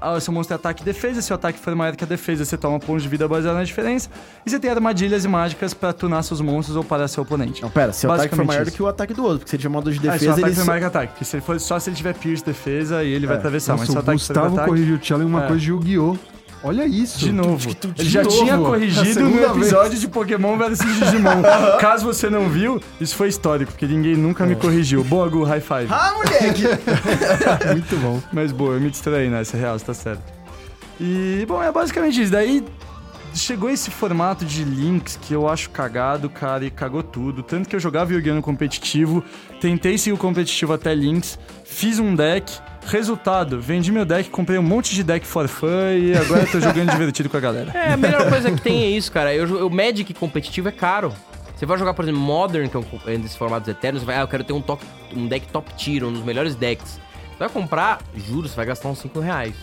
ah, 0.00 0.18
seu 0.20 0.32
monstro 0.32 0.54
é 0.54 0.56
ataque 0.56 0.82
e 0.82 0.84
defesa. 0.84 1.20
Se 1.22 1.32
o 1.32 1.34
ataque 1.34 1.58
for 1.58 1.74
maior 1.74 1.94
que 1.96 2.04
a 2.04 2.06
defesa, 2.06 2.44
você 2.44 2.56
toma 2.56 2.78
pontos 2.78 3.02
de 3.02 3.08
vida 3.08 3.26
baseado 3.28 3.56
na 3.56 3.64
diferença. 3.64 4.08
E 4.46 4.50
você 4.50 4.58
tem 4.58 4.70
armadilhas 4.70 5.24
e 5.24 5.28
mágicas 5.28 5.74
pra 5.74 5.92
tunar 5.92 6.22
seus 6.22 6.40
monstros 6.40 6.76
ou 6.76 6.84
parar 6.84 7.08
seu 7.08 7.22
oponente. 7.22 7.62
Não, 7.62 7.70
pera, 7.70 7.92
seu 7.92 8.10
ataque 8.12 8.34
for 8.34 8.44
maior 8.44 8.62
do 8.64 8.68
isso. 8.68 8.76
que 8.76 8.82
o 8.82 8.86
ataque 8.86 9.12
do 9.14 9.22
outro, 9.22 9.38
porque 9.40 9.50
se 9.50 9.56
ele 9.56 9.62
tiver 9.62 9.72
modo 9.72 9.90
de 9.92 9.98
Ah, 9.98 10.00
se 10.00 10.06
o 10.08 10.12
defesa, 10.12 10.30
ataque 10.32 10.46
ele 10.48 10.54
for 10.56 10.64
maior 10.66 10.78
que 10.80 10.84
ataque. 10.86 11.12
Porque 11.12 11.24
se 11.24 11.36
ele 11.36 11.42
for, 11.42 11.60
só 11.60 11.78
se 11.78 11.90
ele 11.90 11.96
tiver 11.96 12.14
Pierce 12.14 12.44
defesa, 12.44 12.98
aí 12.98 13.08
ele 13.12 13.26
vai 13.26 13.36
É. 13.36 13.38
atravessar. 13.38 13.72
Nossa, 13.72 13.82
mas 13.82 13.90
se 13.90 13.94
o 13.94 13.98
o 13.98 14.00
ataque 14.02 14.18
for 14.18 14.26
Gustavo 14.34 14.54
ataque, 14.54 14.68
corrigiu 14.70 14.94
o 14.94 14.98
Tchelo 14.98 15.22
em 15.22 15.26
uma 15.26 15.44
É. 15.44 15.46
coisa 15.48 15.60
de 15.62 15.70
Yu-Gi-Oh! 15.70 16.16
Olha 16.62 16.86
isso. 16.86 17.18
De 17.18 17.32
novo. 17.32 17.70
Ele 17.98 18.08
já 18.08 18.22
novo. 18.22 18.36
tinha 18.36 18.54
É 18.54 18.58
corrigido 18.58 19.20
no 19.20 19.30
segunda 19.30 19.46
episódio 19.58 19.90
vez. 19.90 20.00
de 20.00 20.08
Pokémon 20.08 20.56
versus 20.58 20.86
Digimon. 20.98 21.42
Caso 21.80 22.04
você 22.04 22.28
não 22.28 22.48
viu, 22.48 22.80
isso 23.00 23.14
foi 23.14 23.28
histórico, 23.28 23.72
porque 23.72 23.86
ninguém 23.86 24.16
nunca 24.16 24.44
me 24.44 24.56
corrigiu. 24.56 25.04
Boa, 25.04 25.28
Gu, 25.28 25.44
high 25.44 25.60
five. 25.60 25.86
Ah, 25.90 26.12
moleque! 26.16 26.64
Muito 27.72 27.96
bom. 27.98 28.20
Mas 28.32 28.50
boa, 28.52 28.74
eu 28.74 28.80
me 28.80 28.90
distraí 28.90 29.28
nessa, 29.28 29.56
é 29.56 29.60
real, 29.60 29.78
você 29.78 29.84
tá 29.84 29.94
certo. 29.94 30.22
E, 31.00 31.44
bom, 31.46 31.62
é 31.62 31.70
basicamente 31.70 32.20
isso. 32.20 32.32
Daí 32.32 32.64
chegou 33.34 33.70
esse 33.70 33.90
formato 33.90 34.44
de 34.44 34.64
links 34.64 35.16
que 35.20 35.32
eu 35.32 35.48
acho 35.48 35.70
cagado, 35.70 36.28
cara, 36.28 36.64
e 36.64 36.70
cagou 36.70 37.02
tudo. 37.04 37.42
Tanto 37.42 37.68
que 37.68 37.76
eu 37.76 37.80
jogava 37.80 38.12
Yu-Gi-Oh! 38.12 38.34
no 38.34 38.42
competitivo, 38.42 39.22
tentei 39.60 39.96
seguir 39.96 40.14
o 40.14 40.18
competitivo 40.18 40.72
até 40.72 40.92
links, 40.94 41.38
fiz 41.64 41.98
um 42.00 42.14
deck. 42.16 42.52
Resultado, 42.88 43.60
vendi 43.60 43.92
meu 43.92 44.04
deck, 44.06 44.30
comprei 44.30 44.58
um 44.58 44.62
monte 44.62 44.94
de 44.94 45.04
deck 45.04 45.26
for 45.26 45.46
fun 45.46 45.66
e 45.98 46.16
agora 46.16 46.42
eu 46.42 46.50
tô 46.50 46.58
jogando 46.60 46.90
divertido 46.92 47.28
com 47.28 47.36
a 47.36 47.40
galera. 47.40 47.70
É, 47.78 47.92
a 47.92 47.96
melhor 47.96 48.28
coisa 48.28 48.50
que 48.50 48.60
tem 48.62 48.82
é 48.84 48.86
isso, 48.90 49.12
cara. 49.12 49.34
Eu, 49.34 49.66
o 49.66 49.70
Magic 49.70 50.12
competitivo 50.14 50.68
é 50.68 50.72
caro. 50.72 51.12
Você 51.54 51.66
vai 51.66 51.76
jogar, 51.76 51.92
por 51.92 52.02
exemplo, 52.04 52.20
Modern, 52.20 52.68
que 52.68 52.76
é 52.76 52.80
um 52.80 52.84
é 53.06 53.18
desses 53.18 53.36
formatos 53.36 53.68
eternos, 53.68 54.00
você 54.02 54.06
vai, 54.06 54.16
ah, 54.16 54.20
eu 54.20 54.28
quero 54.28 54.42
ter 54.42 54.52
um, 54.54 54.60
top- 54.62 54.84
um 55.14 55.26
deck 55.26 55.46
top 55.48 55.70
tier, 55.76 56.02
um 56.04 56.12
dos 56.12 56.24
melhores 56.24 56.54
decks. 56.54 56.92
Você 57.32 57.38
vai 57.38 57.48
comprar, 57.50 57.98
juro, 58.16 58.48
você 58.48 58.56
vai 58.56 58.64
gastar 58.64 58.88
uns 58.88 58.98
5 59.00 59.20
reais. 59.20 59.54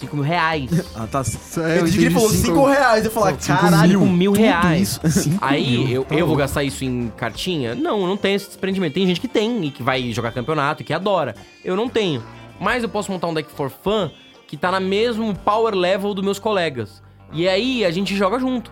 5 0.00 0.16
mil 0.16 0.24
reais. 0.24 0.70
ah, 0.96 1.06
tá. 1.06 1.22
É, 1.58 1.78
eu 1.80 1.86
ele 1.86 2.10
falou 2.10 2.28
cinco- 2.30 2.46
5 2.46 2.66
reais. 2.66 3.04
Eu 3.04 3.10
falar, 3.12 3.34
Cinco 3.38 3.60
caralho, 3.60 4.00
Cinco 4.00 4.06
mil 4.12 4.32
tudo 4.32 4.42
reais. 4.42 4.80
isso. 5.04 5.22
Cinco 5.22 5.38
Aí, 5.44 5.78
mil. 5.78 5.88
eu, 5.90 6.04
Tá 6.04 6.14
eu 6.16 6.26
vou 6.26 6.34
gastar 6.34 6.64
isso 6.64 6.84
em 6.84 7.12
cartinha? 7.16 7.74
Não, 7.74 8.00
eu 8.00 8.06
não 8.08 8.16
tenho 8.16 8.34
esse 8.34 8.48
desprendimento. 8.48 8.94
Tem 8.94 9.06
gente 9.06 9.20
que 9.20 9.28
tem 9.28 9.64
e 9.66 9.70
que 9.70 9.82
vai 9.82 10.10
jogar 10.12 10.32
campeonato 10.32 10.82
e 10.82 10.84
que 10.84 10.92
adora. 10.92 11.36
Eu 11.64 11.76
não 11.76 11.88
tenho. 11.88 12.20
Mas 12.60 12.82
eu 12.82 12.88
posso 12.88 13.10
montar 13.10 13.26
um 13.28 13.34
deck 13.34 13.50
for 13.50 13.70
fun 13.70 14.10
que 14.46 14.56
tá 14.56 14.70
na 14.70 14.80
mesmo 14.80 15.34
power 15.38 15.74
level 15.74 16.14
dos 16.14 16.24
meus 16.24 16.38
colegas. 16.38 17.02
E 17.32 17.48
aí 17.48 17.84
a 17.84 17.90
gente 17.90 18.14
joga 18.16 18.38
junto. 18.38 18.70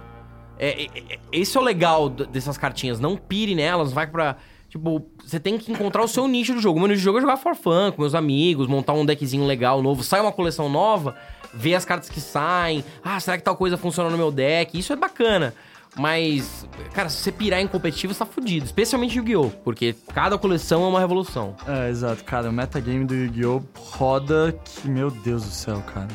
É, 0.58 0.82
é, 0.84 0.86
é- 1.14 1.18
esse 1.32 1.56
é 1.56 1.60
o 1.60 1.64
legal 1.64 2.08
dessas 2.08 2.56
cartinhas. 2.56 3.00
Não 3.00 3.16
pire 3.16 3.54
nelas, 3.54 3.92
vai 3.92 4.06
pra. 4.06 4.36
Tipo, 4.68 5.04
você 5.22 5.38
tem 5.38 5.58
que 5.58 5.70
encontrar 5.70 6.02
o 6.02 6.08
seu 6.08 6.26
nicho 6.26 6.54
do 6.54 6.60
jogo. 6.60 6.78
O 6.78 6.80
meu 6.80 6.88
nicho 6.88 7.00
de 7.00 7.04
jogo 7.04 7.18
é 7.18 7.20
jogar 7.20 7.36
for 7.36 7.54
fun 7.54 7.92
com 7.94 8.00
meus 8.00 8.14
amigos, 8.14 8.68
montar 8.68 8.92
um 8.94 9.04
deckzinho 9.04 9.44
legal, 9.46 9.82
novo. 9.82 10.02
Sai 10.02 10.20
uma 10.20 10.32
coleção 10.32 10.68
nova, 10.70 11.14
ver 11.52 11.74
as 11.74 11.84
cartas 11.84 12.08
que 12.08 12.20
saem. 12.20 12.82
Ah, 13.04 13.20
será 13.20 13.36
que 13.36 13.42
tal 13.44 13.56
coisa 13.56 13.76
funciona 13.76 14.08
no 14.08 14.16
meu 14.16 14.30
deck? 14.30 14.78
Isso 14.78 14.92
é 14.92 14.96
bacana. 14.96 15.54
Mas, 15.96 16.66
cara, 16.94 17.08
se 17.08 17.16
você 17.18 17.30
pirar 17.30 17.60
em 17.60 17.68
competitivo, 17.68 18.14
você 18.14 18.20
tá 18.20 18.26
fudido. 18.26 18.64
Especialmente 18.64 19.18
Yu-Gi-Oh! 19.18 19.50
Porque 19.62 19.94
cada 20.14 20.38
coleção 20.38 20.84
é 20.84 20.88
uma 20.88 21.00
revolução. 21.00 21.54
É, 21.66 21.90
exato, 21.90 22.24
cara. 22.24 22.48
O 22.48 22.52
metagame 22.52 23.04
do 23.04 23.14
Yu-Gi-Oh! 23.14 23.62
roda 23.76 24.58
que, 24.64 24.88
meu 24.88 25.10
Deus 25.10 25.44
do 25.44 25.50
céu, 25.50 25.82
cara. 25.94 26.08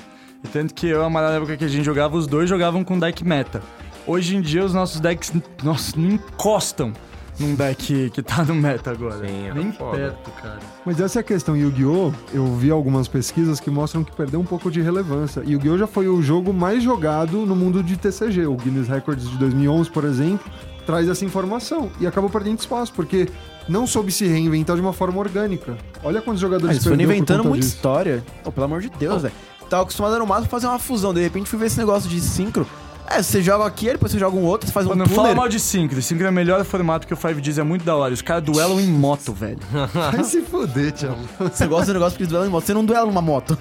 E 0.43 0.47
tanto 0.47 0.73
que 0.73 0.87
eu, 0.87 1.03
a 1.03 1.09
na 1.09 1.31
época 1.31 1.57
que 1.57 1.63
a 1.63 1.67
gente 1.67 1.83
jogava, 1.83 2.17
os 2.17 2.25
dois 2.25 2.49
jogavam 2.49 2.83
com 2.83 2.97
deck 2.97 3.23
meta. 3.23 3.61
Hoje 4.05 4.35
em 4.35 4.41
dia, 4.41 4.63
os 4.63 4.73
nossos 4.73 4.99
decks, 4.99 5.33
nossa, 5.63 5.99
não 5.99 6.11
encostam 6.11 6.93
num 7.39 7.55
deck 7.55 8.09
que 8.11 8.21
tá 8.21 8.43
no 8.43 8.55
meta 8.55 8.91
agora. 8.91 9.25
Sim, 9.27 9.47
é 9.47 9.53
Nem 9.53 9.71
foda. 9.71 9.97
perto, 9.97 10.31
cara. 10.41 10.59
Mas 10.85 10.99
essa 10.99 11.19
é 11.19 11.21
a 11.21 11.23
questão. 11.23 11.55
Yu-Gi-Oh! 11.55 12.11
Eu 12.33 12.45
vi 12.55 12.71
algumas 12.71 13.07
pesquisas 13.07 13.59
que 13.59 13.69
mostram 13.69 14.03
que 14.03 14.11
perdeu 14.11 14.39
um 14.39 14.45
pouco 14.45 14.71
de 14.71 14.81
relevância. 14.81 15.41
Yu-Gi-Oh! 15.45 15.77
já 15.77 15.87
foi 15.87 16.07
o 16.07 16.21
jogo 16.21 16.53
mais 16.53 16.83
jogado 16.83 17.45
no 17.45 17.55
mundo 17.55 17.83
de 17.83 17.95
TCG. 17.97 18.45
O 18.47 18.55
Guinness 18.55 18.87
Records 18.87 19.29
de 19.29 19.37
2011, 19.37 19.89
por 19.91 20.03
exemplo, 20.03 20.49
traz 20.85 21.07
essa 21.07 21.23
informação. 21.25 21.89
E 21.99 22.07
acabou 22.07 22.29
perdendo 22.29 22.59
espaço, 22.59 22.91
porque 22.93 23.27
não 23.69 23.85
soube 23.85 24.11
se 24.11 24.25
reinventar 24.25 24.75
de 24.75 24.81
uma 24.81 24.93
forma 24.93 25.19
orgânica. 25.19 25.77
Olha 26.03 26.21
quantos 26.21 26.41
Ah, 26.41 26.45
jogadores 26.47 26.75
eles 26.77 26.83
foram 26.83 27.01
inventando 27.01 27.37
conta 27.39 27.49
muita 27.49 27.65
disso. 27.65 27.75
história. 27.75 28.23
Pô, 28.43 28.51
pelo 28.51 28.65
amor 28.65 28.81
de 28.81 28.89
Deus, 28.89 29.21
velho. 29.23 29.33
Tava 29.69 29.83
acostumado 29.83 30.17
no 30.17 30.25
máximo 30.25 30.47
fazer 30.49 30.65
uma 30.67 30.79
fusão. 30.79 31.13
De 31.13 31.21
repente 31.21 31.49
fui 31.49 31.59
ver 31.59 31.65
esse 31.65 31.77
negócio 31.77 32.09
de 32.09 32.21
sincro. 32.21 32.65
É, 33.09 33.23
você 33.23 33.41
joga 33.41 33.65
aqui, 33.65 33.85
depois 33.87 34.11
você 34.11 34.19
joga 34.19 34.35
um 34.35 34.43
outro, 34.43 34.67
você 34.67 34.73
faz 34.73 34.85
um 34.85 34.93
não 34.93 35.05
fala 35.05 35.33
mal 35.33 35.47
de 35.47 35.59
Synchro. 35.59 36.01
Synchro 36.01 36.25
é 36.27 36.29
o 36.29 36.33
melhor 36.33 36.63
formato 36.65 37.07
que 37.07 37.13
o 37.13 37.17
5Ds 37.17 37.57
é 37.59 37.63
muito 37.63 37.85
da 37.85 37.95
hora. 37.95 38.13
Os 38.13 38.21
caras 38.21 38.43
duelam 38.43 38.79
em 38.79 38.87
moto, 38.87 39.33
velho. 39.33 39.59
Vai 39.93 40.23
se 40.23 40.41
fuder, 40.41 40.91
tchau. 40.91 41.17
Você 41.39 41.65
gosta 41.67 41.87
do 41.87 41.93
negócio 41.93 42.11
porque 42.11 42.23
eles 42.23 42.29
duelam 42.29 42.47
em 42.47 42.51
moto. 42.51 42.65
Você 42.65 42.73
não 42.73 42.83
duela 42.83 43.05
numa 43.05 43.21
moto. 43.21 43.57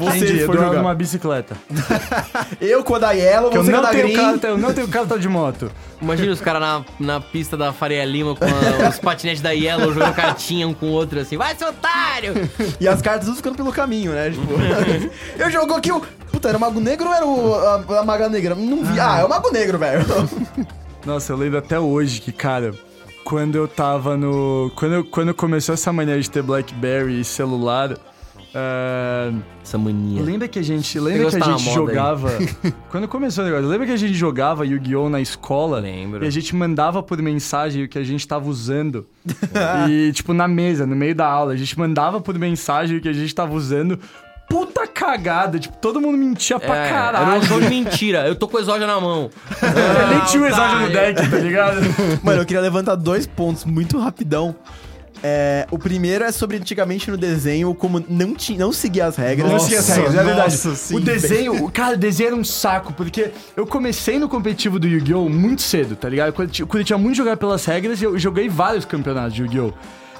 Você 0.00 0.16
Entendi, 0.18 0.40
jogar. 0.40 0.72
numa 0.72 0.94
bicicleta. 0.94 1.56
Eu 2.60 2.82
com 2.82 2.94
a 2.96 2.98
da 2.98 3.12
Yellow, 3.12 3.50
Que 3.50 3.58
eu 3.58 3.64
você 3.64 3.70
com 3.70 3.78
a 3.78 3.80
não 3.80 3.88
da 3.88 3.94
tenho, 3.94 4.04
Green. 4.08 4.16
carta, 4.16 4.46
eu 4.48 4.58
não 4.58 4.72
tenho 4.74 4.88
carta 4.88 5.18
de 5.18 5.28
moto. 5.28 5.70
Imagina 6.00 6.32
os 6.32 6.40
caras 6.40 6.60
na, 6.60 6.84
na 6.98 7.20
pista 7.20 7.56
da 7.56 7.72
Faria 7.72 8.04
Lima 8.04 8.34
com 8.34 8.44
a- 8.44 8.88
os 8.88 8.98
patinetes 8.98 9.40
da 9.40 9.50
Yellow 9.50 9.92
jogando 9.92 10.14
cartinha 10.14 10.66
um 10.66 10.74
com 10.74 10.86
o 10.86 10.90
outro 10.90 11.20
assim. 11.20 11.36
Vai, 11.36 11.54
seu 11.56 11.68
otário! 11.68 12.34
E 12.80 12.88
as 12.88 13.00
cartas 13.00 13.26
tudo 13.26 13.36
ficando 13.36 13.56
pelo 13.56 13.72
caminho, 13.72 14.12
né? 14.12 14.30
Tipo, 14.30 14.52
eu 15.38 15.50
jogo 15.50 15.74
aqui 15.74 15.92
o. 15.92 16.02
Puta, 16.42 16.48
era 16.48 16.58
o 16.58 16.60
Mago 16.60 16.80
Negro 16.80 17.06
ou 17.06 17.14
era 17.14 17.24
o, 17.24 17.54
a, 17.54 18.00
a 18.00 18.04
Maga 18.04 18.28
Negra? 18.28 18.56
Não 18.56 18.84
vi. 18.84 18.98
Ah, 18.98 19.20
é 19.20 19.24
o 19.24 19.28
Mago 19.28 19.52
Negro, 19.52 19.78
velho. 19.78 20.04
Nossa, 21.06 21.32
eu 21.32 21.36
lembro 21.36 21.58
até 21.58 21.78
hoje 21.78 22.20
que, 22.20 22.32
cara, 22.32 22.74
quando 23.22 23.54
eu 23.54 23.68
tava 23.68 24.16
no. 24.16 24.72
Quando, 24.74 25.04
quando 25.04 25.32
começou 25.34 25.72
essa 25.72 25.92
mania 25.92 26.20
de 26.20 26.28
ter 26.28 26.42
Blackberry 26.42 27.20
e 27.20 27.24
celular. 27.24 27.96
é, 28.52 29.32
Essa 29.62 29.78
mania. 29.78 30.20
lembra 30.20 30.48
que 30.48 30.58
a 30.58 30.62
gente. 30.62 30.98
Lembra 30.98 31.30
que 31.30 31.36
a 31.36 31.56
gente 31.56 31.72
jogava. 31.72 32.30
quando 32.90 33.06
começou 33.06 33.44
o 33.44 33.46
negócio, 33.46 33.68
lembra 33.68 33.86
que 33.86 33.92
a 33.92 33.96
gente 33.96 34.14
jogava 34.14 34.66
Yu-Gi-Oh! 34.66 35.08
na 35.08 35.20
escola? 35.20 35.78
Lembro. 35.78 36.24
E 36.24 36.26
a 36.26 36.30
gente 36.30 36.56
mandava 36.56 37.04
por 37.04 37.22
mensagem 37.22 37.84
o 37.84 37.88
que 37.88 38.00
a 38.00 38.04
gente 38.04 38.26
tava 38.26 38.48
usando. 38.48 39.06
e, 39.88 40.10
tipo, 40.10 40.34
na 40.34 40.48
mesa, 40.48 40.84
no 40.88 40.96
meio 40.96 41.14
da 41.14 41.26
aula. 41.26 41.52
A 41.52 41.56
gente 41.56 41.78
mandava 41.78 42.20
por 42.20 42.36
mensagem 42.36 42.96
o 42.96 43.00
que 43.00 43.08
a 43.08 43.12
gente 43.12 43.32
tava 43.32 43.54
usando. 43.54 43.96
Puta 44.52 44.86
cagada, 44.86 45.58
tipo, 45.58 45.76
todo 45.78 46.00
mundo 46.00 46.18
mentia 46.18 46.60
pra 46.60 46.76
É, 46.76 46.90
caralho. 46.90 47.30
Era 47.30 47.38
um 47.40 47.42
show 47.42 47.58
de 47.60 47.68
mentira. 47.68 48.26
Eu 48.28 48.34
tô 48.34 48.46
com 48.46 48.58
o 48.58 48.60
exódio 48.60 48.86
na 48.86 49.00
mão. 49.00 49.30
Eu 49.62 50.08
nem 50.08 50.20
tinha 50.26 50.42
o 50.42 50.46
exódio 50.46 50.78
no 50.80 50.86
otário. 50.88 51.14
deck, 51.14 51.30
tá 51.30 51.36
ligado? 51.38 51.76
Mano, 52.22 52.42
eu 52.42 52.46
queria 52.46 52.60
levantar 52.60 52.94
dois 52.96 53.26
pontos 53.26 53.64
muito 53.64 53.98
rapidão. 53.98 54.54
É, 55.24 55.66
o 55.70 55.78
primeiro 55.78 56.24
é 56.24 56.32
sobre 56.32 56.56
antigamente 56.56 57.08
no 57.10 57.16
desenho, 57.16 57.72
como 57.76 58.04
não, 58.08 58.34
tinha, 58.34 58.58
não 58.58 58.72
seguia 58.72 59.06
as 59.06 59.14
regras. 59.16 59.50
Não 59.52 59.60
sei 59.60 59.78
as 59.78 59.88
regras, 59.88 60.14
é 60.16 60.24
verdade. 60.24 60.64
nossa, 60.66 60.94
o 60.96 61.00
desenho, 61.00 61.64
o- 61.64 61.70
cara, 61.72 61.94
o 61.94 61.96
desenho 61.96 62.26
era 62.28 62.36
um 62.36 62.42
saco, 62.42 62.92
porque 62.92 63.30
eu 63.56 63.64
comecei 63.64 64.18
no 64.18 64.28
competitivo 64.28 64.80
do 64.80 64.86
Yu-Gi-Oh! 64.88 65.28
muito 65.28 65.62
cedo, 65.62 65.94
tá 65.94 66.08
ligado? 66.08 66.32
Quando, 66.32 66.50
ti- 66.50 66.64
quando 66.64 66.80
eu 66.80 66.84
tinha 66.84 66.98
muito 66.98 67.16
jogar 67.16 67.36
pelas 67.36 67.64
regras, 67.64 68.02
eu 68.02 68.18
joguei 68.18 68.48
vários 68.48 68.84
campeonatos 68.84 69.32
de 69.34 69.42
Yu-Gi-Oh! 69.42 69.72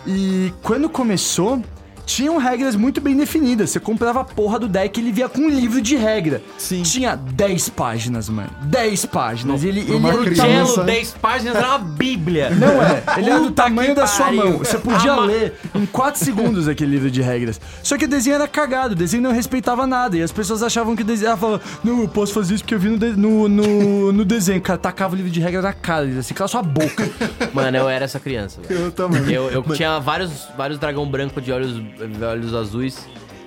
E 0.07 0.53
quando 0.63 0.89
começou, 0.89 1.61
tinham 2.07 2.37
regras 2.39 2.75
muito 2.77 3.01
bem 3.01 3.17
definidas. 3.17 3.71
Você 3.71 3.81
comprava 3.81 4.21
a 4.21 4.25
porra 4.25 4.59
do 4.59 4.69
deck 4.69 4.99
e 4.99 5.03
ele 5.03 5.13
via 5.13 5.29
com 5.29 5.41
um 5.43 5.49
livro 5.49 5.81
de 5.81 5.97
regra. 5.97 6.43
Sim. 6.59 6.83
Tinha 6.83 7.17
10 7.17 7.69
páginas, 7.71 8.29
mano. 8.29 8.51
10 8.63 9.07
páginas. 9.07 9.65
ele, 9.65 9.81
ele 9.81 10.07
era 10.07 10.17
do 10.17 10.25
criança- 10.25 10.43
tamanho... 10.43 10.67
Cello, 10.67 10.85
10 10.87 11.11
páginas, 11.21 11.57
era 11.57 11.69
uma 11.69 11.79
bíblia. 11.79 12.51
Não 12.63 12.83
é, 12.83 13.03
ele 13.19 13.31
era 13.31 13.41
do 13.41 13.51
tamanho 13.51 13.95
da 13.95 14.07
sua 14.07 14.33
mão. 14.33 14.59
Você 14.59 14.79
podia 14.79 15.13
Ama- 15.13 15.27
ler 15.27 15.55
em 15.75 15.87
4 15.87 16.23
segundos 16.25 16.69
aquele 16.69 16.91
livro 16.93 17.11
de 17.11 17.23
regras. 17.23 17.61
Só 17.83 17.97
que 17.97 18.05
o 18.05 18.09
desenho 18.09 18.35
era 18.35 18.47
cagado, 18.49 18.93
o 18.93 18.97
desenho 18.97 19.23
não 19.23 19.33
respeitava 19.33 19.87
nada. 19.87 20.17
E 20.17 20.23
as 20.23 20.33
pessoas 20.33 20.63
achavam 20.63 20.95
que 20.97 21.03
o 21.03 21.05
desenho. 21.05 21.29
Ela 21.29 21.37
falava, 21.37 21.63
não, 21.85 22.01
eu 22.03 22.09
posso 22.09 22.33
fazer 22.33 22.55
isso 22.55 22.65
porque 22.65 22.75
eu 22.75 22.79
vi 22.81 22.89
no, 22.89 22.99
de- 22.99 23.17
no, 23.17 23.49
no, 23.49 24.13
no 24.13 24.25
desenho. 24.25 24.61
Cara, 24.61 24.79
tacava 24.79 25.15
o 25.15 25.17
livro 25.17 25.31
de 25.31 25.41
regra 25.41 25.63
na 25.63 25.73
cara, 25.73 26.05
eles 26.05 26.19
assim, 26.19 26.35
cala 26.35 26.49
sua 26.49 26.63
boca. 26.63 27.09
Mano, 27.53 27.77
eu 27.77 27.89
era 27.89 28.05
essa 28.05 28.19
criança. 28.21 28.61
velho. 28.67 28.81
Eu 28.87 28.91
também. 28.93 29.23
Eu, 29.33 29.51
eu 29.51 29.63
tinha 29.75 29.99
vários, 29.99 30.49
vários 30.57 30.79
dragão 30.79 31.07
branco 31.09 31.41
de 31.41 31.53
olhos, 31.53 31.81
olhos 32.01 32.55
azuis. 32.55 33.07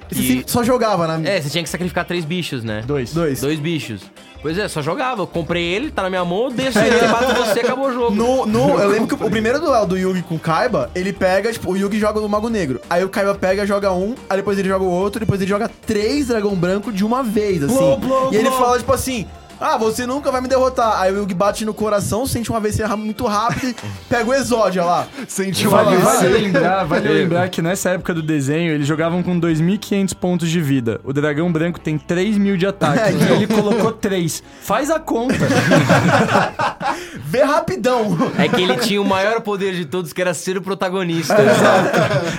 Você 0.10 0.22
E, 0.22 0.28
sempre 0.28 0.52
só 0.52 0.64
jogava 0.64 1.08
na. 1.08 1.28
é, 1.28 1.42
você 1.42 1.50
tinha 1.50 1.64
que 1.64 1.70
sacrificar 1.70 2.06
três 2.06 2.24
bichos, 2.26 2.64
né? 2.64 2.84
Dois. 2.86 3.14
Dois. 3.14 3.42
Dois 3.42 3.60
bichos. 3.60 4.02
Pois 4.42 4.56
é, 4.60 4.68
só 4.68 4.80
jogava. 4.80 5.24
Eu 5.24 5.28
comprei 5.28 5.64
ele, 5.64 5.90
tá 5.90 6.04
na 6.04 6.10
minha 6.12 6.24
mão, 6.24 6.44
eu 6.46 6.52
deixo 6.52 6.78
ele, 6.78 6.96
bato 7.08 7.34
você, 7.34 7.62
acabou 7.62 7.88
o 7.88 7.92
jogo. 7.94 8.16
No, 8.16 8.46
no, 8.46 8.80
eu 8.80 8.88
lembro 8.90 9.08
que 9.08 9.16
o 9.16 9.30
primeiro 9.32 9.60
duelo 9.60 9.88
do 9.88 9.98
Yugi 9.98 10.22
com 10.22 10.36
o 10.36 10.40
Kaiba, 10.40 10.92
ele 10.94 11.12
pega, 11.12 11.52
tipo, 11.52 11.72
o 11.72 11.76
Yugi 11.76 11.98
joga 12.00 12.20
o 12.20 12.30
Mago 12.30 12.48
Negro. 12.48 12.80
Aí 12.88 13.04
o 13.04 13.10
Kaiba 13.10 13.34
pega, 13.34 13.66
joga 13.66 13.92
um, 13.92 14.14
aí 14.30 14.38
depois 14.38 14.60
ele 14.60 14.70
joga 14.70 14.86
o 14.86 14.90
outro, 14.92 15.20
depois 15.20 15.42
ele 15.42 15.50
joga 15.50 15.68
três 15.88 16.28
Dragão 16.28 16.54
Branco 16.54 16.92
de 16.92 17.04
uma 17.04 17.24
vez, 17.24 17.64
assim. 17.64 17.76
Blow, 17.76 17.98
blow, 17.98 18.30
e 18.32 18.36
ele 18.36 18.48
blow. 18.50 18.60
fala, 18.60 18.78
tipo 18.78 18.94
assim. 18.94 19.26
Ah, 19.60 19.78
você 19.78 20.06
nunca 20.06 20.32
vai 20.32 20.42
me 20.42 20.48
derrotar. 20.48 21.00
Aí 21.02 21.12
o 21.14 21.18
Yugi 21.18 21.34
bate 21.34 21.66
no 21.66 21.74
coração, 21.74 22.26
sente 22.26 22.50
uma 22.50 22.58
AVC 22.58 22.86
muito 22.96 23.26
rápido 23.26 23.70
e 23.70 23.76
pega 24.10 24.30
o 24.30 24.34
Exódia 24.34 24.84
lá. 24.84 25.08
Sentiu 25.28 25.70
uma 25.70 25.84
Vale, 25.84 25.98
vez. 25.98 26.04
vale 26.04 26.28
lembrar, 26.30 26.84
vale 26.86 27.08
lembrar 27.10 27.50
que 27.50 27.62
nessa 27.62 27.92
época 27.92 28.14
do 28.14 28.22
desenho 28.22 28.74
eles 28.74 28.88
jogavam 28.88 29.22
com 29.24 29.40
2.500 29.40 30.16
pontos 30.16 30.50
de 30.50 30.62
vida. 30.62 31.00
O 31.04 31.14
dragão 31.14 31.52
branco 31.52 31.80
tem 31.80 31.98
3 31.98 32.38
mil 32.38 32.58
de 32.58 32.66
ataque. 32.68 32.96
É, 33.06 33.12
então. 33.12 33.28
e 33.28 33.44
ele 33.44 33.48
colocou 33.48 33.92
3. 33.92 34.42
Faz 34.62 34.90
a 34.90 35.00
conta. 35.00 35.36
Vê 37.26 37.44
rapidão. 37.44 38.18
É 38.38 38.48
que 38.48 38.62
ele 38.62 38.76
tinha 38.78 39.02
o 39.02 39.06
maior 39.06 39.42
poder 39.42 39.74
de 39.76 39.86
todos, 39.86 40.14
que 40.14 40.22
era 40.22 40.34
ser 40.34 40.58
o 40.58 40.62
protagonista. 40.62 41.36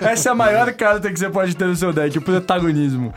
Essa 0.01 0.31
é 0.31 0.33
a 0.33 0.35
maior 0.35 0.73
carta 0.73 1.11
que 1.11 1.19
você 1.19 1.29
pode 1.29 1.55
ter 1.55 1.67
no 1.67 1.77
seu 1.77 1.93
deck, 1.93 2.17
o 2.19 2.23
protagonismo. 2.23 3.13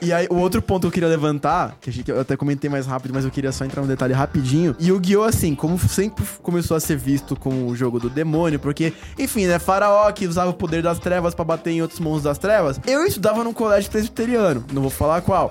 E 0.00 0.12
aí, 0.12 0.26
o 0.30 0.36
outro 0.36 0.60
ponto 0.60 0.82
que 0.82 0.86
eu 0.88 0.90
queria 0.90 1.08
levantar, 1.08 1.76
que 1.80 1.90
achei 1.90 2.02
que 2.02 2.10
eu 2.10 2.20
até 2.20 2.36
comentei 2.36 2.68
mais 2.68 2.86
rápido, 2.86 3.12
mas 3.14 3.24
eu 3.24 3.30
queria 3.32 3.50
só 3.52 3.64
entrar 3.64 3.82
num 3.82 3.88
detalhe 3.88 4.12
rapidinho. 4.12 4.76
E 4.78 4.92
o 4.92 5.00
Guiô, 5.00 5.24
assim, 5.24 5.54
como 5.54 5.78
sempre 5.78 6.24
começou 6.42 6.76
a 6.76 6.80
ser 6.80 6.96
visto 6.96 7.34
como 7.34 7.66
o 7.66 7.74
jogo 7.74 7.98
do 7.98 8.08
demônio, 8.08 8.58
porque, 8.60 8.92
enfim, 9.18 9.46
né, 9.46 9.58
Faraó 9.58 10.10
que 10.12 10.26
usava 10.26 10.50
o 10.50 10.54
poder 10.54 10.82
das 10.82 10.98
trevas 10.98 11.34
pra 11.34 11.44
bater 11.44 11.70
em 11.70 11.82
outros 11.82 11.98
monstros 12.00 12.24
das 12.24 12.38
trevas. 12.38 12.80
Eu 12.86 13.04
estudava 13.04 13.42
num 13.42 13.52
colégio 13.52 13.90
presbiteriano, 13.90 14.64
não 14.72 14.82
vou 14.82 14.90
falar 14.90 15.20
qual. 15.22 15.50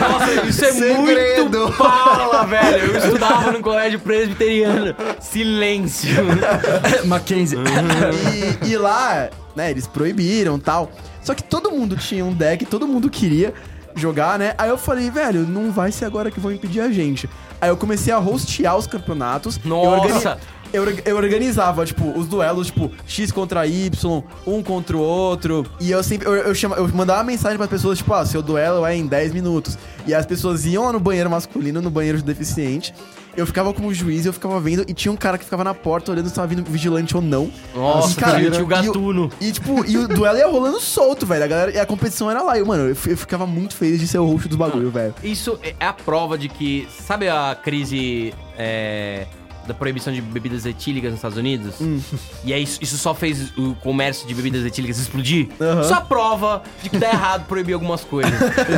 Nossa, 0.00 0.46
isso 0.46 0.64
é 0.64 0.70
Segredo. 0.72 1.58
muito 1.58 1.76
pala, 1.76 2.46
velho. 2.46 2.92
Eu 2.92 2.98
estudava 2.98 3.50
no 3.50 3.60
colégio 3.60 3.98
presbiteriano. 3.98 4.94
Silêncio. 5.20 6.10
Mackenzie. 7.06 7.58
E, 8.62 8.70
e 8.70 8.76
lá, 8.76 9.30
né, 9.56 9.70
eles 9.70 9.86
proibiram 9.86 10.58
tal. 10.58 10.92
Só 11.22 11.34
que 11.34 11.42
todo 11.42 11.70
mundo 11.70 11.96
tinha 11.96 12.24
um 12.24 12.32
deck, 12.32 12.64
todo 12.66 12.86
mundo 12.86 13.10
queria 13.10 13.52
jogar, 14.00 14.38
né? 14.38 14.54
Aí 14.58 14.68
eu 14.70 14.78
falei, 14.78 15.10
velho, 15.10 15.40
não 15.46 15.70
vai 15.70 15.92
ser 15.92 16.04
agora 16.04 16.30
que 16.30 16.40
vão 16.40 16.52
impedir 16.52 16.80
a 16.80 16.90
gente. 16.90 17.28
Aí 17.60 17.68
eu 17.68 17.76
comecei 17.76 18.12
a 18.12 18.18
hostear 18.18 18.76
os 18.76 18.86
campeonatos. 18.86 19.58
Eu 19.64 19.70
Nossa. 19.70 20.38
Eu, 20.72 20.82
orga- 20.82 21.02
eu 21.04 21.16
organizava, 21.16 21.84
tipo, 21.84 22.16
os 22.16 22.28
duelos, 22.28 22.68
tipo, 22.68 22.92
X 23.04 23.32
contra 23.32 23.66
Y, 23.66 24.22
um 24.46 24.62
contra 24.62 24.96
o 24.96 25.00
outro. 25.00 25.66
E 25.80 25.90
eu 25.90 26.00
sempre, 26.00 26.28
eu, 26.28 26.34
eu, 26.36 26.54
chama, 26.54 26.76
eu 26.76 26.86
mandava 26.94 27.24
mensagem 27.24 27.56
pras 27.58 27.68
pessoas, 27.68 27.98
tipo, 27.98 28.14
ah, 28.14 28.24
seu 28.24 28.40
duelo 28.40 28.86
é 28.86 28.94
em 28.96 29.04
10 29.04 29.32
minutos. 29.32 29.76
E 30.06 30.14
as 30.14 30.24
pessoas 30.24 30.64
iam 30.64 30.84
lá 30.84 30.92
no 30.92 31.00
banheiro 31.00 31.28
masculino, 31.28 31.82
no 31.82 31.90
banheiro 31.90 32.18
de 32.18 32.24
deficiente. 32.24 32.94
Eu 33.36 33.46
ficava 33.46 33.72
como 33.72 33.92
juiz, 33.94 34.26
eu 34.26 34.32
ficava 34.32 34.58
vendo, 34.60 34.84
e 34.88 34.92
tinha 34.92 35.10
um 35.12 35.16
cara 35.16 35.38
que 35.38 35.44
ficava 35.44 35.62
na 35.64 35.72
porta 35.74 36.10
olhando 36.12 36.28
se 36.28 36.34
tava 36.34 36.46
vindo 36.48 36.64
vigilante 36.64 37.14
ou 37.16 37.22
não. 37.22 37.50
Nossa, 37.74 38.12
E, 38.12 38.16
cara, 38.16 38.38
o 38.38 38.42
e 38.42 38.62
o- 38.62 38.66
gatuno. 38.66 39.30
E, 39.40 39.52
tipo, 39.52 39.84
e 39.86 39.96
o 39.96 40.08
duelo 40.08 40.38
ia 40.38 40.46
rolando 40.48 40.80
solto, 40.80 41.24
velho. 41.26 41.44
A, 41.44 41.46
galera, 41.46 41.70
e 41.72 41.78
a 41.78 41.86
competição 41.86 42.30
era 42.30 42.42
lá. 42.42 42.58
E, 42.58 42.64
mano, 42.64 42.82
eu, 42.84 42.88
eu 43.06 43.16
ficava 43.16 43.46
muito 43.46 43.74
feliz 43.76 44.00
de 44.00 44.08
ser 44.08 44.18
o 44.18 44.26
host 44.26 44.48
dos 44.48 44.56
bagulho, 44.58 44.90
velho. 44.90 45.14
Isso 45.22 45.58
é 45.62 45.74
a 45.84 45.92
prova 45.92 46.36
de 46.36 46.48
que. 46.48 46.88
Sabe 46.90 47.28
a 47.28 47.56
crise 47.60 48.34
é, 48.58 49.26
da 49.70 49.74
proibição 49.74 50.12
de 50.12 50.20
bebidas 50.20 50.66
etílicas 50.66 51.10
nos 51.10 51.18
Estados 51.18 51.38
Unidos? 51.38 51.74
E 52.44 52.52
aí 52.54 52.62
isso, 52.62 52.78
isso 52.82 52.96
só 52.98 53.14
fez 53.14 53.52
o 53.56 53.74
comércio 53.76 54.26
de 54.26 54.34
bebidas 54.34 54.64
etílicas 54.64 54.98
explodir? 54.98 55.48
Aham. 55.60 55.84
Só 55.84 55.94
a 55.94 56.00
prova 56.00 56.62
de 56.82 56.88
que 56.90 56.98
dá 56.98 57.08
errado 57.12 57.46
proibir 57.46 57.74
algumas 57.74 58.02
coisas. 58.02 58.32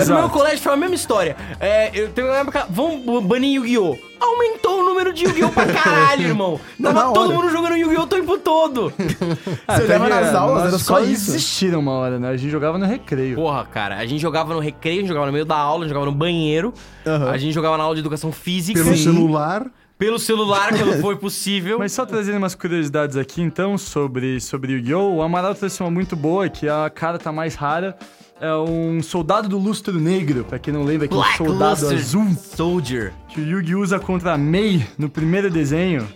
no 0.09 0.15
meu 0.17 0.29
colégio 0.31 0.59
foi 0.61 0.73
a 0.73 0.77
mesma 0.77 0.95
história. 0.97 1.37
É, 1.61 1.91
eu 1.95 2.11
tenho 2.11 2.27
uma 2.29 2.37
época. 2.37 2.67
Vamos 2.69 3.25
banir 3.25 3.55
Yu-Gi-Oh! 3.55 3.97
Aumentou 4.21 4.81
o 4.81 4.85
número 4.85 5.13
de 5.13 5.25
Yu-Gi-Oh! 5.25 5.51
pra 5.51 5.67
caralho, 5.73 6.23
irmão. 6.23 6.61
Na 6.79 6.93
Tava 6.93 7.13
todo 7.13 7.29
hora. 7.31 7.35
mundo 7.41 7.51
jogando 7.53 7.77
Yu-Gi-Oh! 7.77 8.03
o 8.03 8.07
tempo 8.07 8.39
todo. 8.39 8.93
Você 8.99 9.83
olhava 9.85 10.09
nas 10.09 10.35
aulas, 10.35 10.67
era 10.69 10.79
só 10.79 11.01
isso. 11.01 11.31
existiram 11.31 11.79
uma 11.81 11.93
hora, 11.93 12.19
né? 12.19 12.29
A 12.29 12.37
gente 12.37 12.51
jogava 12.51 12.77
no 12.79 12.87
recreio. 12.87 13.37
Porra, 13.37 13.65
cara, 13.65 13.97
a 13.99 14.07
gente 14.07 14.21
jogava 14.21 14.53
no 14.55 14.61
recreio, 14.61 14.99
a 14.99 15.01
gente 15.01 15.09
jogava 15.09 15.27
no 15.27 15.33
meio 15.33 15.45
da 15.45 15.57
aula, 15.57 15.85
a 15.85 15.87
gente 15.87 15.95
jogava 15.95 16.11
no 16.11 16.17
banheiro, 16.17 16.75
Aham. 17.07 17.31
a 17.31 17.39
gente 17.39 17.53
jogava 17.53 17.77
na 17.77 17.85
aula 17.85 17.95
de 17.95 18.01
educação 18.01 18.33
física. 18.33 18.83
Pelo 18.83 18.97
celular. 18.97 19.67
Pelo 20.03 20.19
celular, 20.19 20.71
quando 20.77 20.99
foi 21.01 21.15
possível. 21.15 21.79
Mas 21.79 21.93
só 21.93 22.05
trazendo 22.05 22.37
umas 22.39 22.57
curiosidades 22.57 23.17
aqui, 23.17 23.41
então, 23.41 23.79
sobre, 23.79 24.41
sobre 24.41 24.73
Yu-Gi-Oh! 24.73 25.15
O 25.15 25.23
Amaral 25.23 25.55
trouxe 25.55 25.81
uma 25.81 25.93
muito 25.93 26.17
boa, 26.17 26.49
que 26.49 26.69
a 26.69 26.91
carta 26.91 27.31
mais 27.31 27.55
rara 27.55 27.97
é 28.41 28.53
um 28.53 29.01
soldado 29.01 29.49
do 29.49 29.57
lustro 29.57 30.01
negro, 30.01 30.43
pra 30.43 30.59
quem 30.59 30.75
não 30.75 30.83
lembra, 30.83 31.07
que 31.07 31.15
é 31.15 31.17
um 31.17 31.21
Black 31.21 31.37
soldado 31.37 31.83
Luster 31.83 31.99
azul 31.99 32.35
Soldier. 32.35 33.13
que 33.29 33.41
o 33.41 33.45
Yugi 33.45 33.77
usa 33.77 34.01
contra 34.01 34.33
a 34.33 34.37
Mei 34.37 34.85
no 34.99 35.09
primeiro 35.09 35.49
desenho. 35.49 36.09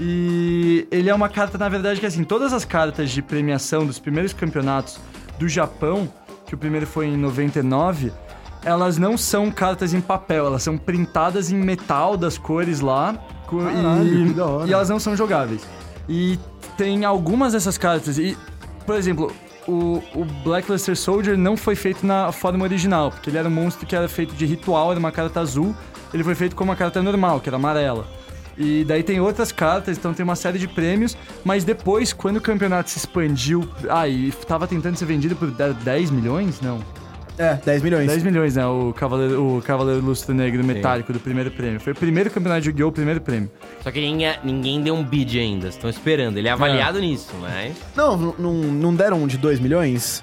E 0.00 0.88
ele 0.90 1.08
é 1.08 1.14
uma 1.14 1.28
carta, 1.28 1.56
na 1.56 1.68
verdade, 1.68 2.00
que 2.00 2.06
assim, 2.06 2.24
todas 2.24 2.52
as 2.52 2.64
cartas 2.64 3.10
de 3.12 3.22
premiação 3.22 3.86
dos 3.86 4.00
primeiros 4.00 4.32
campeonatos 4.32 4.98
do 5.38 5.48
Japão, 5.48 6.12
que 6.46 6.56
o 6.56 6.58
primeiro 6.58 6.84
foi 6.84 7.06
em 7.06 7.16
99, 7.16 8.12
elas 8.64 8.98
não 8.98 9.16
são 9.16 9.50
cartas 9.50 9.94
em 9.94 10.00
papel, 10.00 10.46
elas 10.46 10.62
são 10.62 10.76
printadas 10.76 11.50
em 11.50 11.56
metal 11.56 12.16
das 12.16 12.36
cores 12.36 12.80
lá. 12.80 13.18
Caralho, 13.48 14.24
e, 14.24 14.28
que 14.28 14.34
da 14.34 14.46
hora. 14.46 14.68
e 14.68 14.72
elas 14.72 14.88
não 14.88 15.00
são 15.00 15.16
jogáveis. 15.16 15.62
E 16.08 16.38
tem 16.76 17.04
algumas 17.04 17.52
dessas 17.52 17.76
cartas. 17.76 18.18
E, 18.18 18.36
por 18.86 18.94
exemplo, 18.94 19.32
o, 19.66 20.02
o 20.14 20.24
Black 20.44 20.70
Luster 20.70 20.96
Soldier 20.96 21.36
não 21.36 21.56
foi 21.56 21.74
feito 21.74 22.06
na 22.06 22.32
forma 22.32 22.64
original, 22.64 23.10
porque 23.10 23.30
ele 23.30 23.38
era 23.38 23.48
um 23.48 23.52
monstro 23.52 23.86
que 23.86 23.96
era 23.96 24.08
feito 24.08 24.34
de 24.34 24.46
ritual, 24.46 24.90
era 24.90 24.98
uma 24.98 25.12
carta 25.12 25.40
azul. 25.40 25.74
Ele 26.12 26.24
foi 26.24 26.34
feito 26.34 26.56
com 26.56 26.64
uma 26.64 26.76
carta 26.76 27.02
normal, 27.02 27.40
que 27.40 27.48
era 27.48 27.56
amarela. 27.56 28.06
E 28.58 28.84
daí 28.84 29.02
tem 29.02 29.20
outras 29.20 29.52
cartas, 29.52 29.96
então 29.96 30.12
tem 30.12 30.22
uma 30.22 30.36
série 30.36 30.58
de 30.58 30.68
prêmios, 30.68 31.16
mas 31.44 31.64
depois, 31.64 32.12
quando 32.12 32.36
o 32.36 32.40
campeonato 32.40 32.90
se 32.90 32.98
expandiu, 32.98 33.66
ah, 33.88 34.06
e 34.06 34.30
tava 34.46 34.66
tentando 34.66 34.96
ser 34.96 35.06
vendido 35.06 35.34
por 35.34 35.50
10 35.50 36.10
milhões? 36.10 36.60
Não. 36.60 36.78
É, 37.40 37.54
10 37.54 37.82
milhões. 37.82 38.06
10 38.06 38.22
milhões, 38.22 38.56
né? 38.56 38.66
O 38.66 38.92
Cavaleiro, 38.92 39.56
o 39.56 39.62
Cavaleiro 39.62 40.04
Lustro 40.04 40.34
Negro 40.34 40.62
Metálico 40.62 41.10
do 41.10 41.18
primeiro 41.18 41.50
prêmio. 41.50 41.80
Foi 41.80 41.94
o 41.94 41.96
primeiro 41.96 42.30
campeonato 42.30 42.60
de 42.60 42.68
Yu-Gi-Oh! 42.68 42.88
o 42.88 42.92
primeiro 42.92 43.18
prêmio. 43.22 43.50
Só 43.82 43.90
que 43.90 43.98
ninguém, 43.98 44.34
ninguém 44.44 44.82
deu 44.82 44.94
um 44.94 45.02
bid 45.02 45.38
ainda, 45.38 45.68
estão 45.68 45.88
esperando. 45.88 46.36
Ele 46.36 46.48
é 46.48 46.50
avaliado 46.50 47.00
nisso, 47.00 47.32
mas. 47.40 47.74
Não, 47.96 48.14
não, 48.38 48.52
não- 48.52 48.94
deram 48.94 49.22
um 49.22 49.26
de 49.26 49.38
2 49.38 49.58
milhões? 49.58 50.22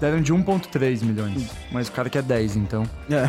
Deram 0.00 0.20
de 0.20 0.32
1.3 0.32 1.02
milhões, 1.02 1.50
mas 1.72 1.88
o 1.88 1.92
cara 1.92 2.08
quer 2.08 2.22
10, 2.22 2.54
então. 2.56 2.84
É. 3.10 3.28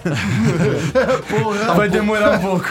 Vai 1.76 1.90
demorar 1.90 2.38
um 2.38 2.40
pouco. 2.40 2.68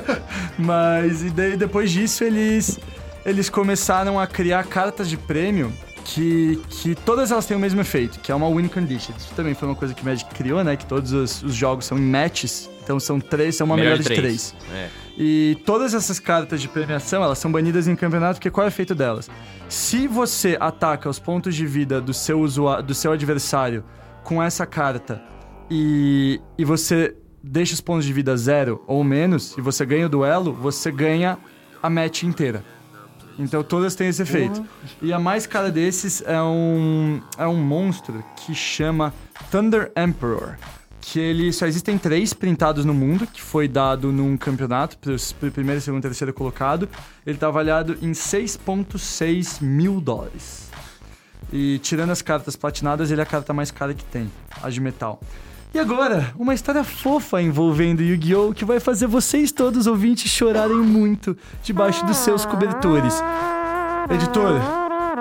Mas 0.58 1.22
e 1.22 1.30
daí 1.30 1.56
depois 1.56 1.90
disso 1.90 2.24
eles 2.24 2.78
eles 3.24 3.48
começaram 3.48 4.18
a 4.18 4.26
criar 4.26 4.64
cartas 4.64 5.08
de 5.08 5.16
prêmio 5.16 5.72
que, 6.14 6.58
que 6.70 6.94
todas 6.94 7.30
elas 7.30 7.44
têm 7.44 7.56
o 7.56 7.60
mesmo 7.60 7.80
efeito, 7.80 8.18
que 8.20 8.32
é 8.32 8.34
uma 8.34 8.48
win 8.48 8.66
condition. 8.68 9.12
Isso 9.16 9.34
também 9.34 9.52
foi 9.54 9.68
uma 9.68 9.74
coisa 9.74 9.92
que 9.92 10.00
o 10.00 10.04
Magic 10.04 10.32
criou, 10.34 10.64
né? 10.64 10.74
Que 10.76 10.86
todos 10.86 11.12
os, 11.12 11.42
os 11.42 11.54
jogos 11.54 11.84
são 11.84 11.98
em 11.98 12.02
matches, 12.02 12.70
então 12.82 12.98
são 12.98 13.20
três, 13.20 13.56
são 13.56 13.66
uma 13.66 13.76
melhor, 13.76 13.98
de 13.98 14.04
três. 14.04 14.54
É. 14.72 14.88
E 15.18 15.58
todas 15.66 15.92
essas 15.92 16.18
cartas 16.18 16.62
de 16.62 16.68
premiação, 16.68 17.22
elas 17.22 17.38
são 17.38 17.52
banidas 17.52 17.86
em 17.86 17.94
campeonato, 17.94 18.34
porque 18.36 18.50
qual 18.50 18.64
é 18.64 18.68
o 18.68 18.72
efeito 18.72 18.94
delas? 18.94 19.28
Se 19.68 20.06
você 20.08 20.56
ataca 20.58 21.10
os 21.10 21.18
pontos 21.18 21.54
de 21.54 21.66
vida 21.66 22.00
do 22.00 22.14
seu, 22.14 22.40
usua- 22.40 22.80
do 22.80 22.94
seu 22.94 23.12
adversário 23.12 23.84
com 24.24 24.42
essa 24.42 24.64
carta 24.64 25.22
e, 25.70 26.40
e 26.56 26.64
você 26.64 27.14
deixa 27.42 27.74
os 27.74 27.80
pontos 27.82 28.06
de 28.06 28.12
vida 28.12 28.34
zero 28.36 28.82
ou 28.86 29.04
menos, 29.04 29.54
e 29.58 29.60
você 29.60 29.84
ganha 29.84 30.06
o 30.06 30.08
duelo, 30.08 30.52
você 30.54 30.90
ganha 30.90 31.36
a 31.82 31.90
match 31.90 32.22
inteira. 32.22 32.64
Então 33.38 33.62
todas 33.62 33.94
têm 33.94 34.08
esse 34.08 34.22
efeito. 34.22 34.64
E 35.00 35.12
a 35.12 35.18
mais 35.18 35.46
cara 35.46 35.70
desses 35.70 36.22
é 36.26 36.42
um, 36.42 37.20
é 37.38 37.46
um 37.46 37.56
monstro 37.56 38.24
que 38.36 38.54
chama 38.54 39.14
Thunder 39.50 39.92
Emperor. 39.96 40.56
Que 41.00 41.20
ele 41.20 41.52
só 41.52 41.66
existem 41.66 41.96
três 41.96 42.34
printados 42.34 42.84
no 42.84 42.92
mundo, 42.92 43.26
que 43.26 43.40
foi 43.40 43.68
dado 43.68 44.12
num 44.12 44.36
campeonato 44.36 44.98
para 44.98 45.14
o 45.14 45.50
primeiro, 45.52 45.80
segundo 45.80 46.00
e 46.00 46.02
terceiro 46.02 46.34
colocado. 46.34 46.88
Ele 47.24 47.38
tá 47.38 47.46
avaliado 47.46 47.96
em 48.02 48.10
6,6 48.10 49.62
mil 49.62 50.00
dólares. 50.00 50.68
E 51.50 51.78
tirando 51.78 52.10
as 52.10 52.20
cartas 52.20 52.56
platinadas, 52.56 53.10
ele 53.10 53.20
é 53.20 53.24
a 53.24 53.26
carta 53.26 53.54
mais 53.54 53.70
cara 53.70 53.94
que 53.94 54.04
tem, 54.04 54.30
a 54.60 54.68
de 54.68 54.80
metal. 54.80 55.20
E 55.74 55.78
agora, 55.78 56.32
uma 56.38 56.54
história 56.54 56.82
fofa 56.82 57.40
envolvendo 57.42 58.02
Yu-Gi-Oh! 58.02 58.52
que 58.54 58.64
vai 58.64 58.80
fazer 58.80 59.06
vocês 59.06 59.52
todos 59.52 59.86
ouvintes 59.86 60.30
chorarem 60.30 60.76
muito 60.78 61.36
debaixo 61.62 62.04
dos 62.06 62.16
seus 62.16 62.44
cobertores. 62.46 63.14
Editor, 64.10 64.58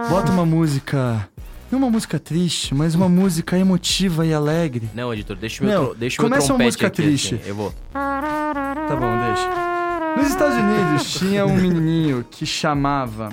bota 0.09 0.31
uma 0.31 0.45
música. 0.45 1.27
Não 1.69 1.80
uma 1.80 1.89
música 1.89 2.17
triste, 2.17 2.73
mas 2.73 2.95
uma 2.95 3.09
música 3.09 3.57
emotiva 3.57 4.26
e 4.26 4.34
alegre. 4.34 4.89
Não, 4.95 5.13
editor, 5.13 5.35
deixa 5.35 5.61
o 5.61 5.67
meu, 5.67 5.77
Não, 5.80 5.85
tro- 5.88 5.95
deixa 5.95 6.21
o 6.21 6.23
meu 6.23 6.31
começa 6.31 6.53
uma 6.53 6.63
música 6.63 6.88
aqui, 6.88 7.01
triste. 7.03 7.35
assim, 7.35 7.49
eu 7.49 7.55
vou. 7.55 7.73
Tá 7.93 8.95
bom, 8.97 9.17
deixa. 9.26 10.15
Nos 10.17 10.27
Estados 10.30 10.55
Unidos 10.57 11.13
tinha 11.19 11.45
um 11.45 11.55
menininho 11.59 12.26
que 12.31 12.45
chamava 12.45 13.30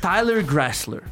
Tyler 0.00 0.44
Grassler. 0.44 1.02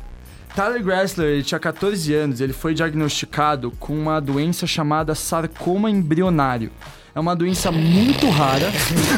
Tyler 0.54 0.82
Grassler 0.84 1.28
ele 1.28 1.42
tinha 1.42 1.58
14 1.58 2.14
anos, 2.14 2.40
ele 2.40 2.52
foi 2.52 2.74
diagnosticado 2.74 3.72
com 3.72 3.92
uma 3.92 4.20
doença 4.20 4.66
chamada 4.66 5.14
sarcoma 5.14 5.90
embrionário. 5.90 6.70
É 7.14 7.20
uma 7.20 7.34
doença 7.36 7.70
muito 7.70 8.28
rara. 8.28 8.72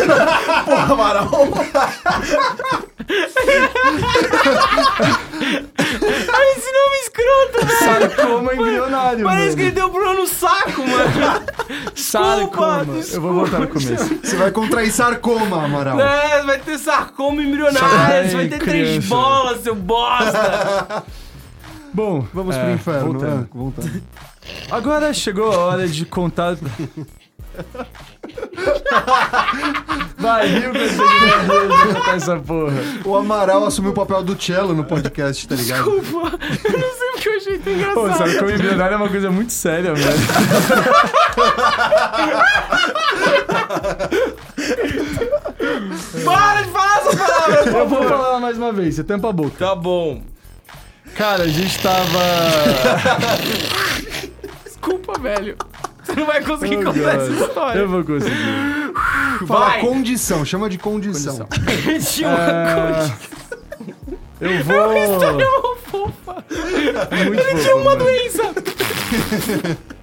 Porra, 0.64 0.92
Amaral. 0.92 1.30
Esse 6.56 6.72
nome 6.72 6.96
escroto, 7.02 7.66
velho. 7.66 7.78
Sarcoma 7.78 8.54
embrionário. 8.54 9.24
Parece 9.24 9.56
que 9.56 9.62
ele 9.62 9.80
mano. 9.80 9.92
deu 9.92 10.00
pro 10.02 10.14
no 10.14 10.26
saco, 10.26 10.82
mano. 10.86 11.44
Sarcoma. 11.94 12.84
Desculpa, 12.84 13.14
Eu 13.14 13.20
vou 13.22 13.32
voltar 13.32 13.60
no 13.60 13.68
começo. 13.68 14.20
Você 14.22 14.36
vai 14.36 14.50
contrair 14.50 14.90
sarcoma, 14.90 15.64
Amaral. 15.64 15.98
É, 16.00 16.42
vai 16.42 16.58
ter 16.58 16.78
sarcoma 16.78 17.42
embrionário, 17.42 17.88
Ai, 17.88 18.28
você 18.28 18.36
vai 18.36 18.48
ter 18.48 18.58
três 18.58 18.88
criança. 18.88 19.08
bolas, 19.08 19.62
seu 19.62 19.74
bosta. 19.74 21.04
Bom, 21.96 22.26
Vamos 22.34 22.54
é, 22.54 22.62
pro 22.62 22.70
inferno. 22.72 23.12
voltando. 23.14 23.40
né? 23.40 23.46
Voltando. 23.54 24.02
Agora 24.70 25.14
chegou 25.14 25.50
a 25.50 25.56
hora 25.56 25.88
de 25.88 26.04
contar. 26.04 26.54
Vai, 30.18 30.48
viu 30.60 30.72
que 30.72 30.88
que 30.90 31.94
contar 31.94 32.16
essa 32.16 32.36
porra. 32.36 32.74
O 33.02 33.16
Amaral 33.16 33.64
assumiu 33.64 33.92
o 33.92 33.94
papel 33.94 34.22
do 34.22 34.36
cello 34.40 34.74
no 34.74 34.84
podcast, 34.84 35.48
tá 35.48 35.54
ligado? 35.54 35.90
Desculpa, 35.90 36.38
eu 36.64 36.78
não 36.78 36.92
sei 36.94 37.10
porque 37.12 37.28
eu 37.30 37.36
achei 37.36 37.58
tão 37.58 37.72
engraçado. 37.72 37.94
Pô, 37.94 38.12
sabe 38.12 38.38
como 38.40 38.50
embrionário 38.50 38.94
é 38.94 38.96
uma 38.98 39.08
coisa 39.08 39.30
muito 39.30 39.52
séria, 39.54 39.94
velho. 39.94 40.18
Para 46.24 46.62
de 46.62 46.68
falar 46.70 46.98
essa 46.98 47.16
palavra, 47.16 47.56
por 47.64 47.66
Eu 47.80 47.88
vou 47.88 47.98
favor. 48.02 48.08
falar 48.08 48.40
mais 48.40 48.56
uma 48.58 48.72
vez, 48.72 48.94
você 48.94 49.04
tampa 49.04 49.28
a 49.30 49.32
boca. 49.32 49.56
Tá 49.58 49.74
bom. 49.74 50.22
Cara, 51.16 51.44
a 51.44 51.48
gente 51.48 51.78
tava. 51.80 52.20
Desculpa, 54.64 55.18
velho. 55.18 55.56
Você 56.04 56.12
não 56.14 56.26
vai 56.26 56.44
conseguir 56.44 56.76
Oh, 56.78 56.84
contar 56.84 57.14
essa 57.16 57.32
God. 57.32 57.48
história. 57.48 57.78
Eu 57.80 57.88
vou 57.88 58.04
conseguir. 58.04 58.92
Fala 59.46 59.66
Vai. 59.70 59.80
condição, 59.80 60.44
chama 60.44 60.68
de 60.68 60.76
condição. 60.78 61.48
Tinha 62.12 62.28
uma 62.28 62.38
É, 62.38 62.74
coisa. 62.74 63.14
Eu 64.40 64.64
vou. 64.64 65.18
Tão 65.38 65.76
fofa. 65.78 66.44
Muito 67.26 67.42
Tinha 67.42 67.56
fofo, 67.58 67.74
uma 67.76 67.84
mano. 67.84 68.04
doença. 68.04 68.42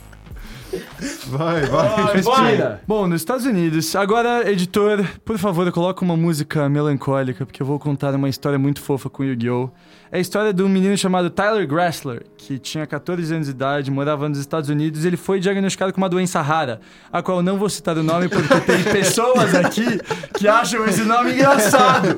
Vai, 1.38 1.66
vai. 1.66 2.14
Respira. 2.14 2.82
Bom, 2.88 3.08
nos 3.08 3.22
Estados 3.22 3.46
Unidos. 3.46 3.96
Agora, 3.96 4.50
editor, 4.52 5.04
por 5.26 5.40
favor, 5.40 5.72
coloca 5.72 6.06
uma 6.06 6.16
música 6.16 6.70
melancólica, 6.70 7.44
porque 7.44 7.62
eu 7.62 7.66
vou 7.66 7.80
contar 7.80 8.14
uma 8.14 8.30
história 8.30 8.60
muito 8.60 8.80
fofa 8.82 9.10
com 9.10 9.24
Yu-Gi-Oh! 9.24 9.72
É 10.12 10.18
a 10.18 10.20
história 10.20 10.54
de 10.54 10.62
um 10.62 10.70
menino 10.70 10.96
chamado 10.96 11.32
Tyler 11.32 11.68
Grassler, 11.68 12.24
que 12.38 12.60
tinha 12.60 12.86
14 12.86 13.34
anos 13.34 13.48
de 13.48 13.52
idade, 13.52 13.90
morava 13.90 14.30
nos 14.30 14.38
Estados 14.38 14.70
Unidos 14.70 15.04
e 15.04 15.08
ele 15.08 15.18
foi 15.18 15.40
diagnosticado 15.40 15.92
com 15.92 15.98
uma 16.00 16.08
doença 16.08 16.40
rara, 16.40 16.82
a 17.12 17.24
qual 17.24 17.38
eu 17.38 17.44
não 17.44 17.58
vou 17.58 17.68
citar 17.68 17.98
o 17.98 18.04
nome 18.04 18.30
porque 18.30 18.60
tem 18.62 18.84
pessoas 18.94 19.56
aqui 19.56 20.00
que 20.38 20.48
acham 20.48 20.86
esse 20.86 21.02
nome 21.02 21.34
engraçado. 21.34 22.16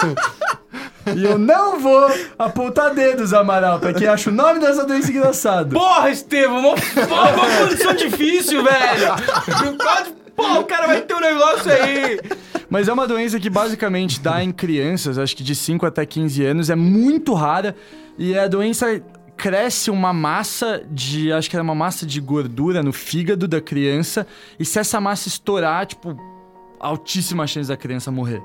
E 1.16 1.24
eu 1.24 1.38
não 1.38 1.80
vou 1.80 2.08
apontar 2.38 2.94
dedos, 2.94 3.34
Amaral, 3.34 3.80
pra 3.80 3.94
quem 3.94 4.08
acha 4.08 4.30
o 4.30 4.34
nome 4.34 4.60
dessa 4.60 4.86
doença 4.86 5.12
engraçado. 5.12 5.74
Porra, 5.74 6.10
Estevam, 6.10 6.60
uma, 6.60 6.70
uma 6.70 7.58
condição 7.68 7.94
difícil, 7.94 8.64
velho. 8.64 9.16
Porra, 10.36 10.60
o 10.60 10.66
cara 10.66 10.88
vai 10.88 11.02
ter 11.02 11.14
um 11.14 11.20
negócio 11.20 11.72
aí. 11.72 12.20
Mas 12.70 12.88
é 12.88 12.94
uma 12.94 13.08
doença 13.08 13.40
que 13.40 13.50
basicamente 13.50 14.20
dá 14.20 14.44
em 14.44 14.52
crianças, 14.52 15.18
acho 15.18 15.36
que 15.36 15.44
de 15.44 15.56
5 15.56 15.86
até 15.86 16.06
15 16.06 16.44
anos, 16.44 16.70
é 16.70 16.76
muito 16.76 17.34
rara. 17.34 17.76
E 18.18 18.38
a 18.38 18.48
doença 18.48 19.02
cresce 19.38 19.92
uma 19.92 20.12
massa 20.14 20.84
de. 20.90 21.32
Acho 21.32 21.50
que 21.50 21.56
era 21.56 21.64
uma 21.64 21.76
massa 21.76 22.06
de 22.06 22.20
gordura 22.20 22.82
no 22.82 22.92
fígado 22.92 23.48
da 23.48 23.62
criança. 23.62 24.26
E 24.60 24.66
se 24.66 24.80
essa 24.80 25.00
massa 25.00 25.28
estourar, 25.28 25.86
tipo, 25.86 26.18
altíssima 26.80 27.46
chance 27.48 27.70
da 27.70 27.78
criança 27.78 28.12
morrer. 28.12 28.42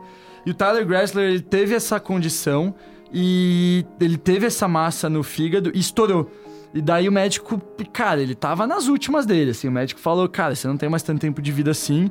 E 0.50 0.52
o 0.52 0.54
Tyler 0.54 0.84
Grassler, 0.84 1.30
ele 1.30 1.40
teve 1.40 1.76
essa 1.76 2.00
condição 2.00 2.74
e 3.12 3.86
ele 4.00 4.16
teve 4.16 4.46
essa 4.46 4.66
massa 4.66 5.08
no 5.08 5.22
fígado 5.22 5.70
e 5.72 5.78
estourou. 5.78 6.28
E 6.74 6.82
daí 6.82 7.08
o 7.08 7.12
médico, 7.12 7.62
cara, 7.92 8.20
ele 8.20 8.34
tava 8.34 8.66
nas 8.66 8.88
últimas 8.88 9.24
dele, 9.24 9.52
assim. 9.52 9.68
O 9.68 9.70
médico 9.70 10.00
falou, 10.00 10.28
cara, 10.28 10.56
você 10.56 10.66
não 10.66 10.76
tem 10.76 10.88
mais 10.88 11.04
tanto 11.04 11.20
tempo 11.20 11.40
de 11.40 11.52
vida 11.52 11.70
assim. 11.70 12.10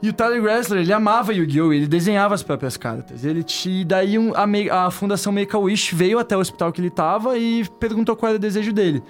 E 0.00 0.08
o 0.08 0.12
Tyler 0.12 0.40
Grassler, 0.40 0.82
ele 0.82 0.92
amava 0.92 1.34
Yu-Gi-Oh! 1.34 1.72
Ele 1.72 1.88
desenhava 1.88 2.32
as 2.32 2.44
próprias 2.44 2.76
cartas. 2.76 3.24
Ele 3.24 3.42
te... 3.42 3.84
Daí 3.84 4.20
um- 4.20 4.32
a, 4.36 4.86
a 4.86 4.90
fundação 4.92 5.32
Make-A-Wish 5.32 5.96
veio 5.96 6.20
até 6.20 6.36
o 6.36 6.40
hospital 6.40 6.70
que 6.70 6.80
ele 6.80 6.90
tava 6.90 7.36
e 7.36 7.68
perguntou 7.80 8.14
qual 8.14 8.28
era 8.30 8.36
o 8.36 8.40
desejo 8.40 8.72
dele. 8.72 9.02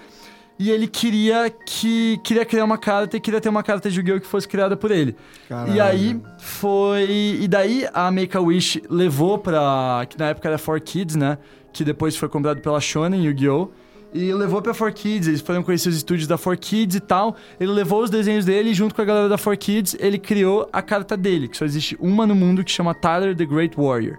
E 0.58 0.70
ele 0.70 0.86
queria 0.86 1.50
que 1.50 2.18
queria 2.22 2.44
criar 2.44 2.64
uma 2.64 2.78
carta 2.78 3.16
e 3.16 3.20
queria 3.20 3.40
ter 3.40 3.48
uma 3.48 3.62
carta 3.62 3.90
de 3.90 3.98
Yu-Gi-Oh! 3.98 4.20
que 4.20 4.26
fosse 4.26 4.46
criada 4.46 4.76
por 4.76 4.90
ele. 4.92 5.16
Caralho. 5.48 5.74
E 5.74 5.80
aí 5.80 6.20
foi. 6.38 7.38
E 7.40 7.48
daí 7.48 7.86
a 7.92 8.10
Make-A-Wish 8.10 8.82
levou 8.88 9.38
pra. 9.38 10.06
Que 10.08 10.18
na 10.18 10.28
época 10.28 10.48
era 10.48 10.56
4Kids, 10.56 11.16
né? 11.16 11.38
Que 11.72 11.82
depois 11.82 12.16
foi 12.16 12.28
comprado 12.28 12.60
pela 12.60 12.80
Shonen 12.80 13.24
Yu-Gi-Oh! 13.24 13.70
E 14.14 14.32
levou 14.32 14.62
pra 14.62 14.72
4Kids, 14.72 15.26
eles 15.26 15.40
foram 15.40 15.60
conhecer 15.64 15.88
os 15.88 15.96
estúdios 15.96 16.28
da 16.28 16.38
4Kids 16.38 16.94
e 16.94 17.00
tal. 17.00 17.34
Ele 17.58 17.72
levou 17.72 18.00
os 18.00 18.08
desenhos 18.08 18.44
dele 18.44 18.70
e 18.70 18.74
junto 18.74 18.94
com 18.94 19.02
a 19.02 19.04
galera 19.04 19.28
da 19.28 19.36
4Kids, 19.36 19.96
ele 19.98 20.18
criou 20.20 20.68
a 20.72 20.80
carta 20.80 21.16
dele, 21.16 21.48
que 21.48 21.56
só 21.56 21.64
existe 21.64 21.96
uma 21.98 22.24
no 22.24 22.34
mundo 22.36 22.62
que 22.62 22.70
chama 22.70 22.94
Tyler 22.94 23.34
the 23.36 23.44
Great 23.44 23.76
Warrior. 23.76 24.16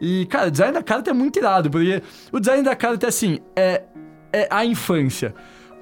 E, 0.00 0.24
cara, 0.30 0.48
o 0.48 0.50
design 0.50 0.72
da 0.72 0.82
carta 0.82 1.10
é 1.10 1.12
muito 1.12 1.38
irado, 1.38 1.70
porque 1.70 2.02
o 2.32 2.40
design 2.40 2.62
da 2.62 2.74
carta 2.74 3.06
é 3.06 3.08
assim, 3.10 3.38
é, 3.54 3.82
é 4.32 4.48
a 4.50 4.64
infância. 4.64 5.34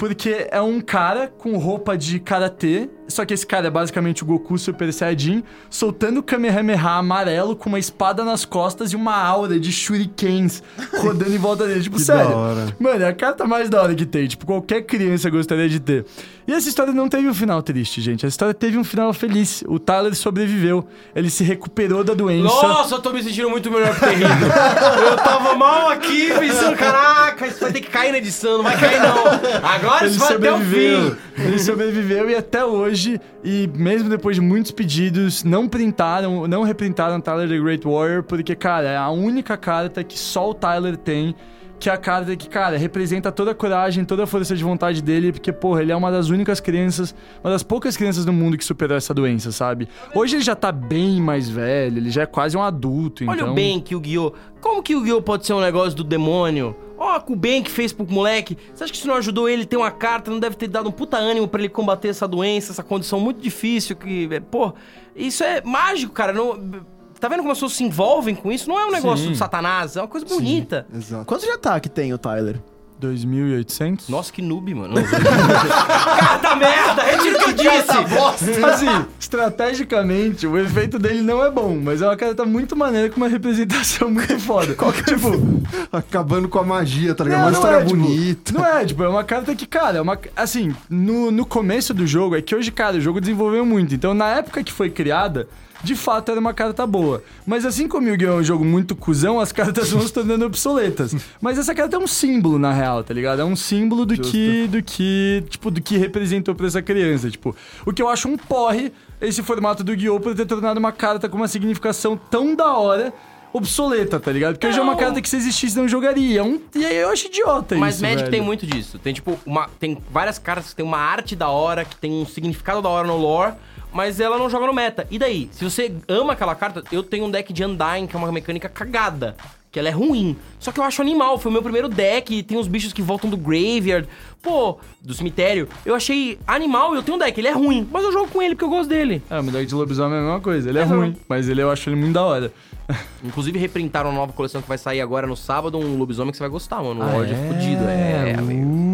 Porque 0.03 0.49
é 0.51 0.61
um 0.61 0.81
cara 0.81 1.29
com 1.29 1.57
roupa 1.59 1.97
de 1.97 2.19
karatê, 2.19 2.91
só 3.13 3.25
que 3.25 3.35
esse 3.35 3.47
cara 3.47 3.67
é 3.69 3.71
basicamente 3.71 4.23
o 4.23 4.27
Goku 4.27 4.59
Super 4.59 4.93
Saiyajin, 4.93 5.43
soltando 5.71 6.19
o 6.19 6.23
Kamehameha 6.23 6.91
amarelo 6.91 7.55
com 7.55 7.69
uma 7.69 7.79
espada 7.79 8.25
nas 8.25 8.45
costas 8.45 8.93
e 8.93 8.97
uma 8.97 9.17
aura 9.17 9.59
de 9.61 9.71
shurikens 9.73 10.63
rodando 11.01 11.35
em 11.35 11.39
volta 11.39 11.67
dele. 11.67 11.83
Tipo, 11.83 11.97
Que 12.03 12.03
sério. 12.03 12.31
da 12.31 12.37
hora. 12.37 12.77
Mano, 12.81 13.03
é 13.05 13.09
a 13.09 13.13
carta 13.15 13.47
mais 13.47 13.69
da 13.71 13.83
hora 13.83 13.95
que 13.95 14.07
tem. 14.07 14.27
Tipo, 14.27 14.47
qualquer 14.47 14.83
criança 14.83 15.29
gostaria 15.31 15.69
de 15.69 15.79
ter. 15.79 16.05
E 16.47 16.53
essa 16.53 16.69
história 16.69 16.93
não 16.93 17.09
teve 17.09 17.29
um 17.29 17.35
final 17.35 17.63
triste, 17.63 18.01
gente. 18.01 18.27
Essa 18.27 18.33
história 18.35 18.53
teve 18.55 18.77
um 18.77 18.83
final 18.83 19.13
feliz. 19.13 19.63
O 19.69 19.79
Tyler 19.79 20.13
sobreviveu. 20.15 20.85
Ele 21.15 21.31
se 21.31 21.45
recuperou 21.45 22.03
da 22.03 22.15
doença. 22.15 22.43
Nossa, 22.49 22.97
eu 22.97 23.01
tô 23.01 23.13
me 23.13 23.23
sentindo 23.23 23.49
muito 23.49 23.71
melhor 23.71 23.95
por 23.95 24.09
ter 24.09 24.15
rido. 24.17 24.29
Eu 25.13 25.17
tava 25.17 25.55
mal 25.55 25.89
aqui, 25.91 26.33
pensando, 26.39 26.77
caraca, 26.77 27.47
isso 27.47 27.61
vai 27.61 27.73
ter 27.73 27.81
que 27.81 27.91
cair 27.91 28.13
na 28.13 28.19
edição, 28.19 28.57
não 28.59 28.65
vai 28.65 28.79
cair 28.79 29.01
não. 29.01 29.25
Agora 29.69 30.05
Ele 30.05 30.11
isso 30.11 30.19
vai 30.19 30.35
até 30.35 30.53
o 30.53 30.59
fim. 30.59 31.17
Ele 31.39 31.59
sobreviveu 31.59 32.29
e 32.29 32.35
até 32.35 32.65
hoje, 32.65 33.21
e 33.43 33.69
mesmo 33.75 34.09
depois 34.09 34.37
de 34.37 34.43
muitos 34.43 34.71
pedidos, 34.71 35.43
não 35.43 35.67
printaram, 35.67 36.47
não 36.47 36.63
reprintaram 36.63 37.21
Tyler 37.21 37.49
the 37.49 37.59
Great 37.59 37.87
Warrior, 37.87 38.23
porque, 38.23 38.55
cara, 38.55 38.89
é 38.89 38.97
a 38.97 39.11
única 39.11 39.57
carta 39.57 40.05
que 40.05 40.19
só 40.19 40.51
o 40.51 40.55
Tyler 40.55 40.97
tem. 40.97 41.35
Que 41.83 41.91
a 41.91 41.97
carta 41.97 42.37
que, 42.37 42.49
cara, 42.49 42.79
representa 42.79 43.33
toda 43.33 43.51
a 43.51 43.55
coragem, 43.57 44.05
toda 44.05 44.23
a 44.23 44.27
força 44.27 44.55
de 44.55 44.63
vontade 44.63 45.03
dele, 45.03 45.33
porque, 45.33 45.53
porra, 45.53 45.83
ele 45.83 45.91
é 45.91 45.97
uma 45.97 46.13
das 46.13 46.29
únicas 46.29 46.61
crianças, 46.61 47.13
uma 47.43 47.51
das 47.51 47.65
poucas 47.65 47.97
crianças 47.97 48.25
do 48.25 48.33
mundo 48.33 48.57
que 48.57 48.65
superou 48.65 48.97
essa 48.97 49.13
doença, 49.13 49.51
sabe? 49.51 49.89
Hoje 50.15 50.37
ele 50.37 50.45
já 50.45 50.55
tá 50.55 50.71
bem 50.71 51.21
mais 51.21 51.51
velho, 51.51 51.99
ele 51.99 52.09
já 52.09 52.23
é 52.23 52.27
quase 52.27 52.57
um 52.57 52.63
adulto, 52.63 53.25
Olha 53.25 53.41
então... 53.41 53.51
o 53.51 53.55
bem 53.55 53.81
que 53.81 53.97
o 53.97 54.01
Guiô. 54.01 54.33
Como 54.61 54.81
que 54.81 54.95
o 54.95 55.01
Guiô 55.01 55.21
pode 55.21 55.45
ser 55.45 55.55
um 55.55 55.61
negócio 55.61 55.97
do 55.97 56.05
demônio? 56.05 56.77
Ó, 56.97 57.19
com 57.19 57.33
o 57.33 57.37
bem 57.37 57.65
que 57.65 57.71
fez 57.71 57.93
pro 57.93 58.07
moleque. 58.09 58.57
Você 58.73 58.85
acha 58.85 58.93
que 58.93 58.99
isso 59.01 59.09
não 59.09 59.17
ajudou 59.17 59.49
ele 59.49 59.65
a 59.65 59.67
ter 59.67 59.77
uma 59.77 59.91
carta? 59.91 60.31
Não 60.31 60.39
deve 60.39 60.55
ter 60.55 60.69
dado 60.69 60.89
um 60.89 60.93
puta 60.93 61.17
ânimo 61.17 61.49
pra 61.49 61.59
ele 61.59 61.69
combater 61.69 62.11
essa 62.11 62.29
doença, 62.29 62.71
essa 62.71 62.85
condição 62.85 63.19
muito 63.19 63.41
difícil 63.41 63.97
que. 63.97 64.29
é, 64.31 64.39
Pô, 64.39 64.73
isso 65.17 65.43
é 65.43 65.61
mágico, 65.63 66.13
cara. 66.13 66.33
Não. 66.33 66.85
Tá 67.23 67.29
vendo 67.29 67.39
como 67.39 67.53
as 67.53 67.59
pessoas 67.59 67.75
se 67.75 67.85
envolvem 67.85 68.35
com 68.35 68.51
isso? 68.51 68.69
Não 68.69 68.77
é 68.77 68.85
um 68.85 68.91
negócio 68.91 69.27
Sim. 69.27 69.31
de 69.31 69.39
satanás, 69.39 69.95
é 69.95 70.01
uma 70.01 70.09
coisa 70.09 70.27
bonita. 70.27 70.85
Exato. 70.93 71.25
Quantos 71.25 71.47
de 71.47 71.53
ataque 71.53 71.89
tem 71.89 72.13
o 72.13 72.19
Tyler? 72.19 72.57
2.800? 73.01 74.09
Nossa, 74.09 74.33
que 74.33 74.43
noob, 74.43 74.75
mano. 74.75 74.95
Carta 76.19 76.57
merda! 76.57 77.03
Retiro 77.05 77.37
o 77.37 77.39
que 77.39 77.51
eu 77.51 77.53
disse! 77.55 78.65
Assim, 78.65 79.07
estrategicamente, 79.21 80.49
o 80.49 80.59
efeito 80.59 80.99
dele 80.99 81.23
não 81.23 81.45
é 81.45 81.49
bom, 81.49 81.79
mas 81.81 82.03
é 82.03 82.07
uma 82.07 82.17
carta 82.17 82.45
muito 82.45 82.75
maneira 82.75 83.09
com 83.09 83.19
uma 83.19 83.29
representação 83.29 84.11
muito 84.11 84.41
foda. 84.41 84.75
tipo, 85.07 85.63
Acabando 85.93 86.49
com 86.49 86.59
a 86.59 86.65
magia, 86.65 87.15
tá 87.15 87.23
ligado? 87.23 87.39
não, 87.39 87.45
uma 87.47 87.51
não 87.53 87.59
história 87.61 87.77
é, 87.77 87.85
tipo, 87.85 87.97
bonita. 88.01 88.53
não 88.53 88.67
é, 88.67 88.85
tipo, 88.85 89.03
é 89.05 89.09
uma 89.09 89.23
carta 89.23 89.55
que, 89.55 89.67
cara, 89.67 89.99
é 89.99 90.01
uma. 90.01 90.19
Assim, 90.35 90.75
no, 90.91 91.31
no 91.31 91.47
começo 91.47 91.95
do 91.95 92.05
jogo, 92.05 92.35
é 92.35 92.43
que 92.43 92.53
hoje, 92.53 92.73
cara, 92.73 92.97
o 92.97 93.01
jogo 93.01 93.21
desenvolveu 93.21 93.65
muito. 93.65 93.95
Então, 93.95 94.13
na 94.13 94.29
época 94.29 94.65
que 94.65 94.73
foi 94.73 94.91
criada. 94.91 95.47
De 95.83 95.97
fato, 95.97 96.31
era 96.31 96.39
uma 96.41 96.55
carta 96.55 96.87
boa. 96.87 97.23
Mas 97.47 97.65
assim 97.67 97.89
como 97.89 98.07
o 98.07 98.11
Yu-Gi-Oh! 98.11 98.33
é 98.33 98.37
um 98.37 98.43
jogo 98.45 98.65
muito 98.65 98.95
cuzão, 98.95 99.41
as 99.41 99.51
cartas 99.53 99.91
vão 99.91 100.01
se 100.03 100.13
tornando 100.13 100.45
obsoletas. 100.45 101.15
Mas 101.41 101.59
essa 101.59 101.75
carta 101.75 101.97
é 101.97 101.99
um 101.99 102.07
símbolo, 102.07 102.59
na 102.59 102.73
real, 102.73 103.03
tá 103.03 103.13
ligado? 103.13 103.43
É 103.43 103.45
um 103.45 103.57
símbolo 103.57 104.07
do 104.07 104.17
que, 104.17 104.67
do 104.69 104.83
que, 104.83 105.43
tipo, 105.49 105.71
do 105.71 105.81
que 105.83 105.97
representou 105.97 106.55
pra 106.55 106.67
essa 106.67 106.81
criança. 106.81 107.31
Tipo, 107.31 107.55
o 107.85 107.93
que 107.93 108.01
eu 108.01 108.09
acho 108.09 108.29
um 108.29 108.37
porre, 108.37 108.93
esse 109.21 109.43
formato 109.43 109.83
do 109.83 109.93
Yu-Gi-Oh! 109.93 110.21
por 110.21 110.35
ter 110.35 110.47
tornado 110.47 110.79
uma 110.79 110.93
carta 110.93 111.29
com 111.29 111.37
uma 111.37 111.49
significação 111.49 112.17
tão 112.31 112.55
da 112.55 112.73
hora 112.77 113.13
obsoleta, 113.53 114.19
tá 114.19 114.33
ligado? 114.33 114.55
Porque 114.55 114.67
hoje 114.67 114.79
é 114.79 114.83
uma 114.83 114.93
Não. 114.93 114.99
carta 114.99 115.21
que 115.21 115.29
se 115.29 115.37
existisse 115.37 115.77
não 115.77 115.87
jogaria. 115.87 116.41
É 116.41 116.43
um- 116.43 116.59
E 116.75 116.87
aí 116.87 116.97
eu 116.97 117.11
acho 117.11 117.27
idiota 117.27 117.75
Mas 117.77 117.97
isso, 117.97 118.03
Magic 118.03 118.21
velho. 118.23 118.31
tem 118.31 118.41
muito 118.41 118.67
disso. 118.67 118.99
Tem, 118.99 119.13
tipo, 119.13 119.39
uma, 119.45 119.69
tem 119.79 119.99
várias 120.11 120.39
cartas 120.39 120.71
que 120.71 120.77
tem 120.77 120.85
uma 120.87 120.97
arte 120.97 121.37
da 121.37 121.49
hora, 121.51 121.85
que 121.85 121.95
tem 121.97 122.11
um 122.13 122.25
significado 122.25 122.81
da 122.81 122.89
hora 122.89 123.07
no 123.07 123.17
lore. 123.17 123.53
Mas 123.93 124.19
ela 124.21 124.39
não 124.39 124.49
joga 124.51 124.67
no 124.67 124.73
meta. 124.73 125.07
E 125.11 125.19
daí? 125.19 125.49
Se 125.53 125.63
você 125.65 125.93
ama 126.09 126.33
aquela 126.33 126.55
carta, 126.55 126.83
eu 126.93 127.03
tenho 127.03 127.25
um 127.27 127.31
deck 127.31 127.53
de 127.53 127.65
Undying, 127.65 128.07
que 128.07 128.17
é 128.17 128.19
uma 128.19 128.31
mecânica 128.33 128.69
cagada. 128.69 129.37
Que 129.71 129.79
ela 129.79 129.89
é 129.89 129.93
ruim. 129.93 130.37
Só 130.61 130.71
que 130.71 130.79
eu 130.79 130.85
acho 130.85 131.01
animal. 131.01 131.39
Foi 131.39 131.49
o 131.49 131.53
meu 131.53 131.63
primeiro 131.63 131.89
deck. 131.89 132.43
Tem 132.43 132.59
uns 132.59 132.69
bichos 132.69 132.93
que 132.93 133.01
voltam 133.01 133.31
do 133.31 133.39
graveyard. 133.39 134.07
Pô, 134.43 134.79
do 135.01 135.15
cemitério. 135.15 135.67
Eu 135.87 135.95
achei 135.95 136.39
animal 136.47 136.93
e 136.93 136.99
eu 136.99 137.03
tenho 137.03 137.17
um 137.17 137.19
deck. 137.19 137.41
Ele 137.41 137.49
é 137.49 137.53
ruim. 137.53 137.89
Mas 137.91 138.05
eu 138.05 138.13
jogo 138.13 138.29
com 138.29 138.43
ele 138.43 138.55
porque 138.55 138.67
eu 138.67 138.69
gosto 138.69 138.91
dele. 138.91 139.23
É, 139.31 139.41
o 139.41 139.43
meu 139.43 139.51
deck 139.51 139.65
de 139.65 139.75
lobisomem 139.75 140.15
é 140.19 140.21
a 140.21 140.25
mesma 140.25 140.41
coisa. 140.41 140.69
Ele 140.69 140.79
é, 140.79 140.83
É, 140.83 140.85
ruim, 140.85 141.17
mas 141.27 141.49
ele 141.49 141.63
eu 141.63 141.71
acho 141.71 141.89
ele 141.89 141.97
muito 141.97 142.13
da 142.13 142.23
hora. 142.23 142.53
Inclusive, 143.25 143.59
reprintaram 143.59 144.11
uma 144.11 144.17
nova 144.19 144.35
coleção 144.35 144.61
que 144.61 144.69
vai 144.69 144.77
sair 144.77 145.01
agora 145.01 145.27
no 145.27 145.37
sábado. 145.37 145.79
Um 145.79 145.97
lobisomem 145.97 146.33
que 146.33 146.37
você 146.37 146.43
vai 146.43 146.51
gostar, 146.51 146.83
mano. 146.83 147.01
Um 147.01 147.05
Ah, 147.05 147.25
é? 147.25 147.49
fudido. 147.49 147.85
É, 147.85 148.35
amigo. 148.39 148.92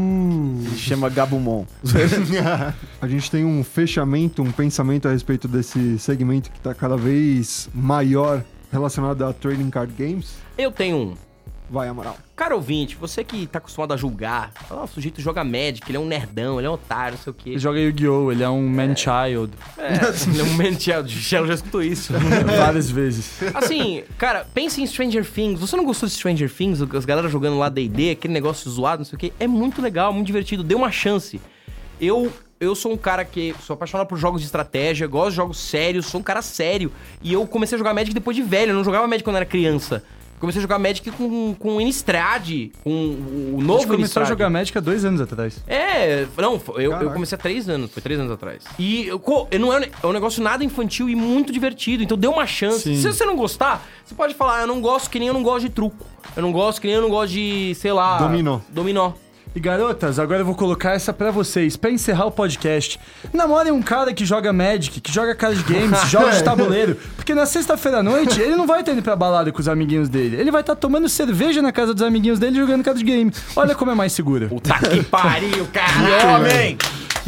Se 0.70 0.78
chama 0.78 1.08
Gabumon. 1.08 1.64
A 3.00 3.08
gente 3.08 3.30
tem 3.30 3.44
um 3.44 3.62
fechamento, 3.62 4.42
um 4.42 4.52
pensamento 4.52 5.08
a 5.08 5.12
respeito 5.12 5.48
desse 5.48 5.98
segmento 5.98 6.50
que 6.50 6.60
tá 6.60 6.74
cada 6.74 6.96
vez 6.96 7.68
maior 7.74 8.42
relacionado 8.70 9.24
a 9.24 9.32
trading 9.32 9.70
card 9.70 9.92
games. 9.96 10.34
Eu 10.56 10.70
tenho 10.70 10.96
um. 10.96 11.27
Vai, 11.70 11.86
Amaral. 11.86 12.16
Cara 12.34 12.54
ouvinte, 12.54 12.96
você 12.96 13.22
que 13.22 13.46
tá 13.46 13.58
acostumado 13.58 13.92
a 13.92 13.96
julgar, 13.96 14.52
fala, 14.66 14.82
"Ah, 14.82 14.84
o 14.84 14.88
sujeito 14.88 15.20
joga 15.20 15.44
Magic, 15.44 15.82
ele 15.88 15.98
é 15.98 16.00
um 16.00 16.06
nerdão, 16.06 16.58
ele 16.58 16.66
é 16.66 16.70
um 16.70 16.74
otário, 16.74 17.16
não 17.16 17.22
sei 17.22 17.30
o 17.30 17.34
quê. 17.34 17.50
Ele 17.50 17.58
joga 17.58 17.78
Yu-Gi-Oh! 17.78 18.32
Ele 18.32 18.42
é 18.42 18.48
um 18.48 18.66
man-child. 18.68 19.52
É, 19.76 19.94
ele 20.30 20.40
é 20.40 20.44
um 20.44 20.54
man-child. 20.54 21.04
O 21.04 21.08
Shell 21.20 21.46
já 21.46 21.54
escutou 21.54 21.82
isso. 21.82 22.12
Várias 22.56 22.90
vezes. 22.90 23.42
Assim, 23.54 24.02
cara, 24.16 24.46
pense 24.54 24.80
em 24.80 24.86
Stranger 24.86 25.24
Things. 25.28 25.60
Você 25.60 25.76
não 25.76 25.84
gostou 25.84 26.08
de 26.08 26.14
Stranger 26.14 26.50
Things? 26.50 26.80
As 26.80 27.04
galera 27.04 27.28
jogando 27.28 27.58
lá 27.58 27.68
D&D, 27.68 28.12
aquele 28.12 28.32
negócio 28.32 28.70
zoado, 28.70 29.00
não 29.00 29.04
sei 29.04 29.16
o 29.16 29.18
quê. 29.18 29.32
É 29.38 29.46
muito 29.46 29.82
legal, 29.82 30.12
muito 30.12 30.26
divertido. 30.26 30.62
Dê 30.62 30.74
uma 30.74 30.90
chance. 30.90 31.40
Eu... 32.00 32.32
Eu 32.60 32.74
sou 32.74 32.92
um 32.92 32.96
cara 32.96 33.24
que 33.24 33.54
sou 33.64 33.74
apaixonado 33.74 34.08
por 34.08 34.18
jogos 34.18 34.40
de 34.40 34.46
estratégia, 34.46 35.06
gosto 35.06 35.30
de 35.30 35.36
jogos 35.36 35.58
sérios, 35.58 36.06
sou 36.06 36.18
um 36.18 36.24
cara 36.24 36.42
sério. 36.42 36.90
E 37.22 37.32
eu 37.32 37.46
comecei 37.46 37.76
a 37.76 37.78
jogar 37.78 37.94
Magic 37.94 38.12
depois 38.12 38.36
de 38.36 38.42
velho, 38.42 38.70
eu 38.70 38.74
não 38.74 38.82
jogava 38.82 39.06
Magic 39.06 39.22
quando 39.22 39.36
era 39.36 39.46
criança. 39.46 40.02
Comecei 40.38 40.60
a 40.60 40.62
jogar 40.62 40.78
Magic 40.78 41.10
com, 41.10 41.54
com 41.58 41.76
o 41.76 41.80
Innistrad, 41.80 42.70
com 42.84 42.90
o 42.90 43.60
novo 43.60 43.86
começou 43.86 44.22
a 44.22 44.26
jogar 44.26 44.48
Magic 44.48 44.76
há 44.76 44.80
dois 44.80 45.04
anos 45.04 45.20
atrás. 45.20 45.62
É, 45.66 46.26
não, 46.36 46.60
eu, 46.76 46.92
eu 46.92 47.10
comecei 47.10 47.36
há 47.36 47.38
três 47.38 47.68
anos, 47.68 47.90
foi 47.90 48.02
três 48.02 48.18
anos 48.20 48.32
atrás. 48.32 48.62
E 48.78 49.06
eu, 49.06 49.20
não 49.58 49.72
é, 49.72 49.80
um 49.80 49.82
é 49.82 50.06
um 50.06 50.12
negócio 50.12 50.42
nada 50.42 50.64
infantil 50.64 51.08
e 51.08 51.14
muito 51.14 51.52
divertido, 51.52 52.02
então 52.02 52.16
dê 52.16 52.26
uma 52.28 52.46
chance. 52.46 52.82
Sim. 52.82 52.96
Se 52.96 53.12
você 53.12 53.24
não 53.24 53.36
gostar, 53.36 53.84
você 54.04 54.14
pode 54.14 54.34
falar, 54.34 54.58
"Ah, 54.58 54.60
eu 54.62 54.66
não 54.66 54.80
gosto 54.80 55.10
que 55.10 55.18
nem 55.18 55.28
eu 55.28 55.34
não 55.34 55.42
gosto 55.42 55.66
de 55.66 55.70
truco. 55.70 56.06
Eu 56.36 56.42
não 56.42 56.52
gosto 56.52 56.80
que 56.80 56.86
nem 56.86 56.96
eu 56.96 57.02
não 57.02 57.08
gosto 57.10 57.32
de, 57.32 57.74
sei 57.74 57.92
lá... 57.92 58.18
Dominó. 58.18 58.60
Dominó. 58.68 59.12
E 59.54 59.60
garotas, 59.60 60.18
agora 60.18 60.40
eu 60.40 60.44
vou 60.44 60.54
colocar 60.54 60.92
essa 60.92 61.12
pra 61.12 61.30
vocês, 61.30 61.76
pra 61.76 61.90
encerrar 61.90 62.26
o 62.26 62.30
podcast. 62.30 63.00
Namorem 63.32 63.72
um 63.72 63.82
cara 63.82 64.12
que 64.12 64.24
joga 64.24 64.52
Magic, 64.52 65.00
que 65.00 65.12
joga 65.12 65.34
card 65.34 65.62
games, 65.64 66.00
joga 66.08 66.30
de 66.32 66.44
tabuleiro. 66.44 66.96
Porque 67.16 67.34
na 67.34 67.44
sexta-feira 67.44 67.98
à 67.98 68.02
noite, 68.02 68.40
ele 68.40 68.54
não 68.54 68.66
vai 68.66 68.80
estar 68.80 68.92
indo 68.92 69.02
pra 69.02 69.16
balada 69.16 69.50
com 69.50 69.58
os 69.58 69.66
amiguinhos 69.68 70.08
dele. 70.08 70.36
Ele 70.36 70.50
vai 70.50 70.60
estar 70.60 70.76
tomando 70.76 71.08
cerveja 71.08 71.60
na 71.60 71.72
casa 71.72 71.92
dos 71.92 72.02
amiguinhos 72.02 72.38
dele 72.38 72.56
e 72.56 72.60
jogando 72.60 72.84
card 72.84 73.02
game. 73.02 73.32
Olha 73.56 73.74
como 73.74 73.90
é 73.90 73.94
mais 73.94 74.12
segura. 74.12 74.48
Puta 74.48 74.74
que 74.78 75.02
pariu, 75.10 75.66
caralho! 75.72 76.36
homem! 76.44 76.78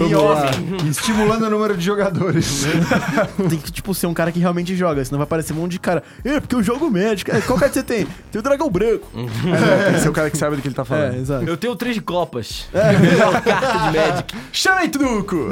Que 0.09 0.14
homem! 0.14 0.89
Estimulando 0.89 1.47
o 1.47 1.51
número 1.51 1.77
de 1.77 1.85
jogadores. 1.85 2.64
Tem 3.48 3.59
que, 3.59 3.70
tipo, 3.70 3.94
ser 3.94 4.06
um 4.06 4.14
cara 4.14 4.32
que 4.32 4.39
realmente 4.39 4.74
joga, 4.77 5.05
senão 5.05 5.18
vai 5.18 5.27
parecer 5.27 5.52
um 5.52 5.56
monte 5.56 5.72
de 5.72 5.81
cara. 5.81 6.02
É, 6.24 6.40
porque 6.40 6.55
eu 6.55 6.62
jogo 6.62 6.90
Magic. 6.90 7.31
É, 7.31 7.40
qual 7.40 7.59
cara 7.59 7.72
você 7.72 7.82
tem? 7.82 8.06
Tem 8.32 8.39
o 8.39 8.43
Dragão 8.43 8.70
Branco. 8.70 9.06
É, 9.14 9.97
esse 9.97 10.06
é 10.06 10.10
o 10.10 10.12
cara 10.12 10.31
que 10.31 10.39
sabe 10.39 10.56
do 10.56 10.62
que 10.62 10.68
ele 10.68 10.74
tá 10.74 10.85
falando. 10.85 11.14
É, 11.14 11.18
exato. 11.18 11.44
Eu 11.44 11.56
tenho 11.56 11.77
três 11.77 11.94
de 11.94 12.01
copas. 12.01 12.68
É. 12.74 13.40
carta 13.40 13.78
de 13.90 13.98
Magic. 13.98 14.35
Chama 14.52 14.81
aí, 14.81 14.89
truco! 14.89 15.48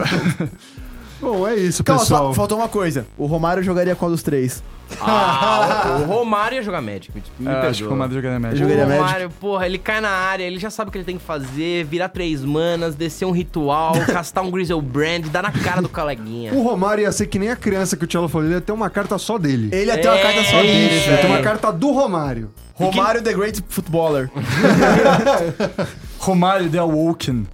Bom, 1.20 1.46
é 1.46 1.56
isso, 1.56 1.82
Calma, 1.84 2.00
pessoal. 2.00 2.28
só, 2.28 2.32
faltou 2.32 2.58
uma 2.58 2.68
coisa. 2.68 3.06
O 3.16 3.26
Romário 3.26 3.62
jogaria 3.62 3.94
qual 3.94 4.10
dos 4.10 4.22
três? 4.22 4.62
Ah, 5.00 5.98
o 6.00 6.04
Romário 6.04 6.56
ia 6.56 6.62
jogar 6.62 6.80
Magic. 6.80 7.12
Me, 7.38 7.48
É, 7.48 7.66
acho 7.68 7.80
que 7.80 7.86
o 7.86 7.90
Romário 7.90 8.14
jogaria 8.14 8.38
Magic. 8.40 8.58
jogaria 8.58 8.84
o 8.84 8.88
Magic. 8.88 9.04
Romário, 9.04 9.30
porra, 9.38 9.66
ele 9.66 9.78
cai 9.78 10.00
na 10.00 10.08
área, 10.10 10.44
ele 10.44 10.58
já 10.58 10.70
sabe 10.70 10.88
o 10.88 10.92
que 10.92 10.98
ele 10.98 11.04
tem 11.04 11.18
que 11.18 11.24
fazer, 11.24 11.84
virar 11.84 12.08
três 12.08 12.44
manas, 12.44 12.94
descer 12.94 13.24
um 13.26 13.30
ritual, 13.30 13.92
castar 14.12 14.42
um 14.44 14.50
Griselbrand, 14.50 15.22
dar 15.30 15.42
na 15.42 15.52
cara 15.52 15.82
do 15.82 15.88
coleguinha. 15.88 16.52
O 16.54 16.62
Romário 16.62 17.02
ia 17.02 17.12
ser 17.12 17.26
que 17.26 17.38
nem 17.38 17.50
a 17.50 17.56
criança 17.56 17.96
que 17.96 18.04
o 18.04 18.06
Tchelo 18.06 18.28
falou, 18.28 18.46
ele 18.46 18.54
ia 18.54 18.60
ter 18.60 18.72
uma 18.72 18.88
carta 18.90 19.18
só 19.18 19.36
dele. 19.38 19.68
Ele 19.72 19.90
ia 19.90 19.98
ter 20.00 20.08
uma 20.08 20.16
É, 20.18 20.22
carta 20.22 20.44
só 20.44 20.56
é 20.58 20.62
dele, 20.62 20.96
isso, 20.96 21.08
Ia 21.10 21.16
ter 21.16 21.22
velho. 21.22 21.28
uma 21.34 21.42
carta 21.42 21.70
do 21.72 21.90
Romário. 21.92 22.50
Romário 22.74 23.20
the 23.22 23.32
Great 23.34 23.62
Footballer. 23.68 24.30
Romário 26.18 26.68
The 26.70 26.78
Awoken. 26.78 27.46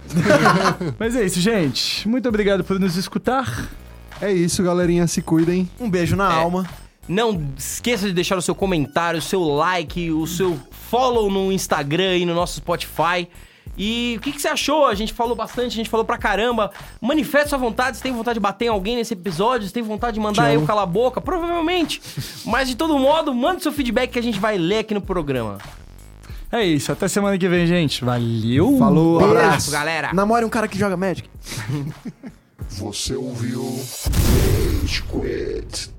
Mas 0.99 1.15
é 1.15 1.23
isso, 1.25 1.39
gente. 1.39 2.07
Muito 2.07 2.27
obrigado 2.29 2.63
por 2.63 2.79
nos 2.79 2.95
escutar. 2.95 3.67
É 4.21 4.31
isso, 4.31 4.63
galerinha. 4.63 5.07
Se 5.07 5.21
cuidem. 5.21 5.69
Um 5.79 5.89
beijo 5.89 6.15
na 6.15 6.31
alma. 6.31 6.65
Não 7.07 7.43
esqueça 7.57 8.07
de 8.07 8.13
deixar 8.13 8.37
o 8.37 8.41
seu 8.41 8.55
comentário, 8.55 9.19
o 9.19 9.21
seu 9.21 9.41
like, 9.43 10.11
o 10.11 10.25
seu 10.25 10.59
follow 10.89 11.29
no 11.29 11.51
Instagram 11.51 12.17
e 12.17 12.25
no 12.25 12.33
nosso 12.33 12.57
Spotify. 12.57 13.27
E 13.77 14.15
o 14.17 14.21
que, 14.21 14.31
que 14.31 14.41
você 14.41 14.47
achou? 14.47 14.85
A 14.85 14.95
gente 14.95 15.11
falou 15.13 15.35
bastante, 15.35 15.73
a 15.73 15.75
gente 15.75 15.89
falou 15.89 16.05
pra 16.05 16.17
caramba. 16.17 16.71
Manifeste 17.01 17.49
sua 17.49 17.57
vontade, 17.57 17.97
se 17.97 18.03
tem 18.03 18.13
vontade 18.13 18.35
de 18.35 18.39
bater 18.39 18.65
em 18.65 18.69
alguém 18.69 18.95
nesse 18.95 19.13
episódio, 19.13 19.67
se 19.67 19.73
tem 19.73 19.83
vontade 19.83 20.13
de 20.15 20.19
mandar 20.19 20.53
eu 20.53 20.65
calar 20.65 20.83
a 20.83 20.87
boca, 20.87 21.19
provavelmente. 21.19 22.01
Mas 22.45 22.69
de 22.69 22.75
todo 22.75 22.97
modo, 22.97 23.33
manda 23.35 23.59
seu 23.59 23.71
feedback 23.73 24.11
que 24.11 24.19
a 24.19 24.23
gente 24.23 24.39
vai 24.39 24.57
ler 24.57 24.79
aqui 24.79 24.93
no 24.93 25.01
programa. 25.01 25.57
É 26.51 26.63
isso. 26.63 26.91
Até 26.91 27.07
semana 27.09 27.37
que 27.37 27.49
vem, 27.49 27.67
gente. 27.67 28.05
Valeu! 28.05 28.77
Falou, 28.79 29.19
Um 29.19 29.25
abraço. 29.25 29.45
abraço, 29.45 29.71
galera. 29.71 30.13
Namore 30.13 30.45
um 30.45 30.49
cara 30.49 30.67
que 30.69 30.77
joga 30.77 30.95
Magic. 30.95 31.29
Você 32.69 33.13
ouviu 33.15 33.61
Rage 34.81 35.03
Quit. 35.03 35.94